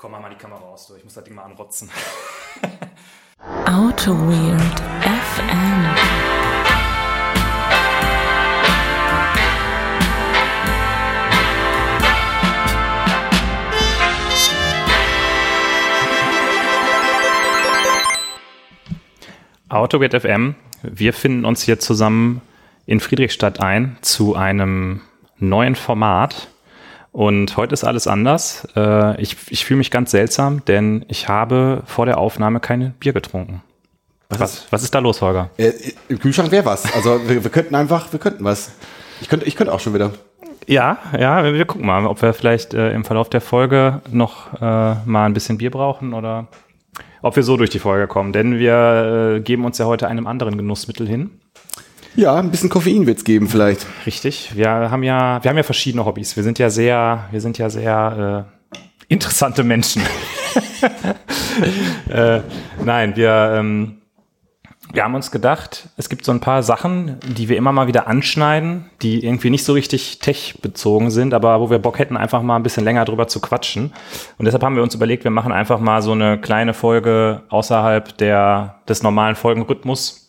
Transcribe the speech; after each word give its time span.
Komm 0.00 0.12
mal, 0.12 0.20
mal 0.20 0.30
die 0.30 0.36
Kamera 0.36 0.60
raus, 0.60 0.86
du. 0.86 0.94
Ich 0.94 1.02
muss 1.02 1.14
das 1.14 1.24
Ding 1.24 1.34
mal 1.34 1.42
anrotzen. 1.42 1.90
Auto 3.66 4.12
Weird 4.12 4.78
FM. 5.02 5.86
Autoweird 19.68 20.22
FM. 20.22 20.54
Wir 20.84 21.12
finden 21.12 21.44
uns 21.44 21.62
hier 21.62 21.80
zusammen 21.80 22.40
in 22.86 23.00
Friedrichstadt 23.00 23.58
ein 23.58 23.98
zu 24.02 24.36
einem 24.36 25.00
neuen 25.38 25.74
Format. 25.74 26.46
Und 27.12 27.56
heute 27.56 27.74
ist 27.74 27.84
alles 27.84 28.06
anders. 28.06 28.66
Äh, 28.76 29.20
ich 29.20 29.36
ich 29.48 29.64
fühle 29.64 29.78
mich 29.78 29.90
ganz 29.90 30.10
seltsam, 30.10 30.64
denn 30.64 31.04
ich 31.08 31.28
habe 31.28 31.82
vor 31.86 32.06
der 32.06 32.18
Aufnahme 32.18 32.60
kein 32.60 32.92
Bier 33.00 33.12
getrunken. 33.12 33.62
Was, 34.28 34.40
Was, 34.40 34.66
was 34.70 34.82
ist 34.82 34.94
da 34.94 34.98
los, 34.98 35.22
Holger? 35.22 35.50
Äh, 35.56 35.72
Im 36.08 36.18
Kühlschrank 36.18 36.50
wäre 36.50 36.66
was. 36.66 36.92
Also 36.94 37.28
wir, 37.28 37.42
wir 37.42 37.50
könnten 37.50 37.74
einfach, 37.74 38.12
wir 38.12 38.20
könnten 38.20 38.44
was. 38.44 38.72
Ich 39.20 39.28
könnte, 39.28 39.46
ich 39.46 39.56
könnte 39.56 39.72
auch 39.72 39.80
schon 39.80 39.94
wieder. 39.94 40.12
Ja, 40.66 40.98
ja, 41.18 41.42
wir, 41.44 41.54
wir 41.54 41.64
gucken 41.64 41.86
mal, 41.86 42.04
ob 42.06 42.20
wir 42.20 42.34
vielleicht 42.34 42.74
äh, 42.74 42.92
im 42.92 43.04
Verlauf 43.04 43.30
der 43.30 43.40
Folge 43.40 44.02
noch 44.10 44.52
äh, 44.60 44.96
mal 45.06 45.24
ein 45.24 45.32
bisschen 45.32 45.56
Bier 45.56 45.70
brauchen 45.70 46.12
oder 46.12 46.48
ob 47.22 47.36
wir 47.36 47.42
so 47.42 47.56
durch 47.56 47.70
die 47.70 47.78
Folge 47.78 48.06
kommen. 48.06 48.34
Denn 48.34 48.58
wir 48.58 49.36
äh, 49.36 49.40
geben 49.40 49.64
uns 49.64 49.78
ja 49.78 49.86
heute 49.86 50.08
einem 50.08 50.26
anderen 50.26 50.58
Genussmittel 50.58 51.08
hin. 51.08 51.30
Ja, 52.18 52.34
ein 52.34 52.50
bisschen 52.50 52.68
Koffein 52.68 53.06
wird's 53.06 53.22
geben 53.22 53.46
vielleicht. 53.46 53.86
Richtig. 54.04 54.50
Wir 54.56 54.68
haben 54.68 55.04
ja, 55.04 55.40
wir 55.40 55.48
haben 55.48 55.56
ja 55.56 55.62
verschiedene 55.62 56.04
Hobbys. 56.04 56.34
Wir 56.34 56.42
sind 56.42 56.58
ja 56.58 56.68
sehr, 56.68 57.26
wir 57.30 57.40
sind 57.40 57.58
ja 57.58 57.70
sehr 57.70 58.48
äh, 58.74 58.76
interessante 59.06 59.62
Menschen. 59.62 60.02
äh, 62.10 62.40
nein, 62.84 63.14
wir, 63.14 63.52
ähm, 63.54 63.98
wir 64.92 65.04
haben 65.04 65.14
uns 65.14 65.30
gedacht, 65.30 65.90
es 65.96 66.08
gibt 66.08 66.24
so 66.24 66.32
ein 66.32 66.40
paar 66.40 66.64
Sachen, 66.64 67.20
die 67.24 67.48
wir 67.48 67.56
immer 67.56 67.70
mal 67.70 67.86
wieder 67.86 68.08
anschneiden, 68.08 68.90
die 69.00 69.24
irgendwie 69.24 69.50
nicht 69.50 69.64
so 69.64 69.74
richtig 69.74 70.18
tech-bezogen 70.18 71.12
sind, 71.12 71.34
aber 71.34 71.60
wo 71.60 71.70
wir 71.70 71.78
Bock 71.78 72.00
hätten, 72.00 72.16
einfach 72.16 72.42
mal 72.42 72.56
ein 72.56 72.64
bisschen 72.64 72.82
länger 72.82 73.04
drüber 73.04 73.28
zu 73.28 73.38
quatschen. 73.38 73.92
Und 74.38 74.44
deshalb 74.44 74.64
haben 74.64 74.74
wir 74.74 74.82
uns 74.82 74.96
überlegt, 74.96 75.22
wir 75.22 75.30
machen 75.30 75.52
einfach 75.52 75.78
mal 75.78 76.02
so 76.02 76.10
eine 76.10 76.40
kleine 76.40 76.74
Folge 76.74 77.42
außerhalb 77.48 78.18
der, 78.18 78.80
des 78.88 79.04
normalen 79.04 79.36
Folgenrhythmus. 79.36 80.27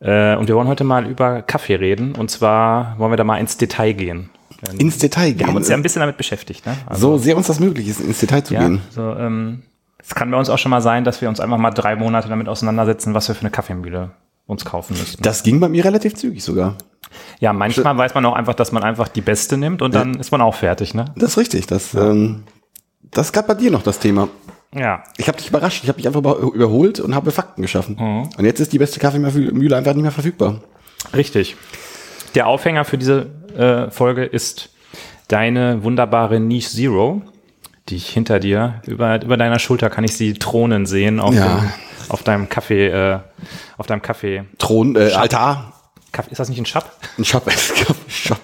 Äh, 0.00 0.36
und 0.36 0.48
wir 0.48 0.54
wollen 0.54 0.68
heute 0.68 0.84
mal 0.84 1.06
über 1.06 1.42
Kaffee 1.42 1.74
reden. 1.74 2.14
Und 2.14 2.30
zwar 2.30 2.98
wollen 2.98 3.12
wir 3.12 3.16
da 3.16 3.24
mal 3.24 3.38
ins 3.38 3.56
Detail 3.56 3.92
gehen. 3.92 4.30
Ins 4.78 4.98
Detail 4.98 5.30
gehen. 5.30 5.40
Wir 5.40 5.46
haben 5.46 5.56
uns 5.56 5.68
ja 5.68 5.76
ein 5.76 5.82
bisschen 5.82 6.00
damit 6.00 6.16
beschäftigt. 6.16 6.66
Ne? 6.66 6.76
Also, 6.86 7.12
so 7.12 7.18
sehr 7.18 7.36
uns 7.36 7.46
das 7.46 7.60
möglich 7.60 7.88
ist, 7.88 8.00
ins 8.00 8.18
Detail 8.18 8.42
zu 8.42 8.54
ja, 8.54 8.60
gehen. 8.60 8.80
so, 8.90 9.14
ähm, 9.14 9.62
es 9.98 10.14
kann 10.14 10.30
bei 10.30 10.38
uns 10.38 10.48
auch 10.48 10.58
schon 10.58 10.70
mal 10.70 10.80
sein, 10.80 11.04
dass 11.04 11.20
wir 11.20 11.28
uns 11.28 11.38
einfach 11.38 11.58
mal 11.58 11.70
drei 11.70 11.94
Monate 11.94 12.28
damit 12.28 12.48
auseinandersetzen, 12.48 13.14
was 13.14 13.28
wir 13.28 13.34
für 13.34 13.42
eine 13.42 13.50
Kaffeemühle 13.50 14.10
uns 14.46 14.64
kaufen 14.64 14.96
müssen. 14.96 15.22
Das 15.22 15.42
ging 15.42 15.60
bei 15.60 15.68
mir 15.68 15.84
relativ 15.84 16.14
zügig 16.14 16.42
sogar. 16.42 16.76
ja, 17.38 17.52
manchmal 17.52 17.96
weiß 17.96 18.14
man 18.14 18.24
auch 18.24 18.32
einfach, 18.32 18.54
dass 18.54 18.72
man 18.72 18.82
einfach 18.82 19.08
die 19.08 19.20
beste 19.20 19.58
nimmt 19.58 19.82
und 19.82 19.94
dann 19.94 20.14
ist 20.14 20.32
man 20.32 20.40
auch 20.40 20.54
fertig. 20.54 20.94
Ne? 20.94 21.04
Das 21.16 21.32
ist 21.32 21.38
richtig. 21.38 21.66
Das, 21.66 21.94
ähm, 21.94 22.44
das 23.10 23.32
gerade 23.32 23.48
bei 23.48 23.54
dir 23.54 23.70
noch 23.70 23.82
das 23.82 23.98
Thema. 23.98 24.28
Ja, 24.74 25.02
Ich 25.16 25.28
habe 25.28 25.38
dich 25.38 25.48
überrascht. 25.48 25.82
Ich 25.82 25.88
habe 25.88 25.96
dich 25.98 26.06
einfach 26.06 26.20
über- 26.20 26.38
überholt 26.38 27.00
und 27.00 27.14
habe 27.14 27.30
Fakten 27.30 27.62
geschaffen. 27.62 27.96
Mhm. 27.98 28.28
Und 28.36 28.44
jetzt 28.44 28.60
ist 28.60 28.72
die 28.72 28.78
beste 28.78 29.00
Kaffeemühle 29.00 29.76
einfach 29.76 29.94
nicht 29.94 30.02
mehr 30.02 30.12
verfügbar. 30.12 30.60
richtig. 31.14 31.56
Der 32.34 32.46
Aufhänger 32.46 32.84
für 32.84 32.98
diese 32.98 33.26
äh, 33.56 33.90
Folge 33.90 34.24
ist 34.24 34.68
deine 35.28 35.82
wunderbare 35.82 36.38
Niche 36.40 36.68
Zero, 36.68 37.22
die 37.88 37.96
ich 37.96 38.10
hinter 38.10 38.38
dir, 38.40 38.82
über, 38.86 39.22
über 39.22 39.36
deiner 39.38 39.58
Schulter 39.58 39.88
kann 39.88 40.04
ich 40.04 40.14
sie 40.14 40.34
thronen 40.34 40.84
sehen 40.84 41.20
auf, 41.20 41.34
Ja. 41.34 41.56
dem, 41.60 41.72
auf 42.10 42.22
deinem 42.22 42.48
Kaffee, 42.50 42.88
äh, 42.88 43.18
auf 43.78 43.86
deinem 43.86 44.02
Kaffee. 44.02 44.44
Thron, 44.58 44.94
äh, 44.96 45.12
Altar, 45.12 45.72
Kaffee. 46.12 46.30
Ist 46.32 46.38
das 46.40 46.50
nicht 46.50 46.58
ein 46.58 46.66
Shop? 46.66 46.84
ein 47.16 47.24
Shop, 47.24 47.50
Shop. 48.08 48.40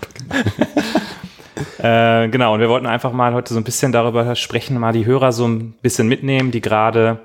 Äh, 1.84 2.30
genau, 2.30 2.54
und 2.54 2.60
wir 2.60 2.70
wollten 2.70 2.86
einfach 2.86 3.12
mal 3.12 3.34
heute 3.34 3.52
so 3.52 3.60
ein 3.60 3.64
bisschen 3.64 3.92
darüber 3.92 4.34
sprechen, 4.36 4.78
mal 4.78 4.94
die 4.94 5.04
Hörer 5.04 5.32
so 5.32 5.46
ein 5.46 5.72
bisschen 5.82 6.08
mitnehmen, 6.08 6.50
die 6.50 6.62
gerade 6.62 7.18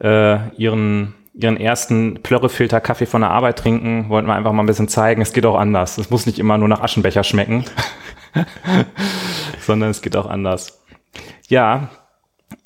äh, 0.00 0.48
ihren, 0.56 1.14
ihren 1.32 1.56
ersten 1.56 2.20
Plörrefilter 2.20 2.80
Kaffee 2.80 3.06
von 3.06 3.20
der 3.20 3.30
Arbeit 3.30 3.60
trinken, 3.60 4.08
wollten 4.08 4.26
wir 4.26 4.34
einfach 4.34 4.50
mal 4.50 4.64
ein 4.64 4.66
bisschen 4.66 4.88
zeigen, 4.88 5.22
es 5.22 5.32
geht 5.32 5.46
auch 5.46 5.56
anders. 5.56 5.96
Es 5.96 6.10
muss 6.10 6.26
nicht 6.26 6.40
immer 6.40 6.58
nur 6.58 6.66
nach 6.66 6.80
Aschenbecher 6.80 7.22
schmecken, 7.22 7.66
sondern 9.60 9.90
es 9.90 10.02
geht 10.02 10.16
auch 10.16 10.26
anders. 10.26 10.82
Ja, 11.46 11.90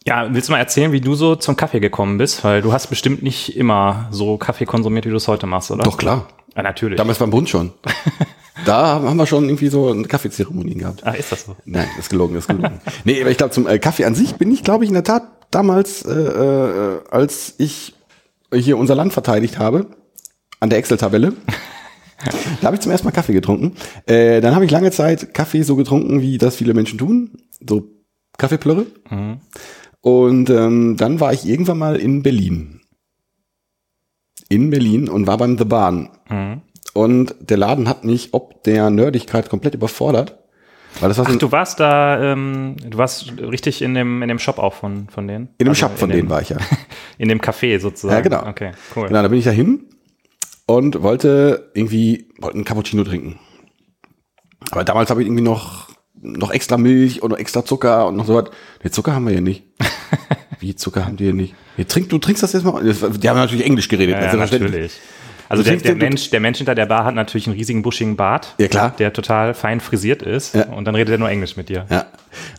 ja, 0.07 0.33
willst 0.33 0.49
du 0.49 0.53
mal 0.53 0.61
erzählen, 0.61 0.93
wie 0.93 1.03
du 1.03 1.15
so 1.15 1.37
zum 1.37 1.57
Kaffee 1.57 1.81
gekommen 1.81 2.17
bist? 2.17 2.43
Weil 2.43 2.63
du 2.63 2.73
hast 2.73 2.87
bestimmt 2.87 3.23
nicht 3.23 3.55
immer 3.55 4.09
so 4.13 4.39
Kaffee 4.39 4.65
konsumiert, 4.65 5.05
wie 5.05 5.11
du 5.11 5.17
es 5.17 5.29
heute 5.29 5.47
machst, 5.47 5.71
oder? 5.71 5.83
Doch 5.83 5.99
klar. 5.99 6.27
Ja, 6.57 6.63
natürlich. 6.63 6.97
Damals 6.97 7.19
beim 7.19 7.29
Bund 7.29 7.51
schon. 7.51 7.75
Da 8.65 9.03
haben 9.03 9.17
wir 9.17 9.27
schon 9.27 9.45
irgendwie 9.45 9.69
so 9.69 9.91
eine 9.91 10.05
Kaffeezeremonie 10.05 10.75
gehabt. 10.75 11.03
Ach, 11.05 11.15
ist 11.15 11.33
das 11.33 11.45
so? 11.45 11.57
Nein, 11.65 11.89
das 11.97 12.07
ist 12.07 12.11
gelogen, 12.11 12.35
das 12.35 12.45
ist 12.45 12.49
gelogen. 12.49 12.81
nee, 13.05 13.21
aber 13.21 13.31
ich 13.31 13.37
glaube, 13.37 13.53
zum 13.53 13.67
äh, 13.67 13.79
Kaffee 13.79 14.05
an 14.05 14.15
sich 14.15 14.35
bin 14.35 14.51
ich, 14.51 14.63
glaube 14.63 14.85
ich, 14.85 14.91
in 14.91 14.95
der 14.95 15.05
Tat 15.05 15.23
damals, 15.51 16.03
äh, 16.05 16.13
äh, 16.13 17.01
als 17.11 17.55
ich 17.59 17.95
hier 18.53 18.79
unser 18.79 18.95
Land 18.95 19.13
verteidigt 19.13 19.59
habe, 19.59 19.87
an 20.61 20.71
der 20.71 20.79
Excel-Tabelle, 20.79 21.35
da 22.61 22.67
habe 22.67 22.77
ich 22.77 22.83
zum 22.83 22.91
ersten 22.91 23.07
Mal 23.07 23.13
Kaffee 23.13 23.33
getrunken. 23.33 23.75
Äh, 24.07 24.41
dann 24.41 24.55
habe 24.55 24.65
ich 24.65 24.71
lange 24.71 24.91
Zeit 24.91 25.33
Kaffee 25.35 25.63
so 25.63 25.77
getrunken, 25.77 26.21
wie 26.21 26.39
das 26.39 26.57
viele 26.57 26.75
Menschen 26.75 26.99
tun. 26.99 27.31
So 27.67 27.91
Kaffeeplörre. 28.37 28.87
Und 30.01 30.51
ähm, 30.51 30.97
dann 30.97 31.21
war 31.21 31.33
ich 31.33 31.47
irgendwann 31.47 31.79
mal 31.79 31.97
in 31.97 32.23
Berlin. 32.23 32.81
In 34.49 34.71
Berlin 34.71 35.09
und 35.09 35.27
war 35.27 35.37
beim 35.39 35.59
The 35.59 35.65
Bahn. 35.65 36.09
Und 36.99 37.37
der 37.39 37.59
Laden 37.59 37.89
hat 37.89 38.05
mich 38.05 38.31
ob 38.35 38.65
der 38.65 38.91
Nerdigkeit 38.91 39.49
komplett 39.49 39.73
überfordert. 39.73 40.37
Weil 40.99 41.09
das 41.09 41.19
war 41.19 41.27
so 41.27 41.33
Ach, 41.33 41.39
du 41.39 41.53
warst 41.53 41.79
da, 41.79 42.33
ähm, 42.33 42.75
du 42.85 42.99
warst 42.99 43.35
richtig 43.39 43.83
in 43.83 43.95
dem, 43.95 44.21
in 44.21 44.27
dem 44.27 44.41
Shop 44.41 44.59
auch 44.59 44.75
von, 44.75 45.09
von 45.09 45.29
denen? 45.29 45.51
in 45.59 45.67
dem 45.67 45.69
Also 45.69 45.87
Shop 45.87 45.97
von 45.97 46.11
denen 46.11 46.23
dem, 46.23 46.31
war 46.31 46.43
ich 46.43 46.49
ja. 46.49 46.57
In 47.19 47.29
dem 47.29 47.41
Café 47.41 47.79
sozusagen. 47.79 48.17
Ja, 48.17 48.21
genau. 48.21 48.51
Okay, 48.51 48.73
cool. 48.97 49.07
Genau, 49.07 49.23
da 49.23 49.29
bin 49.29 49.39
ich 49.39 49.45
da 49.45 49.53
hin 49.53 49.85
und 50.67 51.01
wollte 51.01 51.71
irgendwie, 51.73 52.31
wollte 52.41 52.57
einen 52.57 52.65
Cappuccino 52.65 53.05
trinken. 53.05 53.39
Aber 54.73 54.83
damals 54.83 55.09
habe 55.11 55.23
ich 55.23 55.29
irgendwie 55.29 55.45
noch, 55.45 55.91
noch 56.21 56.51
extra 56.51 56.79
Milch 56.79 57.23
und 57.23 57.31
noch 57.31 57.39
extra 57.39 57.65
Zucker 57.65 58.09
und 58.09 58.17
noch 58.17 58.27
so 58.27 58.35
was. 58.35 58.51
Nee, 58.83 58.91
Zucker 58.91 59.15
haben 59.15 59.25
wir 59.25 59.35
hier 59.35 59.41
nicht. 59.41 59.63
Wie 60.59 60.75
Zucker 60.75 61.07
haben 61.07 61.17
die 61.17 61.25
hier 61.25 61.33
nicht? 61.33 61.55
Nee, 61.77 61.85
trink, 61.85 62.09
du 62.09 62.19
trinkst 62.19 62.43
das 62.43 62.55
jetzt 62.55 62.65
mal. 62.65 62.83
Die 62.83 63.29
haben 63.29 63.37
natürlich 63.37 63.65
Englisch 63.65 63.87
geredet. 63.87 64.17
Ja, 64.17 64.23
ja, 64.23 64.31
selbstverständlich. 64.31 64.73
natürlich. 64.73 65.01
Also 65.49 65.63
der, 65.63 65.77
der, 65.77 65.97
Mensch, 65.97 66.31
der 66.31 66.41
Mensch 66.41 66.59
hinter 66.59 66.75
der 66.75 66.87
Bar 66.87 67.05
hat 67.05 67.15
natürlich 67.15 67.47
einen 67.47 67.57
riesigen 67.57 67.83
buschigen 67.83 68.17
Bart. 68.17 68.55
Ja, 68.59 68.69
klar. 68.69 68.95
Der 68.99 69.13
total 69.13 69.55
fein 69.55 69.81
frisiert 69.81 70.23
ist. 70.23 70.55
Ja. 70.55 70.69
Und 70.69 70.85
dann 70.85 70.95
redet 70.95 71.13
er 71.13 71.19
nur 71.19 71.31
Englisch 71.31 71.57
mit 71.57 71.69
dir. 71.69 71.87
Ja. 71.91 72.07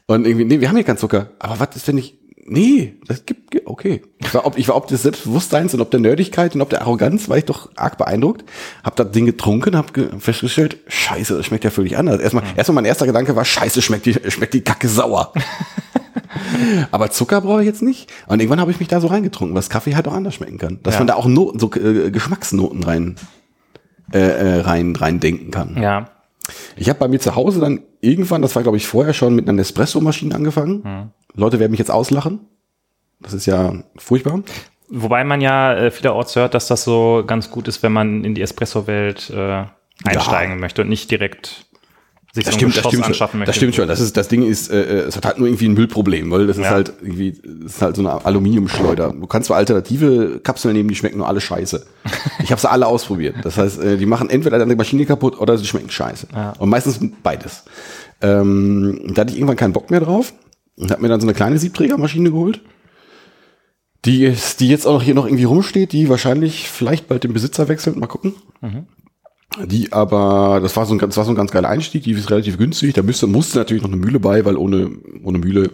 Und 0.07 0.25
irgendwie, 0.25 0.45
nee, 0.45 0.59
wir 0.59 0.69
haben 0.69 0.75
hier 0.75 0.85
keinen 0.85 0.97
Zucker. 0.97 1.29
Aber 1.39 1.59
was 1.59 1.75
ist 1.75 1.87
denn 1.87 1.95
nicht? 1.95 2.15
Nee, 2.51 2.95
das 3.05 3.27
gibt, 3.27 3.61
okay. 3.65 4.01
Ich 4.17 4.33
war 4.33 4.47
ob, 4.47 4.57
ich 4.57 4.67
war 4.67 4.75
ob 4.75 4.87
des 4.87 5.03
Selbstbewusstseins 5.03 5.75
und 5.75 5.81
ob 5.81 5.91
der 5.91 5.99
Nerdigkeit 5.99 6.55
und 6.55 6.61
ob 6.61 6.71
der 6.71 6.81
Arroganz, 6.81 7.29
war 7.29 7.37
ich 7.37 7.45
doch 7.45 7.69
arg 7.75 7.99
beeindruckt. 7.99 8.43
Hab 8.83 8.95
das 8.95 9.11
Ding 9.11 9.27
getrunken, 9.27 9.77
hab 9.77 9.93
ge 9.93 10.07
festgestellt, 10.17 10.77
scheiße, 10.87 11.37
das 11.37 11.45
schmeckt 11.45 11.63
ja 11.63 11.69
völlig 11.69 11.95
anders. 11.95 12.19
Erstmal, 12.19 12.43
erstmal 12.55 12.75
mein 12.75 12.85
erster 12.85 13.05
Gedanke 13.05 13.35
war, 13.35 13.45
scheiße, 13.45 13.83
schmeckt 13.83 14.07
die, 14.07 14.15
schmeckt 14.31 14.55
die 14.55 14.61
Kacke 14.61 14.87
sauer. 14.87 15.31
Aber 16.91 17.09
Zucker 17.11 17.41
brauche 17.41 17.61
ich 17.61 17.65
jetzt 17.67 17.81
nicht. 17.81 18.11
Und 18.27 18.39
irgendwann 18.39 18.59
habe 18.59 18.71
ich 18.71 18.79
mich 18.79 18.87
da 18.89 18.99
so 19.01 19.07
reingetrunken, 19.07 19.55
was 19.55 19.69
Kaffee 19.69 19.95
halt 19.95 20.07
auch 20.07 20.13
anders 20.13 20.35
schmecken 20.35 20.57
kann. 20.57 20.79
Dass 20.83 20.95
Ja. 20.95 20.99
man 21.01 21.07
da 21.07 21.13
auch 21.15 21.25
Noten, 21.27 21.59
so 21.59 21.71
äh, 21.73 22.11
Geschmacksnoten 22.11 22.83
rein, 22.83 23.15
äh, 24.13 24.19
äh, 24.19 24.59
rein, 24.61 24.95
rein 24.95 25.19
denken 25.19 25.51
kann. 25.51 25.81
Ja. 25.81 26.09
Ich 26.75 26.89
habe 26.89 26.97
bei 26.99 27.07
mir 27.07 27.19
zu 27.19 27.35
Hause 27.35 27.59
dann 27.59 27.81
irgendwann, 28.01 28.41
das 28.41 28.55
war 28.55 28.63
glaube 28.63 28.77
ich 28.77 28.87
vorher 28.87 29.13
schon, 29.13 29.35
mit 29.35 29.45
einer 29.47 29.55
Nespresso-Maschine 29.57 30.33
angefangen. 30.33 31.11
Leute 31.35 31.59
werden 31.59 31.71
mich 31.71 31.79
jetzt 31.79 31.91
auslachen. 31.91 32.39
Das 33.19 33.33
ist 33.33 33.45
ja 33.45 33.73
furchtbar. 33.97 34.41
Wobei 34.89 35.23
man 35.23 35.41
ja 35.41 35.75
äh, 35.75 35.91
vielerorts 35.91 36.35
hört, 36.35 36.55
dass 36.55 36.67
das 36.67 36.83
so 36.83 37.23
ganz 37.27 37.51
gut 37.51 37.67
ist, 37.67 37.83
wenn 37.83 37.91
man 37.91 38.23
in 38.23 38.33
die 38.33 38.41
Espresso-Welt 38.41 39.29
äh, 39.29 39.65
einsteigen 40.05 40.59
möchte 40.59 40.81
und 40.81 40.89
nicht 40.89 41.11
direkt 41.11 41.65
sich 42.33 42.43
Das 42.45 42.53
so 42.53 42.59
stimmt, 42.59 42.77
das 42.77 42.83
schon. 42.91 43.03
anschaffen 43.03 43.39
möchte. 43.39 43.49
Das 43.49 43.55
stimmt 43.55 43.75
schon. 43.75 43.87
Das 43.87 43.99
ist, 43.99 44.15
das 44.15 44.27
Ding 44.27 44.43
ist, 44.47 44.69
äh, 44.69 44.81
äh, 44.81 44.99
es 45.07 45.15
hat 45.17 45.25
halt 45.25 45.39
nur 45.39 45.47
irgendwie 45.47 45.67
ein 45.67 45.73
Müllproblem, 45.73 46.29
weil 46.29 46.45
das 46.47 46.57
ist 46.57 46.63
Ja. 46.65 46.69
halt 46.71 46.93
irgendwie, 47.01 47.31
das 47.63 47.75
ist 47.75 47.81
halt 47.81 47.95
so 47.95 48.01
eine 48.07 48.23
Aluminiumschleuder. 48.25 49.13
Du 49.19 49.25
kannst 49.27 49.47
zwar 49.47 49.57
alternative 49.57 50.39
Kapseln 50.43 50.75
nehmen, 50.75 50.89
die 50.89 50.95
schmecken 50.95 51.17
nur 51.17 51.27
alle 51.27 51.41
scheiße. 51.41 51.85
Ich 52.43 52.51
habe 52.51 52.61
sie 52.61 52.69
alle 52.69 52.85
ausprobiert. 52.87 53.35
Das 53.43 53.57
heißt, 53.57 53.79
äh, 53.81 53.97
die 53.97 54.05
machen 54.05 54.29
entweder 54.29 54.59
deine 54.59 54.75
Maschine 54.75 55.05
kaputt 55.05 55.39
oder 55.39 55.57
sie 55.57 55.65
schmecken 55.65 55.89
scheiße. 55.89 56.27
Ja. 56.33 56.53
Und 56.59 56.69
meistens 56.69 56.99
beides. 57.23 57.63
Ähm, 58.21 59.11
da 59.13 59.21
hatte 59.21 59.31
ich 59.31 59.37
irgendwann 59.37 59.57
keinen 59.57 59.73
Bock 59.73 59.89
mehr 59.89 60.01
drauf 60.01 60.33
und 60.75 60.91
habe 60.91 61.01
mir 61.01 61.07
dann 61.09 61.21
so 61.21 61.25
eine 61.25 61.33
kleine 61.33 61.57
Siebträgermaschine 61.57 62.29
geholt. 62.31 62.61
Die, 64.05 64.23
ist, 64.23 64.61
die 64.61 64.69
jetzt 64.69 64.85
auch 64.87 64.93
noch 64.93 65.03
hier 65.03 65.13
noch 65.13 65.25
irgendwie 65.25 65.43
rumsteht, 65.43 65.91
die 65.91 66.07
wahrscheinlich 66.07 66.69
vielleicht 66.69 67.07
bald 67.09 67.23
den 67.25 67.33
Besitzer 67.33 67.67
wechselt. 67.67 67.97
Mal 67.97 68.07
gucken. 68.07 68.33
Die 69.65 69.91
aber, 69.91 70.59
das 70.61 70.75
war 70.77 70.85
so 70.85 70.93
ein, 70.93 70.99
ganz- 70.99 71.15
das 71.15 71.17
war 71.17 71.25
so 71.25 71.31
ein 71.31 71.35
ganz 71.35 71.51
geiler 71.51 71.69
Einstieg, 71.69 72.03
die 72.03 72.11
ist 72.11 72.29
relativ 72.29 72.57
günstig. 72.57 72.93
Da 72.93 73.01
müsste, 73.01 73.27
musste 73.27 73.57
natürlich 73.57 73.81
noch 73.81 73.89
eine 73.89 73.97
Mühle 73.99 74.19
bei, 74.19 74.45
weil 74.45 74.57
ohne, 74.57 74.91
ohne 75.23 75.39
Mühle 75.39 75.71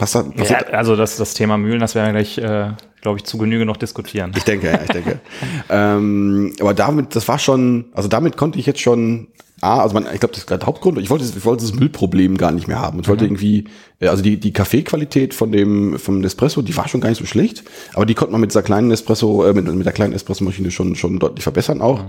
Hast 0.00 0.16
du, 0.16 0.32
hast 0.38 0.50
Ja, 0.50 0.58
also 0.72 0.96
das, 0.96 1.16
das 1.16 1.34
Thema 1.34 1.56
Mühlen, 1.56 1.78
das 1.80 1.94
werden 1.94 2.06
wir 2.06 2.20
gleich, 2.20 2.38
äh, 2.38 2.72
glaube 3.00 3.18
ich, 3.18 3.24
zu 3.24 3.38
Genüge 3.38 3.64
noch 3.64 3.76
diskutieren. 3.76 4.32
ich 4.36 4.42
denke, 4.42 4.66
ja, 4.66 4.80
ich 4.82 4.90
denke. 4.90 5.20
ähm, 5.70 6.52
aber 6.60 6.74
damit, 6.74 7.14
das 7.14 7.28
war 7.28 7.38
schon, 7.38 7.86
also 7.92 8.08
damit 8.08 8.36
konnte 8.36 8.58
ich 8.58 8.66
jetzt 8.66 8.80
schon, 8.80 9.28
ah, 9.60 9.80
also 9.80 9.94
man, 9.94 10.04
ich 10.12 10.18
glaube, 10.18 10.32
das 10.34 10.38
ist 10.38 10.50
der 10.50 10.58
Hauptgrund. 10.60 10.98
Ich 10.98 11.10
wollte, 11.10 11.24
ich 11.24 11.44
wollte 11.44 11.64
das 11.64 11.74
Müllproblem 11.74 12.36
gar 12.36 12.50
nicht 12.50 12.66
mehr 12.66 12.80
haben. 12.80 12.98
Ich 13.00 13.08
wollte 13.08 13.24
irgendwie, 13.24 13.66
äh, 14.00 14.08
also 14.08 14.22
die, 14.22 14.40
die 14.40 14.52
Kaffeequalität 14.52 15.32
von 15.32 15.52
dem, 15.52 15.96
vom 16.00 16.18
Nespresso, 16.18 16.60
die 16.60 16.76
war 16.76 16.88
schon 16.88 17.00
gar 17.00 17.10
nicht 17.10 17.20
so 17.20 17.26
schlecht, 17.26 17.62
aber 17.94 18.04
die 18.04 18.14
konnte 18.14 18.32
man 18.32 18.40
mit 18.40 18.50
dieser 18.50 18.64
kleinen 18.64 18.90
Espresso, 18.90 19.44
äh, 19.44 19.52
mit, 19.54 19.72
mit 19.72 19.86
der 19.86 19.92
kleinen 19.92 20.12
Espresso-Maschine 20.12 20.72
schon, 20.72 20.96
schon 20.96 21.20
deutlich 21.20 21.44
verbessern 21.44 21.80
auch. 21.80 22.04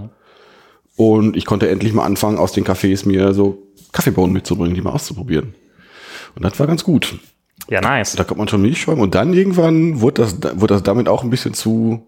Und 0.98 1.36
ich 1.36 1.46
konnte 1.46 1.70
endlich 1.70 1.94
mal 1.94 2.06
anfangen, 2.06 2.38
aus 2.38 2.54
den 2.54 2.64
Cafés 2.66 3.08
mir 3.08 3.34
so 3.34 3.64
Kaffeebohnen 3.92 4.34
mitzubringen, 4.34 4.76
die 4.76 4.82
mal 4.82 4.92
auszuprobieren. 4.94 5.54
Und 6.36 6.44
das 6.44 6.60
war 6.60 6.68
ganz 6.68 6.84
gut. 6.84 7.20
Ja, 7.70 7.82
nice. 7.82 8.14
Da 8.16 8.24
kommt 8.24 8.38
man 8.38 8.48
schon 8.48 8.62
Milch 8.62 8.80
schäumen 8.82 9.02
und 9.02 9.16
dann 9.16 9.34
irgendwann 9.34 10.02
wurde 10.02 10.22
das, 10.24 10.60
wurde 10.60 10.76
das 10.76 10.84
damit 10.84 11.08
auch 11.10 11.24
ein 11.24 11.30
bisschen 11.30 11.54
zu, 11.54 12.06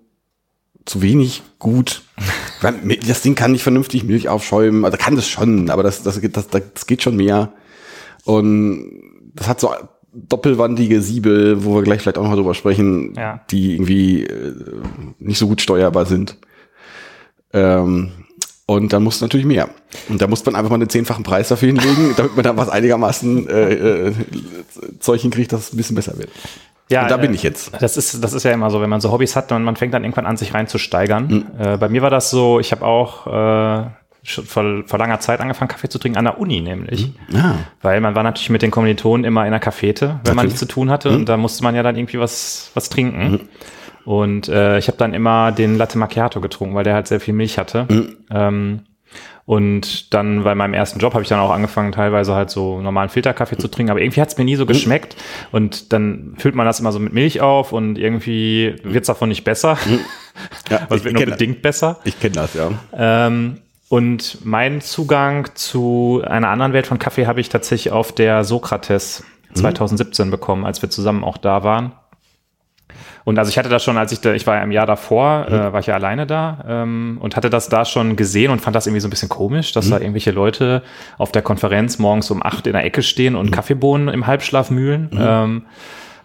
zu 0.86 1.02
wenig 1.02 1.44
gut. 1.60 2.04
Das 3.06 3.22
Ding 3.22 3.36
kann 3.36 3.52
nicht 3.52 3.62
vernünftig 3.62 4.04
Milch 4.04 4.30
aufschäumen, 4.30 4.84
also 4.84 4.98
kann 4.98 5.16
das 5.16 5.28
schon, 5.30 5.70
aber 5.70 5.84
das, 5.84 6.02
das, 6.02 6.20
das, 6.20 6.48
das 6.48 6.88
geht 6.88 7.04
schon 7.04 7.16
mehr. 7.16 7.54
Und 8.26 8.90
das 9.36 9.48
hat 9.48 9.60
so 9.60 9.70
doppelwandige 10.12 11.04
Siebel, 11.04 11.64
wo 11.64 11.76
wir 11.76 11.84
gleich 11.84 12.02
vielleicht 12.02 12.18
auch 12.18 12.24
noch 12.24 12.34
drüber 12.34 12.56
sprechen, 12.56 13.14
Ja. 13.16 13.42
die 13.52 13.74
irgendwie 13.74 14.24
äh, 14.24 14.56
nicht 15.20 15.38
so 15.38 15.48
gut 15.48 15.62
steuerbar 15.62 16.08
sind. 16.08 16.38
Ähm, 17.54 18.12
und 18.68 18.92
dann 18.94 19.02
muss 19.02 19.22
natürlich 19.22 19.48
mehr. 19.48 19.70
Und 20.10 20.22
da 20.22 20.28
muss 20.28 20.46
man 20.46 20.56
einfach 20.56 20.70
mal 20.70 20.76
einen 20.76 20.90
zehnfachen 20.90 21.24
Preis 21.24 21.48
dafür 21.48 21.68
hinlegen, 21.68 22.14
damit 22.18 22.36
man 22.36 22.44
da 22.44 22.56
was 22.58 22.70
einigermaßen 22.70 23.50
äh, 23.50 23.74
äh, 23.74 24.14
Zeug 25.00 25.22
hinkriegt, 25.22 25.54
dass 25.54 25.62
es 25.62 25.74
ein 25.74 25.78
bisschen 25.78 25.96
besser 25.96 26.18
wird. 26.18 26.30
Ja, 26.90 27.04
Und 27.04 27.12
da 27.12 27.18
bin 27.18 27.32
äh, 27.32 27.36
ich 27.36 27.44
jetzt. 27.44 27.72
Das 27.80 27.98
ist, 27.98 28.24
das 28.24 28.34
ist 28.34 28.44
ja 28.44 28.52
immer 28.52 28.70
so, 28.70 28.82
wenn 28.82 28.90
man 28.90 29.02
so 29.02 29.12
Hobbys 29.12 29.36
hat 29.36 29.52
und 29.54 29.64
man 29.64 29.78
fängt 29.78 29.94
dann 29.94 30.04
irgendwann 30.04 30.26
an, 30.26 30.36
sich 30.36 30.54
reinzusteigern. 30.54 31.30
Hm. 31.30 31.46
Äh, 31.58 31.78
bei 31.78 31.88
mir 31.88 32.02
war 32.02 32.10
das 32.10 32.30
so, 32.30 32.60
ich 32.60 32.74
habe 32.74 32.86
auch 32.86 33.26
äh, 33.28 33.90
schon 34.24 34.46
vor, 34.46 34.84
vor 34.86 35.00
langer 35.00 35.22
Zeit 35.22 35.40
angefangen, 35.40 35.70
Kaffee 35.70 35.88
zu 35.88 35.98
trinken, 35.98 36.18
an 36.18 36.26
der 36.26 36.38
Uni 36.38 36.60
nämlich. 36.60 37.14
Ah. 37.34 37.56
Weil 37.82 38.02
man 38.02 38.16
war 38.16 38.24
natürlich 38.24 38.50
mit 38.50 38.62
den 38.62 38.72
Kommilitonen 38.72 39.24
immer 39.24 39.46
in 39.46 39.52
der 39.52 39.62
Cafete, 39.62 40.08
wenn 40.08 40.12
man 40.12 40.22
Natürlich. 40.24 40.44
nichts 40.46 40.60
zu 40.60 40.66
tun 40.66 40.92
hatte. 40.92 41.10
Und 41.12 41.30
da 41.30 41.38
musste 41.38 41.64
man 41.64 41.74
ja 41.74 41.84
dann 41.84 41.96
irgendwie 41.96 42.20
was, 42.20 42.70
was 42.74 42.90
trinken. 42.90 43.48
Und 44.08 44.48
äh, 44.48 44.78
ich 44.78 44.88
habe 44.88 44.98
dann 44.98 45.14
immer 45.14 45.52
den 45.52 45.76
Latte 45.76 45.98
Macchiato 45.98 46.40
getrunken, 46.40 46.76
weil 46.76 46.86
der 46.86 46.94
halt 46.94 47.10
sehr 47.10 47.20
viel 47.20 47.34
Milch 47.34 47.58
hatte. 47.58 47.88
Ähm, 48.32 48.84
und 49.44 50.14
dann 50.14 50.46
bei 50.46 50.56
meinem 50.56 50.74
ersten 50.74 51.00
Job 51.00 51.14
habe 51.14 51.24
ich 51.24 51.28
dann 51.28 51.42
auch 51.42 51.52
angefangen, 51.52 51.92
teilweise 51.92 52.34
halt 52.34 52.50
so 52.50 52.80
normalen 52.80 53.10
Filterkaffee 53.10 53.58
zu 53.58 53.68
trinken, 53.68 53.92
aber 53.92 54.00
irgendwie 54.00 54.22
hat 54.22 54.30
es 54.30 54.38
mir 54.38 54.46
nie 54.46 54.56
so 54.56 54.66
geschmeckt. 54.66 55.18
Und 55.52 55.92
dann 55.92 56.36
füllt 56.38 56.56
man 56.56 56.66
das 56.66 56.80
immer 56.80 56.94
so 56.94 57.00
mit 57.00 57.12
Milch 57.12 57.42
auf 57.42 57.74
und 57.74 57.98
irgendwie 57.98 58.78
wird 58.82 59.02
es 59.02 59.08
davon 59.08 59.28
nicht 59.28 59.44
besser. 59.44 59.78
Ja, 60.70 60.80
Aber 60.84 60.96
es 60.96 61.04
wird 61.04 61.14
nur 61.14 61.26
bedingt 61.26 61.62
besser. 61.62 62.00
Ich 62.06 62.18
kenne 62.18 62.36
das, 62.36 62.54
ja. 62.54 62.72
Ähm, 62.94 63.58
und 63.90 64.38
mein 64.46 64.80
Zugang 64.80 65.50
zu 65.56 66.24
einer 66.26 66.48
anderen 66.48 66.72
Welt 66.72 66.88
von 66.88 66.98
Kaffee 66.98 67.28
habe 67.28 67.42
ich 67.42 67.50
tatsächlich 67.50 67.92
auf 67.92 68.14
der 68.14 68.46
Sokrates 68.46 69.26
2017 69.54 70.32
bekommen, 70.32 70.66
als 70.66 70.82
wir 70.82 70.90
zusammen 70.90 71.26
auch 71.26 71.36
da 71.36 71.66
waren. 71.66 71.92
Und 73.28 73.38
also 73.38 73.50
ich 73.50 73.58
hatte 73.58 73.68
das 73.68 73.84
schon, 73.84 73.98
als 73.98 74.14
ich 74.14 74.22
da, 74.22 74.32
ich 74.32 74.48
war 74.48 74.56
ja 74.56 74.64
im 74.64 74.72
Jahr 74.72 74.86
davor, 74.86 75.48
äh, 75.50 75.74
war 75.74 75.82
ich 75.82 75.88
ja 75.88 75.96
alleine 75.96 76.26
da 76.26 76.64
ähm, 76.66 77.18
und 77.20 77.36
hatte 77.36 77.50
das 77.50 77.68
da 77.68 77.84
schon 77.84 78.16
gesehen 78.16 78.52
und 78.52 78.62
fand 78.62 78.74
das 78.74 78.88
irgendwie 78.88 79.02
so 79.02 79.10
ein 79.10 79.10
bisschen 79.10 79.28
komisch, 79.28 79.74
dass 79.74 79.90
da 79.90 80.00
irgendwelche 80.00 80.32
Leute 80.32 80.82
auf 81.18 81.34
der 81.34 81.42
Konferenz 81.42 82.00
morgens 82.00 82.32
um 82.32 82.42
acht 82.42 82.68
in 82.68 82.72
der 82.72 82.86
Ecke 82.86 83.04
stehen 83.04 83.36
und 83.36 83.52
Kaffeebohnen 83.52 84.08
im 84.08 84.28
Halbschlaf 84.28 84.70
mühlen. 84.70 85.10
Ähm, 85.12 85.64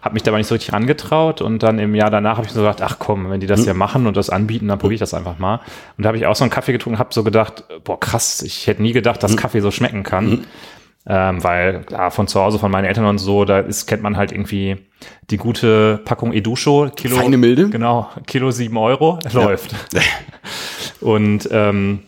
habe 0.01 0.13
mich 0.13 0.23
da 0.23 0.31
aber 0.31 0.37
nicht 0.37 0.47
so 0.47 0.55
richtig 0.55 0.71
rangetraut 0.71 1.41
und 1.41 1.61
dann 1.61 1.77
im 1.77 1.93
Jahr 1.93 2.09
danach 2.09 2.37
habe 2.37 2.47
ich 2.47 2.53
so 2.53 2.61
gedacht, 2.61 2.81
ach 2.81 2.99
komm, 2.99 3.29
wenn 3.29 3.41
die 3.41 3.47
das 3.47 3.65
ja 3.65 3.73
machen 3.73 4.07
und 4.07 4.15
das 4.15 4.29
anbieten, 4.29 4.69
dann 4.69 4.79
probiere 4.79 4.93
ich 4.93 4.99
das 5.01 5.13
einfach 5.13 5.37
mal. 5.39 5.59
Und 5.97 6.05
da 6.05 6.07
habe 6.07 6.17
ich 6.17 6.25
auch 6.25 6.37
so 6.37 6.45
einen 6.45 6.51
Kaffee 6.51 6.71
getrunken, 6.71 6.99
habe 6.99 7.13
so 7.13 7.25
gedacht, 7.25 7.65
boah 7.83 7.99
krass, 7.99 8.41
ich 8.43 8.65
hätte 8.67 8.81
nie 8.81 8.93
gedacht, 8.93 9.21
dass 9.23 9.35
Kaffee 9.35 9.59
so 9.59 9.71
schmecken 9.71 10.03
kann. 10.03 10.45
Ähm, 11.05 11.43
weil 11.43 11.85
ja, 11.91 12.09
von 12.09 12.27
zu 12.27 12.39
Hause, 12.39 12.59
von 12.59 12.71
meinen 12.71 12.85
Eltern 12.85 13.05
und 13.05 13.17
so, 13.17 13.43
da 13.43 13.59
ist, 13.59 13.87
kennt 13.87 14.03
man 14.03 14.15
halt 14.15 14.31
irgendwie 14.31 14.77
die 15.29 15.37
gute 15.37 15.99
Packung 16.05 16.31
Edusho, 16.31 16.89
Kilo. 16.95 17.17
Feine 17.17 17.37
Milde. 17.37 17.69
Genau, 17.69 18.09
Kilo 18.25 18.51
sieben 18.51 18.77
Euro, 18.77 19.19
läuft. 19.33 19.75
Und 21.01 21.49
ähm, 21.51 22.03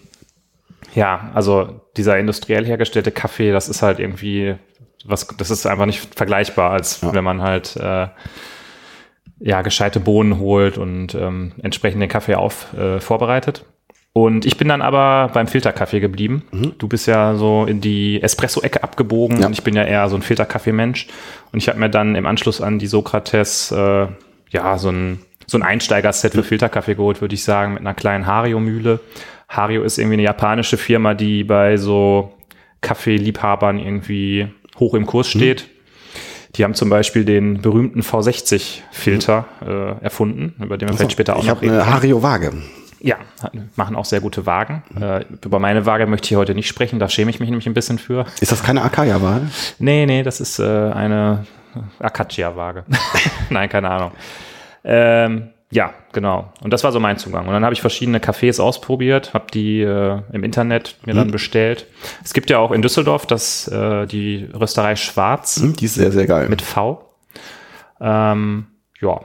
ja, 0.93 1.31
also 1.33 1.81
dieser 1.97 2.17
industriell 2.17 2.65
hergestellte 2.65 3.11
Kaffee, 3.11 3.51
das 3.51 3.67
ist 3.67 3.81
halt 3.81 3.99
irgendwie 3.99 4.55
was, 5.05 5.27
das 5.37 5.51
ist 5.51 5.65
einfach 5.65 5.85
nicht 5.85 6.15
vergleichbar, 6.15 6.71
als 6.71 7.01
wenn 7.13 7.23
man 7.23 7.41
halt 7.41 7.75
äh, 7.75 8.07
ja 9.39 9.61
gescheite 9.61 9.99
Bohnen 9.99 10.39
holt 10.39 10.77
und 10.77 11.13
ähm, 11.15 11.53
entsprechend 11.61 12.01
den 12.01 12.09
Kaffee 12.09 12.35
auf 12.35 12.73
äh, 12.73 12.99
vorbereitet. 12.99 13.65
Und 14.17 14.45
ich 14.45 14.55
bin 14.55 14.69
dann 14.69 14.81
aber 14.81 15.29
beim 15.33 15.45
Filterkaffee 15.45 15.99
geblieben. 15.99 16.43
Du 16.77 16.87
bist 16.87 17.05
ja 17.05 17.35
so 17.35 17.65
in 17.65 17.81
die 17.81 18.21
Espresso-Ecke 18.23 18.81
abgebogen 18.81 19.41
Ja. 19.41 19.47
und 19.47 19.51
ich 19.51 19.61
bin 19.61 19.75
ja 19.75 19.83
eher 19.83 20.07
so 20.07 20.15
ein 20.15 20.21
Filterkaffee-Mensch. 20.21 21.07
Und 21.51 21.57
ich 21.59 21.67
habe 21.67 21.79
mir 21.79 21.89
dann 21.89 22.15
im 22.15 22.25
Anschluss 22.25 22.61
an 22.61 22.79
die 22.79 22.87
Sokrates 22.87 23.73
äh, 23.73 24.07
ja 24.51 24.77
so 24.77 24.87
ein, 24.89 25.19
so 25.47 25.57
ein 25.57 25.63
Einsteigerset 25.63 26.31
für 26.31 26.43
Filterkaffee 26.43 26.95
geholt, 26.95 27.19
würde 27.19 27.35
ich 27.35 27.43
sagen, 27.43 27.73
mit 27.73 27.81
einer 27.81 27.93
kleinen 27.93 28.25
Hario-Mühle. 28.25 29.01
Hario 29.49 29.83
ist 29.83 29.97
irgendwie 29.97 30.13
eine 30.13 30.23
japanische 30.23 30.77
Firma, 30.77 31.13
die 31.13 31.43
bei 31.43 31.75
so 31.75 32.31
Kaffeeliebhabern 32.79 33.79
irgendwie 33.79 34.47
hoch 34.79 34.93
im 34.93 35.05
Kurs 35.07 35.27
steht. 35.27 35.67
Die 36.55 36.63
haben 36.63 36.73
zum 36.73 36.89
Beispiel 36.89 37.25
den 37.25 37.61
berühmten 37.61 37.99
V60-Filter 38.01 39.45
äh, 39.99 40.03
erfunden, 40.05 40.55
über 40.63 40.77
den 40.77 40.87
wir 40.87 40.95
vielleicht 40.95 41.11
später 41.11 41.35
auch 41.35 41.41
ich 41.41 41.49
noch 41.49 41.57
habe 41.57 41.65
eine 41.69 41.85
Hario-Waage. 41.85 42.53
Ja, 43.05 43.17
machen 43.75 43.95
auch 43.95 44.05
sehr 44.05 44.19
gute 44.19 44.47
Wagen. 44.47 44.81
Äh, 44.99 45.25
über 45.43 45.59
meine 45.59 45.85
Waage 45.85 46.07
möchte 46.07 46.27
ich 46.33 46.35
heute 46.35 46.55
nicht 46.55 46.67
sprechen, 46.67 46.97
da 46.97 47.07
schäme 47.07 47.29
ich 47.29 47.39
mich 47.39 47.49
nämlich 47.49 47.67
ein 47.67 47.75
bisschen 47.75 47.99
für. 47.99 48.25
Ist 48.41 48.51
das 48.51 48.63
keine 48.63 48.81
Akaya-Waage? 48.81 49.47
Nee, 49.77 50.07
nee, 50.07 50.23
das 50.23 50.41
ist 50.41 50.57
äh, 50.57 50.63
eine 50.63 51.45
Akacia-Waage. 51.99 52.83
Nein, 53.51 53.69
keine 53.69 53.91
Ahnung. 53.91 54.11
Ähm, 54.83 55.49
ja, 55.69 55.93
genau. 56.13 56.51
Und 56.61 56.73
das 56.73 56.83
war 56.83 56.91
so 56.91 56.99
mein 56.99 57.19
Zugang. 57.19 57.45
Und 57.45 57.53
dann 57.53 57.63
habe 57.63 57.73
ich 57.73 57.81
verschiedene 57.81 58.17
Cafés 58.17 58.59
ausprobiert, 58.59 59.35
habe 59.35 59.45
die 59.53 59.81
äh, 59.81 60.21
im 60.31 60.43
Internet 60.43 60.97
mir 61.05 61.13
dann 61.13 61.29
bestellt. 61.29 61.85
Es 62.23 62.33
gibt 62.33 62.49
ja 62.49 62.57
auch 62.57 62.71
in 62.71 62.81
Düsseldorf 62.81 63.27
das, 63.27 63.67
äh, 63.67 64.07
die 64.07 64.49
Rösterei 64.51 64.95
Schwarz 64.95 65.57
Hm, 65.61 65.75
die 65.75 65.85
ist 65.85 65.93
sehr, 65.95 66.11
sehr 66.11 66.25
geil. 66.25 66.49
mit 66.49 66.63
V. 66.63 67.07
Ähm, 68.01 68.65
ja. 68.99 69.21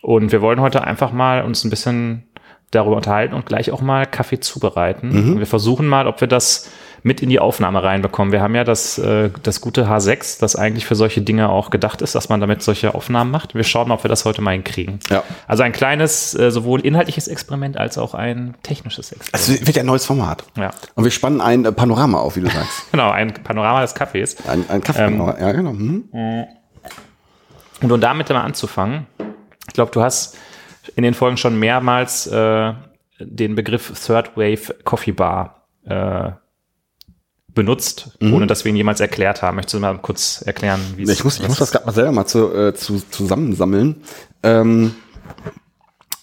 Und 0.00 0.30
wir 0.30 0.40
wollen 0.42 0.60
heute 0.60 0.84
einfach 0.84 1.12
mal 1.12 1.42
uns 1.42 1.64
ein 1.64 1.70
bisschen 1.70 2.29
darüber 2.70 2.96
unterhalten 2.96 3.34
und 3.34 3.46
gleich 3.46 3.70
auch 3.70 3.80
mal 3.80 4.06
Kaffee 4.06 4.40
zubereiten. 4.40 5.10
Und 5.10 5.38
wir 5.38 5.46
versuchen 5.46 5.88
mal, 5.88 6.06
ob 6.06 6.20
wir 6.20 6.28
das 6.28 6.70
mit 7.02 7.22
in 7.22 7.28
die 7.28 7.38
Aufnahme 7.38 7.82
reinbekommen. 7.82 8.32
Wir 8.32 8.42
haben 8.42 8.54
ja 8.54 8.64
das, 8.64 8.98
äh, 8.98 9.30
das 9.42 9.60
gute 9.60 9.86
H6, 9.88 10.40
das 10.40 10.56
eigentlich 10.56 10.86
für 10.86 10.94
solche 10.94 11.22
Dinge 11.22 11.48
auch 11.48 11.70
gedacht 11.70 12.02
ist, 12.02 12.14
dass 12.14 12.28
man 12.28 12.40
damit 12.40 12.62
solche 12.62 12.94
Aufnahmen 12.94 13.30
macht. 13.30 13.54
Wir 13.54 13.64
schauen 13.64 13.88
mal, 13.88 13.94
ob 13.94 14.04
wir 14.04 14.08
das 14.08 14.24
heute 14.24 14.42
mal 14.42 14.52
hinkriegen. 14.52 15.00
Ja. 15.08 15.22
Also 15.46 15.62
ein 15.62 15.72
kleines, 15.72 16.34
äh, 16.34 16.50
sowohl 16.50 16.80
inhaltliches 16.80 17.28
Experiment 17.28 17.76
als 17.76 17.98
auch 17.98 18.14
ein 18.14 18.54
technisches 18.62 19.12
Experiment. 19.12 19.60
Es 19.60 19.66
wird 19.66 19.76
ja 19.76 19.82
ein 19.82 19.86
neues 19.86 20.04
Format. 20.04 20.44
Ja. 20.56 20.70
Und 20.94 21.04
wir 21.04 21.10
spannen 21.10 21.40
ein 21.40 21.64
äh, 21.64 21.72
Panorama 21.72 22.18
auf, 22.18 22.36
wie 22.36 22.40
du 22.40 22.50
sagst. 22.50 22.82
Genau, 22.92 23.10
ein 23.10 23.32
Panorama 23.32 23.82
des 23.82 23.94
Kaffees. 23.94 24.36
Ein, 24.46 24.64
ein 24.68 24.82
Kaffeepanorama. 24.82 25.38
ja, 25.40 25.52
genau. 25.52 25.72
Mhm. 25.72 26.04
Und 27.80 27.92
um 27.92 28.00
damit 28.00 28.28
mal 28.28 28.42
anzufangen, 28.42 29.06
ich 29.68 29.74
glaube, 29.74 29.92
du 29.92 30.02
hast 30.02 30.36
in 30.96 31.02
den 31.02 31.14
Folgen 31.14 31.36
schon 31.36 31.58
mehrmals 31.58 32.26
äh, 32.26 32.72
den 33.18 33.54
Begriff 33.54 33.92
Third 34.06 34.36
Wave 34.36 34.74
Coffee 34.84 35.12
Bar 35.12 35.66
äh, 35.84 36.32
benutzt, 37.54 38.16
ohne 38.20 38.46
dass 38.46 38.64
wir 38.64 38.70
ihn 38.70 38.76
jemals 38.76 39.00
erklärt 39.00 39.42
haben. 39.42 39.56
Möchtest 39.56 39.74
du 39.74 39.80
mal 39.80 39.98
kurz 39.98 40.42
erklären, 40.46 40.80
wie 40.96 41.02
es 41.02 41.10
Ich 41.10 41.24
muss, 41.24 41.40
ich 41.40 41.48
muss 41.48 41.58
das 41.58 41.72
gerade 41.72 41.86
mal 41.86 41.92
selber 41.92 42.12
mal 42.12 42.26
zu, 42.26 42.54
äh, 42.54 42.74
zu, 42.74 43.02
zusammensammeln. 43.10 44.02
Ähm, 44.42 44.94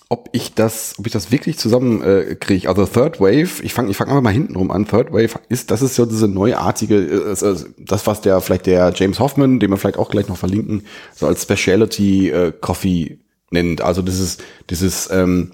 ob 0.09 0.29
ich 0.31 0.53
das, 0.53 0.95
ob 0.97 1.05
ich 1.05 1.12
das 1.12 1.31
wirklich 1.31 1.57
zusammen 1.57 2.01
äh, 2.01 2.36
kriege. 2.36 2.69
Also 2.69 2.86
Third 2.86 3.19
Wave, 3.19 3.62
ich 3.62 3.74
fange 3.74 3.91
ich 3.91 3.97
fang 3.97 4.07
einfach 4.07 4.21
mal 4.21 4.31
hinten 4.31 4.55
rum 4.55 4.71
an. 4.71 4.88
Third 4.88 5.12
Wave 5.12 5.39
ist, 5.50 5.69
das 5.69 5.81
ist 5.81 5.95
so 5.95 6.05
diese 6.05 6.29
neuartige, 6.29 6.95
äh, 6.95 7.31
äh, 7.33 7.55
das 7.77 8.07
was 8.07 8.21
der 8.21 8.39
vielleicht 8.39 8.67
der 8.67 8.93
James 8.95 9.19
Hoffman, 9.19 9.59
den 9.59 9.69
wir 9.69 9.77
vielleicht 9.77 9.97
auch 9.97 10.09
gleich 10.09 10.29
noch 10.29 10.38
verlinken, 10.38 10.86
so 11.13 11.27
als 11.27 11.43
Speciality 11.43 12.29
äh, 12.29 12.53
Coffee 12.59 13.19
nennt. 13.51 13.82
Also 13.82 14.01
das 14.01 14.20
ist 14.20 14.44
dieses 14.70 15.10
ähm, 15.12 15.51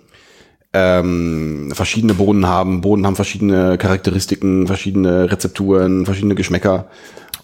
ähm, 0.74 1.72
verschiedene 1.74 2.16
Bohnen 2.16 2.48
haben. 2.48 2.82
Bohnen 2.82 3.06
haben 3.06 3.16
verschiedene 3.16 3.78
Charakteristiken, 3.78 4.68
verschiedene 4.68 5.32
Rezepturen, 5.32 6.06
verschiedene 6.06 6.36
Geschmäcker. 6.36 6.88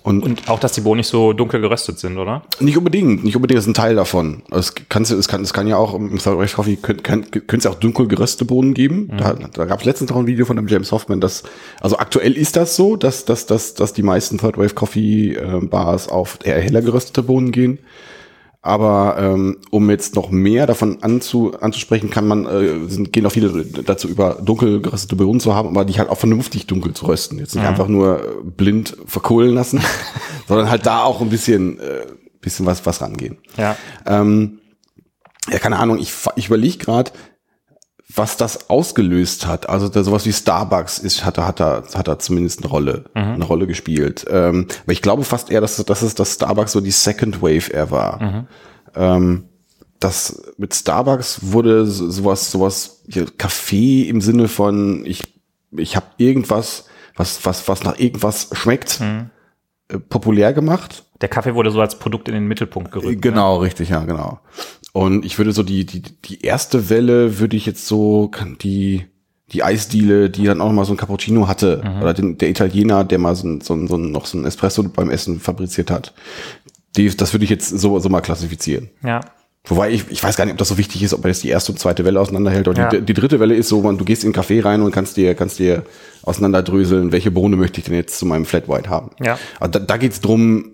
Und, 0.01 0.24
Und 0.24 0.50
auch, 0.50 0.60
dass 0.60 0.72
die 0.72 0.82
Bohnen 0.82 1.00
nicht 1.00 1.10
so 1.10 1.34
dunkel 1.34 1.60
geröstet 1.60 2.00
sind, 2.00 2.18
oder? 2.18 2.41
nicht 2.62 2.77
unbedingt, 2.77 3.24
nicht 3.25 3.36
unbedingt, 3.36 3.58
das 3.58 3.65
ist 3.65 3.72
ein 3.72 3.74
Teil 3.74 3.96
davon. 3.96 4.44
Es, 4.50 4.74
kannst, 4.88 5.12
es, 5.12 5.27
kann, 5.27 5.41
es 5.41 5.53
kann 5.53 5.68
ja 5.68 5.75
auch 5.75 5.94
im 5.94 6.18
Third 6.18 6.38
Wave 6.38 6.56
Coffee, 6.56 6.77
könnte 6.77 7.44
es 7.58 7.63
ja 7.65 7.70
auch 7.70 7.75
dunkel 7.75 8.08
geröstete 8.08 8.46
Bohnen 8.46 8.74
geben. 8.74 9.12
Da, 9.18 9.34
da 9.34 9.65
gab 9.65 9.82
es 9.82 9.86
letztens 9.86 10.10
noch 10.10 10.18
ein 10.18 10.25
Video 10.25 10.46
von 10.46 10.56
dem 10.56 10.68
James 10.68 10.91
Hoffman, 10.94 11.20
dass, 11.20 11.44
also 11.82 11.98
aktuell 11.98 12.34
ist 12.34 12.56
das 12.56 12.77
so, 12.77 12.96
dass, 12.96 13.25
dass, 13.25 13.46
dass, 13.46 13.74
dass 13.74 13.91
die 13.91 14.03
meisten 14.03 14.38
Third 14.38 14.58
Wave 14.58 14.74
Coffee 14.74 15.34
äh, 15.34 15.60
Bars 15.62 16.08
auf 16.08 16.39
eher 16.44 16.62
heller 16.62 16.82
geröstete 16.82 17.22
Bohnen 17.22 17.51
gehen. 17.51 17.77
Aber 18.61 19.15
ähm, 19.17 19.57
um 19.71 19.89
jetzt 19.89 20.15
noch 20.15 20.31
mehr 20.31 20.67
davon 20.67 21.01
anzu, 21.01 21.53
anzusprechen, 21.61 22.09
kann 22.09 22.27
man, 22.27 22.45
äh, 22.45 22.89
sind, 22.89 23.13
gehen 23.13 23.25
auch 23.25 23.31
viele 23.31 23.63
dazu 23.63 24.09
über, 24.09 24.33
dunkel 24.43 24.81
geröstete 24.81 25.15
Bohnen 25.15 25.39
zu 25.39 25.55
haben, 25.55 25.69
aber 25.69 25.85
die 25.85 25.97
halt 25.97 26.09
auch 26.09 26.17
vernünftig 26.17 26.67
dunkel 26.67 26.93
zu 26.93 27.05
rösten. 27.05 27.39
Jetzt 27.39 27.55
nicht 27.55 27.63
Mhm. 27.63 27.69
einfach 27.69 27.87
nur 27.87 28.21
äh, 28.21 28.27
blind 28.43 28.97
verkohlen 29.05 29.55
lassen, 29.55 29.81
sondern 30.47 30.69
halt 30.69 30.85
da 30.85 31.03
auch 31.03 31.21
ein 31.21 31.29
bisschen, 31.29 31.79
äh, 31.79 32.05
bisschen 32.41 32.65
was, 32.65 32.85
was 32.85 33.01
rangehen. 33.01 33.37
Ja. 33.55 33.77
Ähm, 34.05 34.59
ja, 35.49 35.57
keine 35.59 35.79
Ahnung, 35.79 35.97
ich, 35.97 36.13
ich 36.35 36.47
überlege 36.47 36.77
gerade, 36.79 37.11
was 38.13 38.37
das 38.37 38.69
ausgelöst 38.69 39.45
hat. 39.45 39.69
Also 39.69 39.87
da, 39.87 40.03
sowas 40.03 40.25
wie 40.25 40.33
Starbucks 40.33 40.97
ist, 40.97 41.23
hat, 41.25 41.37
da- 41.37 41.45
hat, 41.47 41.59
da, 41.59 41.83
hat 41.93 42.07
da 42.07 42.17
zumindest 42.17 42.59
eine 42.61 42.67
Rolle, 42.69 43.05
eine 43.13 43.45
Rolle 43.45 43.67
gespielt. 43.67 44.25
Ähm, 44.29 44.67
aber 44.83 44.91
ich 44.93 45.01
glaube 45.01 45.23
fast 45.23 45.51
eher, 45.51 45.61
dass, 45.61 45.75
dass 45.77 46.01
es 46.01 46.15
das 46.15 46.33
Starbucks 46.33 46.71
so 46.71 46.81
die 46.81 46.91
Second 46.91 47.41
Wave 47.41 47.71
eher 47.71 47.91
war. 47.91 48.47
Ähm, 48.95 49.45
das 49.99 50.41
mit 50.57 50.73
Starbucks 50.73 51.39
wurde 51.51 51.85
so- 51.85 52.09
sowas, 52.09 52.51
sowas, 52.51 53.03
Kaffee 53.37 54.03
im 54.09 54.21
Sinne 54.21 54.47
von, 54.47 55.05
ich, 55.05 55.21
ich 55.77 55.95
habe 55.95 56.05
irgendwas, 56.17 56.85
was, 57.15 57.45
was, 57.45 57.67
was 57.67 57.83
nach 57.83 57.99
irgendwas 57.99 58.49
schmeckt, 58.53 59.01
äh, 59.89 59.99
populär 59.99 60.53
gemacht. 60.53 61.05
Der 61.21 61.27
Kaffee 61.27 61.53
wurde 61.53 61.69
so 61.69 61.81
als 61.81 61.99
Produkt 61.99 62.29
in 62.29 62.33
den 62.33 62.47
Mittelpunkt 62.47 62.91
gerückt. 62.93 63.09
ne? 63.09 63.17
Genau, 63.17 63.57
richtig, 63.57 63.89
ja, 63.89 64.05
genau. 64.05 64.39
Und 64.93 65.24
ich 65.25 65.38
würde 65.38 65.51
so 65.51 65.63
die, 65.63 65.86
die, 65.86 66.01
die 66.01 66.41
erste 66.41 66.89
Welle 66.89 67.39
würde 67.39 67.55
ich 67.55 67.65
jetzt 67.65 67.86
so, 67.88 68.27
kann 68.27 68.58
die, 68.60 69.05
die 69.51 69.63
Eisdiele, 69.63 70.29
die 70.29 70.46
dann 70.46 70.62
auch 70.62 70.72
mal 70.72 70.86
so 70.86 70.93
ein 70.93 70.98
Cappuccino 70.98 71.48
hatte, 71.48 71.81
oder 72.01 72.13
den, 72.13 72.38
der 72.38 72.50
Italiener, 72.50 73.03
der 73.03 73.19
mal 73.19 73.36
so, 73.36 73.48
ein, 73.48 73.62
so, 73.62 73.74
ein, 73.75 73.88
so 73.88 73.98
ein, 73.98 74.12
noch 74.12 74.25
so 74.25 74.38
ein 74.38 74.46
Espresso 74.46 74.84
beim 74.84 75.10
Essen 75.10 75.39
fabriziert 75.39 75.91
hat. 75.91 76.13
Die, 76.98 77.08
das 77.15 77.34
würde 77.34 77.43
ich 77.43 77.50
jetzt 77.51 77.69
so, 77.69 78.00
so 78.00 78.10
mal 78.10 78.22
klassifizieren. 78.22 78.89
Ja. 79.03 79.22
Wobei 79.65 79.91
ich, 79.91 80.05
ich 80.10 80.24
weiß 80.24 80.38
gar 80.38 80.46
nicht, 80.46 80.53
ob 80.53 80.58
das 80.58 80.69
so 80.69 80.77
wichtig 80.77 81.03
ist, 81.03 81.13
ob 81.13 81.22
man 81.22 81.29
jetzt 81.29 81.43
die 81.43 81.50
erste 81.50 81.72
und 81.72 81.77
zweite 81.77 82.03
Welle 82.05 82.19
auseinanderhält. 82.19 82.67
Oder 82.67 82.84
Ja. 82.84 82.89
die, 82.89 83.01
die 83.01 83.13
dritte 83.13 83.39
Welle 83.39 83.53
ist 83.55 83.69
so, 83.69 83.81
man, 83.81 83.98
du 83.98 84.05
gehst 84.05 84.24
in 84.24 84.34
einen 84.34 84.43
Café 84.43 84.63
rein 84.63 84.81
und 84.81 84.91
kannst 84.91 85.17
dir, 85.17 85.36
kannst 85.36 85.60
dir 85.60 85.84
auseinanderdröseln, 86.24 87.12
welche 87.12 87.29
Bohne 87.29 87.55
möchte 87.58 87.79
ich 87.79 87.86
denn 87.86 87.96
jetzt 87.96 88.17
zu 88.17 88.25
meinem 88.25 88.46
Flat 88.46 88.67
White 88.67 88.89
haben. 88.89 89.12
Ja. 89.22 89.38
Also 89.60 89.72
da, 89.74 89.79
da 89.79 89.98
geht's 89.98 90.22
drum, 90.22 90.72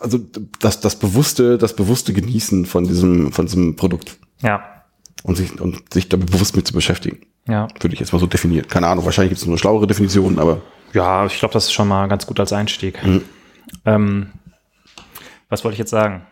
also 0.00 0.18
das, 0.60 0.80
das 0.80 0.96
bewusste, 0.98 1.58
das 1.58 1.76
bewusste 1.76 2.12
Genießen 2.12 2.66
von 2.66 2.84
diesem, 2.84 3.32
von 3.32 3.46
diesem 3.46 3.76
Produkt 3.76 4.18
Ja. 4.40 4.82
und 5.22 5.36
sich, 5.36 5.60
und 5.60 5.92
sich 5.92 6.08
damit 6.08 6.30
bewusst 6.32 6.56
mit 6.56 6.66
zu 6.66 6.72
beschäftigen. 6.72 7.20
Ja. 7.46 7.68
Würde 7.80 7.94
ich 7.94 8.00
jetzt 8.00 8.12
mal 8.12 8.18
so 8.18 8.26
definieren. 8.26 8.66
Keine 8.68 8.88
Ahnung, 8.88 9.04
wahrscheinlich 9.04 9.30
gibt's 9.30 9.44
noch 9.44 9.52
eine 9.52 9.58
schlauere 9.58 9.86
Definition, 9.86 10.38
aber 10.38 10.60
Ja, 10.92 11.24
ich 11.26 11.38
glaube, 11.38 11.52
das 11.54 11.64
ist 11.66 11.72
schon 11.72 11.88
mal 11.88 12.06
ganz 12.08 12.26
gut 12.26 12.40
als 12.40 12.52
Einstieg. 12.52 12.98
Ähm, 13.84 14.30
was 15.48 15.64
wollte 15.64 15.74
ich 15.74 15.78
jetzt 15.78 15.90
sagen? 15.90 16.26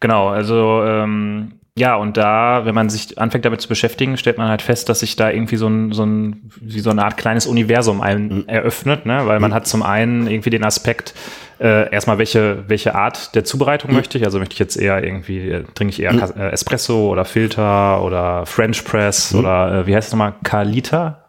Genau, 0.00 0.28
also 0.28 0.82
ähm, 0.84 1.60
ja, 1.78 1.96
und 1.96 2.16
da, 2.18 2.66
wenn 2.66 2.74
man 2.74 2.90
sich 2.90 3.18
anfängt 3.18 3.44
damit 3.46 3.62
zu 3.62 3.68
beschäftigen, 3.68 4.18
stellt 4.18 4.36
man 4.36 4.48
halt 4.48 4.60
fest, 4.60 4.88
dass 4.90 5.00
sich 5.00 5.16
da 5.16 5.30
irgendwie 5.30 5.56
so 5.56 5.68
ein, 5.68 5.92
so 5.92 6.04
ein, 6.04 6.50
wie 6.60 6.80
so 6.80 6.90
eine 6.90 7.02
Art 7.04 7.16
kleines 7.16 7.46
Universum 7.46 8.02
ein, 8.02 8.46
eröffnet, 8.46 9.06
ne? 9.06 9.22
Weil 9.26 9.40
man 9.40 9.54
hat 9.54 9.66
zum 9.66 9.82
einen 9.82 10.26
irgendwie 10.26 10.50
den 10.50 10.64
Aspekt, 10.64 11.14
äh, 11.60 11.90
erstmal 11.90 12.18
welche, 12.18 12.64
welche 12.68 12.94
Art 12.94 13.34
der 13.34 13.44
Zubereitung 13.44 13.92
möchte 13.94 14.18
ich. 14.18 14.24
Also 14.24 14.38
möchte 14.38 14.52
ich 14.52 14.58
jetzt 14.58 14.76
eher 14.76 15.02
irgendwie, 15.02 15.48
äh, 15.48 15.64
trinke 15.74 15.92
ich 15.92 16.02
eher 16.02 16.12
äh, 16.36 16.50
Espresso 16.50 17.08
oder 17.08 17.24
Filter 17.24 18.02
oder 18.02 18.44
French 18.44 18.84
Press 18.84 19.34
oder 19.34 19.80
äh, 19.80 19.86
wie 19.86 19.96
heißt 19.96 20.08
es 20.08 20.12
nochmal, 20.12 20.34
Carlita? 20.44 21.24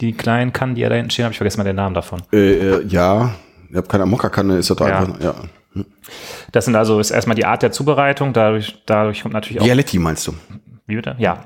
Die 0.00 0.12
kleinen 0.12 0.52
Kannen, 0.52 0.76
die 0.76 0.82
ja 0.82 0.88
da 0.90 0.94
hinten 0.94 1.10
stehen, 1.10 1.24
habe 1.24 1.32
ich 1.32 1.38
vergessen 1.38 1.58
mal 1.58 1.64
den 1.64 1.74
Namen 1.74 1.94
davon. 1.94 2.22
äh, 2.32 2.52
äh, 2.52 2.86
ja, 2.86 3.34
ich 3.68 3.76
habe 3.76 3.88
keine 3.88 4.06
Mokka-Kanne, 4.06 4.58
ist 4.58 4.70
das 4.70 4.78
Ja. 4.78 5.00
einfach, 5.00 5.20
ja. 5.20 5.34
Das 6.52 6.64
sind 6.64 6.76
also 6.76 7.00
ist 7.00 7.10
erstmal 7.10 7.36
die 7.36 7.44
Art 7.44 7.62
der 7.62 7.72
Zubereitung. 7.72 8.32
Dadurch, 8.32 8.82
dadurch 8.86 9.22
kommt 9.22 9.34
natürlich 9.34 9.60
auch. 9.60 9.66
Vialetti 9.66 9.98
meinst 9.98 10.26
du? 10.26 10.34
Wie 10.86 10.96
bitte? 10.96 11.16
Ja. 11.18 11.44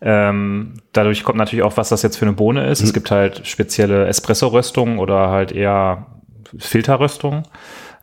Ähm, 0.00 0.74
dadurch 0.92 1.24
kommt 1.24 1.38
natürlich 1.38 1.62
auch, 1.64 1.76
was 1.76 1.88
das 1.88 2.02
jetzt 2.02 2.16
für 2.16 2.24
eine 2.24 2.32
Bohne 2.32 2.66
ist. 2.66 2.82
Es 2.82 2.92
gibt 2.92 3.10
halt 3.10 3.46
spezielle 3.46 4.06
Espresso-Röstungen 4.06 4.98
oder 4.98 5.30
halt 5.30 5.52
eher 5.52 6.06
Filterröstungen. 6.58 7.44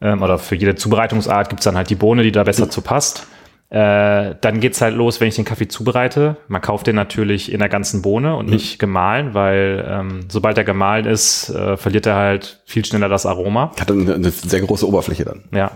Ähm, 0.01 0.21
oder 0.21 0.38
für 0.38 0.55
jede 0.55 0.75
Zubereitungsart 0.75 1.50
gibt 1.50 1.62
es 1.62 1.63
dann 1.63 1.77
halt 1.77 1.89
die 1.89 1.95
Bohne, 1.95 2.23
die 2.23 2.31
da 2.31 2.43
besser 2.43 2.69
zu 2.69 2.81
passt. 2.81 3.27
Äh, 3.73 4.35
dann 4.39 4.59
geht's 4.59 4.81
halt 4.81 4.95
los, 4.95 5.19
wenn 5.19 5.29
ich 5.29 5.35
den 5.35 5.45
Kaffee 5.45 5.67
zubereite. 5.67 6.37
Man 6.47 6.61
kauft 6.61 6.85
den 6.85 6.95
natürlich 6.95 7.51
in 7.51 7.57
der 7.57 7.69
ganzen 7.69 8.03
Bohne 8.03 8.35
und 8.35 8.47
nicht 8.47 8.77
gemahlen, 8.77 9.33
weil 9.33 9.83
ähm, 9.89 10.25
sobald 10.29 10.59
er 10.59 10.63
gemahlen 10.63 11.07
ist, 11.07 11.49
äh, 11.49 11.75
verliert 11.75 12.05
er 12.05 12.15
halt 12.15 12.61
viel 12.65 12.85
schneller 12.85 13.09
das 13.09 13.25
Aroma. 13.25 13.71
Hat 13.79 13.89
eine, 13.89 14.13
eine 14.13 14.29
sehr 14.29 14.61
große 14.61 14.87
Oberfläche 14.87 15.25
dann. 15.25 15.45
Ja. 15.51 15.71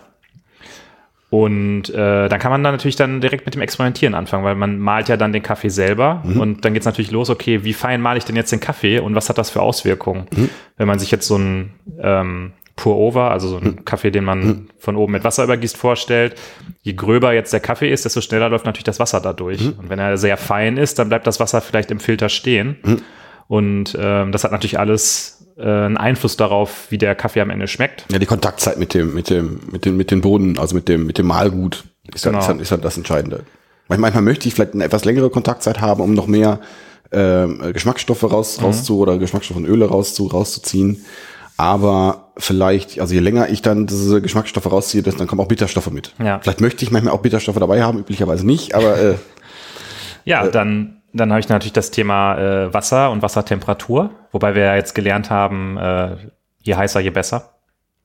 Und 1.32 1.90
äh, 1.90 2.30
dann 2.30 2.40
kann 2.40 2.52
man 2.52 2.64
dann 2.64 2.76
natürlich 2.76 2.98
dann 2.98 3.20
direkt 3.20 3.48
mit 3.48 3.56
dem 3.56 3.64
Experimentieren 3.64 4.14
anfangen, 4.14 4.44
weil 4.44 4.54
man 4.54 4.78
malt 4.78 5.10
ja 5.10 5.18
dann 5.18 5.34
den 5.34 5.42
Kaffee 5.42 5.70
selber 5.70 6.24
und 6.24 6.64
dann 6.64 6.74
geht's 6.74 6.86
natürlich 6.86 7.12
los, 7.12 7.32
okay, 7.32 7.64
wie 7.64 7.74
fein 7.74 8.00
male 8.00 8.20
ich 8.20 8.26
denn 8.26 8.36
jetzt 8.36 8.52
den 8.52 8.60
Kaffee 8.60 9.00
und 9.00 9.16
was 9.16 9.28
hat 9.28 9.40
das 9.40 9.50
für 9.50 9.62
Auswirkungen? 9.62 10.28
Wenn 10.78 10.88
man 10.88 11.00
sich 11.00 11.12
jetzt 11.12 11.28
so 11.28 11.36
einen 11.36 11.74
ähm, 12.00 12.54
Pour-Over, 12.78 13.32
also 13.32 13.50
so 13.50 13.58
einen 13.58 13.84
Kaffee, 13.84 14.12
den 14.12 14.24
man 14.24 14.70
von 14.80 14.96
oben 14.96 15.12
mit 15.12 15.26
Wasser 15.26 15.44
übergießt, 15.44 15.76
vorstellt, 15.76 16.36
je 16.84 16.94
gröber 16.94 17.34
jetzt 17.34 17.52
der 17.52 17.60
Kaffee 17.60 17.92
ist, 17.92 18.06
desto 18.06 18.22
schneller 18.22 18.48
läuft 18.50 18.66
natürlich 18.66 18.86
das 18.86 19.00
Wasser 19.00 19.20
dadurch. 19.20 19.62
Und 19.78 19.90
wenn 19.90 20.00
er 20.00 20.16
sehr 20.18 20.38
fein 20.38 20.78
ist, 20.78 20.98
dann 21.00 21.10
bleibt 21.10 21.28
das 21.28 21.40
Wasser 21.42 21.60
vielleicht 21.60 21.92
im 21.92 22.00
Filter 22.00 22.30
stehen. 22.30 22.78
Und 23.48 23.98
ähm, 24.00 24.32
das 24.32 24.44
hat 24.44 24.52
natürlich 24.52 24.80
alles 24.80 25.48
äh, 25.58 25.64
einen 25.64 25.98
Einfluss 25.98 26.38
darauf, 26.38 26.88
wie 26.92 26.98
der 26.98 27.16
Kaffee 27.16 27.42
am 27.42 27.50
Ende 27.50 27.68
schmeckt. 27.68 28.06
Ja, 28.12 28.20
die 28.20 28.26
Kontaktzeit 28.26 28.78
mit 28.78 28.94
dem, 28.94 29.14
mit 29.14 29.30
dem, 29.30 29.60
mit 29.72 29.84
den, 29.86 29.98
mit 29.98 30.12
den 30.12 30.22
Boden, 30.22 30.58
also 30.60 30.76
mit 30.76 30.88
dem, 30.88 31.06
mit 31.06 31.18
dem 31.18 31.28
Mahlgut, 31.28 31.84
ist 32.14 32.26
dann, 32.26 32.34
Genau. 32.34 32.40
ist 32.42 32.48
dann, 32.50 32.60
ist 32.60 32.72
dann 32.72 32.82
das 32.82 32.96
Entscheidende. 32.98 33.44
Manchmal, 33.88 34.22
möchte 34.22 34.48
ich 34.48 34.54
vielleicht 34.54 34.74
eine 34.74 34.84
etwas 34.84 35.04
längere 35.06 35.30
Kontaktzeit 35.30 35.82
haben, 35.82 36.02
um 36.02 36.14
noch 36.14 36.28
mehr 36.28 36.60
ähm, 37.12 37.72
Geschmacksstoffe 37.74 38.24
raus, 38.24 38.60
rauszu 38.62 39.00
oder 39.00 39.18
Geschmacksstoffe 39.18 39.58
und 39.58 39.66
Öle 39.66 39.86
rauszu, 39.86 40.28
rauszuziehen. 40.28 41.06
Aber 41.58 42.32
vielleicht, 42.38 43.00
also 43.00 43.14
je 43.16 43.20
länger 43.20 43.50
ich 43.50 43.62
dann 43.64 43.88
diese 43.88 44.22
Geschmacksstoffe 44.22 44.72
rausziehe, 44.72 45.02
desto- 45.04 45.18
dann 45.20 45.28
kommen 45.28 45.42
auch 45.42 45.48
Bitterstoffe 45.48 45.90
mit. 45.90 46.14
Ja. 46.24 46.40
Vielleicht 46.40 46.62
möchte 46.62 46.84
ich 46.86 46.92
manchmal 46.92 47.14
auch 47.14 47.22
Bitterstoffe 47.22 47.58
dabei 47.58 47.82
haben, 47.84 47.98
üblicherweise 48.00 48.46
nicht, 48.46 48.76
aber 48.76 48.98
äh, 49.00 49.16
Ja, 50.26 50.48
dann, 50.48 51.02
dann 51.14 51.32
habe 51.32 51.40
ich 51.40 51.50
natürlich 51.50 51.74
das 51.74 51.90
Thema 51.90 52.38
äh, 52.38 52.74
Wasser 52.74 53.12
und 53.12 53.22
Wassertemperatur, 53.22 54.12
wobei 54.32 54.54
wir 54.56 54.64
ja 54.66 54.76
jetzt 54.76 54.94
gelernt 54.94 55.30
haben, 55.30 55.78
äh, 55.78 56.18
je 56.62 56.76
heißer, 56.76 57.00
je 57.00 57.10
besser. 57.12 57.54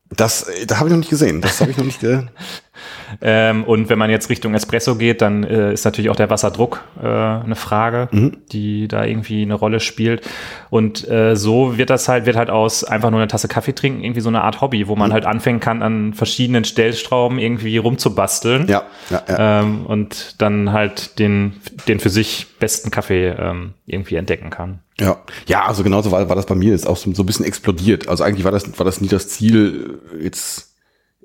das, 0.09 0.45
äh, 0.45 0.65
da 0.67 0.77
habe 0.79 0.89
ich 0.89 0.93
noch 0.93 0.99
nicht 1.01 1.11
gesehen. 1.11 1.41
Das 1.41 1.61
habe 1.61 1.73
ich 1.73 1.77
noch 1.77 1.85
nicht. 1.85 2.03
Äh, 2.05 2.23
Ähm, 3.21 3.65
und 3.65 3.89
wenn 3.89 3.99
man 3.99 4.11
jetzt 4.11 4.31
Richtung 4.31 4.55
Espresso 4.55 4.97
geht, 4.97 5.21
dann 5.23 5.45
äh, 5.45 5.73
ist 5.73 5.85
natürlich 5.85 6.11
auch 6.11 6.17
der 6.17 6.31
Wasserdruck 6.31 6.83
äh, 7.03 7.07
eine 7.07 7.55
Frage, 7.55 8.09
die 8.53 8.89
da 8.89 9.05
irgendwie 9.05 9.43
eine 9.43 9.55
Rolle 9.55 9.81
spielt. 9.81 10.29
Und 10.71 11.09
äh, 11.09 11.37
so 11.37 11.77
wird 11.77 11.91
das 11.91 12.09
halt, 12.09 12.27
wird 12.27 12.37
halt 12.37 12.51
aus 12.51 12.85
einfach 12.85 13.11
nur 13.11 13.21
eine 13.21 13.29
Tasse 13.29 13.49
Kaffee 13.49 13.75
trinken 13.75 14.03
irgendwie 14.03 14.21
so 14.21 14.29
eine 14.29 14.43
Art 14.43 14.61
Hobby, 14.61 14.89
wo 14.89 14.97
man 14.97 15.13
halt 15.13 15.27
anfangen 15.27 15.61
kann, 15.61 15.83
an 15.83 16.15
verschiedenen 16.15 16.65
Stellstrauben 16.65 17.39
irgendwie 17.39 17.77
rumzubasteln. 17.77 18.69
ja, 18.69 18.83
ja, 19.11 19.23
ja. 19.29 19.61
Ähm, 19.61 19.87
und 19.87 20.41
dann 20.41 20.73
halt 20.73 21.19
den, 21.19 21.55
den 21.89 22.01
für 22.01 22.11
sich 22.11 22.47
besten 22.59 22.91
Kaffee 22.91 23.29
ähm, 23.29 23.75
irgendwie 23.87 24.17
entdecken 24.17 24.51
kann. 24.51 24.81
Ja, 25.01 25.19
ja, 25.47 25.65
also 25.65 25.83
genauso 25.83 26.11
war, 26.11 26.29
war 26.29 26.37
das 26.37 26.47
bei 26.47 26.55
mir, 26.55 26.75
ist 26.75 26.87
auch 26.87 26.97
so, 26.97 27.13
so 27.13 27.23
ein 27.23 27.27
bisschen 27.27 27.45
explodiert. 27.47 28.09
Also 28.09 28.25
eigentlich 28.25 28.45
war 28.45 28.53
das, 28.53 28.79
war 28.79 28.85
das 28.85 29.01
nie 29.01 29.09
das 29.09 29.29
Ziel, 29.29 30.01
äh, 30.19 30.25
jetzt 30.25 30.72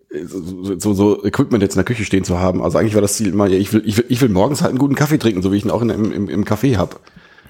so, 0.09 0.79
so, 0.79 0.93
so 0.93 1.25
Equipment 1.25 1.61
jetzt 1.61 1.75
in 1.75 1.79
der 1.79 1.85
Küche 1.85 2.05
stehen 2.05 2.23
zu 2.23 2.39
haben. 2.39 2.63
Also 2.63 2.77
eigentlich 2.77 2.95
war 2.95 3.01
das 3.01 3.17
Ziel 3.17 3.29
immer, 3.29 3.47
ja, 3.47 3.57
ich 3.57 3.73
will, 3.73 3.83
ich 3.85 3.97
will, 3.97 4.05
ich 4.07 4.21
will 4.21 4.29
morgens 4.29 4.61
halt 4.61 4.69
einen 4.69 4.79
guten 4.79 4.95
Kaffee 4.95 5.17
trinken, 5.17 5.41
so 5.41 5.51
wie 5.51 5.57
ich 5.57 5.65
ihn 5.65 5.71
auch 5.71 5.81
in, 5.81 5.89
im, 5.89 6.29
im, 6.29 6.45
Café 6.45 6.77
hab. 6.77 6.99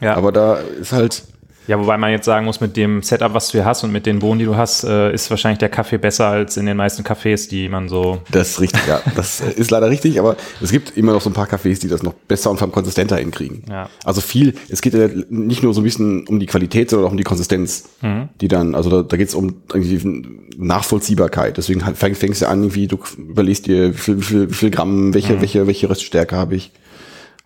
Ja. 0.02 0.16
Aber 0.16 0.32
da 0.32 0.56
ist 0.56 0.92
halt, 0.92 1.24
Ja, 1.68 1.80
wobei 1.80 1.98
man 1.98 2.12
jetzt 2.12 2.26
sagen 2.26 2.46
muss, 2.46 2.62
mit 2.62 2.78
dem 2.78 3.02
Setup, 3.04 3.34
was 3.34 3.48
du 3.48 3.54
hier 3.54 3.66
hast 3.66 3.84
und 3.84 3.92
mit 3.92 4.06
den 4.06 4.20
Bohnen, 4.20 4.40
die 4.40 4.46
du 4.46 4.56
hast, 4.56 4.84
äh, 4.84 5.14
ist 5.14 5.30
wahrscheinlich 5.30 5.60
der 5.60 5.70
Kaffee 5.70 5.98
besser 5.98 6.28
als 6.28 6.58
in 6.58 6.66
den 6.66 6.78
meisten 6.78 7.04
Cafés, 7.04 7.50
die 7.50 7.70
man 7.70 7.90
so. 7.90 8.22
das 8.32 8.52
ist 8.52 8.62
richtig, 8.62 8.88
ja, 8.88 9.02
das 9.16 9.42
äh, 9.42 9.52
ist 9.52 9.72
leider 9.72 9.90
richtig, 9.90 10.20
aber 10.20 10.38
es 10.62 10.72
gibt 10.72 10.98
immer 10.98 11.14
noch 11.14 11.22
so 11.22 11.30
ein 11.30 11.34
paar 11.34 11.48
Cafés, 11.48 11.80
die 11.80 11.88
das 11.88 12.04
noch 12.04 12.14
besser 12.14 12.50
und 12.50 12.58
vor 12.58 12.68
allem 12.68 12.74
konsistenter 12.74 13.18
hinkriegen. 13.18 13.64
Ja. 13.70 13.90
Also 14.04 14.22
viel, 14.22 14.56
es 14.70 14.82
geht 14.82 14.94
ja 14.94 15.10
nicht 15.30 15.64
nur 15.64 15.74
so 15.74 15.82
ein 15.82 15.84
bisschen 15.84 16.26
um 16.28 16.40
die 16.40 16.46
Qualität, 16.46 16.90
sondern 16.90 17.08
auch 17.08 17.12
um 17.12 17.18
die 17.18 17.24
Konsistenz, 17.24 17.90
die 18.42 18.48
dann, 18.48 18.76
also 18.76 18.90
da, 18.90 19.04
da 19.04 19.18
geht 19.18 19.28
es 19.28 19.36
um 19.36 19.62
irgendwie 19.74 20.26
Nachvollziehbarkeit. 20.58 21.58
Deswegen 21.58 21.86
halt 21.86 21.98
fäng, 21.98 22.16
fängst 22.16 22.42
du 22.42 22.48
an, 22.48 22.64
irgendwie, 22.64 22.88
du 22.88 23.00
überlegst 23.18 23.68
dir, 23.68 23.94
wie 23.94 23.98
viel, 23.98 24.50
wie 24.50 24.54
viel, 24.54 24.72
Gramm, 24.72 25.14
welche, 25.14 25.40
welche, 25.42 25.68
welche 25.68 25.90
Röststärke 25.90 26.36
habe 26.36 26.56
ich. 26.56 26.72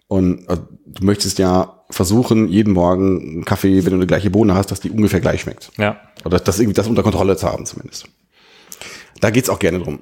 Und 0.07 0.47
also, 0.47 0.63
du 0.85 1.05
möchtest 1.05 1.39
ja 1.39 1.80
versuchen, 1.91 2.48
jeden 2.48 2.74
Morgen 2.74 3.21
einen 3.21 3.45
Kaffee, 3.45 3.86
wenn 3.86 3.91
du 3.91 3.98
eine 3.98 4.07
gleiche 4.07 4.29
Bohne 4.29 4.55
hast, 4.55 4.71
dass 4.71 4.79
die 4.79 4.89
ungefähr 4.89 5.19
gleich 5.19 5.41
schmeckt. 5.41 5.71
Ja. 5.77 6.00
Oder 6.25 6.39
das 6.39 6.60
irgendwie 6.60 6.75
das 6.75 6.88
unter 6.88 7.03
Kontrolle 7.03 7.38
zu 7.38 7.48
haben 7.48 7.65
zumindest. 7.65 8.05
Da 9.19 9.29
geht's 9.29 9.50
auch 9.50 9.60
gerne 9.60 9.79
drum. 9.79 10.00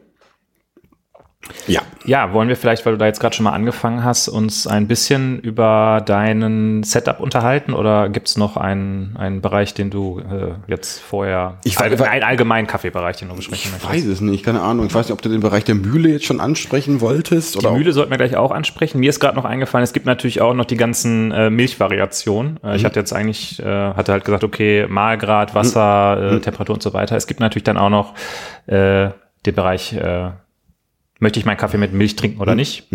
Ja. 1.68 1.82
Ja, 2.06 2.34
wollen 2.34 2.50
wir 2.50 2.56
vielleicht, 2.56 2.86
weil 2.86 2.94
du 2.94 2.98
da 3.00 3.06
jetzt 3.06 3.20
gerade 3.20 3.36
schon 3.36 3.44
mal 3.46 3.52
angefangen 3.54 4.04
hast, 4.04 4.28
uns 4.28 4.68
ein 4.68 4.88
bisschen 4.88 5.40
über 5.40 6.02
deinen 6.06 6.84
Setup 6.84 7.20
unterhalten 7.20 7.74
oder 7.74 8.10
gibt 8.10 8.28
es 8.28 8.38
noch 8.38 8.58
einen, 8.58 9.16
einen 9.18 9.42
Bereich, 9.42 9.74
den 9.74 9.90
du 9.90 10.20
äh, 10.20 10.54
jetzt 10.68 11.00
vorher, 11.00 11.58
Ich 11.64 11.78
weiß- 11.78 11.84
allgemein, 11.84 12.10
einen 12.10 12.24
allgemeinen 12.24 12.68
Kaffeebereich, 12.68 13.18
den 13.18 13.30
du 13.30 13.36
besprechen 13.36 13.72
Ich 13.78 13.84
möchtest? 13.84 14.06
weiß 14.06 14.12
es 14.14 14.22
nicht, 14.22 14.44
keine 14.44 14.62
Ahnung. 14.62 14.88
Ich 14.88 14.94
weiß 14.94 15.06
nicht, 15.08 15.14
ob 15.14 15.22
du 15.22 15.30
den 15.30 15.40
Bereich 15.42 15.64
der 15.64 15.76
Mühle 15.76 16.10
jetzt 16.10 16.26
schon 16.26 16.40
ansprechen 16.42 17.00
wolltest. 17.02 17.56
Die 17.56 17.60
Oder 17.60 17.72
Mühle 17.72 17.94
sollten 17.94 18.12
wir 18.12 18.18
gleich 18.18 18.36
auch 18.36 18.52
ansprechen. 18.52 19.00
Mir 19.00 19.10
ist 19.10 19.20
gerade 19.20 19.36
noch 19.36 19.46
eingefallen, 19.46 19.84
es 19.84 19.94
gibt 19.94 20.06
natürlich 20.06 20.42
auch 20.42 20.54
noch 20.54 20.66
die 20.66 20.78
ganzen 20.78 21.32
äh, 21.32 21.50
Milchvariationen. 21.50 22.60
Äh, 22.64 22.70
Mhm. 22.70 22.76
Ich 22.76 22.86
hatte 22.86 23.00
jetzt 23.00 23.14
eigentlich, 23.14 23.60
äh, 23.60 23.66
hatte 23.66 24.12
halt 24.12 24.26
gesagt, 24.26 24.44
okay, 24.44 24.88
Mahlgrad, 24.90 25.56
Wasser, 25.56 26.16
Mhm. 26.32 26.38
äh, 26.38 26.40
Temperatur 26.42 26.76
und 26.76 26.84
so 26.84 26.94
weiter. 26.94 27.16
Es 27.16 27.28
gibt 27.28 27.40
natürlich 27.40 27.64
dann 27.64 27.78
auch 27.78 27.90
noch 27.90 28.14
äh, 28.68 29.10
den 29.46 29.56
Bereich, 29.56 29.94
äh, 29.94 30.32
möchte 31.20 31.40
ich 31.40 31.46
meinen 31.46 31.58
Kaffee 31.58 31.78
mit 31.78 31.94
Milch 31.94 32.16
trinken 32.16 32.38
Mhm. 32.38 32.42
oder 32.42 32.56
nicht? 32.56 32.88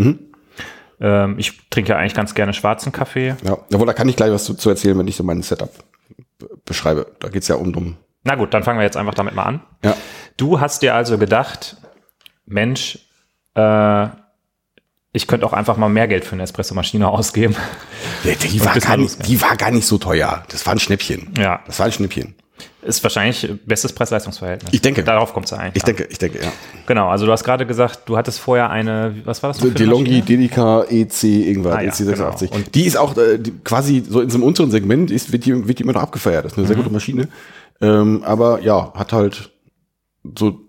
Ähm, 1.00 1.34
ich 1.38 1.68
trinke 1.70 1.90
ja 1.92 1.98
eigentlich 1.98 2.14
ganz 2.14 2.34
gerne 2.34 2.52
schwarzen 2.54 2.92
Kaffee. 2.92 3.36
Ja, 3.44 3.58
jawohl, 3.70 3.86
da 3.86 3.92
kann 3.92 4.08
ich 4.08 4.16
gleich 4.16 4.30
was 4.32 4.44
zu, 4.44 4.54
zu 4.54 4.70
erzählen, 4.70 4.98
wenn 4.98 5.08
ich 5.08 5.16
so 5.16 5.24
mein 5.24 5.42
Setup 5.42 5.70
be- 6.38 6.48
beschreibe. 6.64 7.06
Da 7.20 7.28
geht's 7.28 7.48
ja 7.48 7.56
um 7.56 7.72
drum. 7.72 7.96
Na 8.22 8.36
gut, 8.36 8.54
dann 8.54 8.62
fangen 8.62 8.78
wir 8.78 8.84
jetzt 8.84 8.96
einfach 8.96 9.14
damit 9.14 9.34
mal 9.34 9.42
an. 9.42 9.60
Ja. 9.82 9.96
Du 10.36 10.60
hast 10.60 10.82
dir 10.82 10.94
also 10.94 11.18
gedacht, 11.18 11.76
Mensch, 12.46 12.98
äh, 13.54 14.06
ich 15.12 15.26
könnte 15.26 15.46
auch 15.46 15.52
einfach 15.52 15.76
mal 15.76 15.88
mehr 15.88 16.08
Geld 16.08 16.24
für 16.24 16.32
eine 16.32 16.42
Espressomaschine 16.44 17.08
ausgeben. 17.08 17.54
Die, 18.24 18.34
die, 18.48 18.64
war 18.64 18.96
nicht, 18.96 19.26
die 19.28 19.40
war 19.42 19.56
gar 19.56 19.70
nicht 19.70 19.86
so 19.86 19.98
teuer. 19.98 20.44
Das 20.48 20.64
war 20.66 20.74
ein 20.74 20.78
Schnäppchen. 20.80 21.34
Ja. 21.38 21.60
Das 21.66 21.78
war 21.78 21.86
ein 21.86 21.92
Schnäppchen. 21.92 22.34
Ist 22.84 23.02
wahrscheinlich 23.02 23.48
bestes 23.64 23.92
Preis-Leistungs-Verhältnis. 23.92 24.72
Ich 24.74 24.82
denke. 24.82 25.02
Darauf 25.04 25.32
kommt 25.32 25.46
es 25.46 25.52
ja 25.52 25.58
eigentlich. 25.58 25.82
Ich 25.82 25.88
an. 25.88 25.96
denke, 25.96 26.12
ich 26.12 26.18
denke, 26.18 26.38
ja. 26.42 26.52
Genau, 26.86 27.08
also 27.08 27.24
du 27.26 27.32
hast 27.32 27.42
gerade 27.44 27.66
gesagt, 27.66 28.00
du 28.06 28.16
hattest 28.16 28.38
vorher 28.40 28.70
eine, 28.70 29.14
was 29.24 29.42
war 29.42 29.50
das? 29.50 29.60
für 29.60 29.68
Longi? 29.84 30.20
Dedica 30.22 30.84
EC 30.84 31.24
irgendwas, 31.24 31.74
Ah, 31.76 31.80
ja, 31.80 31.88
EC 31.88 31.94
86. 31.94 32.50
genau. 32.50 32.62
Und- 32.64 32.74
die 32.74 32.84
ist 32.84 32.96
auch 32.96 33.16
äh, 33.16 33.38
die, 33.38 33.52
quasi 33.64 34.04
so 34.08 34.20
in 34.20 34.28
so 34.30 34.36
einem 34.36 34.44
unteren 34.44 34.70
Segment, 34.70 35.10
ist, 35.10 35.32
wird, 35.32 35.46
die, 35.46 35.66
wird 35.66 35.78
die 35.78 35.82
immer 35.82 35.94
noch 35.94 36.02
abgefeiert. 36.02 36.44
Das 36.44 36.52
ist 36.52 36.58
eine 36.58 36.64
Mhm. 36.64 36.68
sehr 36.68 36.76
gute 36.76 36.90
Maschine. 36.90 37.28
Ähm, 37.80 38.22
aber 38.24 38.60
ja, 38.62 38.92
hat 38.94 39.12
halt 39.12 39.50
so, 40.36 40.60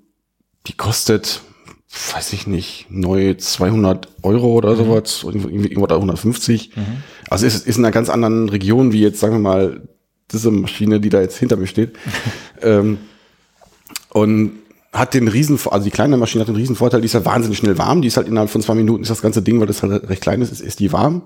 die 0.67 0.74
kostet, 0.74 1.41
weiß 2.13 2.34
ich 2.34 2.48
nicht, 2.48 2.88
neu 2.89 3.34
200 3.36 4.07
Euro 4.24 4.50
Mhm. 4.51 4.55
oder 4.55 4.75
sowas, 4.75 5.22
irgendwie 5.24 5.67
irgendwas 5.67 5.91
150. 5.98 6.72
Also 7.29 7.45
ist, 7.45 7.67
ist 7.67 7.77
in 7.77 7.84
einer 7.86 7.91
ganz 7.91 8.10
anderen 8.10 8.50
Region, 8.50 8.91
wie 8.93 9.01
jetzt, 9.01 9.19
sagen 9.19 9.34
wir 9.34 9.39
mal, 9.39 9.81
diese 10.32 10.51
Maschine, 10.51 11.00
die 11.00 11.10
da 11.10 11.22
jetzt 11.22 11.38
hinter 11.38 11.58
mir 11.58 11.67
steht. 11.67 11.98
ähm, 12.62 12.98
und 14.10 14.53
hat 14.94 15.13
den 15.13 15.27
riesen, 15.27 15.60
also 15.70 15.84
die 15.84 15.91
kleine 15.91 16.15
Maschine 16.15 16.41
hat 16.41 16.48
den 16.48 16.55
riesen 16.55 16.75
Vorteil, 16.75 17.01
die 17.01 17.05
ist 17.08 17.15
halt 17.15 17.25
wahnsinnig 17.25 17.58
schnell 17.58 17.77
warm. 17.77 18.01
Die 18.01 18.08
ist 18.08 18.15
halt 18.17 18.27
innerhalb 18.27 18.50
von 18.50 18.62
zwei 18.62 18.75
Minuten 18.75 19.03
ist 19.03 19.10
das 19.10 19.22
ganze 19.22 19.41
Ding, 19.41 19.60
weil 19.60 19.67
das 19.67 19.84
halt 19.84 20.10
recht 20.10 20.22
klein 20.22 20.41
ist, 20.41 20.51
ist, 20.53 20.62
ist 20.62 20.79
die 20.79 20.94
warm. 20.94 21.24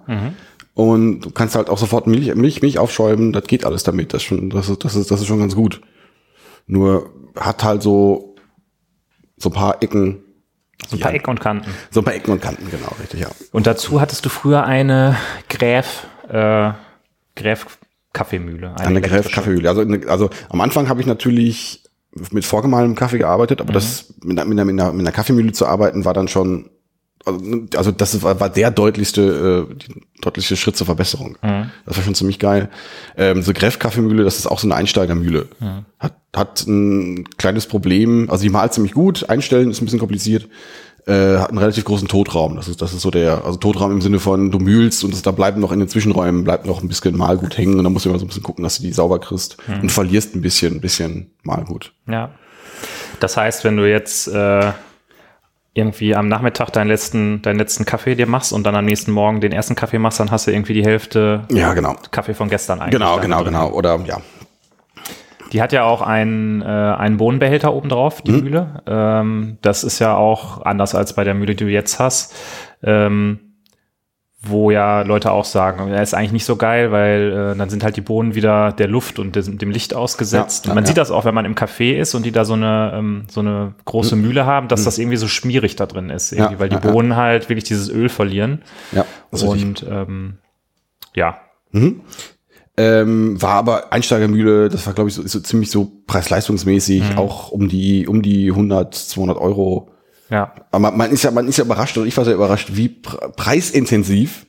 Und 0.73 1.19
du 1.21 1.29
kannst 1.29 1.55
halt 1.55 1.69
auch 1.69 1.77
sofort 1.77 2.07
Milch, 2.07 2.33
Milch, 2.33 2.61
Milch 2.61 2.79
aufschäumen. 2.79 3.31
Das 3.31 3.43
geht 3.45 3.65
alles 3.65 3.83
damit. 3.83 4.13
Das 4.13 4.23
ist 4.23 4.27
schon, 4.27 4.49
das 4.49 4.69
ist, 4.69 4.83
das 4.83 4.95
ist, 4.95 5.11
das 5.11 5.21
ist 5.21 5.27
schon 5.27 5.39
ganz 5.39 5.53
gut. 5.55 5.81
Nur 6.65 7.11
hat 7.35 7.63
halt 7.63 7.83
so, 7.83 8.35
so 9.37 9.49
ein 9.49 9.53
paar 9.53 9.83
Ecken, 9.83 10.23
So 10.87 10.97
ein 10.97 10.99
paar 10.99 11.13
Ecken 11.13 11.29
und 11.29 11.39
Kanten. 11.39 11.69
so 11.91 12.01
ein 12.01 12.05
paar 12.05 12.13
Ecken 12.15 12.31
und 12.31 12.41
Kanten, 12.41 12.69
genau, 12.71 12.95
richtig, 12.99 13.19
ja. 13.19 13.29
Und 13.51 13.67
dazu 13.67 14.01
hattest 14.01 14.25
du 14.25 14.29
früher 14.29 14.63
eine 14.63 15.15
Gräf, 15.47 16.07
äh, 16.27 16.71
Gräf 17.35 17.78
Kaffeemühle. 18.13 18.75
Eine 18.77 19.01
Gräf 19.01 19.11
elektrische. 19.11 19.35
Kaffeehöhle. 19.35 19.69
Also, 19.69 19.81
eine- 19.81 20.07
also 20.07 20.29
am 20.49 20.61
Anfang 20.61 20.89
habe 20.89 21.01
ich 21.01 21.07
natürlich 21.07 21.83
mit 22.31 22.43
vorgemahlenem 22.45 22.95
Kaffee 22.95 23.19
gearbeitet, 23.19 23.61
aber 23.61 23.71
das 23.71 24.13
mit 24.23 24.39
einer, 24.39 24.47
mit, 24.49 24.57
einer, 24.59 24.91
mit, 24.91 25.01
einer, 25.01 25.11
Kaffeemühle 25.11 25.51
zu 25.51 25.67
arbeiten 25.67 26.05
war 26.05 26.13
dann 26.15 26.27
schon, 26.27 26.71
also, 27.23 27.39
also 27.75 27.91
das 27.91 28.21
war, 28.23 28.39
war 28.39 28.49
der 28.49 28.71
deutlichste, 28.71 29.67
äh, 29.69 29.75
deutlichste 30.21 30.55
Schritt 30.57 30.75
zur 30.75 30.85
Verbesserung. 30.87 31.37
Das 31.85 31.97
war 31.97 32.03
schon 32.03 32.15
ziemlich 32.15 32.39
geil. 32.39 32.69
Ähm, 33.15 33.43
so 33.43 33.53
Gräf 33.53 33.77
Kaffeemühle, 33.77 34.23
das 34.23 34.39
ist 34.39 34.47
auch 34.47 34.57
so 34.57 34.65
eine 34.67 34.75
Einsteigermühle. 34.75 35.47
Hat, 35.99 36.15
hat 36.35 36.65
ein 36.65 37.25
kleines 37.37 37.67
Problem, 37.67 38.27
also 38.31 38.41
die 38.41 38.49
malt 38.49 38.73
ziemlich 38.73 38.93
gut, 38.93 39.29
einstellen 39.29 39.69
ist 39.69 39.79
ein 39.81 39.85
bisschen 39.85 39.99
kompliziert. 39.99 40.47
Äh, 41.07 41.37
hat 41.37 41.49
einen 41.49 41.57
relativ 41.57 41.85
großen 41.85 42.07
Totraum. 42.07 42.55
Das 42.55 42.67
ist, 42.67 42.81
das 42.81 42.93
ist 42.93 43.01
so 43.01 43.11
der, 43.11 43.45
also 43.45 43.57
Totraum 43.57 43.91
im 43.91 44.01
Sinne 44.01 44.19
von, 44.19 44.51
du 44.51 44.59
mühlst 44.59 45.03
und 45.03 45.13
es, 45.13 45.21
da 45.21 45.31
bleiben 45.31 45.59
noch 45.61 45.71
in 45.71 45.79
den 45.79 45.87
Zwischenräumen, 45.87 46.43
bleibt 46.43 46.65
noch 46.65 46.81
ein 46.81 46.87
bisschen 46.87 47.17
Malgut 47.17 47.57
hängen 47.57 47.77
und 47.77 47.83
dann 47.83 47.93
musst 47.93 48.05
du 48.05 48.09
immer 48.09 48.19
so 48.19 48.25
ein 48.25 48.27
bisschen 48.27 48.43
gucken, 48.43 48.63
dass 48.63 48.77
du 48.77 48.83
die 48.83 48.93
sauber 48.93 49.19
kriegst 49.19 49.57
und 49.81 49.91
verlierst 49.91 50.35
ein 50.35 50.41
bisschen, 50.41 50.75
ein 50.75 50.81
bisschen 50.81 51.31
Malgut. 51.43 51.93
Ja. 52.07 52.31
Das 53.19 53.35
heißt, 53.37 53.63
wenn 53.63 53.75
du 53.77 53.89
jetzt 53.89 54.27
äh, 54.27 54.71
irgendwie 55.73 56.15
am 56.15 56.27
Nachmittag 56.27 56.71
deinen 56.71 56.87
letzten, 56.87 57.41
deinen 57.41 57.57
letzten 57.57 57.85
Kaffee 57.85 58.15
dir 58.15 58.27
machst 58.27 58.53
und 58.53 58.63
dann 58.65 58.75
am 58.75 58.85
nächsten 58.85 59.11
Morgen 59.11 59.41
den 59.41 59.51
ersten 59.51 59.75
Kaffee 59.75 59.99
machst, 59.99 60.19
dann 60.19 60.31
hast 60.31 60.47
du 60.47 60.51
irgendwie 60.51 60.73
die 60.73 60.83
Hälfte 60.83 61.45
Ja, 61.51 61.73
genau. 61.73 61.95
Kaffee 62.11 62.33
von 62.33 62.49
gestern 62.49 62.79
eigentlich. 62.79 62.93
Genau, 62.99 63.15
da 63.15 63.21
genau, 63.21 63.37
drin. 63.43 63.53
genau. 63.53 63.71
Oder 63.71 63.99
ja. 64.05 64.17
Die 65.51 65.61
hat 65.61 65.73
ja 65.73 65.83
auch 65.83 66.01
einen, 66.01 66.61
äh, 66.61 66.65
einen 66.65 67.17
Bohnenbehälter 67.17 67.73
oben 67.73 67.89
drauf, 67.89 68.21
die 68.21 68.31
Mühle. 68.31 68.83
Ähm, 68.85 69.57
das 69.61 69.83
ist 69.83 69.99
ja 69.99 70.15
auch 70.15 70.61
anders 70.61 70.95
als 70.95 71.13
bei 71.13 71.23
der 71.23 71.33
Mühle, 71.33 71.55
die 71.55 71.65
du 71.65 71.71
jetzt 71.71 71.99
hast. 71.99 72.35
Ähm, 72.83 73.39
wo 74.41 74.71
ja 74.71 75.01
Leute 75.01 75.31
auch 75.31 75.43
sagen, 75.43 75.91
er 75.91 76.01
ist 76.01 76.13
eigentlich 76.13 76.31
nicht 76.31 76.45
so 76.45 76.55
geil, 76.55 76.93
weil 76.93 77.53
äh, 77.53 77.57
dann 77.57 77.69
sind 77.69 77.83
halt 77.83 77.97
die 77.97 78.01
Bohnen 78.01 78.35
wieder 78.35 78.71
der 78.71 78.87
Luft 78.87 79.19
und 79.19 79.35
des, 79.35 79.53
dem 79.57 79.69
Licht 79.69 79.93
ausgesetzt. 79.93 80.65
Ja, 80.65 80.71
ja, 80.71 80.75
man 80.75 80.85
ja. 80.85 80.87
sieht 80.87 80.97
das 80.97 81.11
auch, 81.11 81.25
wenn 81.25 81.35
man 81.35 81.43
im 81.43 81.55
Café 81.55 81.97
ist 81.97 82.15
und 82.15 82.25
die 82.25 82.31
da 82.31 82.45
so 82.45 82.53
eine, 82.53 82.93
ähm, 82.95 83.25
so 83.29 83.41
eine 83.41 83.73
große 83.83 84.15
Mühle 84.15 84.45
haben, 84.45 84.69
dass 84.69 84.85
das 84.85 84.97
irgendwie 84.97 85.17
so 85.17 85.27
schmierig 85.27 85.75
da 85.75 85.87
drin 85.87 86.09
ist, 86.09 86.31
irgendwie, 86.31 86.49
Mhm. 86.49 86.53
Ja, 86.53 86.59
weil 86.59 86.69
die. 86.69 86.77
Bohnen 86.77 87.17
halt 87.17 87.49
wirklich 87.49 87.65
dieses 87.65 87.89
Öl 87.89 88.07
verlieren. 88.07 88.61
Ja. 88.93 89.05
Und 89.31 89.85
ähm, 89.89 90.37
ja, 91.13 91.41
Ähm, 92.81 93.41
war 93.41 93.55
aber 93.55 93.91
Einsteigermühle, 93.91 94.69
das 94.69 94.85
war 94.85 94.93
glaube 94.93 95.09
ich 95.09 95.15
so, 95.15 95.27
so 95.27 95.41
ziemlich 95.41 95.69
so 95.69 95.91
preis-leistungsmäßig, 96.07 97.17
auch 97.17 97.51
um 97.51 97.67
die 97.67 98.07
um 98.07 98.21
die 98.21 98.49
100, 98.49 98.95
200 98.95 99.37
Euro. 99.37 99.89
ja, 100.29 100.53
Aber 100.71 100.79
man, 100.79 100.97
man 100.97 101.11
ist 101.11 101.23
ja 101.23 101.31
man 101.31 101.47
ist 101.49 101.57
ja 101.57 101.65
überrascht 101.65 101.97
und 101.97 102.07
ich 102.07 102.15
war 102.15 102.23
sehr 102.23 102.35
überrascht, 102.35 102.69
wie 102.73 102.87
pre 102.87 103.31
preisintensiv 103.35 104.45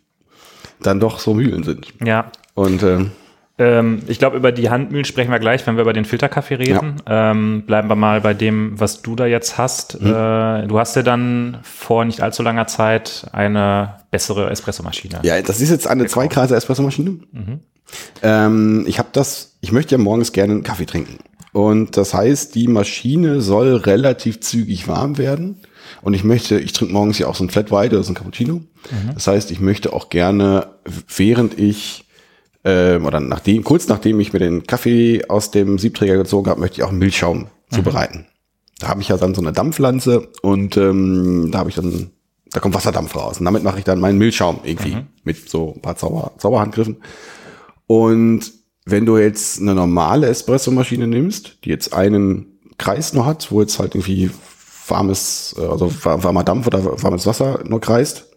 dann 0.81 1.01
doch 1.01 1.19
so 1.19 1.35
Mühlen 1.35 1.65
sind. 1.65 1.89
ja. 2.05 2.31
Und 2.55 2.83
ähm, 2.85 3.11
Ähm, 3.59 4.03
ich 4.07 4.19
glaube, 4.19 4.37
über 4.37 4.53
die 4.53 4.71
Handmühlen 4.71 5.05
sprechen 5.05 5.31
wir 5.31 5.39
gleich, 5.39 5.67
wenn 5.67 5.75
wir 5.77 5.83
über 5.83 5.93
den 5.93 6.05
Filterkaffee 6.07 6.55
reden. 6.55 7.03
Ähm, 7.07 7.65
bleiben 7.67 7.89
wir 7.89 7.97
mal 7.97 8.21
bei 8.21 8.33
dem, 8.33 8.79
was 8.81 9.03
du 9.03 9.17
da 9.17 9.27
jetzt 9.27 9.59
hast. 9.59 9.97
Äh, 9.97 10.67
du 10.67 10.79
hast 10.79 10.97
ja 10.97 11.03
dann 11.03 11.59
vor 11.63 12.05
nicht 12.05 12.23
allzu 12.23 12.43
langer 12.43 12.67
Zeit 12.69 13.27
eine 13.33 13.97
bessere 14.11 14.49
Espressomaschine. 14.51 15.21
ja, 15.25 15.43
das 15.43 15.61
ist 15.61 15.71
jetzt 15.71 15.87
eine 15.87 16.07
Zweikreise 16.07 16.57
Espressomaschine. 16.57 17.19
Ähm, 18.23 18.85
ich 18.87 18.99
habe 18.99 19.09
das, 19.13 19.57
ich 19.61 19.73
möchte 19.73 19.95
ja 19.95 19.99
morgens 19.99 20.33
gerne 20.33 20.53
einen 20.55 20.63
Kaffee 20.63 20.87
trinken. 20.87 21.19
Und 21.53 21.97
das 21.97 22.15
heißt, 22.15 22.55
die 22.55 22.69
Maschine 22.69 23.41
soll 23.41 23.75
relativ 23.77 24.41
zügig 24.41 24.87
warm 24.87 25.19
werden. 25.19 25.61
Und 26.03 26.15
ich 26.15 26.23
möchte, 26.23 26.59
ich 26.59 26.73
trinke 26.73 26.95
morgens 26.95 27.19
ja 27.19 27.27
auch 27.27 27.35
so 27.35 27.45
ein 27.45 27.51
Flat 27.51 27.71
White 27.71 27.97
oder 27.97 28.05
so 28.05 28.13
ein 28.13 28.15
Cappuccino. 28.15 28.63
Das 29.15 29.27
heißt, 29.27 29.51
ich 29.51 29.61
möchte 29.61 29.93
auch 29.93 30.09
gerne, 30.09 30.69
während 31.09 31.59
ich 31.59 32.05
ähm, 32.65 33.07
oder 33.07 33.21
nachdem, 33.21 33.65
kurz 33.65 33.89
nachdem 33.89 34.21
ich 34.21 34.33
mir 34.33 34.39
den 34.39 34.67
Kaffee 34.67 35.25
aus 35.29 35.51
dem 35.51 35.79
Siebträger 35.79 36.17
gezogen 36.17 36.49
habe, 36.49 36.61
möchte 36.61 36.81
ich 36.81 36.83
auch 36.85 36.93
Milchschaum 36.93 37.47
zubereiten. 37.71 38.27
Da 38.79 38.89
habe 38.89 39.01
ich 39.01 39.09
ja 39.09 39.17
dann 39.17 39.35
so 39.35 39.41
eine 39.41 39.53
Dampflanze 39.53 40.29
und 40.43 40.77
ähm, 40.77 41.51
da 41.51 41.59
habe 41.59 41.71
ich 41.71 41.77
dann, 41.77 42.11
da 42.51 42.61
kommt 42.61 42.75
Wasserdampf 42.75 43.15
raus. 43.17 43.39
Und 43.39 43.45
damit 43.45 43.63
mache 43.63 43.79
ich 43.79 43.85
dann 43.85 44.01
meinen 44.01 44.19
Milchschaum 44.19 44.61
irgendwie 44.65 44.99
mit 45.25 45.49
so 45.49 45.75
ein 45.75 45.83
paar 45.83 45.97
Zauber, 45.97 46.33
Zauberhandgriffen. 46.39 46.97
Und 47.91 48.53
wenn 48.87 49.05
du 49.05 49.19
jetzt 49.19 49.61
eine 49.61 49.75
normale 49.75 50.29
Espressomaschine 50.29 51.09
nimmst, 51.09 51.59
die 51.65 51.71
jetzt 51.71 51.93
einen 51.93 52.61
Kreis 52.79 53.15
nur 53.15 53.27
hat, 53.27 53.51
wo 53.51 53.61
jetzt 53.61 53.81
halt 53.81 53.97
irgendwie 53.97 54.31
warmes, 54.87 55.57
äh, 55.59 55.63
also 55.67 55.93
wa- 56.05 56.23
warmer 56.23 56.45
Dampf 56.45 56.69
oder 56.69 57.03
warmes 57.03 57.27
Wasser 57.27 57.65
nur 57.67 57.81
kreist, 57.81 58.29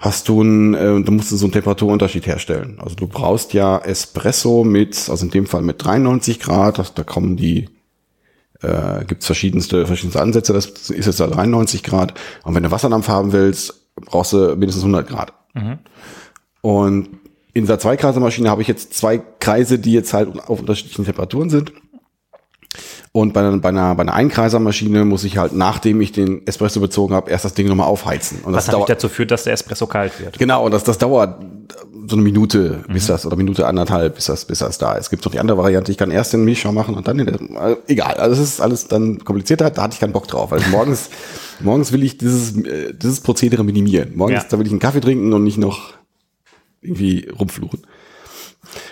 hast 0.00 0.28
du 0.28 0.42
ein, 0.42 0.74
äh, 0.74 1.00
du 1.04 1.12
musst 1.12 1.28
so 1.28 1.44
einen 1.44 1.52
Temperaturunterschied 1.52 2.26
herstellen. 2.26 2.78
Also 2.80 2.96
du 2.96 3.06
brauchst 3.06 3.52
ja 3.52 3.78
Espresso 3.78 4.64
mit, 4.64 5.08
also 5.08 5.24
in 5.24 5.30
dem 5.30 5.46
Fall 5.46 5.62
mit 5.62 5.84
93 5.84 6.40
Grad, 6.40 6.80
das, 6.80 6.94
da 6.94 7.04
kommen 7.04 7.36
die, 7.36 7.68
äh, 8.60 9.04
gibt's 9.04 9.26
verschiedenste, 9.26 9.86
verschiedenste 9.86 10.20
Ansätze, 10.20 10.52
das 10.52 10.66
ist 10.66 11.06
jetzt 11.06 11.20
da 11.20 11.28
93 11.28 11.84
Grad. 11.84 12.14
Und 12.42 12.56
wenn 12.56 12.64
du 12.64 12.72
Wasserdampf 12.72 13.06
haben 13.06 13.30
willst, 13.30 13.86
brauchst 13.94 14.32
du 14.32 14.56
mindestens 14.56 14.82
100 14.82 15.06
Grad. 15.06 15.32
Und 16.60 17.08
in 17.54 17.62
dieser 17.62 17.78
Zweikreisermaschine 17.78 18.50
habe 18.50 18.62
ich 18.62 18.68
jetzt 18.68 18.94
zwei 18.94 19.18
Kreise, 19.40 19.78
die 19.78 19.92
jetzt 19.92 20.12
halt 20.12 20.28
auf 20.48 20.60
unterschiedlichen 20.60 21.04
Temperaturen 21.04 21.50
sind. 21.50 21.72
Und 23.12 23.32
bei 23.32 23.40
einer, 23.40 23.56
bei 23.58 23.68
einer, 23.68 23.94
bei 23.94 24.02
einer 24.02 24.14
Einkreisermaschine 24.14 25.04
muss 25.04 25.22
ich 25.22 25.38
halt, 25.38 25.52
nachdem 25.54 26.00
ich 26.00 26.10
den 26.10 26.44
Espresso 26.48 26.80
bezogen 26.80 27.14
habe, 27.14 27.30
erst 27.30 27.44
das 27.44 27.54
Ding 27.54 27.68
nochmal 27.68 27.86
aufheizen. 27.86 28.38
Und 28.42 28.52
Was 28.54 28.64
das 28.64 28.72
natürlich 28.72 28.88
dazu 28.88 29.08
führt, 29.08 29.30
dass 29.30 29.44
der 29.44 29.52
Espresso 29.52 29.86
kalt 29.86 30.18
wird. 30.18 30.36
Genau, 30.36 30.64
und 30.64 30.72
das, 30.72 30.82
das 30.82 30.98
dauert 30.98 31.40
so 32.08 32.16
eine 32.16 32.22
Minute, 32.22 32.84
bis 32.88 33.06
das, 33.06 33.24
oder 33.24 33.36
Minute 33.36 33.68
anderthalb, 33.68 34.16
bis 34.16 34.24
das, 34.24 34.44
bis 34.44 34.58
das 34.58 34.78
da 34.78 34.94
ist. 34.94 35.04
Es 35.04 35.10
gibt 35.10 35.24
noch 35.24 35.30
die 35.30 35.38
andere 35.38 35.56
Variante, 35.56 35.92
ich 35.92 35.96
kann 35.98 36.10
erst 36.10 36.32
den 36.32 36.44
Milchschau 36.44 36.72
machen 36.72 36.96
und 36.96 37.06
dann 37.06 37.18
den, 37.18 37.28
äh, 37.28 37.76
egal, 37.86 38.14
also 38.14 38.42
es 38.42 38.48
ist 38.48 38.60
alles 38.60 38.88
dann 38.88 39.24
komplizierter, 39.24 39.70
da 39.70 39.82
hatte 39.82 39.94
ich 39.94 40.00
keinen 40.00 40.12
Bock 40.12 40.26
drauf. 40.26 40.52
Also 40.52 40.68
morgens, 40.70 41.08
morgens 41.60 41.92
will 41.92 42.02
ich 42.02 42.18
dieses, 42.18 42.56
äh, 42.66 42.92
dieses 42.94 43.20
Prozedere 43.20 43.62
minimieren. 43.62 44.16
Morgens, 44.16 44.42
Ja. 44.42 44.48
da 44.50 44.58
will 44.58 44.66
ich 44.66 44.72
einen 44.72 44.80
Kaffee 44.80 45.00
trinken 45.00 45.32
und 45.32 45.44
nicht 45.44 45.56
noch 45.56 45.92
irgendwie 46.84 47.28
rumfluchen. 47.28 47.82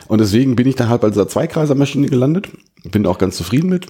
Und 0.09 0.21
deswegen 0.21 0.57
bin 0.57 0.67
ich 0.67 0.77
dann 0.77 0.89
halt 0.89 1.01
bei 1.01 1.09
dieser 1.09 1.29
Zweikreisermaschine 1.29 2.09
gelandet. 2.09 2.49
Bin 2.85 3.07
auch 3.07 3.19
ganz 3.19 3.37
zufrieden 3.37 3.69
mit. 3.69 3.87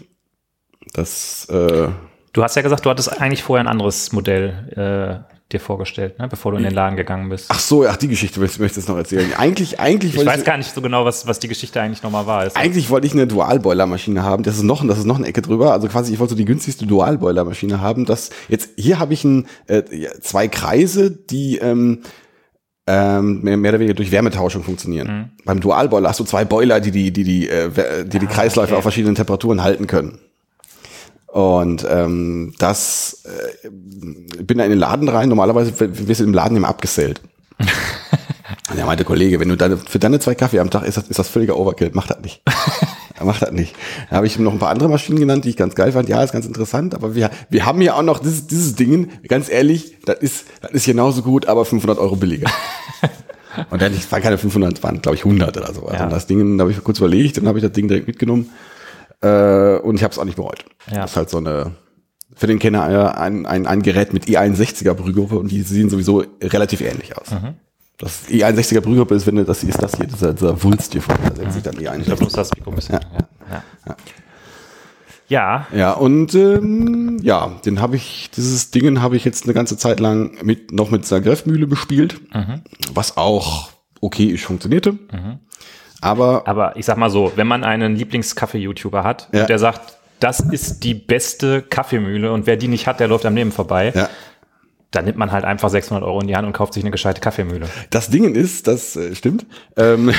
Das, 0.92 1.46
äh, 1.46 1.88
Du 2.32 2.42
hast 2.42 2.56
ja 2.56 2.62
gesagt, 2.62 2.86
du 2.86 2.90
hattest 2.90 3.20
eigentlich 3.20 3.42
vorher 3.42 3.62
ein 3.62 3.68
anderes 3.68 4.12
Modell 4.12 5.26
äh, 5.28 5.32
dir 5.52 5.60
vorgestellt, 5.60 6.18
ne? 6.18 6.28
bevor 6.28 6.52
du 6.52 6.56
in 6.58 6.64
den 6.64 6.72
Laden 6.72 6.96
gegangen 6.96 7.28
bist. 7.28 7.46
ach 7.50 7.58
so, 7.58 7.86
ach, 7.86 7.98
die 7.98 8.08
Geschichte 8.08 8.40
möchte 8.40 8.64
ich 8.64 8.74
jetzt 8.74 8.88
noch 8.88 8.96
erzählen. 8.96 9.34
Eigentlich, 9.36 9.78
eigentlich 9.78 10.14
ich 10.14 10.24
weiß 10.24 10.42
gar 10.44 10.56
nicht 10.56 10.74
so 10.74 10.80
genau, 10.80 11.04
was, 11.04 11.26
was 11.26 11.40
die 11.40 11.48
Geschichte 11.48 11.78
eigentlich 11.80 12.02
nochmal 12.02 12.26
war. 12.26 12.38
Also, 12.38 12.56
Eigentlich 12.56 12.88
wollte 12.88 13.06
ich 13.06 13.12
eine 13.12 13.26
Dualboilermaschine 13.26 14.22
haben. 14.22 14.44
Das 14.44 14.56
ist 14.56 14.62
noch, 14.62 14.86
das 14.86 14.98
ist 14.98 15.04
noch 15.04 15.18
eine 15.18 15.26
Ecke 15.26 15.42
drüber. 15.42 15.72
Also 15.72 15.88
quasi, 15.88 16.14
ich 16.14 16.20
wollte 16.20 16.30
so 16.30 16.36
die 16.36 16.46
günstigste 16.46 16.86
Dualboilermaschine 16.86 17.82
haben. 17.82 18.06
Das 18.06 18.30
jetzt 18.48 18.70
hier 18.76 18.98
habe 18.98 19.12
ich 19.12 19.24
ein, 19.24 19.46
äh, 19.66 19.82
zwei 20.22 20.48
Kreise, 20.48 21.10
die 21.10 21.58
ähm, 21.58 22.00
ähm, 22.86 23.42
mehr, 23.42 23.56
mehr 23.56 23.70
oder 23.70 23.78
weniger 23.78 23.94
durch 23.94 24.10
Wärmetauschung 24.10 24.64
funktionieren. 24.64 25.32
Beim 25.44 25.60
Dualboiler 25.60 26.08
hast 26.08 26.20
du 26.20 26.24
zwei 26.24 26.44
Boiler, 26.44 26.80
die 26.80 26.90
die 26.90 27.12
die 27.12 27.24
die 27.24 27.48
äh, 27.48 28.04
die, 28.04 28.18
die 28.18 28.26
Kreisläufe 28.26 28.72
okay. 28.72 28.78
auf 28.78 28.82
verschiedenen 28.82 29.14
Temperaturen 29.14 29.62
halten 29.62 29.86
können. 29.86 30.18
Und 31.28 31.86
ähm, 31.88 32.52
das 32.58 33.24
äh, 33.24 33.68
bin 34.42 34.58
da 34.58 34.64
in 34.64 34.70
den 34.70 34.78
Laden 34.78 35.08
rein. 35.08 35.28
Normalerweise 35.28 35.72
wirst 35.78 36.20
du 36.20 36.24
im 36.24 36.34
Laden 36.34 36.56
immer 36.56 36.68
abgesellt. 36.68 37.22
Und 38.72 38.78
er 38.78 38.86
meinte, 38.86 39.04
Kollege, 39.04 39.38
wenn 39.40 39.48
du 39.48 39.56
deine, 39.56 39.76
für 39.76 39.98
deine 39.98 40.18
zwei 40.18 40.34
Kaffee 40.34 40.58
am 40.60 40.70
Tag 40.70 40.84
ist 40.84 40.96
das, 40.96 41.08
ist 41.08 41.18
das 41.18 41.28
völliger 41.28 41.56
Overkill. 41.58 41.90
Mach 41.94 42.06
das 42.06 42.20
nicht. 42.20 42.42
Macht 43.22 43.42
das 43.42 43.52
nicht. 43.52 43.76
Da 44.10 44.16
habe 44.16 44.26
ich 44.26 44.36
ihm 44.36 44.42
noch 44.42 44.52
ein 44.52 44.58
paar 44.58 44.70
andere 44.70 44.88
Maschinen 44.88 45.20
genannt, 45.20 45.44
die 45.44 45.50
ich 45.50 45.56
ganz 45.56 45.76
geil 45.76 45.92
fand. 45.92 46.08
Ja, 46.08 46.22
ist 46.24 46.32
ganz 46.32 46.44
interessant, 46.46 46.92
aber 46.94 47.14
wir, 47.14 47.30
wir 47.50 47.64
haben 47.66 47.80
ja 47.80 47.94
auch 47.94 48.02
noch 48.02 48.18
dieses, 48.18 48.48
dieses 48.48 48.74
Ding, 48.74 49.10
ganz 49.28 49.48
ehrlich, 49.48 49.96
das 50.04 50.18
ist, 50.18 50.46
das 50.60 50.72
ist 50.72 50.86
genauso 50.86 51.22
gut, 51.22 51.46
aber 51.46 51.64
500 51.64 51.98
Euro 51.98 52.16
billiger. 52.16 52.50
Und 53.70 53.80
dann, 53.82 53.92
es 53.92 54.10
waren 54.10 54.22
keine 54.22 54.38
500, 54.38 54.82
waren 54.82 55.02
glaube 55.02 55.14
ich 55.16 55.24
100 55.24 55.56
oder 55.56 55.72
so. 55.72 55.86
Also 55.86 56.02
Ja. 56.02 56.08
das 56.08 56.26
Ding, 56.26 56.58
da 56.58 56.62
habe 56.62 56.72
ich 56.72 56.82
kurz 56.82 56.98
überlegt, 56.98 57.36
dann 57.36 57.46
habe 57.46 57.58
ich 57.58 57.62
das 57.64 57.72
Ding 57.72 57.86
direkt 57.86 58.08
mitgenommen 58.08 58.50
äh, 59.20 59.76
und 59.76 59.94
ich 59.96 60.02
habe 60.02 60.12
es 60.12 60.18
auch 60.18 60.24
nicht 60.24 60.36
bereut. 60.36 60.64
Ja. 60.90 61.02
Das 61.02 61.12
ist 61.12 61.16
halt 61.16 61.30
so 61.30 61.38
eine, 61.38 61.72
für 62.34 62.46
den 62.48 62.58
Kenner 62.58 62.90
äh, 62.90 63.18
ein, 63.20 63.46
ein, 63.46 63.66
ein 63.66 63.82
Gerät 63.82 64.12
mit 64.14 64.24
E61er 64.24 64.94
Brühgruppe 64.94 65.38
und 65.38 65.50
die 65.52 65.62
sehen 65.62 65.90
sowieso 65.90 66.24
relativ 66.42 66.80
ähnlich 66.80 67.16
aus. 67.16 67.30
Mhm. 67.30 67.54
Das 68.02 68.28
E61er 68.28 68.80
Brühgruppe 68.80 69.14
ist, 69.14 69.26
wenn 69.26 69.36
du, 69.36 69.44
das 69.44 69.62
ist 69.62 69.80
das 69.82 69.94
hier, 69.96 70.06
dieser, 70.06 70.34
dieser 70.34 70.62
Wulst 70.62 70.92
hier 70.92 71.00
vorne, 71.02 71.20
da 71.30 71.36
setzt 71.36 71.52
sich 71.54 71.62
dann 71.62 71.74
ich 71.74 71.80
glaube, 72.04 72.24
du 72.24 72.26
E61. 72.26 72.34
das 72.36 72.50
Mikro 72.54 72.70
ein 72.70 72.76
bisschen. 72.76 72.94
Ja, 72.96 73.62
ja. 73.86 73.96
ja. 75.28 75.66
Ja, 75.74 75.92
und 75.92 76.34
ähm, 76.34 77.18
ja, 77.22 77.52
den 77.64 77.80
habe 77.80 77.96
ich, 77.96 78.30
dieses 78.36 78.70
Ding 78.70 79.00
habe 79.00 79.16
ich 79.16 79.24
jetzt 79.24 79.44
eine 79.44 79.54
ganze 79.54 79.76
Zeit 79.78 80.00
lang 80.00 80.32
mit 80.44 80.72
noch 80.72 80.90
mit 80.90 81.04
dieser 81.04 81.20
Greffmühle 81.20 81.66
bespielt, 81.66 82.20
Mhm. 82.34 82.62
was 82.92 83.16
auch 83.16 83.70
okay 84.00 84.26
ist, 84.26 84.44
funktionierte. 84.44 84.98
Aber 86.00 86.42
Aber 86.46 86.76
ich 86.76 86.84
sag 86.84 86.96
mal 86.98 87.08
so, 87.10 87.32
wenn 87.36 87.46
man 87.46 87.62
einen 87.64 87.94
Lieblingskaffee-YouTuber 87.96 89.04
hat, 89.04 89.28
Ja. 89.32 89.42
und 89.42 89.48
der 89.48 89.58
sagt, 89.58 89.96
das 90.18 90.40
ist 90.40 90.84
die 90.84 90.94
beste 90.94 91.62
Kaffeemühle 91.62 92.32
und 92.32 92.46
wer 92.46 92.56
die 92.56 92.68
nicht 92.68 92.86
hat, 92.86 93.00
der 93.00 93.08
läuft 93.08 93.24
am 93.26 93.34
Leben 93.34 93.52
vorbei, 93.52 93.92
ja, 93.94 94.08
dann 94.92 95.04
nimmt 95.06 95.18
man 95.18 95.32
halt 95.32 95.44
einfach 95.44 95.70
600 95.70 96.04
Euro 96.04 96.20
in 96.20 96.28
die 96.28 96.36
Hand 96.36 96.46
und 96.46 96.52
kauft 96.52 96.74
sich 96.74 96.84
eine 96.84 96.90
gescheite 96.90 97.20
Kaffeemühle. 97.20 97.66
Das 97.90 98.10
Ding 98.10 98.34
ist, 98.34 98.68
das 98.68 98.94
äh, 98.94 99.14
stimmt. 99.14 99.46
Ähm, 99.76 100.12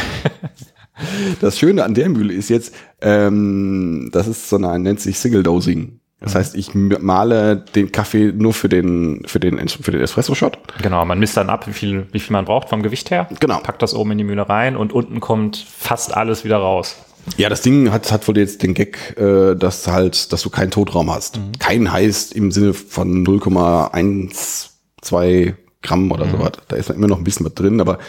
das 1.42 1.58
Schöne 1.58 1.84
an 1.84 1.94
der 1.94 2.10
Mühle 2.10 2.34
ist 2.34 2.50
jetzt, 2.50 2.76
ähm, 3.02 4.10
das 4.12 4.28
ist 4.28 4.50
so 4.50 4.58
eine, 4.58 4.78
nennt 4.80 5.00
sich 5.00 5.18
Single 5.18 5.44
Dosing. 5.44 6.00
Das 6.20 6.36
heißt, 6.36 6.56
ich 6.56 6.74
male 6.74 7.58
den 7.58 7.92
Kaffee 7.92 8.32
nur 8.32 8.54
für 8.54 8.70
den, 8.70 9.24
für 9.26 9.42
den, 9.42 9.68
für 9.68 9.92
den 9.92 10.00
Espresso-Shot. 10.00 10.58
Genau, 10.82 11.04
man 11.04 11.20
misst 11.20 11.36
dann 11.36 11.50
ab, 11.50 11.68
wie 11.68 11.74
viel, 11.74 12.08
wie 12.14 12.20
viel 12.20 12.32
man 12.32 12.46
braucht 12.46 12.70
vom 12.70 12.82
Gewicht 12.82 13.12
her. 13.12 13.28
Genau. 13.42 13.60
Packt 13.60 13.82
das 13.82 13.94
oben 13.94 14.12
in 14.12 14.20
die 14.20 14.24
Mühle 14.24 14.48
rein 14.48 14.78
und 14.78 14.94
unten 14.94 15.20
kommt 15.20 15.58
fast 15.58 16.16
alles 16.16 16.46
wieder 16.46 16.58
raus. 16.58 16.96
Ja, 17.38 17.50
das 17.50 17.62
Ding 17.62 17.92
hat, 17.92 18.12
hat 18.12 18.28
wohl 18.28 18.38
jetzt 18.38 18.64
den 18.64 18.74
Gag, 18.74 19.18
äh, 19.18 19.56
dass 19.56 19.88
halt, 19.88 20.34
dass 20.34 20.42
du 20.42 20.50
keinen 20.50 20.72
Totraum 20.72 21.12
hast. 21.12 21.40
Kein 21.60 21.92
heißt 21.92 22.34
im 22.34 22.52
Sinne 22.52 22.74
von 22.74 23.26
0,12 23.26 25.54
Gramm 25.82 26.12
oder 26.12 26.30
so 26.30 26.40
was. 26.40 26.52
Da 26.68 26.76
ist 26.76 26.90
immer 26.90 27.08
noch 27.08 27.18
ein 27.18 27.24
bisschen 27.24 27.46
was 27.46 27.54
drin, 27.54 27.82
aber 27.82 28.00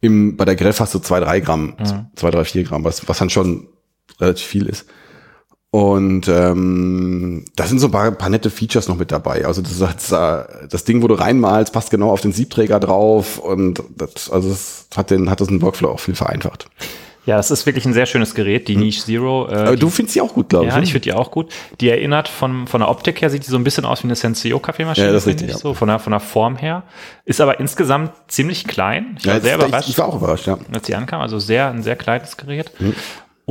im, 0.00 0.36
bei 0.36 0.44
der 0.44 0.56
Greff 0.56 0.80
hast 0.80 0.94
du 0.94 0.98
zwei, 0.98 1.20
drei 1.20 1.40
Gramm, 1.40 1.74
zwei, 2.16 2.30
drei, 2.30 2.44
vier 2.44 2.64
Gramm, 2.64 2.84
was, 2.84 3.06
was 3.08 3.18
dann 3.18 3.30
schon 3.30 3.68
relativ 4.18 4.46
viel 4.46 4.66
ist. 4.66 4.86
Und 5.72 6.26
ähm, 6.26 7.44
da 7.54 7.66
sind 7.66 7.78
so 7.78 7.86
ein 7.86 7.92
paar, 7.92 8.10
paar 8.10 8.28
nette 8.28 8.50
Features 8.50 8.88
noch 8.88 8.96
mit 8.96 9.12
dabei. 9.12 9.46
Also 9.46 9.62
das, 9.62 9.78
das, 9.78 10.08
das 10.68 10.84
Ding, 10.84 11.00
wo 11.02 11.06
du 11.06 11.14
reinmalst, 11.14 11.72
passt 11.72 11.90
genau 11.90 12.10
auf 12.10 12.22
den 12.22 12.32
Siebträger 12.32 12.80
drauf 12.80 13.38
und 13.38 13.80
das, 13.96 14.30
also 14.30 14.48
das 14.48 14.88
hat 14.96 15.12
den, 15.12 15.30
hat 15.30 15.40
das 15.40 15.46
den 15.46 15.62
Workflow 15.62 15.90
auch 15.90 16.00
viel 16.00 16.16
vereinfacht. 16.16 16.68
Ja, 17.26 17.36
das 17.36 17.50
ist 17.50 17.66
wirklich 17.66 17.84
ein 17.84 17.92
sehr 17.92 18.06
schönes 18.06 18.34
Gerät, 18.34 18.66
die 18.66 18.76
Niche 18.76 19.04
Zero. 19.04 19.46
Äh, 19.48 19.54
Aber 19.54 19.70
die- 19.72 19.80
du 19.80 19.90
findest 19.90 20.14
die 20.16 20.20
auch 20.22 20.32
gut, 20.32 20.48
glaube 20.48 20.64
ich. 20.66 20.70
Ja, 20.72 20.78
ne? 20.78 20.84
ich 20.84 20.90
finde 20.92 21.02
die 21.04 21.12
auch 21.12 21.30
gut. 21.30 21.52
Die 21.80 21.88
erinnert 21.90 22.28
von, 22.28 22.66
von 22.66 22.80
der 22.80 22.88
Optik 22.88 23.20
her, 23.20 23.28
sieht 23.28 23.46
die 23.46 23.50
so 23.50 23.56
ein 23.58 23.64
bisschen 23.64 23.84
aus 23.84 24.02
wie 24.02 24.06
eine 24.06 24.16
Senseo-Kaffeemaschine. 24.16 25.06
Ja, 25.08 25.12
das 25.12 25.22
ist 25.26 25.28
finde 25.28 25.42
richtig, 25.44 25.56
ich 25.56 25.62
ja. 25.62 25.68
So, 25.70 25.74
von 25.74 25.88
der, 25.88 25.98
von 25.98 26.12
der 26.12 26.20
Form 26.20 26.56
her. 26.56 26.82
Ist 27.26 27.40
aber 27.42 27.60
insgesamt 27.60 28.12
ziemlich 28.28 28.66
klein. 28.66 29.16
Ich 29.18 29.26
war 29.26 29.34
Ja, 29.34 29.40
sehr 29.40 29.54
überrascht, 29.56 29.84
Ich, 29.88 29.90
ich 29.94 29.98
war 29.98 30.08
auch 30.08 30.16
überrascht, 30.16 30.46
ja. 30.46 30.58
als 30.72 30.82
die 30.86 30.94
ankam. 30.94 31.20
Also 31.20 31.38
sehr, 31.38 31.68
ein 31.70 31.82
sehr 31.82 31.96
kleines 31.96 32.36
Gerät. 32.38 32.72
Mhm. 32.80 32.94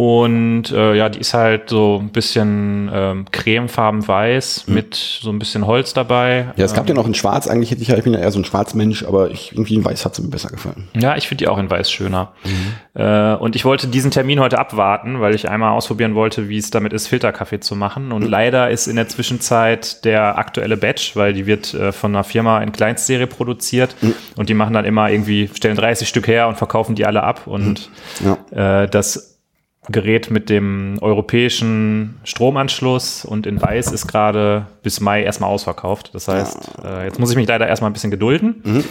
Und 0.02 0.72
äh, 0.72 0.94
ja, 0.96 1.10
die 1.10 1.20
ist 1.20 1.34
halt 1.34 1.70
so 1.72 2.00
ein 2.02 2.08
bisschen 2.08 2.90
ähm, 2.94 3.26
cremefarben 3.34 4.08
weiß 4.08 4.68
mit 4.68 4.96
so 4.96 5.30
ein 5.30 5.40
bisschen 5.40 5.68
Holz 5.68 5.94
dabei. 5.94 6.44
Mhm. 6.46 6.52
Ja, 6.56 6.64
es 6.64 6.74
gab 6.74 6.86
den 6.88 6.98
auch 6.98 7.06
in 7.06 7.14
Schwarz. 7.16 7.50
Eigentlich 7.50 7.70
hätte 7.70 7.82
ich 7.82 7.90
ja, 7.90 7.98
ich 7.98 8.06
bin 8.06 8.14
ja 8.14 8.20
eher 8.20 8.32
so 8.32 8.40
ein 8.40 8.46
Schwarzmensch, 8.46 9.04
aber 9.04 9.30
ich, 9.30 9.52
irgendwie 9.52 9.76
in 9.76 9.84
Weiß 9.84 10.06
hat 10.06 10.14
es 10.14 10.20
mir 10.22 10.30
besser 10.30 10.52
gefallen. 10.52 10.88
Ja, 10.98 11.18
ich 11.18 11.28
finde 11.28 11.44
die 11.44 11.50
auch 11.50 11.58
in 11.58 11.70
weiß 11.70 11.92
schöner. 11.92 12.32
Mhm. 12.46 13.02
Äh, 13.02 13.34
und 13.36 13.58
ich 13.58 13.66
wollte 13.66 13.88
diesen 13.88 14.10
Termin 14.10 14.40
heute 14.40 14.58
abwarten, 14.58 15.20
weil 15.20 15.36
ich 15.36 15.50
einmal 15.50 15.72
ausprobieren 15.74 16.16
wollte, 16.16 16.48
wie 16.48 16.58
es 16.60 16.70
damit 16.72 16.94
ist, 16.94 17.08
Filterkaffee 17.08 17.60
zu 17.60 17.76
machen. 17.76 18.06
Mhm. 18.06 18.12
Und 18.14 18.22
leider 18.22 18.70
ist 18.70 18.88
in 18.88 18.96
der 18.96 19.10
Zwischenzeit 19.10 20.06
der 20.06 20.38
aktuelle 20.38 20.78
Batch, 20.78 21.18
weil 21.18 21.34
die 21.34 21.46
wird 21.46 21.74
äh, 21.74 21.92
von 21.92 22.16
einer 22.16 22.24
Firma 22.24 22.62
in 22.62 22.72
Kleinstserie 22.72 23.28
produziert 23.28 23.98
Mhm. 24.02 24.14
und 24.38 24.48
die 24.48 24.54
machen 24.54 24.74
dann 24.76 24.86
immer 24.86 25.10
irgendwie, 25.10 25.50
stellen 25.54 25.76
30 25.76 26.08
Stück 26.08 26.30
her 26.30 26.48
und 26.48 26.56
verkaufen 26.58 26.96
die 26.96 27.06
alle 27.06 27.22
ab. 27.22 27.48
Und 27.48 27.90
Mhm. 28.22 28.38
Ja. 28.56 28.84
äh, 28.84 28.88
das 28.88 29.36
Gerät 29.92 30.30
mit 30.30 30.50
dem 30.50 30.98
europäischen 31.02 32.20
Stromanschluss 32.24 33.26
und 33.26 33.48
in 33.48 33.62
Weiß 33.62 33.92
ist 33.92 34.08
gerade 34.08 34.68
bis 34.84 35.00
Mai 35.00 35.24
erstmal 35.24 35.50
ausverkauft. 35.50 36.12
Das 36.14 36.28
heißt, 36.28 36.72
äh, 36.84 37.06
jetzt 37.06 37.20
muss 37.20 37.32
ich 37.32 37.36
mich 37.36 37.48
leider 37.48 37.68
erstmal 37.68 37.90
ein 37.90 37.94
bisschen 37.94 38.12
gedulden. 38.12 38.62
Mhm. 38.64 38.84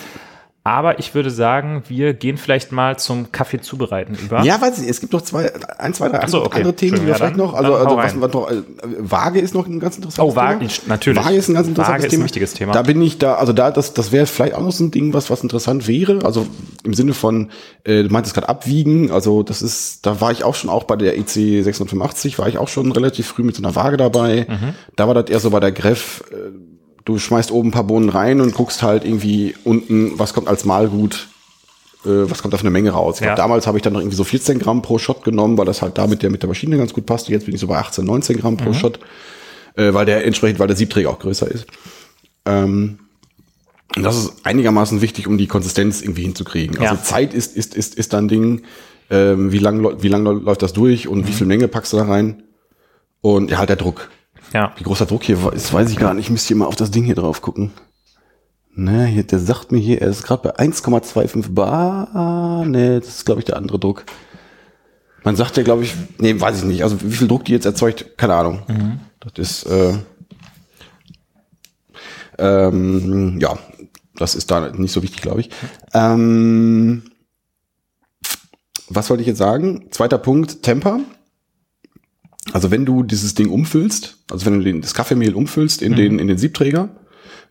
Aber 0.69 0.99
ich 0.99 1.15
würde 1.15 1.31
sagen, 1.31 1.83
wir 1.89 2.13
gehen 2.13 2.37
vielleicht 2.37 2.73
mal 2.73 2.99
zum 2.99 3.33
Kaffee 3.33 3.59
zubereiten 3.61 4.15
über. 4.23 4.43
Ja, 4.43 4.61
weiß 4.61 4.79
ich, 4.83 4.89
es 4.89 5.01
gibt 5.01 5.15
noch 5.15 5.23
zwei, 5.23 5.51
ein, 5.79 5.95
zwei, 5.95 6.11
drei 6.11 6.27
so, 6.27 6.39
andere, 6.39 6.45
okay. 6.45 6.57
andere 6.59 6.77
Themen, 6.77 6.97
die 6.97 7.03
wir 7.03 7.09
Ja, 7.09 7.15
vielleicht 7.15 7.33
dann- 7.33 7.39
noch, 7.39 7.55
also, 7.55 7.75
also 7.75 7.97
was, 7.97 8.21
was 8.21 8.33
noch, 8.35 8.51
äh, 8.51 8.63
Waage 8.99 9.41
ist 9.41 9.55
noch 9.55 9.67
ein 9.67 9.81
ganz 9.81 9.97
interessantes 9.97 10.33
Oh, 10.35 10.37
Waage, 10.37 10.67
Thema. 10.67 10.71
natürlich. 10.89 11.25
Waage 11.25 11.37
ist 11.37 11.49
ein 11.49 11.55
ganz 11.55 11.69
interessantes 11.69 11.93
Waage 11.95 12.07
ist 12.07 12.09
ein 12.09 12.11
Thema. 12.17 12.25
wichtiges 12.25 12.53
Thema. 12.55 12.73
Da 12.75 12.83
bin 12.83 13.01
ich 13.01 13.17
da, 13.19 13.37
also 13.37 13.55
da, 13.55 13.71
das, 13.71 13.95
das 13.95 14.13
wäre 14.13 14.27
vielleicht 14.27 14.55
auch 14.55 14.61
noch 14.63 14.73
so 14.73 14.85
ein 14.85 14.91
Ding, 14.91 15.15
was, 15.15 15.31
was 15.31 15.43
interessant 15.43 15.89
wäre, 15.89 16.19
also 16.27 16.47
im 16.85 16.93
Sinne 16.93 17.15
von, 17.15 17.51
äh, 17.85 18.03
du 18.03 18.11
meintest 18.11 18.35
gerade 18.35 18.51
abwiegen, 18.51 19.11
also 19.11 19.43
das 19.43 19.63
ist, 19.63 20.05
da 20.05 20.21
war 20.21 20.33
ich 20.33 20.45
auch 20.45 20.55
schon, 20.55 20.69
auch 20.69 20.85
bei 20.85 20.97
der 20.97 21.17
E 21.17 21.21
EC 21.21 21.63
685 21.65 22.39
war 22.39 22.47
ich 22.49 22.59
auch 22.59 22.69
schon 22.69 22.93
relativ 22.93 23.27
früh 23.27 23.43
mit 23.43 23.57
so 23.57 23.63
einer 23.63 23.75
Waage 23.75 23.97
dabei. 23.97 24.47
Mhm. 24.49 24.75
Da 24.97 25.07
war 25.07 25.15
das 25.15 25.31
eher 25.31 25.41
so 25.41 25.49
bei 25.51 25.61
der 25.61 25.73
Greff, 25.73 26.23
äh, 26.31 26.35
du 27.09 27.19
schmeißt 27.19 27.51
oben 27.53 27.69
ein 27.69 27.73
paar 27.73 27.85
Bohnen 27.85 28.11
rein 28.11 28.41
und 28.43 28.55
guckst 28.55 28.83
halt 28.83 29.05
irgendwie 29.05 29.55
unten, 29.65 30.19
was 30.19 30.35
kommt 30.35 30.47
als 30.47 30.65
Mahlgut 30.67 31.29
äh, 32.05 32.31
was 32.31 32.43
kommt 32.43 32.53
da 32.55 32.59
für 32.59 32.63
eine 32.63 32.71
Menge 32.71 32.91
raus. 32.91 33.17
Ich 33.17 33.21
glaub, 33.23 33.31
Ja. 33.31 33.35
damals 33.35 33.67
habe 33.67 33.77
ich 33.79 33.83
dann 33.83 33.93
noch 33.95 34.01
irgendwie 34.01 34.17
so 34.17 34.23
14 34.25 34.59
Gramm 34.61 34.83
pro 34.83 34.99
Shot 34.99 35.25
genommen, 35.25 35.59
weil 35.59 35.65
das 35.65 35.83
halt 35.83 35.99
da 35.99 36.07
mit 36.07 36.23
der, 36.23 36.31
mit 36.31 36.43
der 36.43 36.49
Maschine 36.49 36.77
ganz 36.77 36.93
gut 36.93 37.07
passte. 37.07 37.33
Jetzt 37.33 37.47
bin 37.47 37.55
ich 37.57 37.61
so 37.61 37.67
bei 37.67 37.77
18, 37.79 38.05
19 38.05 38.39
Gramm 38.39 38.55
Mhm. 38.55 38.59
pro 38.59 38.73
Shot, 38.73 39.01
äh, 39.75 39.93
weil 39.95 40.07
der 40.07 40.25
entsprechend, 40.25 40.61
weil 40.61 40.69
der 40.69 40.77
Siebträger 40.77 41.11
auch 41.11 41.19
größer 41.19 41.51
ist. 41.51 41.67
Ähm, 42.45 42.99
und 43.97 44.03
das 44.03 44.17
ist 44.17 44.33
einigermaßen 44.45 45.01
wichtig, 45.01 45.27
um 45.27 45.39
die 45.39 45.47
Konsistenz 45.49 46.01
irgendwie 46.03 46.23
hinzukriegen. 46.23 46.79
Also 46.79 46.95
Ja. 46.95 47.03
Zeit 47.03 47.35
ist, 47.35 47.57
ist, 47.57 47.75
ist, 47.75 47.95
ist 47.97 48.13
dann 48.13 48.29
Ding, 48.29 48.63
ähm, 49.11 49.51
wie 49.51 49.59
lang, 49.59 49.81
läu- 49.81 49.97
wie 50.03 50.09
lang 50.09 50.23
läu- 50.23 50.41
läuft 50.45 50.63
das 50.63 50.73
durch 50.75 51.09
und 51.09 51.27
wie 51.27 51.33
viel 51.33 51.47
Menge 51.47 51.67
packst 51.69 51.93
du 51.93 51.97
da 51.97 52.05
rein? 52.05 52.43
Und 53.23 53.51
ja, 53.51 53.59
halt 53.59 53.71
der 53.71 53.77
Druck. 53.77 54.11
Ja. 54.53 54.73
Wie 54.77 54.85
groß 54.85 54.99
der 54.99 55.07
Druck 55.07 55.25
hier 55.25 55.53
ist, 55.53 55.73
weiß 55.73 55.91
ich 55.91 55.99
gar 55.99 56.15
nicht. 56.15 56.27
Ich 56.27 56.31
müsste 56.31 56.49
hier 56.49 56.57
mal 56.57 56.67
auf 56.67 56.77
das 56.77 56.91
Ding 56.91 57.05
hier 57.05 57.15
drauf 57.15 57.43
gucken. 57.43 57.73
Ne, 58.75 59.07
hier, 59.07 59.25
der 59.25 59.41
sagt 59.41 59.73
mir 59.73 59.79
hier, 59.79 60.01
er 60.01 60.09
ist 60.09 60.23
gerade 60.23 60.43
bei 60.43 60.57
1,25 60.65 61.53
Bar. 61.53 62.65
Ne, 62.65 63.01
das 63.01 63.09
ist, 63.09 63.27
glaube 63.27 63.41
ich, 63.41 63.45
der 63.45 63.57
andere 63.57 63.79
Druck. 63.79 64.05
Man 65.25 65.37
sagt 65.37 65.57
ja, 65.57 65.63
glaube 65.63 65.83
ich, 65.83 65.95
nee, 66.19 66.41
weiß 66.41 66.59
ich 66.59 66.65
nicht. 66.65 66.83
Also 66.83 67.03
wie 67.03 67.13
viel 67.13 67.29
Druck 67.29 67.45
die 67.45 67.53
jetzt 67.53 67.67
erzeugt, 67.67 68.17
keine 68.17 68.35
Ahnung. 68.35 68.63
Das 69.21 69.33
ist, 69.37 69.65
äh, 69.65 69.95
ähm, 72.39 73.39
ja, 73.41 73.59
das 74.15 74.35
ist 74.35 74.51
da 74.51 74.71
nicht 74.71 74.93
so 74.93 75.03
wichtig, 75.03 75.23
glaube 75.23 75.41
ich. 75.41 75.51
Ähm, 75.93 77.03
was 78.89 79.11
wollte 79.11 79.23
ich 79.23 79.27
jetzt 79.27 79.39
sagen? 79.39 79.89
Zweiter 79.91 80.19
Punkt, 80.19 80.63
Temper. 80.63 81.01
Also 82.53 82.71
wenn 82.71 82.85
du 82.87 83.03
dieses 83.03 83.35
Ding 83.35 83.51
umfüllst, 83.51 84.19
also 84.31 84.47
wenn 84.47 84.59
du 84.59 84.65
den, 84.65 84.81
das 84.81 84.95
Kaffeemehl 84.95 85.35
umfüllst 85.35 85.83
in, 85.83 85.95
den, 85.97 86.19
in 86.19 86.29
den 86.29 86.39
Siebträger, 86.39 86.89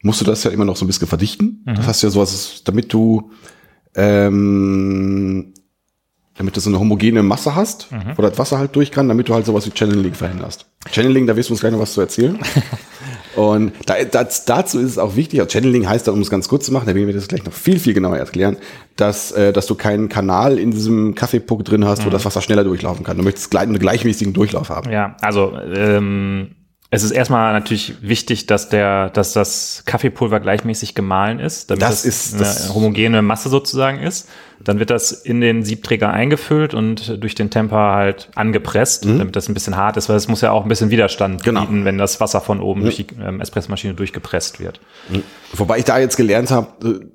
musst 0.01 0.21
du 0.21 0.25
das 0.25 0.43
ja 0.43 0.51
immer 0.51 0.65
noch 0.65 0.77
so 0.77 0.85
ein 0.85 0.87
bisschen 0.87 1.07
verdichten. 1.07 1.61
Das 1.75 1.87
heißt 1.87 2.03
ja 2.03 2.09
sowas, 2.09 2.61
damit 2.65 2.93
du 2.93 3.31
ähm, 3.95 5.53
damit 6.37 6.55
du 6.55 6.59
so 6.59 6.69
eine 6.69 6.79
homogene 6.79 7.23
Masse 7.23 7.55
hast, 7.55 7.89
wo 8.15 8.21
das 8.21 8.37
Wasser 8.37 8.59
halt 8.59 8.75
durch 8.75 8.91
kann, 8.91 9.07
damit 9.07 9.29
du 9.29 9.33
halt 9.33 9.45
sowas 9.45 9.65
wie 9.65 9.71
Channeling 9.75 10.13
verhinderst. 10.13 10.65
Channeling, 10.91 11.27
da 11.27 11.35
wirst 11.35 11.49
du 11.49 11.53
uns 11.53 11.61
gleich 11.61 11.71
noch 11.71 11.79
was 11.79 11.93
zu 11.93 12.01
erzählen. 12.01 12.39
Und 13.35 13.73
da, 13.85 14.03
das, 14.03 14.45
dazu 14.45 14.79
ist 14.79 14.91
es 14.91 14.97
auch 14.97 15.15
wichtig, 15.15 15.39
also 15.39 15.51
Channeling 15.51 15.87
heißt, 15.87 16.07
da, 16.07 16.11
um 16.11 16.21
es 16.21 16.29
ganz 16.31 16.47
kurz 16.47 16.65
zu 16.65 16.73
machen, 16.73 16.87
da 16.87 16.95
werden 16.95 17.05
wir 17.05 17.13
das 17.13 17.27
gleich 17.27 17.45
noch 17.45 17.53
viel, 17.53 17.77
viel 17.77 17.93
genauer 17.93 18.17
erklären, 18.17 18.57
dass, 18.95 19.31
äh, 19.31 19.53
dass 19.53 19.67
du 19.67 19.75
keinen 19.75 20.09
Kanal 20.09 20.57
in 20.57 20.71
diesem 20.71 21.13
Kaffeepuck 21.13 21.63
drin 21.63 21.85
hast, 21.85 22.03
wo 22.03 22.09
das 22.09 22.25
Wasser 22.25 22.41
schneller 22.41 22.63
durchlaufen 22.63 23.05
kann. 23.05 23.15
Du 23.17 23.23
möchtest 23.23 23.51
gleich 23.51 23.63
einen 23.63 23.77
gleichmäßigen 23.77 24.33
Durchlauf 24.33 24.69
haben. 24.69 24.91
Ja, 24.91 25.15
also 25.21 25.53
ähm, 25.71 26.55
es 26.89 27.03
ist 27.03 27.11
erstmal 27.11 27.51
natürlich 27.53 27.95
wichtig, 28.01 28.45
dass 28.45 28.69
der, 28.69 29.09
dass 29.09 29.33
das 29.33 29.83
Kaffeepulver 29.85 30.39
gleichmäßig 30.39 30.95
gemahlen 30.95 31.39
ist, 31.39 31.69
damit 31.69 31.81
Das 31.81 32.05
es 32.05 32.27
ist- 32.27 32.33
eine 32.35 32.43
das- 32.43 32.73
homogene 32.73 33.21
Masse 33.21 33.49
sozusagen 33.49 33.99
ist. 33.99 34.29
Dann 34.63 34.79
wird 34.79 34.89
das 34.89 35.11
in 35.11 35.39
den 35.41 35.63
Siebträger 35.63 36.09
eingefüllt 36.11 36.73
und 36.73 37.21
durch 37.21 37.35
den 37.35 37.49
Temper 37.49 37.93
halt 37.93 38.29
angepresst, 38.35 39.05
damit 39.05 39.35
das 39.35 39.47
ein 39.49 39.53
bisschen 39.53 39.75
hart 39.77 39.97
ist, 39.97 40.09
weil 40.09 40.15
es 40.15 40.27
muss 40.27 40.41
ja 40.41 40.51
auch 40.51 40.63
ein 40.63 40.69
bisschen 40.69 40.89
Widerstand 40.89 41.41
Mhm. 41.41 41.43
Genau. 41.43 41.61
bieten, 41.61 41.85
wenn 41.85 41.97
das 41.97 42.19
Wasser 42.19 42.41
von 42.41 42.59
oben 42.61 42.81
durch 42.81 42.95
die 42.95 43.07
ähm, 43.21 43.39
Espressmaschine 43.41 43.93
durchgepresst 43.93 44.59
wird. 44.59 44.79
Wobei 45.53 45.77
ich 45.79 45.85
da 45.85 45.99
jetzt 45.99 46.15
gelernt 46.17 46.49
habe, 46.51 46.87
äh, 46.87 47.05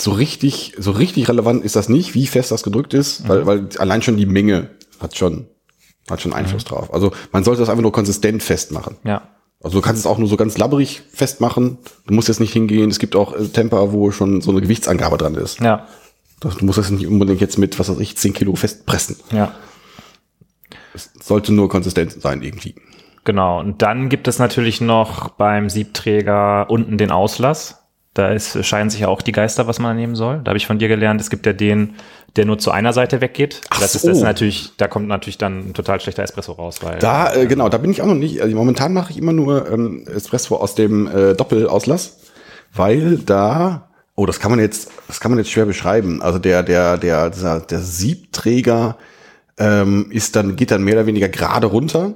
so 0.00 0.12
richtig, 0.12 0.74
so 0.78 0.92
richtig 0.92 1.28
relevant 1.28 1.64
ist 1.64 1.74
das 1.76 1.88
nicht, 1.88 2.14
wie 2.14 2.26
fest 2.26 2.50
das 2.52 2.62
gedrückt 2.62 2.94
ist, 2.94 3.28
weil, 3.28 3.46
weil 3.46 3.68
allein 3.78 4.02
schon 4.02 4.16
die 4.16 4.26
Menge 4.26 4.70
hat 5.00 5.16
schon, 5.16 5.48
hat 6.10 6.20
schon 6.20 6.32
Einfluss 6.32 6.64
drauf. 6.64 6.92
Also 6.92 7.12
man 7.32 7.44
sollte 7.44 7.60
das 7.60 7.68
einfach 7.68 7.82
nur 7.82 7.92
konsistent 7.92 8.42
festmachen. 8.42 8.96
Ja. 9.04 9.22
Also 9.62 9.78
du 9.78 9.82
kannst 9.82 10.00
es 10.00 10.06
auch 10.06 10.18
nur 10.18 10.28
so 10.28 10.36
ganz 10.36 10.58
labberig 10.58 11.02
festmachen. 11.12 11.78
Du 12.06 12.14
musst 12.14 12.28
jetzt 12.28 12.40
nicht 12.40 12.52
hingehen. 12.52 12.90
Es 12.90 12.98
gibt 12.98 13.16
auch 13.16 13.34
äh, 13.34 13.48
Temper, 13.48 13.92
wo 13.92 14.10
schon 14.10 14.40
so 14.40 14.50
eine 14.50 14.60
Gewichtsangabe 14.60 15.16
dran 15.16 15.34
ist. 15.34 15.60
Ja. 15.60 15.86
Du 16.40 16.50
musst 16.64 16.78
das 16.78 16.90
nicht 16.90 17.06
unbedingt 17.06 17.40
jetzt 17.40 17.58
mit, 17.58 17.78
was 17.78 17.88
weiß 17.88 17.98
ich, 17.98 18.16
10 18.16 18.34
Kilo 18.34 18.54
festpressen. 18.54 19.16
Ja. 19.32 19.54
Es 20.94 21.10
sollte 21.20 21.52
nur 21.52 21.68
konsistent 21.68 22.12
sein 22.12 22.42
irgendwie. 22.42 22.74
Genau. 23.24 23.58
Und 23.58 23.82
dann 23.82 24.08
gibt 24.08 24.28
es 24.28 24.38
natürlich 24.38 24.80
noch 24.80 25.30
beim 25.30 25.68
Siebträger 25.68 26.70
unten 26.70 26.98
den 26.98 27.10
Auslass. 27.10 27.82
Da 28.14 28.28
ist, 28.28 28.64
scheiden 28.64 28.88
sich 28.88 29.00
ja 29.00 29.08
auch 29.08 29.20
die 29.20 29.32
Geister, 29.32 29.66
was 29.66 29.78
man 29.78 29.96
nehmen 29.96 30.14
soll. 30.14 30.40
Da 30.42 30.50
habe 30.50 30.56
ich 30.56 30.66
von 30.66 30.78
dir 30.78 30.88
gelernt, 30.88 31.20
es 31.20 31.28
gibt 31.28 31.44
ja 31.44 31.52
den, 31.52 31.96
der 32.36 32.44
nur 32.44 32.58
zu 32.58 32.70
einer 32.70 32.92
Seite 32.92 33.20
weggeht. 33.20 33.60
Ach 33.70 33.80
das 33.80 33.94
ist 33.94 34.02
so. 34.02 34.08
das 34.08 34.18
ist 34.18 34.22
natürlich, 34.22 34.72
da 34.76 34.88
kommt 34.88 35.08
natürlich 35.08 35.38
dann 35.38 35.70
ein 35.70 35.74
total 35.74 36.00
schlechter 36.00 36.22
Espresso 36.22 36.52
raus, 36.52 36.78
weil 36.82 36.98
Da, 36.98 37.34
äh, 37.34 37.46
genau, 37.46 37.68
da 37.68 37.78
bin 37.78 37.90
ich 37.90 38.02
auch 38.02 38.06
noch 38.06 38.14
nicht. 38.14 38.40
Also 38.42 38.54
momentan 38.54 38.92
mache 38.92 39.12
ich 39.12 39.18
immer 39.18 39.32
nur 39.32 39.70
ähm, 39.70 40.06
Espresso 40.06 40.56
aus 40.56 40.74
dem 40.74 41.06
äh, 41.06 41.34
Doppelauslass, 41.34 42.18
weil 42.74 43.18
da, 43.18 43.88
oh, 44.14 44.26
das 44.26 44.40
kann 44.40 44.50
man 44.50 44.60
jetzt, 44.60 44.90
das 45.08 45.20
kann 45.20 45.30
man 45.30 45.38
jetzt 45.38 45.50
schwer 45.50 45.66
beschreiben. 45.66 46.22
Also 46.22 46.38
der, 46.38 46.62
der, 46.62 46.98
der, 46.98 47.30
dieser, 47.30 47.60
der 47.60 47.80
Siebträger 47.80 48.96
ähm, 49.58 50.08
ist 50.10 50.36
dann, 50.36 50.56
geht 50.56 50.70
dann 50.70 50.82
mehr 50.82 50.94
oder 50.94 51.06
weniger 51.06 51.28
gerade 51.28 51.66
runter. 51.66 52.14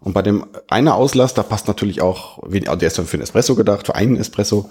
Und 0.00 0.14
bei 0.14 0.22
dem 0.22 0.46
einer 0.68 0.94
Auslass, 0.94 1.34
da 1.34 1.42
passt 1.42 1.68
natürlich 1.68 2.00
auch, 2.00 2.42
also 2.42 2.76
der 2.76 2.86
ist 2.86 2.98
dann 2.98 3.06
für 3.06 3.14
einen 3.14 3.24
Espresso 3.24 3.54
gedacht, 3.54 3.86
für 3.86 3.94
einen 3.94 4.16
Espresso. 4.16 4.70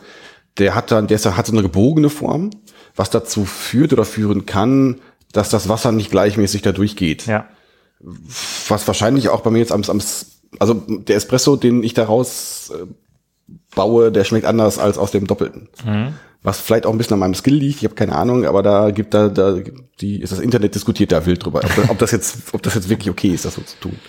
Der 0.58 0.74
hat 0.74 0.90
dann, 0.90 1.08
der 1.08 1.16
ist, 1.16 1.26
hat 1.26 1.46
so 1.46 1.52
eine 1.52 1.62
gebogene 1.62 2.10
Form, 2.10 2.50
was 2.98 3.10
dazu 3.10 3.46
führt 3.46 3.94
oder 3.94 4.04
führen 4.06 4.46
kann, 4.46 5.00
dass 5.32 5.50
das 5.50 5.70
Wasser 5.70 5.92
nicht 5.94 6.12
gleichmäßig 6.12 6.62
da 6.64 6.72
durchgeht 6.74 7.26
ja. 7.28 7.48
was 8.68 8.86
wahrscheinlich 8.88 9.30
auch 9.30 9.42
bei 9.42 9.50
mir 9.52 9.60
jetzt 9.60 9.72
am, 9.72 9.84
am 9.88 10.02
also 10.60 10.74
der 10.88 11.16
Espresso, 11.16 11.56
den 11.56 11.84
ich 11.84 11.94
daraus 11.94 12.72
äh, 12.74 12.86
baue, 13.76 14.12
der 14.12 14.24
schmeckt 14.24 14.46
anders 14.46 14.80
als 14.80 14.98
aus 14.98 15.12
dem 15.12 15.28
Doppelten. 15.28 15.70
Was 16.44 16.60
vielleicht 16.62 16.86
auch 16.86 16.92
ein 16.92 16.98
bisschen 16.98 17.16
an 17.16 17.20
meinem 17.20 17.34
Skill 17.34 17.56
liegt, 17.56 17.80
ich 17.80 17.84
habe 17.84 17.96
keine 17.96 18.16
Ahnung, 18.16 18.46
aber 18.46 18.64
da 18.64 18.92
gibt 18.92 19.14
da, 19.14 19.28
da 19.28 19.58
die 20.00 20.22
ist 20.22 20.32
das 20.32 20.40
Internet 20.40 20.76
diskutiert 20.76 21.12
da 21.12 21.26
wild 21.26 21.44
drüber, 21.44 21.62
ob, 21.64 21.76
das- 21.76 21.90
ob 21.90 21.98
das 21.98 22.12
jetzt, 22.12 22.38
ob 22.54 22.62
das 22.64 22.76
jetzt 22.76 22.90
wirklich 22.90 23.10
okay 23.10 23.30
ist, 23.34 23.44
das 23.46 23.56
so 23.56 23.62
zu 23.62 23.76
tun. 23.80 24.00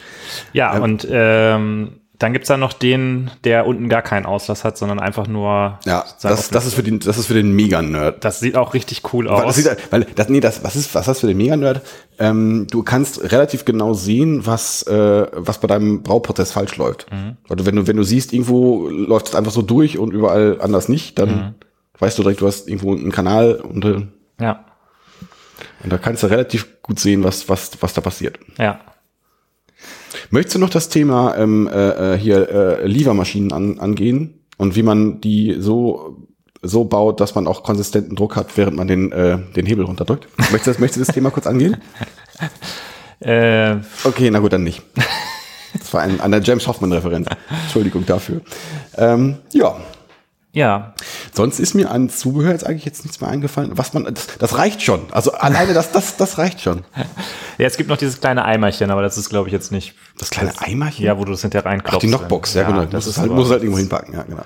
Ja, 0.52 0.78
und 0.78 1.06
ähm, 1.10 1.97
dann 2.18 2.32
gibt's 2.32 2.48
da 2.48 2.56
noch 2.56 2.72
den, 2.72 3.30
der 3.44 3.64
unten 3.66 3.88
gar 3.88 4.02
keinen 4.02 4.26
Auslass 4.26 4.64
hat, 4.64 4.76
sondern 4.76 4.98
einfach 4.98 5.28
nur 5.28 5.78
Ja, 5.84 6.04
das, 6.20 6.50
das 6.50 6.66
ist 6.66 6.74
für 6.74 6.82
den, 6.82 6.98
das 6.98 7.16
ist 7.16 7.26
für 7.26 7.34
den 7.34 7.52
Mega-Nerd. 7.52 8.24
das 8.24 8.40
sieht 8.40 8.56
auch 8.56 8.74
richtig 8.74 9.02
cool 9.12 9.26
Weil, 9.26 9.36
das 9.36 9.44
aus. 9.44 9.54
sieht, 9.56 9.68
weil 9.90 10.04
das, 10.16 10.28
nee, 10.28 10.40
das, 10.40 10.64
was 10.64 10.74
ist, 10.74 10.92
was 10.96 11.06
das 11.06 11.20
für 11.20 11.28
den 11.28 11.36
Mega-Nerd? 11.36 11.82
Ähm, 12.18 12.66
du 12.70 12.82
kannst 12.82 13.30
relativ 13.32 13.64
genau 13.64 13.94
sehen, 13.94 14.44
was, 14.46 14.82
äh, 14.82 15.26
was 15.32 15.58
bei 15.60 15.68
deinem 15.68 16.02
Brauprozess 16.02 16.50
falsch 16.50 16.76
läuft. 16.76 17.06
Also 17.48 17.66
wenn 17.66 17.76
du, 17.76 17.86
wenn 17.86 17.96
du 17.96 18.02
siehst, 18.02 18.32
irgendwo 18.32 18.88
läuft 18.88 19.28
es 19.28 19.34
einfach 19.36 19.52
so 19.52 19.62
durch 19.62 19.96
und 19.98 20.12
überall 20.12 20.58
anders 20.60 20.88
nicht, 20.88 21.18
dann 21.20 21.54
weißt 22.00 22.18
du 22.18 22.22
direkt, 22.22 22.40
du 22.40 22.48
hast 22.48 22.66
irgendwo 22.68 22.94
einen 22.94 23.12
Kanal 23.12 23.54
und, 23.54 23.84
äh, 23.84 23.88
und 23.92 24.12
ja, 24.40 24.64
da 25.88 25.98
kannst 25.98 26.22
du 26.24 26.26
relativ 26.26 26.82
gut 26.82 26.98
sehen, 26.98 27.22
was, 27.22 27.48
was, 27.48 27.70
was 27.80 27.92
da 27.94 28.00
passiert. 28.00 28.38
ja. 28.58 28.80
Möchtest 30.30 30.56
du 30.56 30.58
noch 30.60 30.70
das 30.70 30.88
Thema 30.88 31.36
ähm, 31.36 31.68
äh, 31.68 32.14
äh, 32.14 32.18
hier 32.18 32.48
äh, 32.48 32.86
Liefermaschinen 32.86 33.52
an, 33.52 33.78
angehen 33.78 34.44
und 34.56 34.76
wie 34.76 34.82
man 34.82 35.20
die 35.20 35.56
so 35.58 36.16
so 36.60 36.84
baut, 36.84 37.20
dass 37.20 37.34
man 37.36 37.46
auch 37.46 37.62
konsistenten 37.62 38.16
Druck 38.16 38.34
hat, 38.34 38.56
während 38.56 38.76
man 38.76 38.88
den 38.88 39.12
äh, 39.12 39.38
den 39.54 39.66
Hebel 39.66 39.84
runterdrückt? 39.84 40.26
Möchtest 40.38 40.66
du 40.66 40.70
das, 40.72 40.78
möchtest 40.80 40.96
du 41.00 41.04
das 41.06 41.14
Thema 41.14 41.30
kurz 41.30 41.46
angehen? 41.46 41.76
Äh, 43.20 43.78
Okay, 44.04 44.30
na 44.30 44.38
gut, 44.38 44.52
dann 44.52 44.62
nicht. 44.62 44.80
Das 45.76 45.92
war 45.92 46.02
ein, 46.02 46.20
eine 46.20 46.40
James 46.40 46.66
Hoffman-Referenz. 46.68 47.26
Entschuldigung 47.64 48.06
dafür. 48.06 48.42
Ähm, 48.96 49.38
ja, 49.52 49.76
ja, 50.58 50.92
sonst 51.32 51.60
ist 51.60 51.74
mir 51.74 51.88
an 51.92 52.10
Zubehör 52.10 52.50
jetzt 52.50 52.66
eigentlich 52.66 52.84
jetzt 52.84 53.04
nichts 53.04 53.20
mehr 53.20 53.30
eingefallen. 53.30 53.70
Was 53.78 53.94
man, 53.94 54.12
das, 54.12 54.26
das 54.40 54.58
reicht 54.58 54.82
schon. 54.82 55.02
Also 55.12 55.30
alleine 55.30 55.72
das, 55.72 55.92
das, 55.92 56.16
das 56.16 56.36
reicht 56.36 56.60
schon. 56.60 56.78
ja, 57.58 57.66
es 57.66 57.76
gibt 57.76 57.88
noch 57.88 57.96
dieses 57.96 58.20
kleine 58.20 58.44
Eimerchen, 58.44 58.90
aber 58.90 59.02
das 59.02 59.16
ist, 59.16 59.28
glaube 59.28 59.48
ich, 59.48 59.52
jetzt 59.52 59.70
nicht. 59.70 59.94
Das 60.18 60.30
kleine 60.30 60.60
Eimerchen? 60.60 61.04
Ja, 61.04 61.16
wo 61.16 61.24
du 61.24 61.30
das 61.30 61.42
hinterher 61.42 61.64
reinklopfst. 61.64 61.96
Ach, 61.96 62.00
die 62.00 62.08
Knockbox, 62.08 62.54
ja, 62.54 62.64
genau. 62.64 62.80
Das 62.86 62.90
Das 62.90 63.06
ist 63.06 63.18
halt, 63.18 63.30
muss 63.30 63.50
halt 63.50 63.62
irgendwo 63.62 63.78
hinpacken, 63.78 64.14
ja, 64.14 64.24
genau. 64.24 64.42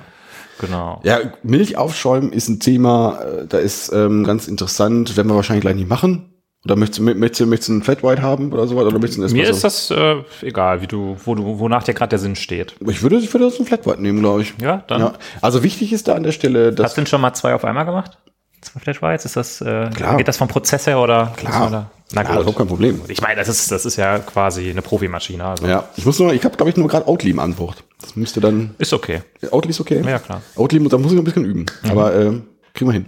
Genau. 0.60 1.00
Ja, 1.02 1.18
Milch 1.42 1.78
aufschäumen 1.78 2.30
ist 2.30 2.50
ein 2.50 2.60
Thema, 2.60 3.20
äh, 3.22 3.46
da 3.46 3.56
ist 3.56 3.90
ähm, 3.90 4.22
ganz 4.22 4.48
interessant, 4.48 5.16
werden 5.16 5.28
wir 5.28 5.34
wahrscheinlich 5.34 5.62
gleich 5.62 5.76
nicht 5.76 5.88
machen. 5.88 6.31
Oder 6.64 6.76
möchtest 6.76 7.00
du, 7.00 7.02
möchtest 7.02 7.46
möchtest 7.48 7.68
du 7.68 7.72
einen 7.72 7.82
Flat 7.82 8.02
White 8.04 8.22
haben 8.22 8.52
oder 8.52 8.68
sowas? 8.68 8.84
Oder 8.84 8.98
möchtest 8.98 9.18
du 9.18 9.22
einen 9.24 9.32
Mir 9.32 9.42
Espresso? 9.48 9.66
ist 9.66 9.90
das 9.90 10.24
äh, 10.42 10.46
egal, 10.46 10.80
wie 10.80 10.86
du, 10.86 11.16
wo 11.24 11.34
du, 11.34 11.58
wonach 11.58 11.82
dir 11.82 11.92
gerade 11.94 12.10
der 12.10 12.18
Sinn 12.20 12.36
steht. 12.36 12.76
Ich 12.88 13.02
würde, 13.02 13.16
ich 13.16 13.32
würde 13.34 13.46
das 13.46 13.56
einen 13.56 13.66
Flat 13.66 13.84
White 13.86 14.00
nehmen, 14.00 14.20
glaube 14.20 14.42
ich. 14.42 14.54
Ja, 14.60 14.84
dann- 14.86 15.00
Ja. 15.00 15.12
Also 15.40 15.62
wichtig 15.64 15.92
ist 15.92 16.06
da 16.06 16.14
an 16.14 16.22
der 16.22 16.30
Stelle, 16.32 16.72
dass 16.72 16.84
Hast 16.86 16.96
du 16.96 17.00
denn 17.00 17.06
schon 17.08 17.20
mal 17.20 17.34
zwei 17.34 17.54
auf 17.54 17.64
einmal 17.64 17.84
gemacht? 17.84 18.18
Zwei 18.60 18.78
Flash 18.78 19.02
Whites? 19.02 19.24
Ist 19.24 19.34
das, 19.36 19.60
äh, 19.60 19.90
Klar. 19.92 20.16
geht 20.18 20.28
das 20.28 20.36
vom 20.36 20.46
Prozess 20.46 20.86
her 20.86 21.00
oder? 21.00 21.32
Klar. 21.36 21.68
Da? 21.68 21.90
Na 22.14 22.22
Ja, 22.22 22.28
gut. 22.28 22.36
überhaupt 22.42 22.58
kein 22.58 22.68
Problem. 22.68 23.00
Ich 23.08 23.20
meine, 23.22 23.36
das 23.40 23.48
ist, 23.48 23.72
das 23.72 23.84
ist 23.84 23.96
ja 23.96 24.20
quasi 24.20 24.70
eine 24.70 24.82
Profimaschine. 24.82 25.44
Also 25.44 25.66
Ja, 25.66 25.88
ich 25.96 26.06
muss 26.06 26.20
nur, 26.20 26.32
ich 26.32 26.44
habe 26.44 26.54
glaube 26.56 26.70
ich 26.70 26.76
nur 26.76 26.86
gerade 26.86 27.08
Oatly 27.08 27.30
im 27.30 27.40
Antwort. 27.40 27.82
Das 28.00 28.14
müsste 28.14 28.40
dann, 28.40 28.76
Ist 28.78 28.92
okay. 28.92 29.22
Oatly 29.50 29.70
ist 29.70 29.80
okay? 29.80 30.00
Ja, 30.06 30.20
klar. 30.20 30.42
Oatly, 30.54 30.78
da 30.88 30.96
muss 30.98 31.10
ich 31.10 31.16
noch 31.16 31.22
ein 31.22 31.24
bisschen 31.24 31.44
üben. 31.44 31.66
Aber 31.90 32.14
äh, 32.14 32.40
kriegen 32.74 32.88
wir 32.90 32.92
hin. 32.92 33.06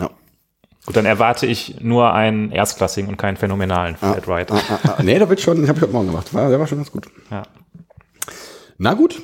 Ja. 0.00 0.10
Gut, 0.88 0.96
dann 0.96 1.04
erwarte 1.04 1.44
ich 1.44 1.82
nur 1.82 2.14
einen 2.14 2.50
erstklassigen 2.50 3.10
und 3.10 3.18
keinen 3.18 3.36
phänomenalen 3.36 3.94
Flat 3.96 4.26
White. 4.26 4.54
Ah, 4.54 4.60
ah, 4.70 4.94
ah. 4.96 5.02
Nee, 5.02 5.18
da 5.18 5.28
wird 5.28 5.38
schon, 5.38 5.58
habe 5.68 5.76
ich 5.76 5.82
heute 5.82 5.92
Morgen 5.92 6.06
gemacht. 6.06 6.32
War, 6.32 6.48
der 6.48 6.58
war 6.58 6.66
schon 6.66 6.78
ganz 6.78 6.90
gut. 6.90 7.08
Ja. 7.30 7.42
Na 8.78 8.94
gut. 8.94 9.20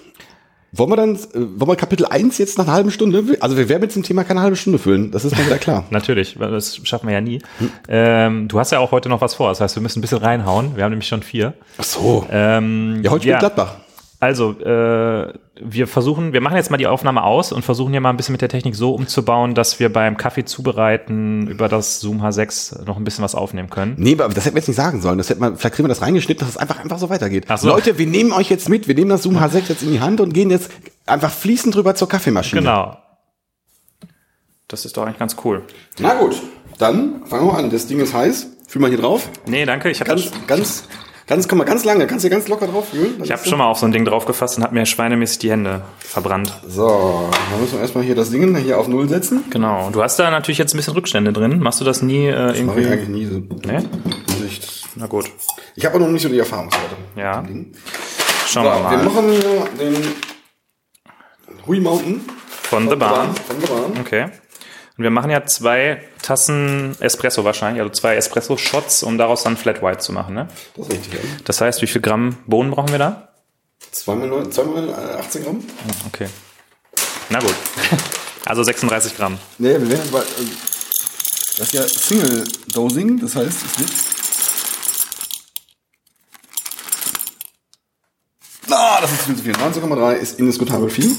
Wollen 0.73 0.91
wir 0.91 0.97
dann, 0.97 1.15
äh, 1.15 1.19
wollen 1.35 1.71
wir 1.71 1.77
Kapitel 1.77 2.05
1 2.05 2.37
jetzt 2.37 2.59
nach 2.59 2.67
einer 2.67 2.75
halben 2.75 2.91
Stunde? 2.91 3.39
Also 3.41 3.57
wir 3.57 3.71
werden 3.71 3.81
mit 3.81 3.97
dem 3.97 4.03
Thema 4.03 4.25
keine 4.25 4.43
halbe 4.43 4.57
Stunde 4.57 4.79
füllen. 4.79 5.11
Das 5.11 5.25
ist 5.25 5.39
mal 5.39 5.47
wieder 5.47 5.57
klar. 5.57 5.87
Natürlich, 5.91 6.37
das 6.39 6.87
schaffen 6.87 7.07
wir 7.07 7.15
ja 7.15 7.23
nie. 7.23 7.41
Hm. 7.57 7.71
Ähm, 7.89 8.49
du 8.49 8.59
hast 8.59 8.71
ja 8.71 8.79
auch 8.79 8.91
heute 8.91 9.09
noch 9.09 9.23
was 9.23 9.33
vor, 9.33 9.49
das 9.49 9.63
heißt, 9.63 9.75
wir 9.75 9.83
müssen 9.83 10.01
ein 10.01 10.03
bisschen 10.03 10.19
reinhauen. 10.19 10.77
Wir 10.77 10.85
haben 10.85 10.91
nämlich 10.91 11.09
schon 11.09 11.23
vier. 11.23 11.55
Ach 11.79 11.85
so. 11.85 12.27
Ähm, 12.31 13.01
ja, 13.03 13.11
heute 13.11 13.23
spielt 13.23 13.39
Gladbach. 13.39 13.77
Also, 14.21 14.51
äh, 14.61 15.33
wir 15.61 15.87
versuchen, 15.87 16.33
wir 16.33 16.41
machen 16.41 16.57
jetzt 16.57 16.71
mal 16.71 16.79
die 16.79 16.89
Aufnahme 16.89 17.23
aus 17.23 17.53
und 17.53 17.63
versuchen 17.65 17.93
hier 17.93 18.01
mal 18.01 18.11
ein 18.11 18.17
bisschen 18.17 18.33
mit 18.33 18.43
der 18.43 18.49
Technik 18.49 18.75
so 18.75 18.93
umzubauen, 18.93 19.55
dass 19.55 19.79
wir 19.79 19.93
beim 19.93 20.17
Kaffee 20.17 20.45
zubereiten 20.45 21.47
über 21.47 21.69
das 21.69 22.01
Zoom 22.01 22.23
H6 22.23 22.85
noch 22.85 22.97
ein 22.97 23.05
bisschen 23.05 23.23
was 23.23 23.37
aufnehmen 23.37 23.71
können. 23.71 23.95
Nee, 23.97 24.15
aber 24.19 24.35
das 24.35 24.45
hätten 24.45 24.57
wir 24.57 24.61
jetzt 24.61 24.69
nicht 24.69 24.77
sagen 24.77 25.01
sollen. 25.01 25.19
Das 25.19 25.31
hätten 25.31 25.41
wir, 25.41 25.57
vielleicht 25.57 25.77
kriegen 25.77 25.85
wir 25.85 25.91
das 25.91 26.03
reingeschnitten, 26.03 26.45
dass 26.45 26.57
es 26.57 26.57
einfach, 26.57 26.81
einfach 26.81 26.99
so 26.99 27.09
weitergeht. 27.09 27.45
Ach 27.49 27.59
so. 27.59 27.69
Leute, 27.69 27.99
wir 27.99 28.07
nehmen 28.07 28.33
euch 28.33 28.51
jetzt 28.51 28.69
mit. 28.69 28.89
Wir 28.89 28.97
nehmen 28.97 29.11
das 29.11 29.23
Zoom 29.23 29.37
H6 29.37 29.69
jetzt 29.69 29.83
in 29.85 29.93
die 29.93 30.01
Hand 30.01 30.21
und 30.21 30.35
gehen 30.35 30.51
jetzt 30.51 30.73
einfach 31.07 31.31
fließend 31.31 31.75
drüber 31.75 31.95
zur 31.95 32.09
Kaffeemaschine. 32.09 32.63
Genau. 32.63 32.97
Das 34.67 34.85
ist 34.85 34.97
doch 34.97 35.05
eigentlich 35.05 35.19
ganz 35.19 35.37
cool. 35.45 35.63
Na 36.01 36.15
gut, 36.15 36.43
dann 36.79 37.25
fangen 37.27 37.47
wir 37.47 37.55
an. 37.55 37.71
Das 37.71 37.87
Ding 37.87 38.01
ist 38.01 38.13
heiß. 38.13 38.49
Fühl 38.67 38.83
mal 38.83 38.89
hier 38.89 38.99
drauf. 38.99 39.29
Nee, 39.47 39.67
danke. 39.67 39.89
Ich 39.91 40.01
habe 40.01 40.09
Ganz, 40.09 40.33
ganz, 40.49 40.89
ganz, 41.27 41.49
komm 41.49 41.59
mal, 41.59 41.65
ganz 41.65 41.85
lange. 41.85 42.07
Kannst 42.07 42.25
du 42.25 42.31
ganz 42.31 42.49
locker 42.49 42.67
drauf 42.67 42.89
fühlen. 42.91 43.23
ich 43.23 43.33
hab 43.33 43.45
schon 43.47 43.59
mal 43.59 43.67
auf 43.67 43.79
so 43.79 43.87
ein 43.87 43.93
Ding 43.93 44.05
draufgefasst 44.05 44.57
und 44.59 44.65
habe 44.65 44.75
mir 44.75 44.87
schweinemäßig 44.87 45.39
die 45.39 45.51
Hände 45.51 45.83
verbrannt. 45.99 46.53
So, 46.67 47.29
dann 47.51 47.61
müssen 47.61 47.75
wir 47.75 47.81
erstmal 47.81 48.05
hier 48.05 48.15
das 48.15 48.31
Ding 48.31 48.55
hier 48.57 48.79
auf 48.79 48.89
Null 48.89 49.09
setzen. 49.09 49.45
Genau. 49.51 49.91
Du 49.91 50.03
hast 50.03 50.19
da 50.19 50.31
natürlich 50.31 50.59
jetzt 50.59 50.75
ein 50.75 50.77
bisschen 50.77 50.95
Rückstände 50.95 51.33
drin. 51.33 51.59
Machst 51.61 51.81
du 51.81 51.85
das 51.85 52.03
nie 52.03 52.27
äh, 52.27 52.53
ich 52.53 52.61
irgendwie? 52.61 52.87
eigentlich 52.87 53.09
nie 53.09 53.27
so. 53.27 53.39
Nee? 53.67 53.81
nicht. 54.43 54.85
Na 54.97 55.07
gut. 55.07 55.31
Ich 55.75 55.85
habe 55.85 55.97
auch 55.97 56.01
noch 56.01 56.09
nicht 56.09 56.23
so 56.23 56.29
die 56.29 56.39
Erfahrungswerte. 56.39 56.97
Ja. 57.17 57.43
Schauen 58.47 58.65
So, 58.65 58.71
wir 58.71 58.75
wir 58.77 58.83
mal. 58.99 59.05
machen 59.05 59.31
hier 59.31 59.65
den 59.81 59.97
Hui 61.67 61.81
Mountain 61.81 62.21
Von 62.49 62.89
The 62.91 62.97
Barn. 62.97 63.35
Von 63.35 63.61
The 63.61 63.67
Barn. 63.67 63.93
Okay. 64.01 64.27
Und 64.97 65.03
wir 65.03 65.11
machen 65.11 65.31
ja 65.31 65.45
zwei 65.45 66.03
Tassen 66.23 66.97
Espresso 67.01 67.45
wahrscheinlich, 67.45 67.83
also 67.83 67.93
zwei 67.93 68.15
Espresso-Shots, 68.17 69.03
um 69.03 69.19
daraus 69.19 69.43
dann 69.43 69.57
Flat 69.57 69.83
White 69.83 69.99
zu 69.99 70.13
machen. 70.13 70.35
Ne? 70.35 70.49
Das 70.77 70.87
ist 70.87 70.93
richtig. 70.93 71.15
Ja. 71.15 71.21
Das 71.45 71.61
heißt, 71.61 71.83
wie 71.83 71.87
viel 71.89 72.01
Gramm 72.01 72.37
Bohnen 72.47 72.71
brauchen 72.71 72.91
wir 72.91 72.99
da? 72.99 73.29
Zweimal, 73.91 74.29
neun- 74.29 74.53
zweimal 74.53 74.89
äh, 74.89 75.19
18 75.19 75.43
Gramm? 75.45 75.65
Okay. 76.09 76.29
Na 77.31 77.39
gut. 77.41 77.55
Also 78.47 78.63
36 78.63 79.17
Gramm. 79.17 79.39
Nee, 79.57 79.71
wir 79.71 79.89
werden 79.89 80.07
aber, 80.11 80.21
äh, 80.21 80.25
das 81.57 81.69
ist 81.69 81.73
ja 81.73 81.89
Single 81.89 82.45
Dosing, 82.75 83.19
das 83.19 83.35
heißt, 83.37 83.49
es 83.49 83.79
wird. 83.79 83.91
Ah, 88.71 89.01
das 89.01 89.13
ist 89.13 89.23
viel 89.23 89.37
zu 89.37 89.43
viel. 89.45 89.53
19,3 89.55 90.13
ist 90.17 90.39
indiskutabel 90.39 90.91
viel. 90.91 91.11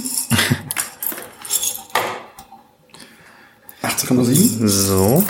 18,7. 4.06 4.68
So. 4.68 5.24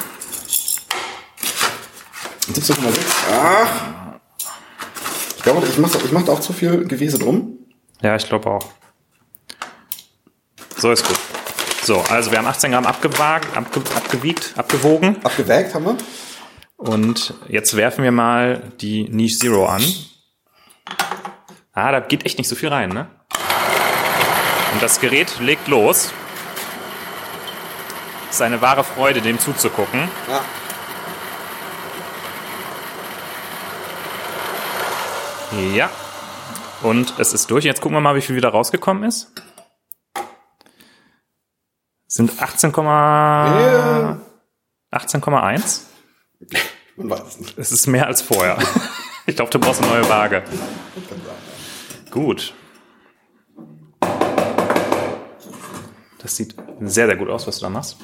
17,6. 2.51 2.99
Ach. 3.31 3.69
Ich 5.37 5.43
glaube, 5.43 5.65
ich 5.65 5.77
mache 5.77 5.97
ich 6.03 6.11
mach 6.11 6.23
da 6.23 6.33
auch 6.33 6.39
zu 6.39 6.53
viel 6.53 6.85
Gewese 6.85 7.17
drum. 7.17 7.57
Ja, 8.01 8.15
ich 8.15 8.27
glaube 8.27 8.49
auch. 8.49 8.65
So 10.77 10.91
ist 10.91 11.07
gut. 11.07 11.17
So, 11.83 12.01
also 12.09 12.31
wir 12.31 12.39
haben 12.39 12.47
18 12.47 12.71
Gramm 12.71 12.85
abgewagt, 12.85 13.55
abge, 13.55 13.79
abgewiegt, 13.95 14.53
abgewogen. 14.57 15.23
Abgewägt 15.23 15.73
haben 15.73 15.85
wir. 15.85 15.97
Und 16.77 17.33
jetzt 17.47 17.75
werfen 17.77 18.03
wir 18.03 18.11
mal 18.11 18.73
die 18.81 19.07
Niche 19.09 19.37
Zero 19.37 19.67
an. 19.67 19.83
Ah, 21.73 21.91
da 21.91 21.99
geht 21.99 22.25
echt 22.25 22.37
nicht 22.37 22.47
so 22.47 22.55
viel 22.55 22.69
rein, 22.69 22.89
ne? 22.89 23.07
Und 24.73 24.81
das 24.81 24.99
Gerät 24.99 25.39
legt 25.39 25.67
los. 25.67 26.11
Es 28.35 28.41
ist 28.41 28.45
eine 28.47 28.61
wahre 28.61 28.83
Freude, 28.83 29.21
dem 29.21 29.39
zuzugucken. 29.39 30.09
Ja. 30.27 30.43
Ja. 35.73 35.89
Und 36.81 37.17
es 37.17 37.31
ist 37.31 37.49
durch. 37.49 37.63
Jetzt 37.63 37.79
gucken 37.79 37.95
wir 37.95 38.01
mal, 38.01 38.17
wie 38.17 38.21
viel 38.21 38.35
wieder 38.35 38.49
rausgekommen 38.49 39.05
ist. 39.05 39.31
Sind 42.07 42.41
18, 42.41 42.73
Ja. 42.75 44.19
18,1. 44.91 45.83
Man 46.97 47.09
weiß 47.09 47.21
es 47.25 47.39
nicht. 47.39 47.57
Es 47.57 47.71
ist 47.71 47.87
mehr 47.87 48.05
als 48.07 48.21
vorher. 48.21 48.57
Ich 49.27 49.35
glaube, 49.37 49.49
du 49.49 49.57
brauchst 49.59 49.81
eine 49.81 49.91
neue 49.91 50.07
Waage. 50.09 50.43
Gut. 52.11 52.53
Das 56.19 56.35
sieht 56.35 56.53
sehr, 56.81 57.07
sehr 57.07 57.15
gut 57.15 57.29
aus, 57.29 57.47
was 57.47 57.57
du 57.57 57.63
da 57.63 57.69
machst. 57.69 57.97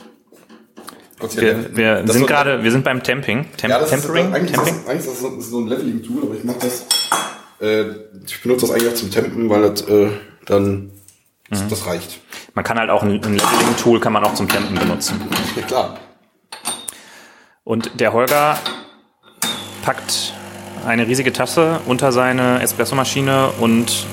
Wir, 1.35 1.75
wir 1.75 2.03
sind 2.07 2.21
so- 2.21 2.25
gerade, 2.25 2.63
wir 2.63 2.71
sind 2.71 2.83
beim 2.83 3.03
Temping. 3.03 3.45
Temp 3.57 3.71
Ja, 3.71 3.79
das 3.79 3.89
Tempering? 3.89 4.29
Ist, 4.29 4.35
eigentlich, 4.35 4.51
Temping? 4.51 4.73
Ist 4.73 4.81
das, 4.83 4.89
eigentlich 4.89 5.05
ist 5.13 5.23
das, 5.23 5.49
so, 5.49 5.59
ein 5.59 5.67
Leveling-Tool, 5.67 6.23
aber 6.23 6.35
ich 6.35 6.43
mache 6.43 6.59
das. 6.59 6.85
Äh, 7.59 7.83
ich 8.25 8.41
benutze 8.41 8.65
das 8.67 8.71
eigentlich 8.75 8.89
auch 8.89 8.95
zum 8.95 9.11
Tempen, 9.11 9.49
weil 9.49 9.61
das 9.61 9.81
äh, 9.87 10.09
dann. 10.45 10.91
Das, 11.49 11.67
das 11.67 11.85
reicht. 11.85 12.19
Man 12.53 12.63
kann 12.63 12.79
halt 12.79 12.89
auch 12.89 13.03
ein, 13.03 13.23
ein 13.23 13.33
Leveling-Tool 13.33 13.99
kann 13.99 14.13
man 14.13 14.23
auch 14.23 14.33
zum 14.33 14.47
Tempen 14.47 14.73
benutzen. 14.75 15.21
Ja, 15.55 15.61
klar. 15.63 15.97
Und 17.63 17.99
der 17.99 18.13
Holger 18.13 18.57
packt 19.83 20.33
eine 20.85 21.07
riesige 21.07 21.31
Tasse 21.33 21.79
unter 21.85 22.11
seine 22.11 22.61
Espressomaschine 22.61 23.49
und 23.59 24.05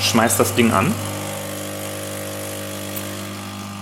schmeißt 0.00 0.40
das 0.40 0.54
Ding 0.54 0.72
an. 0.72 0.92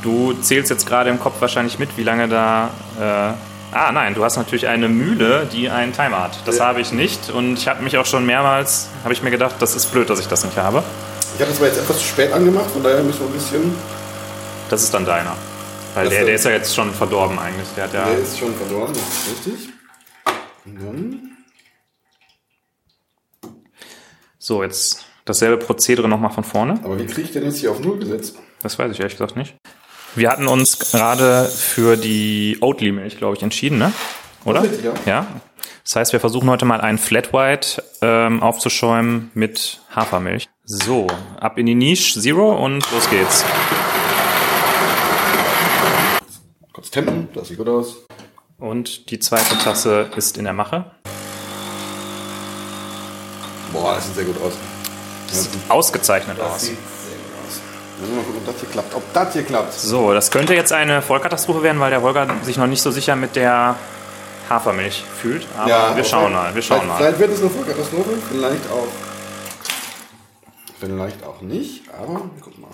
Du 0.02 0.32
zählst 0.34 0.70
jetzt 0.70 0.87
gerade 0.87 1.11
im 1.11 1.18
Kopf 1.18 1.40
wahrscheinlich 1.40 1.78
mit, 1.78 1.96
wie 1.96 2.04
lange 2.04 2.28
da. 2.28 2.70
Äh, 3.00 3.74
ah, 3.76 3.92
nein, 3.92 4.14
du 4.14 4.22
hast 4.24 4.37
natürlich 4.37 4.68
eine 4.68 4.88
Mühle, 4.88 5.48
die 5.52 5.70
einen 5.70 5.92
Timer 5.92 6.22
hat. 6.22 6.38
Das 6.46 6.58
Ja. 6.58 6.66
habe 6.66 6.80
ich 6.80 6.92
nicht 6.92 7.30
und 7.30 7.54
ich 7.58 7.66
habe 7.68 7.82
mich 7.82 7.96
auch 7.98 8.06
schon 8.06 8.24
mehrmals, 8.24 8.88
habe 9.02 9.12
ich 9.12 9.22
mir 9.22 9.30
gedacht, 9.30 9.56
das 9.58 9.74
ist 9.74 9.87
blöd, 9.92 10.08
dass 10.08 10.20
ich 10.20 10.28
das 10.28 10.44
nicht 10.44 10.56
habe. 10.56 10.82
Ich 11.34 11.40
habe 11.40 11.50
das 11.50 11.58
aber 11.58 11.66
jetzt 11.66 11.78
etwas 11.78 11.98
zu 11.98 12.04
spät 12.04 12.32
angemacht, 12.32 12.70
von 12.70 12.82
daher 12.82 13.02
müssen 13.02 13.20
wir 13.20 13.26
ein 13.26 13.32
bisschen. 13.32 13.74
Das 14.70 14.82
ist 14.82 14.94
dann 14.94 15.04
deiner. 15.04 15.34
Weil 15.94 16.04
Das 16.04 16.12
der, 16.12 16.20
ist- 16.22 16.26
der 16.28 16.34
ist 16.37 16.44
ja 16.44 16.50
jetzt 16.52 16.74
schon 16.74 16.92
verdorben 16.94 17.38
eigentlich. 17.38 17.68
Der 17.76 17.84
hat 17.84 17.92
ja. 17.94 18.04
Der 18.04 18.18
ist 18.18 18.38
schon 18.38 18.54
verdorben, 18.54 18.94
das 18.94 19.02
ist 19.02 19.46
richtig. 19.46 19.68
Und 20.64 20.76
dann. 20.80 21.22
So, 24.38 24.62
jetzt 24.62 25.04
dasselbe 25.24 25.56
Prozedere 25.58 26.08
nochmal 26.08 26.30
von 26.30 26.44
vorne. 26.44 26.74
Aber 26.84 26.98
wie 26.98 27.06
kriege 27.06 27.22
ich 27.22 27.32
denn 27.32 27.44
jetzt 27.44 27.58
hier 27.58 27.70
auf 27.72 27.80
Null 27.80 27.98
gesetzt? 27.98 28.37
Das 28.62 28.78
weiß 28.78 28.92
ich 28.92 29.00
ehrlich 29.00 29.14
gesagt 29.16 29.37
nicht. 29.37 29.54
Wir 30.18 30.31
hatten 30.31 30.48
uns 30.48 30.81
gerade 30.81 31.44
für 31.44 31.96
die 31.96 32.59
Oatly-Milch, 32.61 33.18
glaube 33.18 33.37
ich, 33.37 33.42
entschieden, 33.44 33.78
ne? 33.78 33.92
Oder? 34.44 34.64
Ja. 34.64 34.92
ja. 35.07 35.26
Das 35.85 35.94
heißt, 35.94 36.12
wir 36.12 36.18
versuchen 36.18 36.50
heute 36.50 36.64
mal 36.64 36.81
einen 36.81 36.98
Flat 36.98 37.33
White 37.33 37.85
ähm, 38.02 38.42
aufzuschäumen 38.42 39.31
mit 39.35 39.81
Hafermilch. 39.94 40.48
So, 40.64 41.07
ab 41.38 41.57
in 41.57 41.66
die 41.66 41.76
Nische 41.76 42.20
Zero 42.20 42.52
und 42.64 42.90
los 42.90 43.09
geht's. 43.09 43.44
Kurz 46.72 46.90
tempen, 46.90 47.28
das 47.33 47.46
sieht 47.46 47.59
gut 47.59 47.68
aus. 47.68 47.98
Und 48.59 49.12
die 49.12 49.20
zweite 49.20 49.57
Tasse 49.59 50.11
ist 50.16 50.37
in 50.37 50.44
der 50.44 50.52
Mache. 50.52 50.90
Boah, 53.72 53.94
das 53.94 54.07
sieht 54.07 54.16
sehr 54.16 54.24
gut 54.24 54.42
aus. 54.42 54.54
Das 55.28 55.44
sieht 55.44 55.52
ausgezeichnet 55.68 56.40
aus. 56.40 56.72
Mal 58.00 58.22
gucken, 58.24 58.40
ob 58.40 58.46
das 58.46 58.61
hier 58.61 58.68
klappt. 58.68 58.94
Ob 58.94 59.12
das 59.12 59.32
hier 59.32 59.42
klappt. 59.44 59.72
So, 59.72 60.12
das 60.12 60.30
könnte 60.30 60.54
jetzt 60.54 60.72
eine 60.72 61.02
Vollkatastrophe 61.02 61.62
werden, 61.62 61.80
weil 61.80 61.90
der 61.90 62.02
Holger 62.02 62.26
sich 62.42 62.56
noch 62.56 62.66
nicht 62.66 62.82
so 62.82 62.90
sicher 62.90 63.16
mit 63.16 63.37
der 63.37 63.76
Hafermilch 64.48 65.04
fühlt. 65.20 65.46
Aber 65.56 65.96
wir 65.96 66.04
schauen 66.04 66.32
mal, 66.32 66.54
wir 66.54 66.62
schauen 66.62 66.80
vielleicht, 66.80 66.88
mal. 66.88 66.96
Vielleicht 66.98 67.18
wird 67.18 67.32
es 67.32 67.40
eine 67.40 67.50
Vollkatastrophe, 67.50 68.11
vielleicht 68.30 68.70
auch. 68.70 68.88
Vielleicht 70.80 71.24
auch 71.24 71.40
nicht, 71.42 71.82
aber 71.92 72.14
wir 72.34 72.42
gucken 72.42 72.61
mal. 72.62 72.70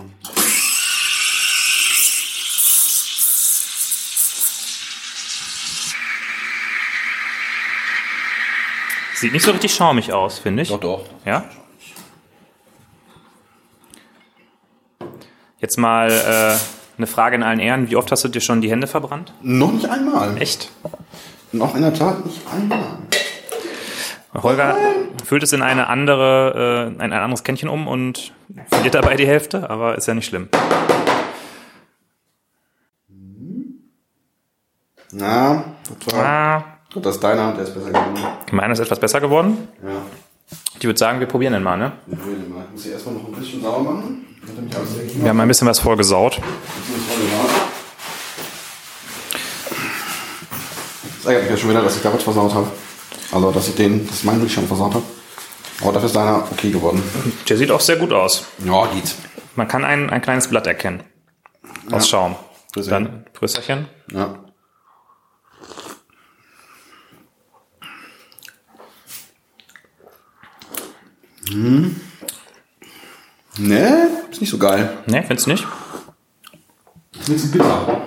Sieht 9.14 9.32
nicht 9.32 9.44
so 9.44 9.52
richtig 9.52 9.74
schaumig 9.74 10.12
aus, 10.12 10.38
finde 10.38 10.62
ich. 10.62 10.70
doch. 10.76 11.06
Ja? 11.24 11.44
Jetzt 15.64 15.78
mal 15.78 16.10
äh, 16.10 16.58
eine 16.98 17.06
Frage 17.06 17.36
in 17.36 17.42
allen 17.42 17.58
Ehren. 17.58 17.88
Wie 17.88 17.96
oft 17.96 18.12
hast 18.12 18.22
du 18.22 18.28
dir 18.28 18.42
schon 18.42 18.60
die 18.60 18.70
Hände 18.70 18.86
verbrannt? 18.86 19.32
Noch 19.40 19.72
nicht 19.72 19.88
einmal. 19.88 20.36
Echt? 20.36 20.70
Noch 21.52 21.74
in 21.74 21.80
der 21.80 21.94
Tat 21.94 22.22
nicht 22.26 22.42
einmal. 22.52 22.98
Holger 24.34 24.76
füllt 25.24 25.42
es 25.42 25.54
in 25.54 25.62
eine 25.62 25.86
andere, 25.86 26.90
äh, 26.98 27.02
ein, 27.02 27.12
ein 27.12 27.12
anderes 27.14 27.44
Kännchen 27.44 27.70
um 27.70 27.88
und 27.88 28.34
verliert 28.68 28.94
dabei 28.94 29.16
die 29.16 29.26
Hälfte, 29.26 29.70
aber 29.70 29.96
ist 29.96 30.06
ja 30.06 30.12
nicht 30.12 30.26
schlimm. 30.26 30.50
Na, 35.12 35.64
das 36.04 36.14
war. 36.14 36.78
Gut, 36.92 37.06
das 37.06 37.14
ist 37.14 37.24
deiner, 37.24 37.52
der 37.54 37.64
ist 37.64 37.72
besser 37.72 37.88
geworden. 37.88 38.18
meiner 38.52 38.74
ist 38.74 38.80
etwas 38.80 39.00
besser 39.00 39.22
geworden. 39.22 39.66
Ja. 39.82 40.02
Ich 40.78 40.84
würde 40.84 40.98
sagen, 40.98 41.20
wir 41.20 41.26
probieren 41.26 41.54
den 41.54 41.62
mal, 41.62 41.78
ne? 41.78 41.92
Ich 42.06 42.18
will 42.18 42.34
den 42.34 42.52
mal. 42.52 42.64
Ich 42.66 42.72
muss 42.72 42.82
hier 42.82 42.92
erstmal 42.92 43.14
noch 43.14 43.28
ein 43.28 43.32
bisschen 43.32 43.62
sauber 43.62 43.92
machen. 43.92 44.33
Wir 45.14 45.28
haben 45.28 45.40
ein 45.40 45.48
bisschen 45.48 45.68
was 45.68 45.78
vorgesaut. 45.78 46.40
Das 51.16 51.26
ärgert 51.26 51.42
mich 51.42 51.50
ja 51.50 51.56
schon 51.56 51.70
wieder, 51.70 51.82
dass 51.82 51.96
ich 51.96 52.02
da 52.02 52.12
was 52.12 52.22
versaut 52.22 52.52
habe. 52.52 52.70
Also, 53.32 53.50
dass 53.50 53.68
ich 53.68 53.74
den, 53.74 54.06
das 54.06 54.24
mein 54.24 54.48
schon 54.48 54.66
versaut 54.66 54.94
habe. 54.94 55.04
Aber 55.80 55.92
dafür 55.92 56.06
ist 56.06 56.16
deiner 56.16 56.46
okay 56.50 56.70
geworden. 56.70 57.02
Der 57.48 57.56
sieht 57.56 57.70
auch 57.70 57.80
sehr 57.80 57.96
gut 57.96 58.12
aus. 58.12 58.44
Ja, 58.64 58.86
geht. 58.86 59.14
Man 59.56 59.68
kann 59.68 59.84
ein, 59.84 60.10
ein 60.10 60.22
kleines 60.22 60.48
Blatt 60.48 60.66
erkennen. 60.66 61.02
Aus 61.90 62.08
Schaum. 62.08 62.36
Prösterchen. 62.72 63.04
Dann 63.04 63.24
Prösterchen. 63.32 63.88
Ja. 64.12 64.38
Hm. 71.48 72.00
Ne, 73.58 74.08
ist 74.30 74.40
nicht 74.40 74.50
so 74.50 74.58
geil. 74.58 74.90
Ne, 75.06 75.22
findest 75.26 75.46
du 75.46 75.50
nicht? 75.52 75.66
Ist 77.20 77.28
mir 77.28 77.36
zu 77.36 77.50
bitter. 77.50 78.02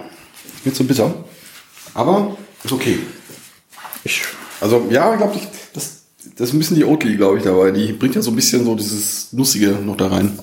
Ist 0.55 0.65
mir 0.65 0.73
zu 0.73 0.83
bitter. 0.85 1.13
Aber 1.93 2.37
ist 2.63 2.71
okay. 2.71 2.99
Ich, 4.03 4.23
Also, 4.59 4.87
ja, 4.89 5.11
ich 5.13 5.17
glaube, 5.19 5.39
das, 5.73 6.03
das 6.35 6.49
ist 6.49 6.53
ein 6.53 6.59
bisschen 6.59 6.75
die 6.75 6.83
Oatly, 6.85 7.15
glaube 7.15 7.37
ich, 7.37 7.43
dabei. 7.43 7.71
Die 7.71 7.93
bringt 7.93 8.15
ja 8.15 8.21
so 8.21 8.31
ein 8.31 8.35
bisschen 8.35 8.65
so 8.65 8.75
dieses 8.75 9.31
Nussige 9.33 9.69
noch 9.71 9.95
da 9.97 10.07
rein. 10.07 10.37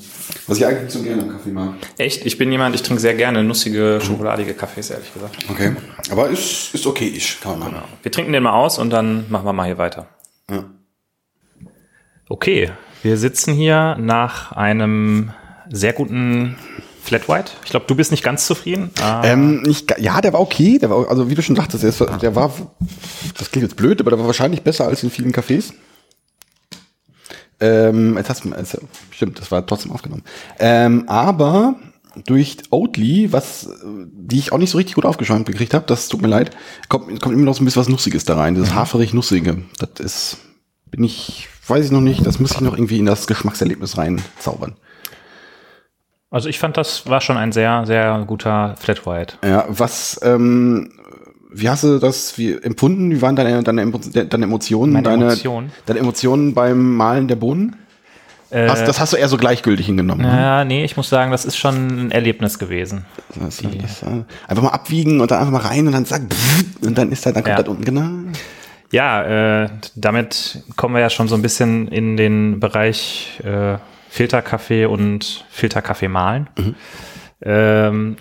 Was 0.46 0.56
ich 0.58 0.66
eigentlich 0.66 0.84
nicht 0.84 0.92
so 0.92 1.02
gerne 1.02 1.22
am 1.22 1.30
Kaffee 1.30 1.50
mag. 1.50 1.74
Echt? 1.98 2.24
Ich 2.24 2.38
bin 2.38 2.50
jemand, 2.50 2.74
ich 2.74 2.82
trinke 2.82 3.00
sehr 3.00 3.14
gerne 3.14 3.44
nussige, 3.44 4.00
schokoladige 4.02 4.54
Kaffees, 4.54 4.90
ehrlich 4.90 5.12
gesagt. 5.12 5.36
Okay. 5.50 5.76
Aber 6.10 6.30
ist, 6.30 6.74
ist 6.74 6.86
okay, 6.86 7.08
ich 7.08 7.40
kann 7.40 7.58
man 7.58 7.72
machen. 7.72 7.82
Wir 8.02 8.10
trinken 8.10 8.32
den 8.32 8.42
mal 8.42 8.52
aus 8.52 8.78
und 8.78 8.90
dann 8.90 9.26
machen 9.30 9.44
wir 9.44 9.52
mal 9.52 9.66
hier 9.66 9.78
weiter. 9.78 10.06
Ja. 10.50 10.64
Okay, 12.28 12.72
wir 13.04 13.18
sitzen 13.18 13.54
hier 13.54 13.96
nach 14.00 14.52
einem 14.52 15.30
sehr 15.70 15.92
guten 15.92 16.56
Flat 17.02 17.28
White. 17.28 17.52
Ich 17.64 17.70
glaube, 17.70 17.84
du 17.86 17.94
bist 17.94 18.10
nicht 18.10 18.22
ganz 18.24 18.46
zufrieden. 18.46 18.90
Ähm, 19.22 19.62
ga- 19.86 19.98
ja, 19.98 20.22
der 20.22 20.32
war 20.32 20.40
okay. 20.40 20.78
Der 20.78 20.88
war, 20.88 21.08
also 21.10 21.28
wie 21.28 21.34
du 21.34 21.42
schon 21.42 21.54
sagtest, 21.54 21.82
der, 21.82 21.90
ist, 21.90 22.00
der 22.00 22.34
war, 22.34 22.50
das 23.38 23.50
klingt 23.50 23.68
jetzt 23.68 23.76
blöd, 23.76 24.00
aber 24.00 24.10
der 24.10 24.18
war 24.18 24.26
wahrscheinlich 24.26 24.62
besser 24.62 24.86
als 24.86 25.02
in 25.02 25.10
vielen 25.10 25.32
Cafés. 25.32 25.74
Ähm, 27.60 28.16
jetzt 28.16 28.30
hast 28.30 28.44
du, 28.44 28.52
also, 28.52 28.78
stimmt, 29.10 29.38
das 29.38 29.50
war 29.50 29.64
trotzdem 29.66 29.92
aufgenommen. 29.92 30.22
Ähm, 30.58 31.04
aber 31.08 31.76
durch 32.24 32.56
Oatly, 32.70 33.32
was, 33.32 33.68
die 33.84 34.38
ich 34.38 34.52
auch 34.52 34.58
nicht 34.58 34.70
so 34.70 34.78
richtig 34.78 34.94
gut 34.94 35.04
aufgeschäumt 35.04 35.46
gekriegt 35.46 35.74
habe, 35.74 35.84
das 35.86 36.08
tut 36.08 36.22
mir 36.22 36.28
leid, 36.28 36.56
kommt, 36.88 37.20
kommt 37.20 37.34
immer 37.34 37.44
noch 37.44 37.54
so 37.54 37.62
ein 37.62 37.66
bisschen 37.66 37.80
was 37.80 37.88
Nussiges 37.88 38.24
da 38.24 38.36
rein. 38.36 38.54
Dieses 38.54 38.74
haferig-nussige. 38.74 39.62
Das 39.78 40.04
ist, 40.04 40.36
bin 40.90 41.04
ich, 41.04 41.48
weiß 41.66 41.86
ich 41.86 41.90
noch 41.92 42.00
nicht, 42.00 42.26
das 42.26 42.40
muss 42.40 42.52
ich 42.52 42.60
noch 42.60 42.74
irgendwie 42.74 42.98
in 42.98 43.06
das 43.06 43.26
Geschmackserlebnis 43.26 43.96
reinzaubern. 43.98 44.74
also 46.30 46.48
ich 46.48 46.58
fand, 46.58 46.76
das 46.76 47.08
war 47.08 47.20
schon 47.20 47.36
ein 47.36 47.52
sehr, 47.52 47.86
sehr 47.86 48.24
guter 48.26 48.74
Flat 48.78 49.06
White. 49.06 49.34
Ja, 49.44 49.64
was, 49.68 50.20
ähm, 50.22 50.92
wie 51.52 51.68
hast 51.68 51.84
du 51.84 51.98
das 51.98 52.36
wie 52.38 52.54
empfunden? 52.54 53.10
Wie 53.12 53.22
waren 53.22 53.36
deine, 53.36 53.62
deine, 53.62 53.90
deine 53.90 54.44
Emotionen? 54.44 54.92
Meine 54.92 55.04
deine, 55.04 55.24
Emotionen? 55.26 55.72
Deine 55.86 56.00
Emotionen 56.00 56.54
beim 56.54 56.96
Malen 56.96 57.28
der 57.28 57.36
Bohnen? 57.36 57.76
Hast, 58.52 58.86
das 58.86 59.00
hast 59.00 59.12
du 59.12 59.16
eher 59.16 59.28
so 59.28 59.36
gleichgültig 59.36 59.86
hingenommen. 59.86 60.22
ne? 60.22 60.28
Ja, 60.28 60.64
nee, 60.64 60.84
ich 60.84 60.96
muss 60.96 61.08
sagen, 61.08 61.32
das 61.32 61.44
ist 61.44 61.56
schon 61.56 62.06
ein 62.06 62.10
Erlebnis 62.12 62.60
gewesen. 62.60 63.04
Das, 63.34 63.56
das, 63.56 64.02
äh, 64.04 64.22
einfach 64.46 64.62
mal 64.62 64.68
abwiegen 64.68 65.20
und 65.20 65.28
dann 65.32 65.40
einfach 65.40 65.50
mal 65.52 65.58
rein 65.68 65.86
und 65.88 65.92
dann 65.92 66.06
zack, 66.06 66.22
und 66.80 66.96
dann 66.96 67.10
ist 67.10 67.26
da, 67.26 67.32
dann 67.32 67.42
kommt 67.42 67.56
Ja. 67.56 67.62
das 67.62 67.68
unten, 67.68 67.84
genau. 67.84 68.08
Ja, 68.94 69.64
äh, 69.64 69.70
damit 69.96 70.62
kommen 70.76 70.94
wir 70.94 71.00
ja 71.00 71.10
schon 71.10 71.26
so 71.26 71.34
ein 71.34 71.42
bisschen 71.42 71.88
in 71.88 72.16
den 72.16 72.60
Bereich 72.60 73.40
äh, 73.42 73.76
Filterkaffee 74.08 74.86
und 74.86 75.44
Filterkaffee 75.50 76.06
malen. 76.06 76.48
Ähm, 77.42 78.14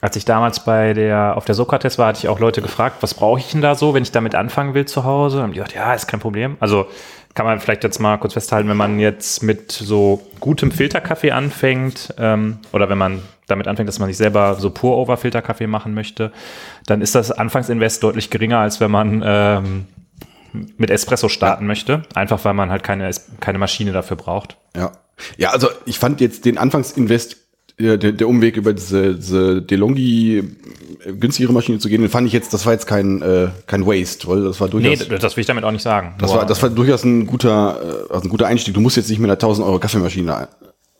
als 0.00 0.14
ich 0.14 0.24
damals 0.24 0.64
bei 0.64 0.94
der, 0.94 1.36
auf 1.36 1.46
der 1.46 1.56
Sokrates 1.56 1.98
war, 1.98 2.06
hatte 2.06 2.20
ich 2.20 2.28
auch 2.28 2.38
Leute 2.38 2.62
gefragt, 2.62 2.98
was 3.00 3.14
brauche 3.14 3.40
ich 3.40 3.50
denn 3.50 3.60
da 3.60 3.74
so, 3.74 3.92
wenn 3.92 4.04
ich 4.04 4.12
damit 4.12 4.36
anfangen 4.36 4.72
will 4.72 4.84
zu 4.84 5.02
Hause? 5.02 5.42
Und 5.42 5.50
die 5.50 5.54
gesagt, 5.54 5.74
ja, 5.74 5.92
ist 5.94 6.06
kein 6.06 6.20
Problem. 6.20 6.56
Also 6.60 6.86
kann 7.34 7.44
man 7.44 7.58
vielleicht 7.58 7.82
jetzt 7.82 7.98
mal 7.98 8.16
kurz 8.18 8.34
festhalten, 8.34 8.68
wenn 8.68 8.76
man 8.76 9.00
jetzt 9.00 9.42
mit 9.42 9.72
so 9.72 10.22
gutem 10.38 10.70
Filterkaffee 10.70 11.32
anfängt 11.32 12.14
ähm, 12.18 12.58
oder 12.70 12.88
wenn 12.88 12.98
man 12.98 13.20
damit 13.48 13.66
anfängt, 13.66 13.88
dass 13.88 13.98
man 13.98 14.06
sich 14.06 14.16
selber 14.16 14.54
so 14.60 14.70
Pour-Over-Filterkaffee 14.70 15.66
machen 15.66 15.92
möchte, 15.92 16.30
dann 16.86 17.00
ist 17.00 17.16
das 17.16 17.32
Anfangsinvest 17.32 18.04
deutlich 18.04 18.30
geringer, 18.30 18.60
als 18.60 18.80
wenn 18.80 18.92
man 18.92 19.24
ähm, 19.26 19.86
mit 20.76 20.90
Espresso 20.90 21.28
starten 21.28 21.66
möchte. 21.66 22.02
Einfach 22.14 22.44
weil 22.44 22.54
man 22.54 22.70
halt 22.70 22.82
keine, 22.82 23.10
keine 23.40 23.58
Maschine 23.58 23.92
dafür 23.92 24.16
braucht. 24.16 24.56
Ja. 24.76 24.92
Ja, 25.36 25.50
also 25.50 25.68
ich 25.84 25.98
fand 25.98 26.20
jetzt 26.20 26.44
den 26.46 26.56
Anfangsinvest, 26.58 27.36
äh, 27.78 27.98
der, 27.98 28.12
der 28.12 28.26
Umweg 28.28 28.56
über 28.56 28.72
diese, 28.72 29.16
diese 29.16 29.60
DeLonghi 29.62 30.38
äh, 31.04 31.12
günstigere 31.12 31.52
Maschine 31.52 31.78
zu 31.78 31.88
gehen, 31.88 32.00
den 32.00 32.10
fand 32.10 32.26
ich 32.26 32.32
jetzt, 32.32 32.52
das 32.54 32.64
war 32.66 32.72
jetzt 32.72 32.86
kein, 32.86 33.20
äh, 33.22 33.48
kein 33.66 33.86
Waste, 33.86 34.26
weil 34.28 34.42
das 34.44 34.60
war 34.60 34.68
Nee, 34.68 34.82
durchaus. 34.96 35.08
d- 35.08 35.18
das 35.18 35.36
will 35.36 35.42
ich 35.42 35.46
damit 35.46 35.64
auch 35.64 35.72
nicht 35.72 35.82
sagen. 35.82 36.14
Das 36.18 36.32
war, 36.32 36.46
das 36.46 36.62
war 36.62 36.70
durchaus 36.70 37.04
ein 37.04 37.26
guter, 37.26 38.06
äh, 38.08 38.12
also 38.14 38.26
ein 38.26 38.30
guter 38.30 38.46
Einstieg. 38.46 38.72
Du 38.74 38.80
musst 38.80 38.96
jetzt 38.96 39.10
nicht 39.10 39.18
mit 39.18 39.28
einer 39.28 39.38
1000 39.38 39.66
Euro 39.66 39.78
Kaffeemaschine, 39.78 40.34
ein- 40.36 40.48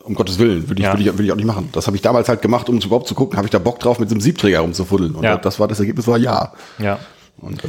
um 0.03 0.15
Gottes 0.15 0.39
Willen, 0.39 0.67
würde 0.67 0.81
ich, 0.81 0.85
Ja. 0.85 0.93
würde 0.93 1.03
ich, 1.03 1.09
würde 1.13 1.23
ich 1.23 1.31
auch 1.31 1.35
nicht 1.35 1.45
machen. 1.45 1.69
Das 1.73 1.85
habe 1.87 1.95
ich 1.95 2.01
damals 2.01 2.27
halt 2.29 2.41
gemacht, 2.41 2.69
um 2.69 2.77
überhaupt 2.79 3.07
zu 3.07 3.13
gucken, 3.15 3.37
habe 3.37 3.45
ich 3.47 3.51
da 3.51 3.59
Bock 3.59 3.79
drauf, 3.79 3.99
mit 3.99 4.09
so 4.09 4.13
einem 4.15 4.21
Siebträger 4.21 4.59
rumzufuddeln. 4.61 5.13
Und 5.15 5.23
Ja. 5.23 5.37
das 5.37 5.59
war 5.59 5.67
das 5.67 5.79
Ergebnis 5.79 6.07
war 6.07 6.17
ja. 6.17 6.53
ja. 6.79 6.97
Und, 7.37 7.63
äh, 7.63 7.67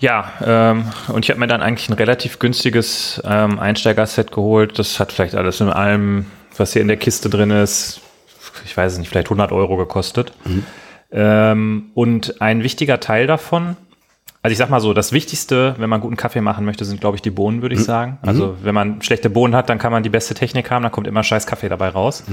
Ja, 0.00 0.32
ähm, 0.44 0.86
und 1.08 1.24
ich 1.24 1.30
habe 1.30 1.38
mir 1.38 1.46
dann 1.46 1.62
eigentlich 1.62 1.88
ein 1.88 1.94
relativ 1.94 2.38
günstiges 2.38 3.22
ähm, 3.24 3.58
Einsteiger-Set 3.58 4.32
geholt. 4.32 4.78
Das 4.78 4.98
hat 4.98 5.12
vielleicht 5.12 5.34
alles 5.34 5.60
in 5.60 5.68
allem, 5.68 6.26
was 6.56 6.72
hier 6.72 6.82
in 6.82 6.88
der 6.88 6.96
Kiste 6.96 7.28
drin 7.28 7.50
ist, 7.50 8.00
ich 8.64 8.76
weiß 8.76 8.94
es 8.94 8.98
nicht, 8.98 9.08
vielleicht 9.08 9.28
100 9.28 9.52
Euro 9.52 9.76
gekostet. 9.76 10.32
Ähm, 11.12 11.90
und 11.94 12.40
ein 12.40 12.62
wichtiger 12.62 13.00
Teil 13.00 13.26
davon, 13.26 13.76
also 14.42 14.52
ich 14.52 14.58
sag 14.58 14.70
mal 14.70 14.80
so, 14.80 14.94
das 14.94 15.12
Wichtigste, 15.12 15.74
wenn 15.76 15.90
man 15.90 16.00
guten 16.00 16.16
Kaffee 16.16 16.40
machen 16.40 16.64
möchte, 16.64 16.86
sind, 16.86 16.98
glaube 17.00 17.16
ich, 17.16 17.22
die 17.22 17.30
Bohnen, 17.30 17.60
würde 17.60 17.74
ich 17.74 17.84
sagen. 17.84 18.18
Also 18.22 18.56
wenn 18.62 18.74
man 18.74 19.02
schlechte 19.02 19.28
Bohnen 19.28 19.54
hat, 19.54 19.68
dann 19.68 19.78
kann 19.78 19.92
man 19.92 20.02
die 20.02 20.08
beste 20.08 20.32
Technik 20.32 20.70
haben, 20.70 20.82
dann 20.82 20.92
kommt 20.92 21.06
immer 21.06 21.22
scheiß 21.22 21.46
Kaffee 21.46 21.68
dabei 21.68 21.90
raus. 21.90 22.24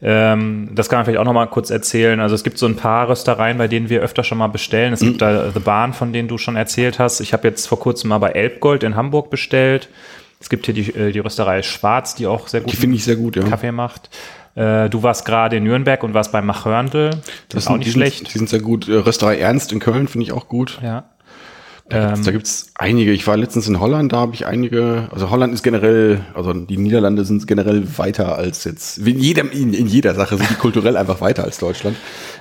Ähm, 0.00 0.70
das 0.74 0.88
kann 0.88 0.98
man 0.98 1.04
vielleicht 1.04 1.20
auch 1.20 1.24
noch 1.24 1.32
mal 1.32 1.46
kurz 1.46 1.70
erzählen. 1.70 2.20
Also 2.20 2.34
es 2.34 2.44
gibt 2.44 2.58
so 2.58 2.66
ein 2.66 2.76
paar 2.76 3.08
Röstereien, 3.08 3.58
bei 3.58 3.68
denen 3.68 3.88
wir 3.88 4.00
öfter 4.00 4.24
schon 4.24 4.38
mal 4.38 4.48
bestellen. 4.48 4.92
Es 4.92 5.00
gibt 5.00 5.22
da 5.22 5.50
The 5.50 5.60
Barn, 5.60 5.92
von 5.92 6.12
denen 6.12 6.28
du 6.28 6.38
schon 6.38 6.56
erzählt 6.56 6.98
hast. 6.98 7.20
Ich 7.20 7.32
habe 7.32 7.48
jetzt 7.48 7.66
vor 7.66 7.78
kurzem 7.78 8.08
mal 8.08 8.18
bei 8.18 8.30
Elbgold 8.30 8.82
in 8.82 8.96
Hamburg 8.96 9.30
bestellt. 9.30 9.88
Es 10.40 10.48
gibt 10.48 10.66
hier 10.66 10.74
die, 10.74 10.90
äh, 10.94 11.12
die 11.12 11.20
Rösterei 11.20 11.62
Schwarz, 11.62 12.14
die 12.16 12.26
auch 12.26 12.48
sehr 12.48 12.62
gut 12.62 12.72
die 12.72 12.76
finde 12.76 12.96
ich 12.96 13.04
sehr 13.04 13.16
gut, 13.16 13.36
ja. 13.36 13.44
Kaffee 13.44 13.70
macht. 13.70 14.10
Äh, 14.54 14.90
du 14.90 15.02
warst 15.02 15.24
gerade 15.24 15.56
in 15.56 15.64
Nürnberg 15.64 16.02
und 16.02 16.14
warst 16.14 16.32
bei 16.32 16.42
Machörndl. 16.42 17.10
Das 17.48 17.64
ist 17.64 17.70
auch 17.70 17.76
nicht 17.76 17.92
schlecht. 17.92 18.18
Sind, 18.18 18.34
die 18.34 18.38
sind 18.38 18.48
sehr 18.50 18.60
gut. 18.60 18.88
Äh, 18.88 18.96
Rösterei 18.96 19.38
Ernst 19.38 19.72
in 19.72 19.78
Köln 19.78 20.08
finde 20.08 20.24
ich 20.24 20.32
auch 20.32 20.48
gut. 20.48 20.78
Ja. 20.82 21.04
Da 21.92 22.30
gibt's 22.30 22.70
einige. 22.74 23.12
Ich 23.12 23.26
war 23.26 23.36
letztens 23.36 23.68
in 23.68 23.78
Holland, 23.78 24.12
da 24.12 24.16
habe 24.18 24.34
ich 24.34 24.46
einige. 24.46 25.08
Also 25.10 25.30
Holland 25.30 25.52
ist 25.52 25.62
generell, 25.62 26.20
also 26.34 26.52
die 26.54 26.78
Niederlande 26.78 27.24
sind 27.24 27.46
generell 27.46 27.86
weiter 27.98 28.36
als 28.36 28.64
jetzt. 28.64 28.98
In, 28.98 29.18
jedem, 29.18 29.50
in, 29.50 29.74
in 29.74 29.86
jeder 29.86 30.14
Sache 30.14 30.36
sind 30.38 30.48
die 30.48 30.54
kulturell 30.54 30.96
einfach 30.96 31.20
weiter 31.20 31.44
als 31.44 31.58
Deutschland. 31.58 31.96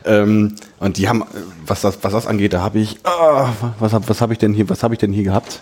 Ähm, 0.05 0.55
und 0.79 0.97
die 0.97 1.09
haben, 1.09 1.23
was 1.65 1.81
das, 1.81 1.99
was 2.01 2.13
das 2.13 2.27
angeht, 2.27 2.53
da 2.53 2.61
habe 2.61 2.79
ich, 2.79 2.99
ah, 3.03 3.49
was 3.79 3.93
hab, 3.93 4.07
was 4.09 4.21
habe 4.21 4.33
ich 4.33 4.39
denn 4.39 4.53
hier, 4.53 4.69
was 4.69 4.83
habe 4.83 4.93
ich 4.93 4.99
denn 4.99 5.11
hier 5.11 5.25
gehabt? 5.25 5.59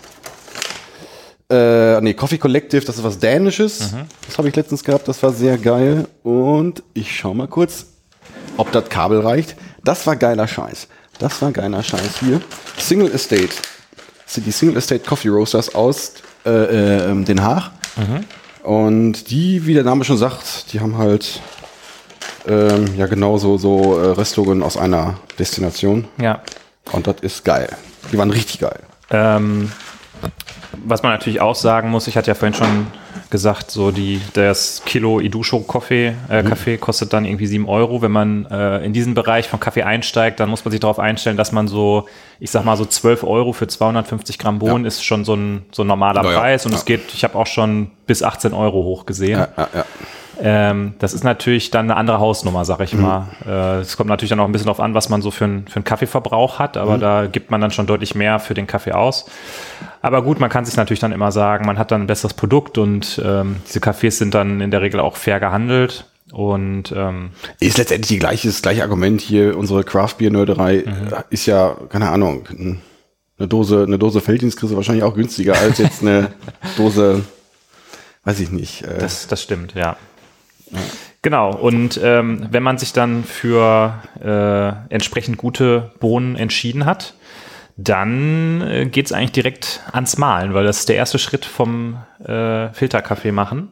Äh, 1.50 2.00
nee, 2.00 2.14
Coffee 2.14 2.38
Collective, 2.38 2.84
das 2.84 2.96
ist 2.96 3.02
was 3.02 3.18
Dänisches. 3.18 3.92
Das 4.26 4.38
habe 4.38 4.48
ich 4.48 4.54
letztens 4.54 4.84
gehabt, 4.84 5.08
das 5.08 5.20
war 5.22 5.32
sehr 5.32 5.58
geil. 5.58 6.06
Und 6.22 6.84
ich 6.94 7.16
schau 7.16 7.34
mal 7.34 7.48
kurz, 7.48 7.86
ob 8.56 8.70
das 8.70 8.88
Kabel 8.88 9.20
reicht. 9.20 9.56
Das 9.82 10.06
war 10.06 10.14
geiler 10.14 10.46
Scheiß. 10.46 10.86
Das 11.18 11.42
war 11.42 11.50
geiler 11.50 11.82
Scheiß 11.82 12.20
hier. 12.20 12.40
Single 12.78 13.12
Estate. 13.12 13.50
Das 14.30 14.36
sind 14.36 14.46
die 14.46 14.52
Single 14.52 14.76
Estate 14.76 15.04
Coffee 15.04 15.28
Roasters 15.28 15.74
aus 15.74 16.12
äh, 16.46 16.50
äh, 16.50 17.10
ähm, 17.10 17.24
Den 17.24 17.42
Haag. 17.42 17.72
Und 18.62 19.28
die, 19.28 19.66
wie 19.66 19.74
der 19.74 19.82
Name 19.82 20.04
schon 20.04 20.18
sagt, 20.18 20.72
die 20.72 20.78
haben 20.78 20.96
halt 20.98 21.40
ähm, 22.46 22.94
ja 22.96 23.06
genauso 23.06 23.58
so 23.58 23.98
äh, 23.98 24.06
Röstungen 24.10 24.62
aus 24.62 24.76
einer 24.76 25.18
Destination. 25.36 26.04
Ja. 26.22 26.42
Und 26.92 27.08
das 27.08 27.16
ist 27.22 27.44
geil. 27.44 27.70
Die 28.12 28.18
waren 28.18 28.30
richtig 28.30 28.60
geil. 28.60 28.78
Ähm, 29.10 29.72
was 30.84 31.02
man 31.02 31.12
natürlich 31.12 31.40
auch 31.40 31.54
sagen 31.54 31.90
muss, 31.90 32.06
ich 32.06 32.16
hatte 32.16 32.28
ja 32.30 32.34
vorhin 32.34 32.54
schon 32.54 32.86
gesagt, 33.28 33.70
so 33.70 33.90
die, 33.90 34.20
das 34.32 34.82
Kilo 34.86 35.20
Idusho 35.20 35.60
Kaffee, 35.60 36.14
äh, 36.28 36.42
Kaffee 36.42 36.78
kostet 36.78 37.12
dann 37.12 37.24
irgendwie 37.24 37.46
7 37.46 37.68
Euro. 37.68 38.02
Wenn 38.02 38.10
man 38.12 38.46
äh, 38.46 38.78
in 38.84 38.92
diesen 38.92 39.14
Bereich 39.14 39.48
von 39.48 39.60
Kaffee 39.60 39.82
einsteigt, 39.84 40.40
dann 40.40 40.48
muss 40.50 40.64
man 40.64 40.72
sich 40.72 40.80
darauf 40.80 40.98
einstellen, 40.98 41.36
dass 41.36 41.52
man 41.52 41.68
so, 41.68 42.06
ich 42.40 42.50
sag 42.50 42.64
mal 42.64 42.76
so 42.76 42.84
12 42.84 43.22
Euro 43.24 43.52
für 43.52 43.68
250 43.68 44.38
Gramm 44.38 44.58
Bohnen 44.58 44.84
ist 44.84 45.04
schon 45.04 45.24
so 45.24 45.34
ein, 45.34 45.64
so 45.70 45.82
ein 45.84 45.86
normaler 45.86 46.24
Ja, 46.24 46.30
ja. 46.32 46.38
Preis 46.40 46.66
und 46.66 46.72
Ja. 46.72 46.78
es 46.78 46.84
geht, 46.84 47.12
ich 47.14 47.22
habe 47.22 47.36
auch 47.38 47.46
schon 47.46 47.90
bis 48.06 48.22
18 48.22 48.52
Euro 48.52 48.82
hoch 48.84 49.06
gesehen. 49.06 49.38
Ja, 49.38 49.48
ja, 49.56 49.68
ja. 49.74 49.84
Ähm, 50.42 50.94
das 50.98 51.12
ist 51.12 51.22
natürlich 51.22 51.70
dann 51.70 51.90
eine 51.90 51.96
andere 51.96 52.18
Hausnummer, 52.18 52.64
sag 52.64 52.80
ich 52.80 52.94
mal. 52.94 53.28
Äh, 53.46 53.80
Es 53.80 53.96
kommt 53.98 54.08
natürlich 54.08 54.30
dann 54.30 54.40
auch 54.40 54.46
ein 54.46 54.52
bisschen 54.52 54.66
darauf 54.68 54.80
an, 54.80 54.94
was 54.94 55.10
man 55.10 55.20
so 55.20 55.30
für, 55.30 55.44
einen- 55.44 55.68
für 55.68 55.76
einen 55.76 55.84
Kaffeeverbrauch 55.84 56.58
hat, 56.58 56.78
aber 56.78 56.96
da 56.96 57.26
gibt 57.26 57.50
man 57.50 57.60
dann 57.60 57.70
schon 57.72 57.86
deutlich 57.86 58.14
mehr 58.14 58.38
für 58.38 58.54
den 58.54 58.66
Kaffee 58.66 58.92
aus. 58.92 59.26
Aber 60.02 60.22
gut, 60.22 60.40
man 60.40 60.50
kann 60.50 60.64
sich 60.64 60.76
natürlich 60.76 61.00
dann 61.00 61.12
immer 61.12 61.30
sagen, 61.32 61.66
man 61.66 61.78
hat 61.78 61.90
dann 61.90 62.02
ein 62.02 62.06
besseres 62.06 62.34
Produkt 62.34 62.78
und 62.78 63.20
ähm, 63.24 63.56
diese 63.66 63.80
Kaffees 63.80 64.18
sind 64.18 64.34
dann 64.34 64.60
in 64.60 64.70
der 64.70 64.80
Regel 64.80 65.00
auch 65.00 65.16
fair 65.16 65.40
gehandelt. 65.40 66.06
Und 66.32 66.92
ähm, 66.96 67.30
Ist 67.58 67.78
letztendlich 67.78 68.08
die 68.08 68.18
gleiche, 68.18 68.48
das 68.48 68.62
gleiche 68.62 68.82
Argument 68.82 69.20
hier. 69.20 69.58
Unsere 69.58 69.84
Craft 69.84 70.14
Beer 70.18 70.30
Nörderei 70.30 70.76
äh, 70.78 70.84
ist 71.30 71.46
ja, 71.46 71.76
keine 71.88 72.10
Ahnung, 72.10 72.46
eine 73.38 73.48
Dose, 73.48 73.82
eine 73.82 73.98
Dose 73.98 74.20
Felddienst 74.20 74.58
kriegst 74.58 74.72
du 74.72 74.76
wahrscheinlich 74.76 75.04
auch 75.04 75.14
günstiger 75.14 75.58
als 75.58 75.78
jetzt 75.78 76.02
eine 76.02 76.32
Dose, 76.76 77.24
weiß 78.24 78.40
ich 78.40 78.50
nicht. 78.50 78.82
Äh, 78.82 78.98
Das, 78.98 79.26
das 79.26 79.42
stimmt, 79.42 79.74
ja. 79.74 79.96
Genau, 81.22 81.52
und 81.54 82.00
ähm, 82.02 82.46
wenn 82.50 82.62
man 82.62 82.78
sich 82.78 82.92
dann 82.92 83.24
für 83.24 84.00
äh, 84.22 84.94
entsprechend 84.94 85.36
gute 85.36 85.90
Bohnen 86.00 86.36
entschieden 86.36 86.86
hat, 86.86 87.14
dann 87.84 88.62
äh, 88.62 88.86
geht 88.86 89.06
es 89.06 89.12
eigentlich 89.12 89.32
direkt 89.32 89.82
ans 89.92 90.18
Malen, 90.18 90.54
weil 90.54 90.64
das 90.64 90.80
ist 90.80 90.88
der 90.88 90.96
erste 90.96 91.18
Schritt 91.18 91.44
vom 91.44 91.96
äh, 92.24 92.68
Filterkaffee 92.72 93.32
machen. 93.32 93.68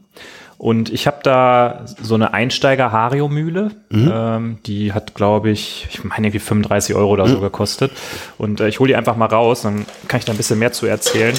Und 0.56 0.92
ich 0.92 1.06
habe 1.06 1.18
da 1.22 1.84
so 2.02 2.16
eine 2.16 2.34
Einsteiger-Hario-Mühle. 2.34 3.70
Ähm, 4.12 4.58
die 4.66 4.92
hat, 4.92 5.14
glaube 5.14 5.50
ich, 5.50 5.86
ich 5.90 6.02
meine 6.02 6.26
irgendwie 6.26 6.40
35 6.40 6.96
Euro 6.96 7.10
oder 7.10 7.28
so 7.28 7.40
gekostet. 7.40 7.92
Und 8.38 8.60
äh, 8.60 8.68
ich 8.68 8.80
hole 8.80 8.88
die 8.88 8.96
einfach 8.96 9.16
mal 9.16 9.26
raus, 9.26 9.62
dann 9.62 9.86
kann 10.08 10.18
ich 10.18 10.24
da 10.24 10.32
ein 10.32 10.36
bisschen 10.36 10.58
mehr 10.58 10.72
zu 10.72 10.86
erzählen. 10.86 11.36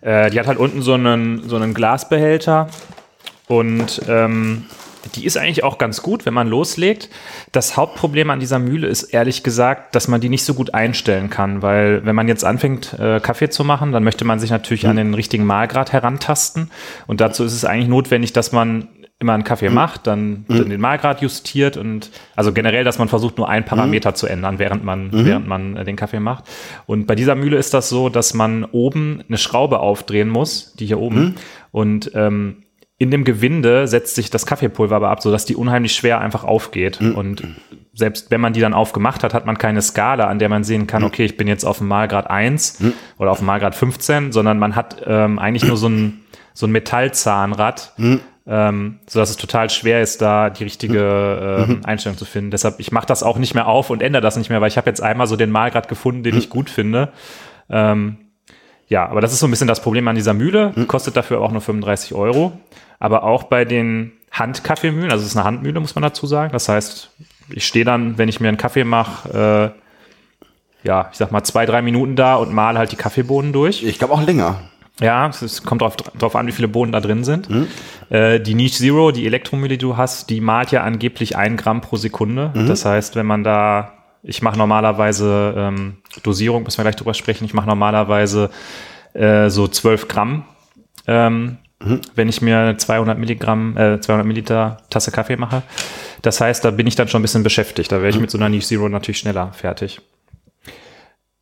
Äh, 0.00 0.30
die 0.30 0.40
hat 0.40 0.48
halt 0.48 0.58
unten 0.58 0.82
so 0.82 0.94
einen, 0.94 1.48
so 1.48 1.54
einen 1.54 1.74
Glasbehälter 1.74 2.68
Und 3.46 4.02
ähm, 4.08 4.64
die 5.14 5.24
ist 5.24 5.36
eigentlich 5.36 5.64
auch 5.64 5.78
ganz 5.78 6.02
gut, 6.02 6.26
wenn 6.26 6.34
man 6.34 6.48
loslegt. 6.48 7.10
Das 7.52 7.76
Hauptproblem 7.76 8.30
an 8.30 8.40
dieser 8.40 8.58
Mühle 8.58 8.86
ist 8.86 9.04
ehrlich 9.04 9.42
gesagt, 9.42 9.94
dass 9.94 10.08
man 10.08 10.20
die 10.20 10.28
nicht 10.28 10.44
so 10.44 10.54
gut 10.54 10.74
einstellen 10.74 11.30
kann, 11.30 11.62
weil 11.62 12.04
wenn 12.04 12.14
man 12.14 12.28
jetzt 12.28 12.44
anfängt, 12.44 12.94
äh, 12.98 13.20
Kaffee 13.20 13.50
zu 13.50 13.64
machen, 13.64 13.92
dann 13.92 14.04
möchte 14.04 14.24
man 14.24 14.38
sich 14.38 14.50
natürlich 14.50 14.86
an 14.86 14.96
den 14.96 15.14
richtigen 15.14 15.44
Mahlgrad 15.44 15.92
herantasten. 15.92 16.70
Und 17.06 17.20
dazu 17.20 17.44
ist 17.44 17.52
es 17.52 17.64
eigentlich 17.64 17.88
notwendig, 17.88 18.32
dass 18.32 18.52
man 18.52 18.88
immer 19.20 19.32
einen 19.32 19.44
Kaffee 19.44 19.70
macht, 19.70 20.06
dann, 20.06 20.44
dann 20.48 20.68
den 20.68 20.80
Mahlgrad 20.80 21.22
justiert 21.22 21.76
und 21.76 22.10
also 22.36 22.52
generell, 22.52 22.84
dass 22.84 22.98
man 22.98 23.08
versucht, 23.08 23.38
nur 23.38 23.48
einen 23.48 23.64
Parameter 23.64 24.14
zu 24.14 24.26
ändern, 24.26 24.58
während 24.58 24.84
man, 24.84 25.10
während 25.12 25.46
man 25.46 25.76
äh, 25.76 25.84
den 25.84 25.96
Kaffee 25.96 26.20
macht. 26.20 26.44
Und 26.86 27.06
bei 27.06 27.14
dieser 27.14 27.34
Mühle 27.34 27.56
ist 27.56 27.72
das 27.72 27.88
so, 27.88 28.08
dass 28.08 28.34
man 28.34 28.64
oben 28.64 29.22
eine 29.28 29.38
Schraube 29.38 29.78
aufdrehen 29.78 30.28
muss, 30.28 30.74
die 30.74 30.86
hier 30.86 30.98
oben. 30.98 31.36
Und 31.70 32.10
ähm, 32.14 32.64
in 32.98 33.10
dem 33.10 33.24
Gewinde 33.24 33.88
setzt 33.88 34.14
sich 34.14 34.30
das 34.30 34.46
Kaffeepulver 34.46 34.96
aber 34.96 35.10
ab, 35.10 35.20
sodass 35.22 35.44
die 35.44 35.56
unheimlich 35.56 35.94
schwer 35.94 36.20
einfach 36.20 36.44
aufgeht. 36.44 37.00
Und 37.14 37.42
selbst 37.92 38.30
wenn 38.30 38.40
man 38.40 38.52
die 38.52 38.60
dann 38.60 38.74
aufgemacht 38.74 39.24
hat, 39.24 39.34
hat 39.34 39.46
man 39.46 39.58
keine 39.58 39.82
Skala, 39.82 40.26
an 40.26 40.38
der 40.38 40.48
man 40.48 40.64
sehen 40.64 40.86
kann, 40.86 41.02
okay, 41.04 41.24
ich 41.24 41.36
bin 41.36 41.48
jetzt 41.48 41.64
auf 41.64 41.78
dem 41.78 41.88
Malgrad 41.88 42.30
1 42.30 42.78
oder 43.18 43.30
auf 43.32 43.38
dem 43.38 43.46
Malgrad 43.46 43.74
15, 43.74 44.32
sondern 44.32 44.58
man 44.58 44.76
hat 44.76 45.02
ähm, 45.06 45.38
eigentlich 45.38 45.64
nur 45.64 45.76
so 45.76 45.88
ein, 45.88 46.20
so 46.52 46.66
ein 46.66 46.72
Metallzahnrad, 46.72 47.94
ähm, 48.46 49.00
sodass 49.08 49.30
es 49.30 49.36
total 49.36 49.70
schwer 49.70 50.00
ist, 50.02 50.22
da 50.22 50.50
die 50.50 50.64
richtige 50.64 51.66
ähm, 51.68 51.80
Einstellung 51.84 52.16
zu 52.16 52.24
finden. 52.24 52.50
Deshalb, 52.50 52.78
ich 52.78 52.92
mache 52.92 53.06
das 53.06 53.22
auch 53.22 53.38
nicht 53.38 53.54
mehr 53.54 53.66
auf 53.66 53.90
und 53.90 54.02
ändere 54.02 54.22
das 54.22 54.36
nicht 54.36 54.50
mehr, 54.50 54.60
weil 54.60 54.68
ich 54.68 54.76
habe 54.76 54.88
jetzt 54.88 55.02
einmal 55.02 55.26
so 55.26 55.36
den 55.36 55.50
Malgrad 55.50 55.88
gefunden, 55.88 56.22
den 56.22 56.36
ich 56.36 56.48
gut 56.48 56.70
finde. 56.70 57.10
Ähm, 57.70 58.18
ja, 58.88 59.08
aber 59.08 59.20
das 59.20 59.32
ist 59.32 59.40
so 59.40 59.46
ein 59.46 59.50
bisschen 59.50 59.68
das 59.68 59.80
Problem 59.80 60.06
an 60.08 60.14
dieser 60.14 60.34
Mühle. 60.34 60.72
Kostet 60.86 61.16
dafür 61.16 61.40
auch 61.40 61.50
nur 61.52 61.60
35 61.60 62.14
Euro. 62.14 62.52
Aber 62.98 63.24
auch 63.24 63.44
bei 63.44 63.64
den 63.64 64.12
Handkaffeemühlen, 64.30 65.10
also 65.10 65.22
es 65.22 65.30
ist 65.30 65.36
eine 65.36 65.44
Handmühle, 65.44 65.80
muss 65.80 65.94
man 65.94 66.02
dazu 66.02 66.26
sagen. 66.26 66.52
Das 66.52 66.68
heißt, 66.68 67.10
ich 67.50 67.66
stehe 67.66 67.84
dann, 67.84 68.18
wenn 68.18 68.28
ich 68.28 68.40
mir 68.40 68.48
einen 68.48 68.56
Kaffee 68.56 68.84
mache, 68.84 69.74
äh, 70.84 70.86
ja, 70.86 71.08
ich 71.10 71.18
sag 71.18 71.32
mal 71.32 71.42
zwei, 71.44 71.64
drei 71.66 71.82
Minuten 71.82 72.14
da 72.14 72.34
und 72.36 72.52
male 72.52 72.78
halt 72.78 72.92
die 72.92 72.96
Kaffeebohnen 72.96 73.52
durch. 73.52 73.82
Ich 73.82 73.98
glaube 73.98 74.12
auch 74.12 74.22
länger. 74.22 74.60
Ja, 75.00 75.28
es 75.28 75.64
kommt 75.64 75.80
drauf, 75.82 75.96
drauf 75.96 76.36
an, 76.36 76.46
wie 76.46 76.52
viele 76.52 76.68
Bohnen 76.68 76.92
da 76.92 77.00
drin 77.00 77.24
sind. 77.24 77.48
Äh, 78.10 78.38
die 78.40 78.54
Niche 78.54 78.76
Zero, 78.78 79.10
die 79.10 79.26
Elektromühle, 79.26 79.70
die 79.70 79.78
du 79.78 79.96
hast, 79.96 80.30
die 80.30 80.40
malt 80.40 80.70
ja 80.70 80.82
angeblich 80.82 81.36
ein 81.36 81.56
Gramm 81.56 81.80
pro 81.80 81.96
Sekunde. 81.96 82.52
Das 82.68 82.84
heißt, 82.84 83.16
wenn 83.16 83.26
man 83.26 83.42
da, 83.42 83.93
ich 84.24 84.42
mache 84.42 84.58
normalerweise 84.58 85.54
ähm, 85.56 85.96
Dosierung, 86.22 86.64
müssen 86.64 86.78
wir 86.78 86.84
gleich 86.84 86.96
drüber 86.96 87.14
sprechen, 87.14 87.44
ich 87.44 87.54
mache 87.54 87.68
normalerweise 87.68 88.50
äh, 89.12 89.48
so 89.50 89.68
12 89.68 90.08
Gramm, 90.08 90.44
ähm, 91.06 91.58
wenn 92.14 92.28
ich 92.28 92.40
mir 92.40 92.76
200 92.76 93.18
Milligramm, 93.18 93.76
äh, 93.76 94.00
200 94.00 94.26
Milliliter 94.26 94.78
Tasse 94.90 95.10
Kaffee 95.10 95.36
mache. 95.36 95.62
Das 96.22 96.40
heißt, 96.40 96.64
da 96.64 96.70
bin 96.70 96.86
ich 96.86 96.96
dann 96.96 97.08
schon 97.08 97.20
ein 97.20 97.22
bisschen 97.22 97.42
beschäftigt. 97.42 97.92
Da 97.92 97.98
wäre 97.98 98.08
ich 98.08 98.18
mit 98.18 98.30
so 98.30 98.38
einer 98.38 98.48
Niche 98.48 98.66
Zero 98.66 98.88
natürlich 98.88 99.18
schneller 99.18 99.52
fertig. 99.52 100.00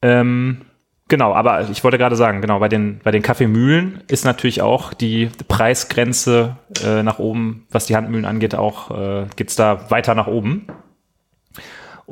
Ähm, 0.03 0.63
Genau, 1.13 1.35
aber 1.35 1.69
ich 1.69 1.85
wollte 1.85 1.99
gerade 1.99 2.17
sagen, 2.17 2.41
genau, 2.41 2.59
bei 2.59 2.71
den, 2.71 3.01
bei 3.05 3.11
den 3.11 3.21
Kaffeemühlen 3.21 4.03
ist 4.09 4.25
natürlich 4.25 4.63
auch 4.63 4.95
die 4.95 5.29
Preisgrenze 5.47 6.57
äh, 6.83 7.03
nach 7.03 7.19
oben, 7.19 7.67
was 7.71 7.85
die 7.85 7.97
Handmühlen 7.97 8.25
angeht, 8.25 8.55
auch 8.55 8.91
äh, 8.91 9.27
geht's 9.37 9.55
da 9.55 9.91
weiter 9.91 10.15
nach 10.15 10.27
oben. 10.27 10.69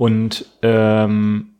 Und 0.01 0.47
ähm, 0.63 1.57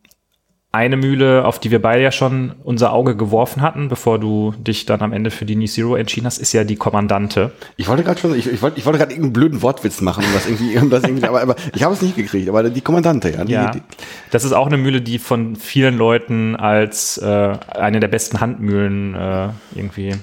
eine 0.71 0.97
Mühle, 0.97 1.45
auf 1.45 1.59
die 1.59 1.69
wir 1.69 1.79
beide 1.79 2.01
ja 2.01 2.11
schon 2.11 2.53
unser 2.63 2.91
Auge 2.91 3.15
geworfen 3.15 3.61
hatten, 3.61 3.87
bevor 3.87 4.17
du 4.17 4.55
dich 4.57 4.87
dann 4.87 5.01
am 5.01 5.13
Ende 5.13 5.29
für 5.29 5.45
die 5.45 5.63
Zero 5.67 5.95
entschieden 5.95 6.25
hast, 6.25 6.39
ist 6.39 6.51
ja 6.51 6.63
die 6.63 6.75
Kommandante. 6.75 7.51
Ich 7.77 7.87
wollte 7.87 8.03
gerade 8.03 8.19
schon, 8.19 8.33
ich, 8.33 8.47
ich 8.47 8.63
wollte, 8.63 8.79
ich 8.79 8.85
wollte 8.87 8.97
gerade 8.97 9.11
irgendeinen 9.11 9.33
blöden 9.33 9.61
Wortwitz 9.61 10.01
machen, 10.01 10.23
um 10.23 10.33
das 10.33 10.47
irgendwie, 10.47 10.75
um 10.79 10.89
das 10.89 11.03
irgendwie, 11.03 11.27
aber, 11.27 11.39
aber 11.39 11.55
ich 11.75 11.83
habe 11.83 11.93
es 11.93 12.01
nicht 12.01 12.15
gekriegt. 12.15 12.49
Aber 12.49 12.67
die 12.67 12.81
Kommandante, 12.81 13.29
ja. 13.29 13.45
Die, 13.45 13.51
Ja, 13.51 13.69
die, 13.69 13.83
das 14.31 14.43
ist 14.43 14.53
auch 14.53 14.65
eine 14.65 14.77
Mühle, 14.77 15.03
die 15.03 15.19
von 15.19 15.55
vielen 15.55 15.95
Leuten 15.95 16.55
als 16.55 17.19
äh, 17.19 17.57
eine 17.75 17.99
der 17.99 18.07
besten 18.07 18.39
Handmühlen 18.39 19.13
äh, 19.13 19.49
irgendwie 19.75 20.15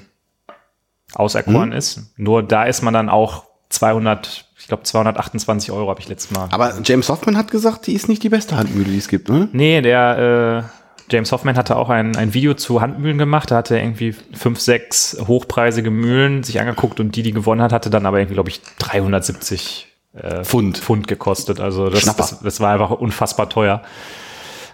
auserkoren 1.14 1.70
ist. 1.70 2.14
Nur 2.16 2.42
da 2.42 2.64
ist 2.64 2.82
man 2.82 2.94
dann 2.94 3.10
auch 3.10 3.47
200, 3.70 4.46
ich 4.58 4.66
glaube 4.68 4.82
228 4.84 5.70
Euro 5.72 5.90
habe 5.90 6.00
ich 6.00 6.08
letztes 6.08 6.30
Mal. 6.30 6.48
aber 6.50 6.72
James 6.84 7.08
Hoffman 7.08 7.36
hat 7.36 7.50
gesagt, 7.50 7.86
die 7.86 7.92
ist 7.94 8.08
nicht 8.08 8.22
die 8.22 8.28
beste 8.28 8.56
Handmühle, 8.56 8.90
die 8.90 8.98
es 8.98 9.08
gibt, 9.08 9.28
ne? 9.28 9.48
Nee, 9.52 9.80
der 9.82 10.64
äh, 10.66 11.12
James 11.12 11.32
Hoffman 11.32 11.56
hatte 11.56 11.76
auch 11.76 11.88
ein, 11.88 12.16
ein 12.16 12.34
Video 12.34 12.52
zu 12.54 12.80
Handmühlen 12.82 13.16
gemacht. 13.16 13.50
Da 13.50 13.56
hatte 13.56 13.76
er 13.76 13.82
irgendwie 13.82 14.14
fünf, 14.34 14.60
sechs 14.60 15.16
hochpreisige 15.26 15.90
Mühlen 15.90 16.42
sich 16.42 16.60
angeguckt 16.60 17.00
und 17.00 17.16
die, 17.16 17.22
die 17.22 17.32
gewonnen 17.32 17.62
hat, 17.62 17.72
hatte 17.72 17.88
dann 17.88 18.04
aber 18.04 18.18
irgendwie, 18.18 18.34
glaube 18.34 18.50
ich, 18.50 18.60
370 18.78 19.86
äh, 20.14 20.44
Pfund. 20.44 20.76
Pfund 20.76 21.08
gekostet. 21.08 21.60
Also 21.60 21.88
das, 21.88 22.04
das, 22.16 22.40
das 22.40 22.60
war 22.60 22.72
einfach 22.74 22.90
unfassbar 22.90 23.48
teuer. 23.48 23.80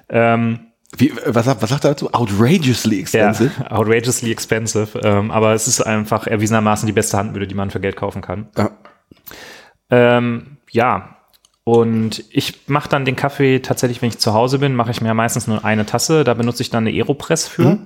Ähm, 0.08 0.60
Wie, 0.96 1.12
was, 1.26 1.44
sagt- 1.46 1.62
was 1.62 1.70
sagt 1.70 1.84
er 1.84 1.90
dazu? 1.92 2.12
Outrageously 2.12 3.00
expensive. 3.00 3.50
Ja, 3.60 3.70
outrageously 3.72 4.30
expensive. 4.32 4.98
Ähm, 5.02 5.30
aber 5.30 5.52
es 5.54 5.66
ist 5.68 5.80
einfach 5.82 6.26
erwiesenermaßen 6.26 6.86
die 6.86 6.92
beste 6.92 7.16
Handmühle, 7.16 7.46
die 7.46 7.54
man 7.54 7.70
für 7.70 7.80
Geld 7.80 7.96
kaufen 7.96 8.22
kann. 8.22 8.48
Ja. 8.56 8.70
Ähm, 9.90 10.58
ja. 10.70 11.13
Und 11.66 12.22
ich 12.30 12.68
mache 12.68 12.90
dann 12.90 13.06
den 13.06 13.16
Kaffee 13.16 13.60
tatsächlich, 13.60 14.02
wenn 14.02 14.10
ich 14.10 14.18
zu 14.18 14.34
Hause 14.34 14.58
bin, 14.58 14.74
mache 14.74 14.90
ich 14.90 15.00
mir 15.00 15.14
meistens 15.14 15.46
nur 15.46 15.64
eine 15.64 15.86
Tasse. 15.86 16.22
Da 16.22 16.34
benutze 16.34 16.62
ich 16.62 16.68
dann 16.68 16.86
eine 16.86 16.94
Aeropress 16.94 17.48
für. 17.48 17.78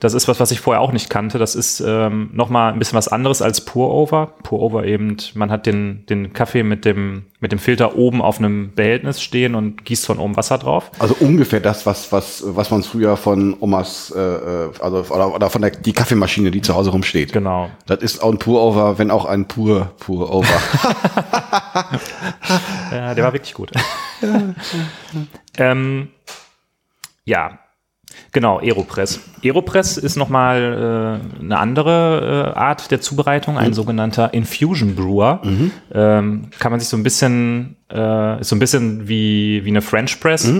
Das 0.00 0.14
ist 0.14 0.28
was, 0.28 0.40
was 0.40 0.50
ich 0.50 0.60
vorher 0.60 0.80
auch 0.80 0.92
nicht 0.92 1.10
kannte. 1.10 1.38
Das 1.38 1.54
ist 1.54 1.80
ähm, 1.86 2.30
nochmal 2.32 2.72
ein 2.72 2.78
bisschen 2.78 2.96
was 2.96 3.08
anderes 3.08 3.42
als 3.42 3.60
Pour-Over. 3.66 4.32
Pour-Over 4.44 4.86
eben, 4.86 5.18
man 5.34 5.50
hat 5.50 5.66
den, 5.66 6.06
den 6.06 6.32
Kaffee 6.32 6.62
mit 6.62 6.86
dem, 6.86 7.24
mit 7.40 7.52
dem 7.52 7.58
Filter 7.58 7.98
oben 7.98 8.22
auf 8.22 8.38
einem 8.38 8.72
Behältnis 8.74 9.20
stehen 9.20 9.54
und 9.54 9.84
gießt 9.84 10.06
von 10.06 10.18
oben 10.18 10.34
Wasser 10.36 10.56
drauf. 10.56 10.90
Also 10.98 11.14
ungefähr 11.20 11.60
das, 11.60 11.84
was, 11.84 12.10
was, 12.12 12.42
was 12.46 12.70
man 12.70 12.82
früher 12.82 13.18
von 13.18 13.54
Omas, 13.60 14.10
äh, 14.16 14.20
äh, 14.20 14.70
also, 14.80 15.04
oder, 15.14 15.34
oder 15.34 15.50
von 15.50 15.60
der, 15.60 15.72
die 15.72 15.92
Kaffeemaschine, 15.92 16.50
die 16.50 16.62
zu 16.62 16.74
Hause 16.74 16.90
rumsteht. 16.90 17.34
Genau. 17.34 17.68
Das 17.84 17.98
ist 17.98 18.22
auch 18.22 18.32
ein 18.32 18.38
Pour-Over, 18.38 18.98
wenn 18.98 19.10
auch 19.10 19.26
ein 19.26 19.46
Pur, 19.46 19.90
Pour-Over. 19.98 20.46
Ja, 22.90 23.14
der 23.18 23.24
war 23.24 23.32
wirklich 23.32 23.54
gut. 23.54 23.70
ähm, 25.58 26.08
ja, 27.24 27.58
genau, 28.32 28.58
Aeropress. 28.60 29.20
Aeropress 29.44 29.96
ist 29.96 30.16
nochmal 30.16 31.20
äh, 31.38 31.40
eine 31.40 31.58
andere 31.58 32.54
äh, 32.54 32.58
Art 32.58 32.90
der 32.90 33.00
Zubereitung, 33.00 33.58
ein 33.58 33.74
sogenannter 33.74 34.32
Infusion 34.34 34.94
Brewer. 34.94 35.40
Ähm, 35.92 36.50
kann 36.58 36.70
man 36.70 36.80
sich 36.80 36.88
so 36.88 36.96
ein 36.96 37.02
bisschen, 37.02 37.76
äh, 37.92 38.40
ist 38.40 38.48
so 38.48 38.56
ein 38.56 38.60
bisschen 38.60 39.08
wie, 39.08 39.64
wie 39.64 39.70
eine 39.70 39.82
French 39.82 40.20
Press. 40.20 40.50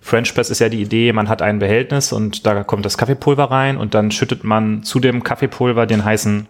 French 0.00 0.34
Press 0.34 0.50
ist 0.50 0.60
ja 0.60 0.68
die 0.68 0.80
Idee, 0.80 1.12
man 1.12 1.28
hat 1.28 1.42
ein 1.42 1.58
Behältnis 1.58 2.12
und 2.12 2.46
da 2.46 2.62
kommt 2.62 2.84
das 2.84 2.96
Kaffeepulver 2.96 3.50
rein 3.50 3.76
und 3.76 3.94
dann 3.94 4.10
schüttet 4.10 4.44
man 4.44 4.84
zu 4.84 5.00
dem 5.00 5.22
Kaffeepulver 5.22 5.86
den 5.86 6.04
heißen 6.04 6.46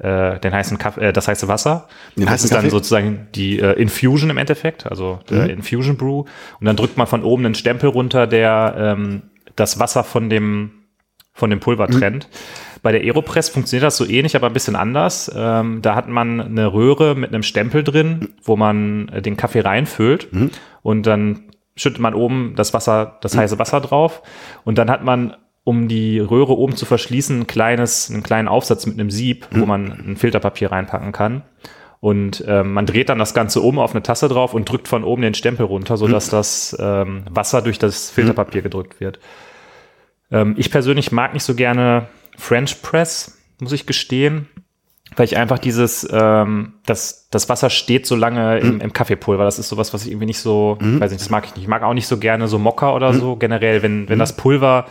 äh, 0.00 0.38
den 0.38 0.52
heißen 0.52 0.78
Kaffee, 0.78 1.08
äh, 1.08 1.12
das 1.12 1.28
heiße 1.28 1.48
Wasser. 1.48 1.88
Den 2.16 2.26
das 2.26 2.44
ist 2.44 2.52
dann 2.52 2.60
Kaffee? 2.60 2.70
sozusagen 2.70 3.28
die 3.34 3.58
äh, 3.58 3.72
Infusion 3.72 4.30
im 4.30 4.38
Endeffekt, 4.38 4.86
also 4.86 5.20
der 5.28 5.50
Infusion 5.50 5.96
Brew. 5.96 6.24
Und 6.60 6.66
dann 6.66 6.76
drückt 6.76 6.96
man 6.96 7.06
von 7.06 7.24
oben 7.24 7.44
einen 7.44 7.54
Stempel 7.54 7.90
runter, 7.90 8.26
der 8.26 8.74
ähm, 8.78 9.22
das 9.56 9.78
Wasser 9.78 10.04
von 10.04 10.30
dem, 10.30 10.70
von 11.32 11.50
dem 11.50 11.60
Pulver 11.60 11.88
trennt. 11.88 12.28
Bei 12.82 12.92
der 12.92 13.00
Aeropress 13.00 13.48
funktioniert 13.48 13.84
das 13.84 13.96
so 13.96 14.06
ähnlich, 14.06 14.36
aber 14.36 14.46
ein 14.46 14.52
bisschen 14.52 14.76
anders. 14.76 15.30
Ähm, 15.34 15.82
da 15.82 15.96
hat 15.96 16.08
man 16.08 16.40
eine 16.40 16.72
Röhre 16.72 17.16
mit 17.16 17.34
einem 17.34 17.42
Stempel 17.42 17.82
drin, 17.82 18.34
wo 18.44 18.56
man 18.56 19.08
äh, 19.08 19.20
den 19.20 19.36
Kaffee 19.36 19.60
reinfüllt 19.60 20.28
und 20.82 21.06
dann 21.06 21.44
schüttet 21.74 22.00
man 22.00 22.14
oben 22.14 22.54
das 22.56 22.74
Wasser, 22.74 23.18
das 23.20 23.36
heiße 23.36 23.58
Wasser 23.58 23.80
drauf 23.80 24.22
und 24.64 24.78
dann 24.78 24.90
hat 24.90 25.04
man 25.04 25.36
um 25.68 25.86
die 25.86 26.18
Röhre 26.18 26.56
oben 26.56 26.76
zu 26.76 26.86
verschließen, 26.86 27.40
ein 27.40 27.46
kleines, 27.46 28.10
einen 28.10 28.22
kleinen 28.22 28.48
Aufsatz 28.48 28.86
mit 28.86 28.98
einem 28.98 29.10
Sieb, 29.10 29.46
wo 29.50 29.66
man 29.66 29.92
ein 29.92 30.16
Filterpapier 30.16 30.72
reinpacken 30.72 31.12
kann. 31.12 31.42
Und 32.00 32.42
ähm, 32.48 32.72
man 32.72 32.86
dreht 32.86 33.10
dann 33.10 33.18
das 33.18 33.34
Ganze 33.34 33.60
um 33.60 33.78
auf 33.78 33.90
eine 33.90 34.02
Tasse 34.02 34.28
drauf 34.28 34.54
und 34.54 34.66
drückt 34.66 34.88
von 34.88 35.04
oben 35.04 35.20
den 35.20 35.34
Stempel 35.34 35.66
runter, 35.66 35.98
sodass 35.98 36.30
das 36.30 36.74
ähm, 36.80 37.24
Wasser 37.28 37.60
durch 37.60 37.78
das 37.78 38.08
Filterpapier 38.08 38.62
gedrückt 38.62 38.98
wird. 38.98 39.18
Ähm, 40.30 40.54
ich 40.56 40.70
persönlich 40.70 41.12
mag 41.12 41.34
nicht 41.34 41.44
so 41.44 41.54
gerne 41.54 42.06
French 42.38 42.80
Press, 42.80 43.38
muss 43.60 43.72
ich 43.72 43.84
gestehen, 43.84 44.48
weil 45.16 45.26
ich 45.26 45.36
einfach 45.36 45.58
dieses, 45.58 46.08
ähm, 46.10 46.76
das, 46.86 47.28
das 47.30 47.50
Wasser 47.50 47.68
steht 47.68 48.06
so 48.06 48.16
lange 48.16 48.58
im, 48.60 48.80
im 48.80 48.94
Kaffeepulver. 48.94 49.44
Das 49.44 49.58
ist 49.58 49.68
sowas, 49.68 49.92
was 49.92 50.06
ich 50.06 50.12
irgendwie 50.12 50.26
nicht 50.26 50.40
so, 50.40 50.78
weiß 50.80 51.10
nicht, 51.10 51.20
das 51.20 51.28
mag 51.28 51.44
ich 51.44 51.56
nicht. 51.56 51.64
Ich 51.64 51.68
mag 51.68 51.82
auch 51.82 51.92
nicht 51.92 52.06
so 52.06 52.16
gerne 52.16 52.48
so 52.48 52.58
Mokka 52.58 52.94
oder 52.94 53.12
so 53.12 53.36
generell, 53.36 53.82
wenn, 53.82 54.08
wenn 54.08 54.18
das 54.18 54.34
Pulver 54.34 54.86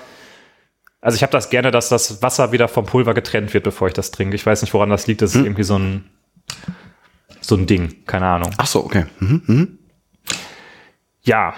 also 1.01 1.15
ich 1.15 1.21
habe 1.23 1.31
das 1.31 1.49
gerne, 1.49 1.71
dass 1.71 1.89
das 1.89 2.21
Wasser 2.21 2.51
wieder 2.51 2.67
vom 2.67 2.85
Pulver 2.85 3.13
getrennt 3.13 3.53
wird, 3.53 3.63
bevor 3.63 3.87
ich 3.87 3.93
das 3.93 4.11
trinke. 4.11 4.35
Ich 4.35 4.45
weiß 4.45 4.61
nicht, 4.61 4.73
woran 4.73 4.89
das 4.89 5.07
liegt. 5.07 5.21
Das 5.21 5.35
ist 5.35 5.43
irgendwie 5.43 5.63
so 5.63 5.77
ein 5.77 6.05
so 7.41 7.55
ein 7.55 7.65
Ding, 7.65 8.03
keine 8.05 8.25
Ahnung. 8.27 8.51
Ach 8.57 8.67
so, 8.67 8.83
okay. 8.83 9.05
Mhm, 9.19 9.41
mhm. 9.45 9.79
Ja, 11.21 11.53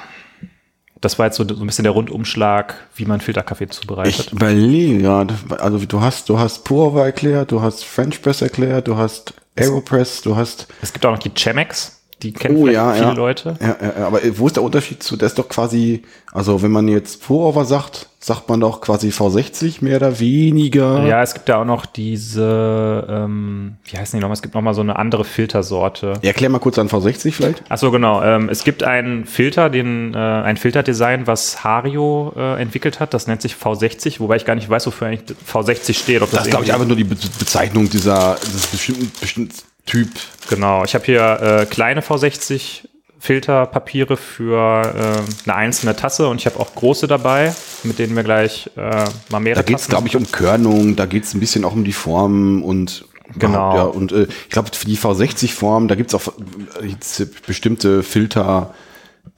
das 1.02 1.18
war 1.18 1.28
jetzt 1.28 1.38
so, 1.38 1.48
so 1.48 1.56
ein 1.64 1.66
bisschen 1.68 1.84
der 1.84 1.94
Rundumschlag, 1.94 2.76
wie 2.96 3.06
man 3.06 3.22
Filterkaffee 3.22 3.66
Ich 3.66 3.72
zubereitet. 3.72 4.32
überlege 4.34 5.00
gerade, 5.00 5.34
also 5.60 5.80
du 5.86 6.02
hast, 6.02 6.30
du 6.30 6.38
hast 6.38 6.66
Pour-Over 6.66 7.06
erklärt, 7.06 7.52
du 7.52 7.62
hast 7.62 7.86
French 7.86 8.22
Press 8.22 8.42
erklärt, 8.42 8.88
du 8.88 8.98
hast 8.98 9.34
Aeropress, 9.56 10.22
du 10.22 10.36
hast. 10.36 10.68
Es 10.82 10.94
gibt 10.94 11.06
auch 11.06 11.12
noch 11.12 11.20
die 11.20 11.34
Chemex. 11.34 11.99
Die 12.22 12.34
kennen 12.34 12.57
Oh 12.57 12.67
ja, 12.67 12.93
viele 12.93 13.07
ja. 13.07 13.13
Leute. 13.13 13.55
Ja, 13.61 13.78
ja, 13.82 14.07
aber 14.07 14.24
äh, 14.24 14.38
wo 14.38 14.47
ist 14.47 14.55
der 14.57 14.63
Unterschied 14.63 15.01
zu, 15.01 15.15
das 15.15 15.32
ist 15.32 15.39
doch 15.39 15.47
quasi, 15.47 16.03
also 16.32 16.61
wenn 16.61 16.72
man 16.72 16.88
jetzt 16.88 17.24
Pour-Over 17.24 17.63
sagt, 17.65 18.09
sagt 18.22 18.49
man 18.49 18.59
doch 18.59 18.82
quasi 18.82 19.09
V60 19.09 19.82
mehr 19.82 19.95
oder 19.95 20.20
weniger. 20.20 21.05
Ja, 21.05 21.24
es 21.24 21.34
gibt 21.34 21.47
ja 21.47 21.61
auch 21.61 21.65
noch 21.65 21.86
diese, 21.86 23.07
ähm, 23.09 23.78
wie 23.86 23.97
heißen 23.97 24.17
die 24.17 24.22
nochmal? 24.22 24.34
Es 24.34 24.41
gibt 24.41 24.53
nochmal 24.55 24.74
so 24.74 24.82
eine 24.82 24.97
andere 24.97 25.24
Filtersorte. 25.24 26.13
Erklär 26.22 26.49
mal 26.49 26.59
kurz 26.59 26.78
an 26.78 26.89
V60 26.89 27.32
vielleicht. 27.32 27.63
Ach 27.70 27.78
so, 27.78 27.91
genau. 27.91 28.22
Ähm, 28.22 28.49
es 28.49 28.65
gibt 28.65 28.84
einen 28.84 29.24
Filter, 29.24 29.70
den, 29.70 30.13
äh, 30.13 30.17
ein 30.17 30.57
Filterdesign, 30.57 31.28
was 31.28 31.63
Hario 31.63 32.34
äh, 32.36 32.61
entwickelt 32.61 32.99
hat. 32.99 33.13
Das 33.13 33.28
nennt 33.28 33.41
sich 33.41 33.53
V60, 33.53 34.20
wobei 34.20 34.36
ich 34.36 34.43
gar 34.43 34.55
nicht 34.55 34.70
weiß, 34.70 34.86
wofür 34.88 35.07
eigentlich 35.07 35.38
V60 35.49 35.93
steht. 35.93 36.22
Ob 36.22 36.30
Das 36.32 36.43
ist, 36.43 36.49
glaube 36.49 36.65
ich, 36.65 36.74
einfach 36.74 36.88
nur 36.88 36.97
die 36.97 37.05
Be 37.05 37.15
Bezeichnung 37.39 37.89
dieser, 37.89 38.36
bestimmten, 38.72 39.09
bestimmten 39.22 39.53
Typ. 39.90 40.10
Genau. 40.50 40.84
Ich 40.84 40.94
habe 40.94 41.06
hier 41.06 41.40
äh, 41.42 41.66
kleine 41.66 42.02
V60 42.02 42.88
Filterpapiere 43.20 44.18
für 44.18 44.84
äh, 44.84 45.50
eine 45.50 45.56
einzelne 45.56 45.96
Tasse 45.96 46.28
und 46.28 46.38
ich 46.38 46.46
habe 46.46 46.60
auch 46.60 46.74
große 46.76 47.08
dabei, 47.08 47.54
mit 47.84 48.00
denen 48.00 48.16
wir 48.16 48.24
gleich 48.24 48.70
äh, 48.78 49.06
mal 49.30 49.40
mehrere 49.40 49.64
Da 49.64 49.68
geht 49.68 49.80
es, 49.80 49.88
glaube 49.88 50.08
ich, 50.08 50.16
um 50.16 50.32
Körnung, 50.32 50.96
da 50.96 51.06
geht 51.06 51.26
es 51.26 51.34
ein 51.34 51.40
bisschen 51.40 51.66
auch 51.66 51.74
um 51.74 51.84
die 51.84 51.94
Form 51.94 52.64
und 52.64 53.06
Genau. 53.38 53.76
Ja, 53.76 53.84
und 53.84 54.12
äh, 54.12 54.24
ich 54.24 54.50
glaube, 54.50 54.72
für 54.74 54.88
die 54.88 54.98
V60-Form, 54.98 55.88
da 55.88 55.94
gibt 55.94 56.12
es 56.12 56.16
auch 56.16 56.34
äh, 56.82 57.26
bestimmte 57.46 58.02
Filter, 58.02 58.74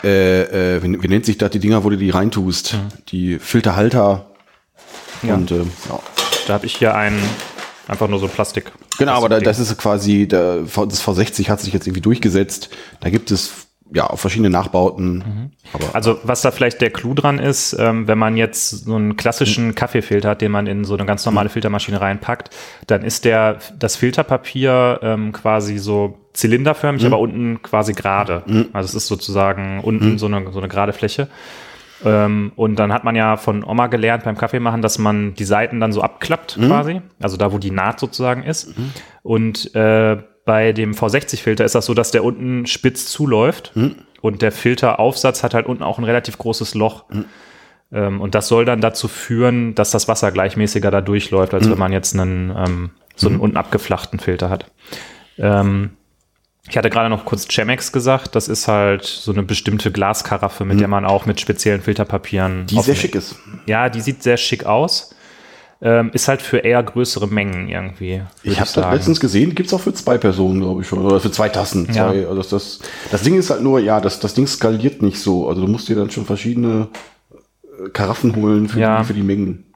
äh, 0.02 0.78
äh, 0.78 0.84
wie, 0.84 1.04
wie 1.04 1.08
nennt 1.10 1.26
sich 1.26 1.38
das, 1.38 1.52
die 1.52 1.60
Dinger, 1.60 1.84
wo 1.84 1.90
du 1.90 1.98
die 1.98 2.10
reintust? 2.10 2.78
Die 3.10 3.38
Filterhalter. 3.38 4.28
Ja. 5.24 5.34
Und 5.34 5.52
äh, 5.52 5.58
ja. 5.58 6.00
Da 6.48 6.54
habe 6.54 6.66
ich 6.66 6.78
hier 6.78 6.96
einen, 6.96 7.22
einfach 7.90 8.08
nur 8.08 8.20
so 8.20 8.30
Plastik. 8.30 8.72
Genau, 8.98 9.14
aber 9.14 9.30
da, 9.30 9.40
das 9.40 9.60
ist 9.60 9.78
quasi, 9.78 10.28
der, 10.28 10.62
das 10.62 11.04
V60 11.04 11.50
hat 11.50 11.60
sich 11.60 11.74
jetzt 11.74 11.88
irgendwie 11.88 12.02
durchgesetzt. 12.02 12.70
Da 13.00 13.10
gibt 13.10 13.32
es 13.32 13.68
ja 13.94 14.10
auch 14.10 14.18
verschiedene 14.18 14.50
Nachbauten. 14.50 15.52
Aber 15.74 15.94
Also 15.94 16.20
was 16.24 16.42
da 16.42 16.52
vielleicht 16.52 16.82
der 16.82 16.92
Clou 16.92 17.14
dran 17.14 17.40
ist, 17.40 17.76
ähm, 17.78 18.08
wenn 18.08 18.18
man 18.18 18.38
jetzt 18.38 18.70
so 18.70 18.96
einen 18.96 19.18
klassischen 19.18 19.76
Kaffeefilter 19.76 20.30
hat, 20.30 20.42
den 20.42 20.52
man 20.52 20.66
in 20.68 20.86
so 20.86 20.94
eine 20.94 21.06
ganz 21.06 21.26
normale 21.26 21.50
Filtermaschine 21.50 22.00
reinpackt, 22.00 22.52
dann 22.88 23.04
ist 23.04 23.26
der 23.26 23.60
das 23.78 23.96
Filterpapier 23.98 25.00
ähm, 25.04 25.32
quasi 25.34 25.78
so 25.78 26.18
zylinderförmig, 26.34 27.06
aber 27.06 27.20
unten 27.20 27.62
quasi 27.62 27.94
gerade. 27.94 28.44
Also 28.72 28.88
es 28.88 28.96
ist 29.04 29.08
sozusagen 29.08 29.82
unten 29.82 30.18
so 30.18 30.28
eine 30.28 30.52
so 30.54 30.60
eine 30.60 30.70
gerade 30.70 30.94
Fläche. 30.94 31.28
Ähm, 32.04 32.52
und 32.56 32.78
dann 32.78 32.92
hat 32.92 33.04
man 33.04 33.16
ja 33.16 33.38
von 33.38 33.64
Oma 33.64 33.88
gelernt 33.88 34.24
beim 34.24 34.38
Kaffeemachen, 34.38 34.82
dass 34.82 34.98
man 34.98 35.34
die 35.36 35.44
Seiten 35.44 35.80
dann 35.80 35.92
so 35.92 36.02
abklappt 36.02 36.58
quasi, 36.68 37.02
also 37.22 37.38
da, 37.38 37.52
wo 37.52 37.58
die 37.58 37.72
Naht 37.72 38.00
sozusagen 38.00 38.44
ist. 38.44 38.74
Und 39.24 39.74
äh, 39.76 40.18
bei 40.46 40.74
dem 40.74 40.94
V60-Filter 40.94 41.64
ist 41.64 41.76
das 41.76 41.86
so, 41.86 41.94
dass 41.94 42.12
der 42.12 42.24
unten 42.24 42.66
spitz 42.66 43.06
zuläuft 43.08 43.74
und 44.22 44.42
der 44.42 44.52
Filteraufsatz 44.52 45.44
hat 45.44 45.54
halt 45.54 45.66
unten 45.68 45.84
auch 45.84 45.98
ein 45.98 46.04
relativ 46.04 46.38
großes 46.38 46.74
Loch. 46.74 47.06
Ähm, 47.92 48.22
und 48.22 48.36
das 48.36 48.48
soll 48.48 48.66
dann 48.66 48.82
dazu 48.82 49.08
führen, 49.08 49.76
dass 49.76 49.92
das 49.92 50.08
Wasser 50.08 50.32
gleichmäßiger 50.32 50.92
da 50.92 51.02
durchläuft, 51.02 51.54
als 51.54 51.70
wenn 51.70 51.78
man 51.78 51.92
jetzt 51.92 52.18
einen 52.18 52.54
ähm, 52.56 52.90
so 53.16 53.28
einen 53.28 53.40
unten 53.40 53.58
abgeflachten 53.58 54.20
Filter 54.20 54.50
hat. 54.50 54.72
Ähm, 55.38 55.92
ich 56.70 56.78
hatte 56.78 56.90
gerade 56.90 57.10
noch 57.10 57.26
kurz 57.26 57.48
Chemex 57.48 57.92
gesagt. 57.92 58.36
Das 58.36 58.48
ist 58.48 58.68
halt 58.68 59.04
so 59.06 59.32
eine 59.32 59.44
bestimmte 59.44 59.92
Glaskaraffe, 59.92 60.64
mit 60.66 60.80
der 60.80 60.88
man 60.88 61.06
auch 61.06 61.26
mit 61.26 61.40
speziellen 61.42 61.82
Filterpapieren. 61.82 62.66
die 62.68 62.80
sehr 62.82 62.96
schick 62.96 63.16
ist. 63.16 63.36
Ja, 63.66 63.90
die 63.90 64.02
sieht 64.02 64.22
sehr 64.24 64.38
schick 64.38 64.66
aus. 64.66 65.16
Ähm, 65.84 66.12
ist 66.14 66.28
halt 66.28 66.44
für 66.44 66.60
eher 66.60 66.84
größere 66.84 67.28
Mengen 67.28 67.68
irgendwie. 67.68 68.22
Ich 68.44 68.60
habe 68.60 68.70
das 68.72 68.94
letztens 68.94 69.20
gesehen, 69.20 69.56
gibt's 69.56 69.74
auch 69.74 69.82
für 69.82 69.94
zwei 69.96 70.20
Personen, 70.20 70.62
glaube 70.62 70.82
ich 70.84 70.88
schon. 70.88 71.00
Oder 71.00 71.20
für 71.20 71.32
zwei 71.32 71.50
Tassen. 71.50 71.88
Ja. 71.88 72.12
Zwei, 72.12 72.28
also 72.28 72.36
das, 72.36 72.50
das, 72.50 72.80
das 73.10 73.24
Ding 73.24 73.34
ist 73.36 73.50
halt 73.50 73.64
nur, 73.64 73.80
ja, 73.80 74.00
das, 74.00 74.20
das 74.20 74.36
Ding 74.36 74.46
skaliert 74.46 75.02
nicht 75.02 75.20
so. 75.20 75.50
Also 75.50 75.62
du 75.62 75.68
musst 75.68 75.90
dir 75.90 75.96
dann 75.96 76.12
schon 76.12 76.28
verschiedene 76.28 76.90
äh, 77.32 77.90
Karaffen 77.90 78.36
holen 78.36 78.70
für, 78.70 78.80
Ja. 78.80 79.00
die, 79.00 79.06
für 79.08 79.14
die 79.16 79.24
Mengen. 79.24 79.71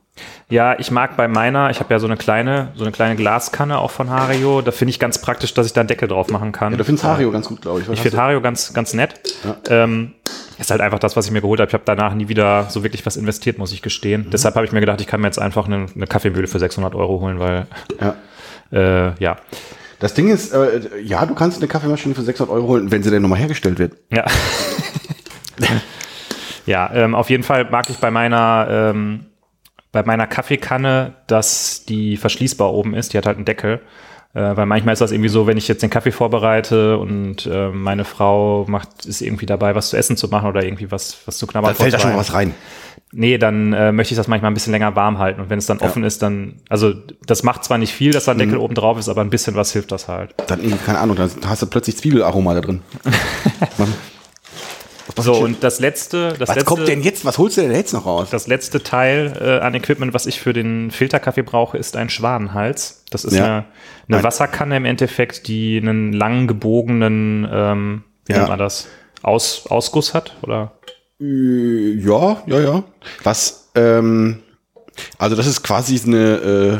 Ja, 0.47 0.77
ich 0.79 0.91
mag 0.91 1.17
bei 1.17 1.27
meiner, 1.27 1.71
ich 1.71 1.79
habe 1.79 1.93
ja 1.93 1.99
so 1.99 2.05
eine 2.07 2.17
kleine, 2.17 2.71
so 2.75 2.83
eine 2.83 2.91
kleine 2.91 3.15
Glaskanne 3.15 3.77
auch 3.79 3.91
von 3.91 4.09
Hario. 4.09 4.61
Da 4.61 4.71
finde 4.71 4.91
ich 4.91 4.99
ganz 4.99 5.19
praktisch, 5.19 5.53
dass 5.53 5.65
ich 5.65 5.73
da 5.73 5.81
einen 5.81 5.87
Deckel 5.87 6.07
drauf 6.07 6.29
machen 6.29 6.51
kann. 6.51 6.71
Ja, 6.71 6.77
du 6.77 6.83
findest 6.85 7.03
Hario 7.03 7.31
ganz 7.31 7.47
gut, 7.47 7.61
glaube 7.61 7.81
ich. 7.81 7.87
Was 7.87 7.95
Ich 7.95 8.01
finde? 8.01 8.17
Hario 8.17 8.41
ganz, 8.41 8.73
ganz 8.73 8.93
nett. 8.93 9.19
Ähm, 9.69 10.13
ist 10.57 10.71
halt 10.71 10.81
einfach 10.81 10.99
das, 10.99 11.17
was 11.17 11.25
ich 11.25 11.31
mir 11.31 11.41
geholt 11.41 11.59
habe. 11.59 11.67
Ich 11.69 11.73
habe 11.73 11.83
danach 11.85 12.13
nie 12.13 12.29
wieder 12.29 12.67
so 12.69 12.83
wirklich 12.83 13.05
was 13.05 13.17
investiert, 13.17 13.57
muss 13.57 13.73
ich 13.73 13.81
gestehen. 13.81 14.27
Deshalb 14.31 14.55
habe 14.55 14.65
ich 14.65 14.71
mir 14.71 14.79
gedacht, 14.79 15.01
ich 15.01 15.07
kann 15.07 15.19
mir 15.19 15.27
jetzt 15.27 15.39
einfach 15.39 15.65
eine, 15.65 15.87
eine 15.93 16.07
Kaffeemühle 16.07 16.47
für 16.47 16.59
600 16.59 16.95
Euro 16.95 17.19
holen, 17.19 17.39
weil, 17.39 17.67
Ja. 17.99 18.15
äh, 18.71 19.13
ja. 19.21 19.37
Das 19.99 20.13
Ding 20.13 20.29
ist, 20.29 20.53
äh, 20.53 20.81
ja, 21.03 21.25
du 21.25 21.33
kannst 21.35 21.57
eine 21.57 21.67
Kaffeemaschine 21.67 22.15
für 22.15 22.21
600 22.21 22.53
Euro 22.53 22.67
holen, 22.67 22.91
wenn 22.91 23.01
sie 23.03 23.09
denn 23.09 23.21
nochmal 23.21 23.39
hergestellt 23.39 23.79
wird. 23.79 23.93
Ja. 24.11 24.25
ja, 26.65 26.89
ähm, 26.93 27.15
auf 27.15 27.29
jeden 27.29 27.43
Fall 27.43 27.69
mag 27.69 27.89
ich 27.89 27.97
bei 27.97 28.11
meiner, 28.11 28.67
ähm, 28.69 29.25
bei 29.95 30.03
meiner 30.03 30.27
Kaffeekanne, 30.27 31.13
dass 31.27 31.85
die 31.85 32.17
verschließbar 32.17 32.73
oben 32.73 32.93
ist. 32.93 33.13
Die 33.13 33.17
hat 33.17 33.25
halt 33.25 33.37
einen 33.37 33.45
Deckel. 33.45 33.79
Äh, 34.33 34.57
weil 34.57 34.65
manchmal 34.65 34.91
ist 34.91 34.99
das 34.99 35.13
irgendwie 35.13 35.29
so, 35.29 35.47
wenn 35.47 35.55
ich 35.55 35.69
jetzt 35.69 35.81
den 35.83 35.89
Kaffee 35.89 36.11
vorbereite 36.11 36.97
und 36.97 37.45
äh, 37.45 37.69
meine 37.69 38.03
Frau 38.03 38.65
macht, 38.67 39.05
ist 39.05 39.21
irgendwie 39.21 39.45
dabei, 39.45 39.73
was 39.73 39.91
zu 39.91 39.95
essen 39.95 40.17
zu 40.17 40.27
machen 40.27 40.49
oder 40.49 40.65
irgendwie 40.65 40.91
was, 40.91 41.19
was 41.25 41.37
zu 41.37 41.47
knabbern. 41.47 41.71
Da 41.71 41.75
fällt 41.81 41.93
da 41.93 41.99
schon 41.99 42.11
mal 42.11 42.17
was 42.17 42.33
rein. 42.33 42.53
Nee, 43.13 43.37
dann 43.37 43.71
äh, 43.71 43.93
möchte 43.93 44.13
ich 44.13 44.17
das 44.17 44.27
manchmal 44.27 44.51
ein 44.51 44.53
bisschen 44.53 44.73
länger 44.73 44.93
warm 44.97 45.19
halten. 45.19 45.39
Und 45.39 45.49
wenn 45.49 45.59
es 45.59 45.65
dann 45.67 45.79
offen 45.79 46.03
ist, 46.03 46.21
dann, 46.21 46.55
also 46.67 46.93
das 47.25 47.43
macht 47.43 47.63
zwar 47.63 47.77
nicht 47.77 47.93
viel, 47.93 48.11
dass 48.11 48.25
da 48.25 48.33
ein 48.33 48.37
Mhm. 48.37 48.41
Deckel 48.41 48.57
oben 48.57 48.75
drauf 48.75 48.99
ist, 48.99 49.07
aber 49.07 49.21
ein 49.21 49.29
bisschen 49.29 49.55
was 49.55 49.71
hilft 49.71 49.93
das 49.93 50.09
halt. 50.09 50.35
Dann, 50.47 50.59
irgendwie, 50.59 50.83
keine 50.85 50.99
Ahnung, 50.99 51.15
dann 51.15 51.31
hast 51.47 51.61
du 51.61 51.67
plötzlich 51.67 51.95
Zwiebelaroma 51.95 52.53
da 52.55 52.59
drin. 52.59 52.81
So, 55.17 55.35
und 55.35 55.63
das 55.63 55.79
letzte, 55.79 56.29
das 56.29 56.49
was 56.49 56.55
letzte, 56.55 56.65
kommt 56.65 56.87
denn 56.87 57.01
jetzt? 57.01 57.25
Was 57.25 57.37
holst 57.37 57.57
du 57.57 57.61
denn 57.61 57.71
jetzt 57.71 57.93
noch 57.93 58.05
raus? 58.05 58.29
das 58.31 58.47
letzte 58.47 58.81
Teil 58.81 59.33
äh, 59.39 59.59
an 59.63 59.75
Equipment, 59.75 60.13
was 60.13 60.25
ich 60.25 60.39
für 60.41 60.51
den 60.53 60.89
Filterkaffee 60.91 61.43
brauche, 61.43 61.77
ist 61.77 61.95
ein 61.95 62.09
Schwanenhals. 62.09 63.03
Das 63.11 63.23
ist 63.23 63.33
Ja. 63.35 63.43
eine, 63.45 63.65
eine. 64.17 64.23
Wasserkanne 64.23 64.77
im 64.77 64.85
Endeffekt, 64.85 65.47
die 65.47 65.77
einen 65.81 66.11
lang 66.11 66.47
gebogenen, 66.47 67.47
ähm, 67.51 68.03
wie 68.25 68.33
Ja. 68.33 68.39
nennt 68.39 68.49
man 68.49 68.59
das, 68.59 68.87
Aus, 69.21 69.67
Ausguss 69.69 70.13
hat, 70.13 70.35
oder? 70.41 70.71
Äh, 71.21 71.93
Ja, 71.99 72.41
ja, 72.47 72.59
ja. 72.59 72.83
Was, 73.23 73.69
ähm, 73.75 74.41
also 75.17 75.35
das 75.35 75.45
ist 75.47 75.63
quasi 75.63 75.99
eine, 76.05 76.17
äh, 76.35 76.77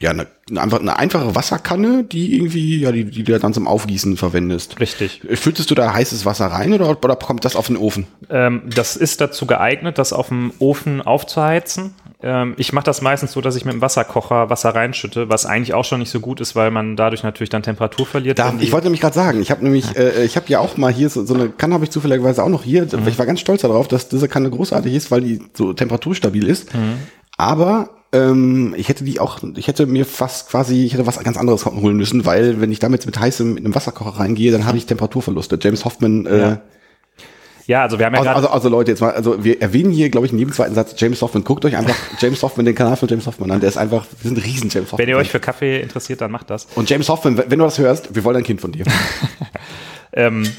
ja, 0.00 0.10
eine, 0.10 0.28
einfach, 0.56 0.78
eine 0.78 0.96
einfache 0.96 1.34
Wasserkanne, 1.34 2.04
die 2.04 2.36
irgendwie, 2.36 2.78
ja, 2.80 2.92
die, 2.92 3.04
die 3.04 3.24
du 3.24 3.36
dann 3.38 3.52
zum 3.52 3.66
Aufgießen 3.66 4.16
verwendest. 4.16 4.78
Richtig. 4.78 5.22
Fülltest 5.34 5.72
du 5.72 5.74
da 5.74 5.92
heißes 5.92 6.24
Wasser 6.24 6.46
rein 6.46 6.72
oder, 6.72 6.90
oder 6.90 7.16
kommt 7.16 7.44
das 7.44 7.56
auf 7.56 7.66
den 7.66 7.76
Ofen? 7.76 8.06
Ähm, 8.30 8.62
das 8.72 8.94
ist 8.94 9.20
dazu 9.20 9.46
geeignet, 9.46 9.98
das 9.98 10.12
auf 10.12 10.28
dem 10.28 10.52
Ofen 10.60 11.02
aufzuheizen. 11.02 11.94
Ähm, 12.22 12.54
ich 12.58 12.72
mache 12.72 12.84
das 12.84 13.02
meistens 13.02 13.32
so, 13.32 13.40
dass 13.40 13.56
ich 13.56 13.64
mit 13.64 13.74
dem 13.74 13.80
Wasserkocher 13.80 14.50
Wasser 14.50 14.70
reinschütte, 14.70 15.28
was 15.30 15.46
eigentlich 15.46 15.74
auch 15.74 15.84
schon 15.84 15.98
nicht 15.98 16.10
so 16.10 16.20
gut 16.20 16.40
ist, 16.40 16.54
weil 16.54 16.70
man 16.70 16.94
dadurch 16.94 17.24
natürlich 17.24 17.50
dann 17.50 17.64
Temperatur 17.64 18.06
verliert. 18.06 18.38
Da, 18.38 18.54
ich 18.60 18.70
wollte 18.70 18.86
nämlich 18.86 19.00
gerade 19.00 19.14
sagen, 19.16 19.42
ich 19.42 19.50
habe 19.50 19.64
nämlich, 19.64 19.96
äh, 19.96 20.24
ich 20.24 20.36
habe 20.36 20.46
ja 20.48 20.60
auch 20.60 20.76
mal 20.76 20.92
hier 20.92 21.10
so, 21.10 21.24
so 21.24 21.34
eine 21.34 21.48
Kanne 21.48 21.74
habe 21.74 21.84
ich 21.84 21.90
zufälligerweise 21.90 22.44
auch 22.44 22.48
noch 22.48 22.62
hier. 22.62 22.86
Ich 23.06 23.18
war 23.18 23.26
ganz 23.26 23.40
stolz 23.40 23.62
darauf, 23.62 23.88
dass 23.88 24.08
diese 24.08 24.28
Kanne 24.28 24.48
großartig 24.50 24.94
ist, 24.94 25.10
weil 25.10 25.22
die 25.22 25.40
so 25.54 25.72
temperaturstabil 25.72 26.46
ist. 26.46 26.70
Aber 27.38 27.88
ähm, 28.12 28.74
ich 28.76 28.88
hätte 28.88 29.04
die 29.04 29.20
auch, 29.20 29.38
ich 29.56 29.68
hätte 29.68 29.86
mir 29.86 30.04
fast 30.04 30.50
quasi, 30.50 30.84
ich 30.84 30.94
hätte 30.94 31.06
was 31.06 31.18
ganz 31.22 31.36
anderes 31.36 31.64
holen 31.66 31.96
müssen, 31.96 32.26
weil 32.26 32.60
wenn 32.60 32.72
ich 32.72 32.78
damit 32.78 33.06
mit 33.06 33.18
heißem 33.18 33.54
mit 33.54 33.64
einem 33.64 33.74
Wasserkocher 33.74 34.18
reingehe, 34.18 34.52
dann 34.52 34.66
habe 34.66 34.76
ich 34.76 34.86
Temperaturverluste. 34.86 35.58
James 35.60 35.84
Hoffman. 35.84 36.26
Äh, 36.26 36.38
Ja. 36.38 36.60
ja, 37.66 37.82
also 37.82 37.98
wir 37.98 38.06
haben 38.06 38.14
ja 38.14 38.20
also, 38.20 38.30
also, 38.32 38.48
also 38.48 38.68
Leute, 38.70 38.90
jetzt 38.90 39.00
mal, 39.00 39.12
also 39.12 39.44
wir 39.44 39.60
erwähnen 39.60 39.90
hier, 39.90 40.08
glaube 40.08 40.26
ich, 40.26 40.32
in 40.32 40.38
jedem 40.38 40.52
zweiten 40.52 40.74
Satz 40.74 40.94
James 40.98 41.20
Hoffman. 41.22 41.44
Guckt 41.44 41.64
euch 41.64 41.76
einfach 41.76 41.96
James 42.18 42.42
Hoffman, 42.42 42.66
den 42.66 42.74
Kanal 42.74 42.96
von 42.96 43.08
James 43.08 43.26
Hoffman 43.26 43.50
an. 43.50 43.60
Der 43.60 43.68
ist 43.68 43.76
einfach, 43.76 44.06
wir 44.22 44.28
sind 44.30 44.44
riesen 44.44 44.70
James 44.70 44.90
Hoffman. 44.90 45.06
Wenn 45.06 45.08
ihr 45.08 45.18
euch 45.18 45.30
für 45.30 45.40
Kaffee 45.40 45.80
interessiert, 45.80 46.20
dann 46.20 46.30
macht 46.30 46.50
das. 46.50 46.66
Und 46.74 46.88
James 46.90 47.08
Hoffman, 47.08 47.36
wenn 47.36 47.58
du 47.58 47.64
das 47.64 47.78
hörst, 47.78 48.14
wir 48.14 48.24
wollen 48.24 48.36
ein 48.38 48.44
Kind 48.44 48.60
von 48.60 48.72
dir. 48.72 48.84
Ähm, 50.14 50.50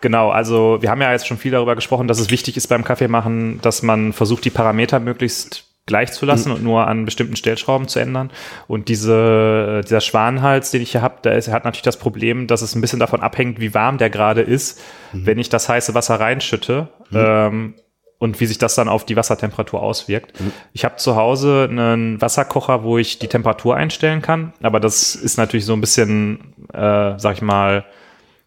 genau, 0.00 0.30
also 0.30 0.78
wir 0.80 0.90
haben 0.90 1.02
ja 1.02 1.12
jetzt 1.12 1.26
schon 1.26 1.36
viel 1.36 1.52
darüber 1.52 1.74
gesprochen, 1.76 2.08
dass 2.08 2.18
es 2.18 2.30
wichtig 2.30 2.56
ist 2.56 2.66
beim 2.68 2.82
Kaffeemachen, 2.82 3.60
dass 3.62 3.82
man 3.82 4.12
versucht, 4.14 4.44
die 4.44 4.50
Parameter 4.50 4.98
möglichst 5.00 5.64
gleich 5.90 6.12
zu 6.12 6.24
lassen 6.24 6.52
und 6.52 6.62
nur 6.62 6.86
an 6.86 7.04
bestimmten 7.04 7.34
Stellschrauben 7.34 7.88
zu 7.88 7.98
ändern. 7.98 8.30
Und 8.68 8.88
diese, 8.88 9.82
dieser 9.84 10.00
Schwanenhals, 10.00 10.70
den 10.70 10.82
ich 10.82 10.92
hier 10.92 11.02
habe, 11.02 11.16
der 11.24 11.34
ist, 11.34 11.48
hat 11.48 11.64
natürlich 11.64 11.82
das 11.82 11.98
Problem, 11.98 12.46
dass 12.46 12.62
es 12.62 12.76
ein 12.76 12.80
bisschen 12.80 13.00
davon 13.00 13.20
abhängt, 13.20 13.60
wie 13.60 13.74
warm 13.74 13.98
der 13.98 14.08
gerade 14.08 14.40
ist, 14.40 14.80
wenn 15.12 15.38
ich 15.38 15.48
das 15.48 15.68
heiße 15.68 15.92
Wasser 15.94 16.20
reinschütte. 16.20 16.88
Ähm, 17.12 17.74
und 18.18 18.38
wie 18.38 18.44
sich 18.44 18.58
das 18.58 18.74
dann 18.74 18.90
auf 18.90 19.06
die 19.06 19.16
Wassertemperatur 19.16 19.82
auswirkt. 19.82 20.34
Ich 20.74 20.84
habe 20.84 20.96
zu 20.96 21.16
Hause 21.16 21.66
einen 21.70 22.20
Wasserkocher, 22.20 22.84
wo 22.84 22.98
ich 22.98 23.18
die 23.18 23.28
Temperatur 23.28 23.76
einstellen 23.76 24.20
kann, 24.20 24.52
aber 24.60 24.78
das 24.78 25.14
ist 25.14 25.38
natürlich 25.38 25.64
so 25.64 25.72
ein 25.72 25.80
bisschen, 25.80 26.54
äh, 26.70 27.14
sag 27.16 27.32
ich 27.32 27.40
mal, 27.40 27.86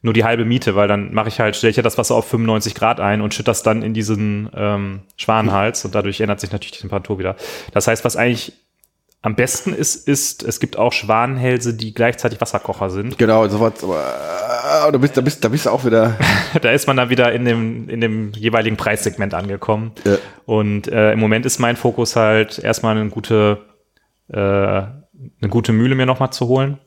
nur 0.04 0.14
die 0.14 0.24
halbe 0.24 0.46
Miete, 0.46 0.76
weil 0.76 0.88
dann 0.88 1.14
mache 1.14 1.30
ich 1.30 1.40
halt, 1.40 1.56
stelle 1.56 1.72
ich 1.72 1.78
ja 1.78 1.84
das 1.84 1.98
Wasser 1.98 2.14
auf 2.14 2.28
95 2.28 2.76
Grad 2.76 3.00
ein 3.00 3.22
und 3.22 3.34
schütte 3.34 3.46
das 3.46 3.64
dann 3.64 3.82
in 3.82 3.96
diesen 3.96 4.50
ähm, 4.56 5.00
Schwanenhals 5.18 5.84
und 5.86 5.96
dadurch 5.96 6.22
ändert 6.22 6.40
sich 6.40 6.52
natürlich 6.52 6.74
die 6.74 6.82
Temperatur 6.82 7.18
wieder. 7.18 7.36
Das 7.74 7.88
heißt, 7.88 8.06
was 8.06 8.16
eigentlich 8.16 8.54
Am 9.26 9.36
besten 9.36 9.74
ist, 9.74 10.06
ist, 10.06 10.44
es 10.44 10.60
gibt 10.60 10.78
auch 10.78 10.92
Schwanenhälse, 10.92 11.74
die 11.74 11.94
gleichzeitig 11.94 12.42
Wasserkocher 12.42 12.90
sind. 12.90 13.18
Genau, 13.18 13.48
sowas, 13.48 13.82
aber 13.82 14.02
äh, 14.02 14.92
da 14.92 14.98
bist, 14.98 15.16
da 15.16 15.22
bist, 15.22 15.46
da 15.46 15.48
bist 15.48 15.66
du 15.66 15.70
auch 15.70 15.86
wieder. 15.86 16.18
da 16.62 16.72
ist 16.72 16.88
man 16.88 16.98
dann 16.98 17.10
wieder 17.10 17.32
in 17.32 17.46
dem, 17.46 17.88
in 17.88 18.02
dem 18.02 18.34
jeweiligen 18.34 18.76
Preissegment 18.76 19.34
angekommen. 19.34 19.94
Ja. 20.04 20.18
Und 20.46 20.90
äh, 20.90 21.14
im 21.14 21.22
Moment 21.22 21.46
ist 21.46 21.58
mein 21.60 21.78
Fokus 21.78 22.18
halt 22.18 22.60
erstmal 22.60 22.98
eine 22.98 23.10
gute, 23.10 23.60
äh, 24.28 24.82
eine 25.42 25.50
gute 25.50 25.72
Mühle 25.74 25.96
mir 25.96 26.06
nochmal 26.06 26.32
zu 26.32 26.48
holen. 26.48 26.80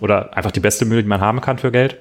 Oder 0.00 0.36
einfach 0.36 0.50
die 0.50 0.60
beste 0.60 0.84
Mühle, 0.84 1.02
die 1.02 1.08
man 1.08 1.20
haben 1.20 1.40
kann 1.40 1.58
für 1.58 1.70
Geld. 1.72 2.00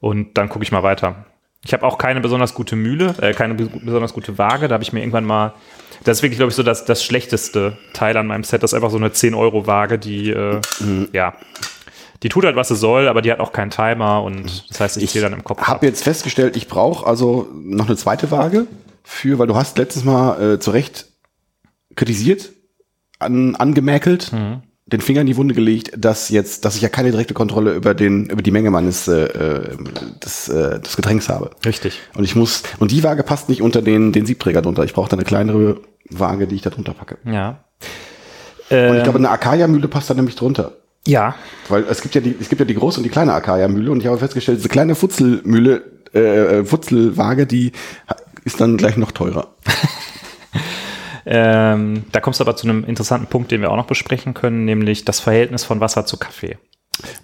Und 0.00 0.36
dann 0.36 0.48
gucke 0.48 0.62
ich 0.64 0.72
mal 0.72 0.82
weiter. 0.82 1.26
Ich 1.64 1.72
habe 1.72 1.84
auch 1.84 1.98
keine 1.98 2.20
besonders 2.20 2.54
gute 2.54 2.76
Mühle, 2.76 3.14
äh, 3.20 3.32
keine 3.34 3.54
be- 3.54 3.68
besonders 3.82 4.12
gute 4.14 4.38
Waage. 4.38 4.68
Da 4.68 4.74
habe 4.74 4.84
ich 4.84 4.92
mir 4.92 5.00
irgendwann 5.00 5.24
mal, 5.24 5.54
das 6.04 6.18
ist 6.18 6.22
wirklich, 6.22 6.38
glaube 6.38 6.50
ich, 6.50 6.54
so 6.56 6.62
das, 6.62 6.84
das 6.84 7.02
schlechteste 7.04 7.76
Teil 7.94 8.16
an 8.16 8.28
meinem 8.28 8.44
Set. 8.44 8.62
Das 8.62 8.70
ist 8.72 8.74
einfach 8.74 8.90
so 8.90 8.96
eine 8.96 9.08
10-Euro-Waage, 9.08 9.98
die, 9.98 10.30
äh, 10.30 10.60
ja, 11.12 11.34
die 12.22 12.28
tut 12.28 12.44
halt, 12.44 12.54
was 12.56 12.68
sie 12.68 12.76
soll, 12.76 13.08
aber 13.08 13.22
die 13.22 13.30
hat 13.32 13.40
auch 13.40 13.52
keinen 13.52 13.70
Timer 13.70 14.22
und 14.22 14.68
das 14.70 14.80
heißt, 14.80 14.96
ich, 14.98 15.04
Ich 15.04 15.10
zähle 15.12 15.24
dann 15.24 15.32
im 15.34 15.44
Kopf 15.44 15.60
ab. 15.62 15.66
habe 15.68 15.86
jetzt 15.86 16.04
festgestellt, 16.04 16.56
ich 16.56 16.68
brauche 16.68 17.06
also 17.06 17.48
noch 17.54 17.86
eine 17.86 17.96
zweite 17.96 18.30
Waage 18.30 18.66
für, 19.02 19.38
weil 19.40 19.46
du 19.48 19.56
hast 19.56 19.78
letztes 19.78 20.04
Mal 20.04 20.54
äh, 20.54 20.58
zu 20.60 20.70
Recht 20.70 21.06
kritisiert, 21.96 22.50
an, 23.18 23.56
angemäkelt, 23.56 24.32
den 24.92 25.00
Finger 25.00 25.20
in 25.20 25.26
die 25.26 25.36
Wunde 25.36 25.54
gelegt, 25.54 25.92
dass 25.96 26.28
jetzt, 26.30 26.64
dass 26.64 26.76
ich 26.76 26.82
ja 26.82 26.88
keine 26.88 27.10
direkte 27.10 27.34
Kontrolle 27.34 27.74
über 27.74 27.94
den, 27.94 28.26
über 28.30 28.42
die 28.42 28.50
Menge 28.50 28.70
meines 28.70 29.06
äh, 29.06 29.24
äh, 29.24 29.76
des, 30.24 30.48
äh, 30.48 30.80
des 30.80 30.96
Getränks 30.96 31.28
habe. 31.28 31.50
Richtig. 31.64 32.00
Und 32.14 32.24
ich 32.24 32.34
muss, 32.34 32.62
und 32.78 32.90
die 32.90 33.02
Waage 33.04 33.22
passt 33.22 33.48
nicht 33.48 33.62
unter 33.62 33.82
den, 33.82 34.12
den 34.12 34.24
Siebträger 34.26 34.62
drunter. 34.62 34.84
Ich 34.84 34.94
brauche 34.94 35.08
da 35.10 35.16
eine 35.16 35.24
kleinere 35.24 35.80
Waage, 36.10 36.46
die 36.46 36.54
ich 36.54 36.62
da 36.62 36.70
drunter 36.70 36.94
packe. 36.94 37.18
Ja. 37.24 37.64
Und 38.70 38.76
Ähm, 38.76 38.96
ich 38.96 39.02
glaube, 39.02 39.18
eine 39.18 39.30
Akaya-Mühle 39.30 39.88
passt 39.88 40.10
da 40.10 40.14
nämlich 40.14 40.36
drunter. 40.36 40.72
ja, 41.06 41.34
Weil 41.68 41.84
es 41.88 42.02
gibt 42.02 42.14
ja 42.14 42.20
die, 42.20 42.34
es 42.38 42.48
gibt 42.48 42.60
ja 42.60 42.66
die 42.66 42.74
große 42.74 42.98
und 42.98 43.04
die 43.04 43.10
kleine 43.10 43.32
Akaya-Mühle 43.34 43.90
und 43.90 44.00
ich 44.00 44.06
habe 44.06 44.18
festgestellt, 44.18 44.58
diese 44.58 44.68
kleine 44.68 44.94
Futzelmühle, 44.94 45.82
äh, 46.14 46.18
äh, 46.60 46.64
Futzelwaage, 46.64 47.46
die 47.46 47.72
ist 48.44 48.60
dann 48.60 48.76
gleich 48.76 48.96
noch 48.96 49.12
teurer. 49.12 49.54
ähm, 51.30 52.04
da 52.10 52.20
kommst 52.20 52.40
du 52.40 52.44
aber 52.44 52.56
zu 52.56 52.66
einem 52.66 52.84
interessanten 52.84 53.26
Punkt, 53.26 53.50
den 53.50 53.60
wir 53.60 53.70
auch 53.70 53.76
noch 53.76 53.86
besprechen 53.86 54.32
können, 54.32 54.64
nämlich 54.64 55.04
das 55.04 55.20
Verhältnis 55.20 55.62
von 55.62 55.78
Wasser 55.78 56.06
zu 56.06 56.16
Kaffee. 56.16 56.56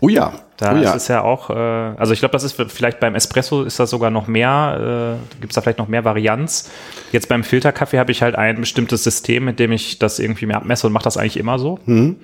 Oh 0.00 0.10
ja, 0.10 0.34
Da 0.58 0.74
oh 0.74 0.76
ja. 0.76 0.90
ist 0.90 0.96
es 0.96 1.08
ja 1.08 1.22
auch, 1.22 1.48
äh, 1.48 1.54
also 1.54 2.12
ich 2.12 2.18
glaube, 2.18 2.32
das 2.32 2.44
ist 2.44 2.60
vielleicht 2.68 3.00
beim 3.00 3.14
Espresso 3.14 3.62
ist 3.62 3.80
das 3.80 3.88
sogar 3.88 4.10
noch 4.10 4.26
mehr, 4.26 5.18
äh, 5.18 5.40
gibt 5.40 5.52
es 5.52 5.54
da 5.54 5.62
vielleicht 5.62 5.78
noch 5.78 5.88
mehr 5.88 6.04
Varianz. 6.04 6.70
Jetzt 7.12 7.30
beim 7.30 7.42
Filterkaffee 7.42 7.98
habe 7.98 8.12
ich 8.12 8.20
halt 8.20 8.36
ein 8.36 8.60
bestimmtes 8.60 9.02
System, 9.02 9.46
mit 9.46 9.58
dem 9.58 9.72
ich 9.72 9.98
das 9.98 10.18
irgendwie 10.18 10.44
mir 10.44 10.56
abmesse 10.56 10.86
und 10.86 10.92
mache 10.92 11.04
das 11.04 11.16
eigentlich 11.16 11.38
immer 11.38 11.58
so. 11.58 11.78
Mhm. 11.86 12.16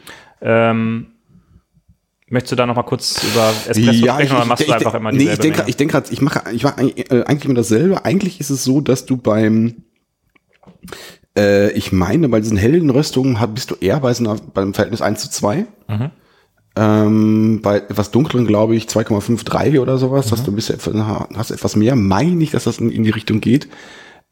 Ähm, 0.42 1.06
möchtest 2.28 2.52
du 2.52 2.56
da 2.56 2.66
noch 2.66 2.76
mal 2.76 2.82
kurz 2.82 3.24
über 3.24 3.52
Espresso 3.68 4.06
sprechen 4.06 4.36
oder 4.36 4.44
machst 4.44 4.68
du 4.68 4.72
einfach 4.72 4.94
immer 4.94 5.12
nee, 5.12 5.20
dieselbe 5.20 5.46
ich 5.46 5.54
denke, 5.54 5.70
ich 5.70 5.76
denke 5.76 5.92
gerade, 5.92 6.12
ich 6.12 6.20
mache, 6.20 6.42
ich 6.52 6.66
eigentlich, 6.66 7.10
äh, 7.10 7.24
eigentlich 7.24 7.46
immer 7.46 7.54
dasselbe. 7.54 8.04
Eigentlich 8.04 8.38
ist 8.38 8.50
es 8.50 8.64
so, 8.64 8.82
dass 8.82 9.06
du 9.06 9.16
beim, 9.16 9.84
äh, 11.36 11.70
ich 11.72 11.92
meine, 11.92 12.28
bei 12.28 12.40
diesen 12.40 12.56
hellen 12.56 12.90
Röstungen 12.90 13.38
bist 13.54 13.70
du 13.70 13.74
eher 13.80 14.00
bei 14.00 14.12
so 14.14 14.24
einer, 14.24 14.36
beim 14.54 14.74
Verhältnis 14.74 15.02
1 15.02 15.20
zu 15.22 15.30
2. 15.30 15.66
Mhm. 15.88 16.10
Ähm, 16.76 17.60
bei 17.62 17.78
etwas 17.78 18.10
dunkleren, 18.12 18.46
glaube 18.46 18.76
ich, 18.76 18.86
2,53 18.86 19.80
oder 19.80 19.98
sowas, 19.98 20.26
Mhm. 20.26 20.30
hast 20.32 20.46
du 20.46 20.52
ein 20.52 20.54
bisschen, 20.54 21.06
hast 21.36 21.50
etwas 21.50 21.76
mehr. 21.76 21.96
Meine 21.96 22.42
ich, 22.42 22.52
dass 22.52 22.64
das 22.64 22.78
in, 22.78 22.90
in 22.90 23.02
die 23.02 23.10
Richtung 23.10 23.40
geht. 23.40 23.68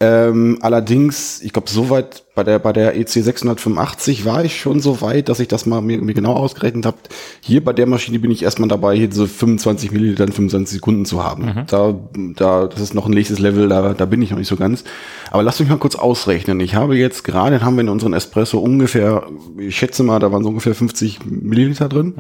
Ähm, 0.01 0.59
allerdings, 0.61 1.43
ich 1.43 1.53
glaube, 1.53 1.69
soweit 1.69 2.23
bei 2.37 2.45
der 2.45 2.61
bei 2.61 2.73
der 2.73 2.95
E 2.95 3.01
EC 3.01 3.09
685 3.09 4.25
war 4.25 4.45
ich 4.45 4.61
schon 4.61 4.79
so 4.79 5.01
weit, 5.01 5.29
dass 5.29 5.41
ich 5.41 5.49
das 5.49 5.67
mal 5.67 5.81
mir, 5.81 6.01
mir 6.01 6.15
genau 6.15 6.35
ausgerechnet 6.35 6.87
habe. 6.87 6.99
Hier 7.41 7.65
bei 7.65 7.73
der 7.73 7.87
Maschine 7.89 8.21
bin 8.21 8.31
ich 8.31 8.45
erstmal 8.45 8.69
dabei, 8.69 8.95
hier 8.95 9.11
so 9.11 9.27
25 9.27 9.91
Milliliter 9.91 10.23
in 10.23 10.31
25 10.31 10.77
Sekunden 10.77 11.05
zu 11.05 11.25
haben. 11.25 11.47
Da, 11.67 11.99
da, 12.37 12.69
das 12.69 12.81
ist 12.81 12.95
noch 12.95 13.07
ein 13.07 13.11
nächstes 13.13 13.41
Level, 13.41 13.69
da, 13.69 13.93
da 13.93 14.05
bin 14.05 14.23
ich 14.23 14.31
noch 14.31 14.39
nicht 14.39 14.47
so 14.47 14.55
ganz. 14.55 14.85
Aber 15.33 15.43
lasst 15.43 15.59
mich 15.59 15.69
mal 15.69 15.79
kurz 15.79 15.97
ausrechnen. 15.97 16.61
Ich 16.61 16.77
habe 16.77 16.97
jetzt 16.97 17.25
gerade, 17.25 17.61
haben 17.63 17.75
wir 17.75 17.81
in 17.81 17.89
unseren 17.89 18.13
Espresso 18.13 18.61
ungefähr, 18.61 19.27
ich 19.59 19.77
schätze 19.77 20.05
mal, 20.05 20.21
da 20.21 20.31
waren 20.31 20.45
so 20.45 20.51
ungefähr 20.51 20.77
50 20.77 21.27
Milliliter 21.27 21.89
drin. 21.89 22.15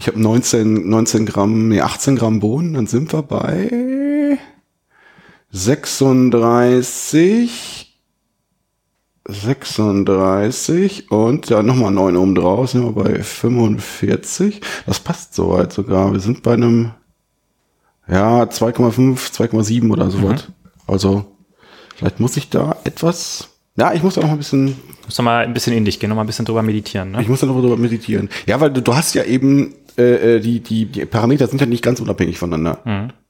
Ich 0.00 0.08
habe 0.08 0.20
19, 0.20 0.88
19 0.88 1.26
Gramm, 1.26 1.68
nee, 1.68 1.80
18 1.80 2.16
Gramm 2.16 2.40
Bohnen, 2.40 2.74
dann 2.74 2.88
sind 2.88 3.12
wir 3.12 3.22
bei 3.22 4.36
36, 5.52 7.98
36 9.28 11.10
und 11.10 11.50
ja, 11.50 11.62
nochmal 11.62 11.90
9 11.92 12.16
oben 12.16 12.34
drauf, 12.34 12.70
sind 12.70 12.84
wir 12.84 12.92
bei 12.92 13.22
45. 13.22 14.60
Das 14.86 15.00
passt 15.00 15.34
soweit 15.34 15.72
sogar. 15.72 16.12
Wir 16.12 16.20
sind 16.20 16.42
bei 16.42 16.54
einem, 16.54 16.92
ja, 18.08 18.42
2,5, 18.42 19.32
2,7 19.32 19.90
oder 19.90 20.10
sowas. 20.10 20.48
Also, 20.86 21.26
vielleicht 21.96 22.20
muss 22.20 22.36
ich 22.36 22.50
da 22.50 22.76
etwas, 22.84 23.48
ja, 23.76 23.92
ich 23.92 24.02
muss 24.02 24.14
da 24.14 24.20
noch 24.20 24.28
mal 24.28 24.34
ein 24.34 24.38
bisschen, 24.38 24.76
Muss 25.04 25.18
noch 25.18 25.24
mal 25.24 25.44
ein 25.44 25.54
bisschen 25.54 25.72
in 25.72 25.84
dich 25.84 25.98
gehen, 26.00 26.08
noch 26.10 26.16
mal 26.16 26.22
ein 26.22 26.26
bisschen 26.28 26.44
drüber 26.44 26.62
meditieren. 26.62 27.12
Ne? 27.12 27.22
ich 27.22 27.28
muss 27.28 27.40
da 27.40 27.46
noch 27.46 27.60
drüber 27.60 27.76
meditieren. 27.76 28.28
Ja, 28.46 28.60
weil 28.60 28.70
du, 28.70 28.82
du 28.82 28.94
hast 28.94 29.14
ja 29.14 29.24
eben, 29.24 29.74
äh, 29.98 30.36
äh, 30.36 30.40
die, 30.40 30.60
die, 30.60 30.86
die 30.86 31.06
Parameter 31.06 31.46
sind 31.48 31.60
ja 31.60 31.66
nicht 31.66 31.82
ganz 31.82 31.98
unabhängig 32.00 32.38
voneinander. 32.38 32.78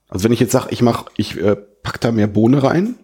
Also 0.08 0.24
wenn 0.24 0.32
ich 0.32 0.40
jetzt 0.40 0.52
sage, 0.52 0.66
ich 0.70 0.82
mach, 0.82 1.06
ich 1.16 1.38
äh, 1.40 1.56
pack 1.82 2.00
da 2.00 2.12
mehr 2.12 2.26
Bohne 2.26 2.62
rein, 2.62 2.96